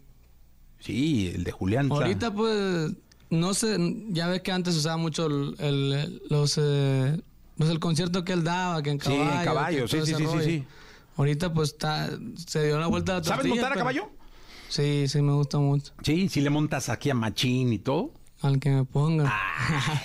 Sí, 0.78 1.32
el 1.34 1.44
de 1.44 1.52
Julián. 1.52 1.90
Ahorita, 1.90 2.32
pues, 2.32 2.92
no 3.30 3.54
sé, 3.54 3.76
ya 4.08 4.28
ves 4.28 4.42
que 4.42 4.52
antes 4.52 4.74
usaba 4.76 4.96
mucho 4.96 5.26
el, 5.26 5.54
el- 5.58 6.22
los, 6.30 6.58
eh, 6.62 7.20
pues 7.56 7.70
el 7.70 7.78
concierto 7.78 8.24
que 8.24 8.32
él 8.32 8.44
daba, 8.44 8.82
que 8.82 8.90
en 8.90 9.00
Sí, 9.00 9.12
en 9.12 9.28
caballo. 9.28 9.44
caballo, 9.44 9.88
sí, 9.88 9.98
sí, 10.00 10.06
sí, 10.06 10.14
sí, 10.16 10.24
rollo. 10.24 10.42
sí. 10.42 10.64
Ahorita, 11.16 11.52
pues, 11.52 11.70
está, 11.70 12.10
se 12.46 12.66
dio 12.66 12.78
la 12.80 12.86
vuelta 12.86 13.16
a 13.16 13.18
la 13.18 13.24
¿Sabes 13.24 13.46
montar 13.46 13.66
a 13.66 13.68
pero- 13.70 13.78
caballo? 13.80 14.10
Sí, 14.68 15.06
sí, 15.08 15.20
me 15.20 15.32
gusta 15.32 15.58
mucho. 15.58 15.92
Sí, 16.02 16.28
sí 16.28 16.40
le 16.40 16.48
montas 16.50 16.88
aquí 16.88 17.10
a 17.10 17.14
Machín 17.14 17.72
y 17.72 17.78
todo. 17.78 18.12
Al 18.40 18.58
que 18.60 18.70
me 18.70 18.84
ponga. 18.84 19.30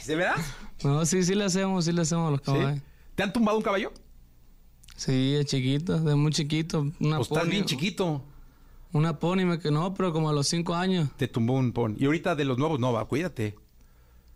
¿De 0.07 0.16
verdad? 0.16 0.36
No, 0.84 1.06
sí, 1.06 1.24
sí 1.24 1.36
le 1.36 1.45
hacemos, 1.45 1.86
sí 1.86 1.91
le 1.94 2.02
hacemos 2.02 2.28
a 2.28 2.32
los 2.32 2.41
caballos. 2.41 2.82
¿Te 3.16 3.24
han 3.24 3.32
tumbado 3.32 3.57
un 3.57 3.64
caballo? 3.64 3.94
Sí, 4.95 5.34
de 5.34 5.45
chiquito, 5.45 5.99
de 5.99 6.15
muy 6.15 6.31
chiquito. 6.31 6.80
Una 6.99 7.17
Pues 7.17 7.27
estás 7.30 7.43
pony. 7.43 7.51
bien 7.51 7.65
chiquito. 7.65 8.23
Una 8.93 9.19
pony 9.19 9.45
me 9.45 9.59
que 9.59 9.72
no, 9.72 9.93
pero 9.93 10.13
como 10.13 10.30
a 10.30 10.34
los 10.34 10.47
cinco 10.47 10.73
años. 10.73 11.09
Te 11.17 11.27
tumbó 11.27 11.53
un 11.53 11.73
pon. 11.73 11.95
Y 11.99 12.05
ahorita 12.05 12.35
de 12.35 12.45
los 12.45 12.57
nuevos 12.57 12.80
no, 12.80 12.93
va, 12.93 13.05
cuídate. 13.05 13.55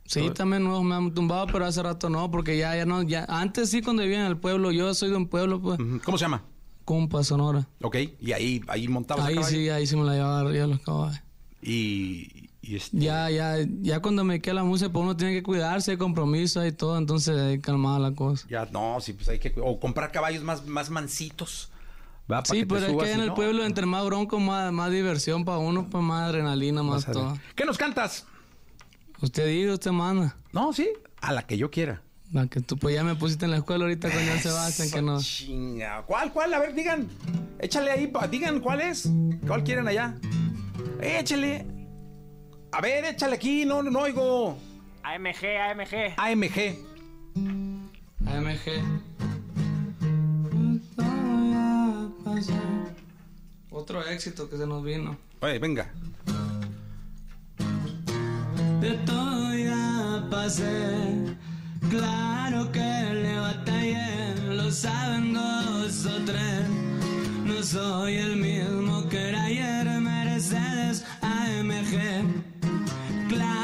Sí, 0.06 0.31
también 0.31 0.64
nuevos 0.64 0.84
me 0.84 0.95
han 0.95 1.14
tumbado, 1.14 1.45
pero 1.48 1.65
hace 1.65 1.84
rato 1.84 2.10
no, 2.10 2.31
porque 2.31 2.57
ya, 2.57 2.76
ya 2.76 2.86
no, 2.86 3.03
ya. 3.03 3.26
Antes 3.30 3.69
sí, 3.69 3.81
cuando 3.81 4.02
vivía 4.02 4.19
en 4.22 4.26
el 4.26 4.38
pueblo, 4.38 4.72
yo 4.72 4.94
soy 4.95 5.11
de 5.11 5.15
un 5.15 5.27
pueblo, 5.27 5.61
pues. 5.61 5.80
¿Cómo 6.03 6.18
se 6.18 6.26
llama? 6.26 6.44
Compa, 6.84 7.23
Sonora. 7.23 7.68
Ok, 7.84 7.98
y 8.19 8.31
ahí, 8.31 8.61
ahí 8.68 8.88
montabas 8.88 9.27
Ahí 9.27 9.38
sí, 9.44 9.69
ahí 9.69 9.86
sí 9.86 9.95
me 9.95 10.03
la 10.03 10.14
llevaba 10.14 10.40
arriba 10.40 10.65
los 10.65 10.80
caballos. 10.80 11.22
Y, 11.61 12.49
y 12.61 12.76
este- 12.76 12.98
Ya, 12.98 13.30
ya, 13.30 13.56
ya 13.81 14.02
cuando 14.02 14.23
me 14.23 14.41
queda 14.41 14.56
la 14.56 14.64
música, 14.64 14.91
pues 14.91 15.03
uno 15.03 15.15
tiene 15.15 15.34
que 15.34 15.44
cuidarse, 15.44 15.98
compromiso 15.98 16.65
y 16.65 16.72
todo, 16.72 16.98
entonces 16.98 17.60
calmada 17.61 17.99
la 17.99 18.11
cosa. 18.14 18.45
Ya, 18.49 18.65
no, 18.72 18.98
sí, 19.02 19.14
pues 19.14 19.30
hay 19.30 19.40
que... 19.40 19.53
O 19.61 19.80
comprar 19.80 20.11
caballos 20.11 20.44
más, 20.44 20.65
más 20.65 20.90
mansitos. 20.90 21.72
¿va? 22.31 22.44
Sí, 22.45 22.65
pero 22.65 22.86
es 22.86 22.95
que 22.95 23.10
y 23.10 23.14
en 23.14 23.22
el 23.22 23.27
no. 23.27 23.36
pueblo, 23.36 23.65
entre 23.65 23.86
más 23.86 24.06
bronco, 24.06 24.40
más, 24.40 24.72
más 24.72 24.91
diversión 24.91 25.45
para 25.45 25.57
uno, 25.57 25.90
pues 25.90 26.03
más 26.03 26.30
adrenalina, 26.30 26.84
más 26.84 27.06
ver. 27.06 27.14
todo. 27.14 27.38
¿Qué 27.56 27.65
nos 27.65 27.77
cantas? 27.77 28.26
Usted 29.22 29.48
diga, 29.48 29.73
usted 29.73 29.91
manda. 29.91 30.36
No, 30.53 30.72
sí, 30.73 30.90
a 31.22 31.34
la 31.34 31.44
que 31.48 31.57
yo 31.57 31.72
quiera. 31.72 32.02
La 32.31 32.45
que 32.45 32.61
tú, 32.61 32.77
pues 32.77 32.94
ya 32.94 33.03
me 33.03 33.15
pusiste 33.15 33.45
en 33.45 33.52
la 33.52 33.57
escuela 33.57 33.86
ahorita 33.86 34.11
con 34.11 34.23
Joan 34.23 34.40
Sebastián, 34.40 34.91
que 34.91 35.02
no. 35.02 35.19
Chinga. 35.19 36.03
¿Cuál, 36.06 36.31
cuál? 36.31 36.53
A 36.53 36.60
ver, 36.60 36.76
digan. 36.76 37.07
Échale 37.57 37.90
ahí, 37.91 38.11
digan 38.30 38.60
cuál 38.60 38.81
es. 38.81 39.10
¿Cuál 39.48 39.64
quieren 39.64 39.88
allá? 39.88 40.15
Échale. 41.02 41.78
A 42.72 42.82
ver, 42.82 43.06
échale 43.06 43.36
aquí, 43.36 43.66
no, 43.66 43.82
no, 43.82 43.90
no 43.90 44.00
oigo. 44.02 44.58
AMG, 45.04 45.46
AMG. 45.70 46.14
AMG. 46.18 46.76
AMG. 48.28 49.10
Otro 53.72 54.06
éxito 54.08 54.50
que 54.50 54.58
se 54.58 54.68
nos 54.68 54.84
vino. 54.84 55.18
Oye, 55.41 55.58
venga. 55.60 55.91
De 58.82 58.91
todo 59.06 59.54
ya 59.56 60.28
pasé, 60.30 61.36
claro 61.90 62.72
que 62.72 62.80
le 62.80 63.40
batallé, 63.40 64.36
lo 64.50 64.72
saben 64.72 65.34
dos 65.34 66.06
o 66.06 66.26
tres. 66.26 66.64
No 67.44 67.64
soy 67.64 68.16
el 68.16 68.36
mismo 68.38 69.08
que 69.10 69.30
era 69.30 69.44
ayer, 69.44 69.86
Mercedes 70.02 71.06
AMG, 71.22 72.39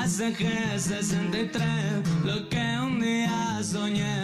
clase 0.06 0.36
G63, 0.36 1.64
lo 2.26 2.48
que 2.48 2.80
un 2.80 2.99
día 2.99 3.60
soñé. 3.64 4.15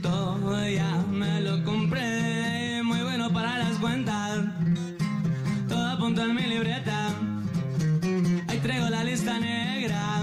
Todo 0.00 0.68
ya 0.68 1.04
me 1.10 1.40
lo 1.40 1.64
compré, 1.64 2.80
muy 2.84 3.00
bueno 3.00 3.32
para 3.32 3.58
las 3.58 3.76
cuentas, 3.78 4.38
todo 5.68 5.84
apunto 5.88 6.22
en 6.22 6.36
mi 6.36 6.42
libreta. 6.42 7.08
Ahí 8.46 8.58
traigo 8.58 8.88
la 8.88 9.02
lista 9.02 9.40
negra 9.40 10.22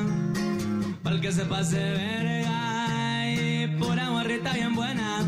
para 1.04 1.16
el 1.18 1.22
que 1.22 1.34
se 1.34 1.44
pase 1.44 1.78
verga 1.78 3.30
y 3.30 3.68
pura 3.78 4.12
morrita 4.12 4.54
bien 4.54 4.74
buena. 4.76 5.26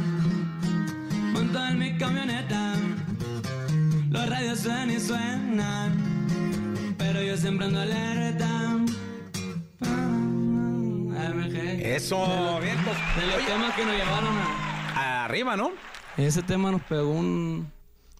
Monto 1.33 1.65
en 1.67 1.77
mi 1.77 1.97
camioneta, 1.97 2.73
los 4.09 4.29
radios 4.29 4.59
suenan 4.61 4.91
y 4.91 4.99
suenan, 4.99 6.95
pero 6.97 7.21
yo 7.21 7.35
siempre 7.35 7.65
ando 7.65 7.81
alerta. 7.81 8.59
AMG. 11.27 11.55
Eso, 11.85 12.59
bien. 12.61 12.77
pues. 12.83 12.97
De 13.15 13.25
los 13.27 13.35
Oye, 13.37 13.45
temas 13.45 13.75
que 13.75 13.85
nos 13.85 13.95
llevaron 13.95 14.37
a. 14.37 15.25
Arriba, 15.25 15.55
¿no? 15.57 15.71
Ese 16.17 16.41
tema 16.43 16.71
nos 16.71 16.81
pegó 16.83 17.09
un. 17.09 17.71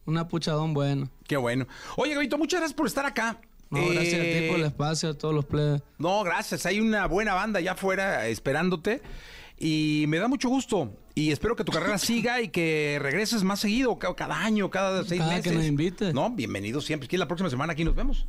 Una 0.06 0.28
puchadón 0.28 0.74
bueno. 0.74 1.10
Qué 1.28 1.38
bueno. 1.38 1.68
Oye, 1.96 2.14
Gabito, 2.16 2.38
muchas 2.38 2.60
gracias 2.62 2.76
por 2.76 2.88
estar 2.88 3.06
acá. 3.06 3.40
No, 3.70 3.80
gracias 3.90 4.20
a 4.20 4.24
ti 4.24 4.48
por 4.50 4.58
el 4.58 4.64
Eh, 4.64 4.68
espacio, 4.68 5.10
a 5.10 5.14
todos 5.14 5.36
los 5.36 5.46
plebes. 5.46 5.84
No, 6.00 6.24
gracias. 6.24 6.66
Hay 6.66 6.80
una 6.80 7.06
buena 7.06 7.36
banda 7.36 7.60
allá 7.60 7.74
afuera 7.74 8.26
esperándote. 8.28 9.02
Y 9.60 10.06
me 10.08 10.18
da 10.18 10.28
mucho 10.28 10.50
gusto. 10.50 10.92
Y 11.14 11.32
espero 11.32 11.56
que 11.56 11.64
tu 11.64 11.72
carrera 11.72 11.98
siga 12.00 12.42
y 12.42 12.48
que 12.48 12.98
regreses 13.02 13.44
más 13.44 13.60
seguido, 13.60 14.00
ca- 14.00 14.16
cada 14.16 14.40
año, 14.40 14.70
cada 14.72 15.04
seis 15.04 15.20
Cada 15.22 15.36
meses. 15.36 15.52
que 15.52 15.58
nos 15.58 15.66
invites. 15.68 16.14
No, 16.14 16.30
bienvenido 16.32 16.82
siempre. 16.82 17.06
Es 17.06 17.10
que 17.10 17.18
la 17.20 17.28
próxima 17.28 17.50
semana 17.52 17.74
aquí 17.74 17.84
nos 17.84 17.94
vemos. 17.94 18.26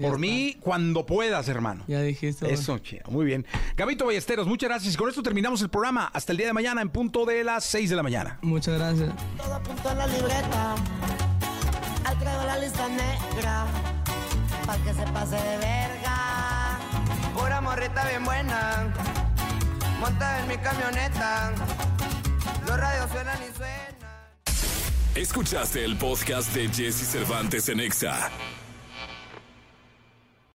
Por 0.00 0.18
mí, 0.18 0.56
cuando 0.60 1.06
puedas, 1.06 1.48
hermano. 1.48 1.84
Ya 1.86 2.00
dijiste. 2.02 2.44
bueno. 2.44 2.58
Eso, 2.60 2.78
chido. 2.78 3.04
Muy 3.10 3.24
bien. 3.24 3.46
Gabito 3.76 4.06
Ballesteros, 4.06 4.46
muchas 4.46 4.68
gracias. 4.68 4.94
Y 4.94 4.96
con 4.96 5.08
esto 5.08 5.22
terminamos 5.22 5.62
el 5.62 5.68
programa. 5.70 6.10
Hasta 6.12 6.32
el 6.32 6.38
día 6.38 6.46
de 6.48 6.52
mañana 6.52 6.82
en 6.82 6.88
punto 6.90 7.24
de 7.24 7.44
las 7.44 7.64
6 7.64 7.90
de 7.90 7.96
la 7.96 8.02
mañana. 8.02 8.38
Muchas 8.42 8.76
gracias. 8.78 9.12
Todo 9.36 9.54
apunto 9.54 9.90
en 9.90 9.98
la 9.98 10.06
libreta. 10.08 10.74
Al 12.04 12.18
traigo 12.18 12.44
la 12.44 12.58
lista 12.58 12.88
negra. 12.88 13.66
Pa' 14.66 14.76
que 14.78 14.94
se 14.94 15.02
pase 15.12 15.36
de 15.36 15.56
verga. 15.58 16.78
Pura 17.34 17.60
morrita 17.60 18.08
bien 18.08 18.24
buena. 18.24 18.92
monta 20.00 20.40
en 20.40 20.48
mi 20.48 20.56
camioneta. 20.56 21.52
Los 22.66 22.78
radios 22.80 23.10
suenan 23.10 23.38
y 23.42 23.56
suenan. 23.56 23.94
Escuchaste 25.14 25.84
el 25.84 25.96
podcast 25.96 26.52
de 26.54 26.68
Jesse 26.68 27.06
Cervantes 27.06 27.68
en 27.68 27.78
Exa. 27.80 28.30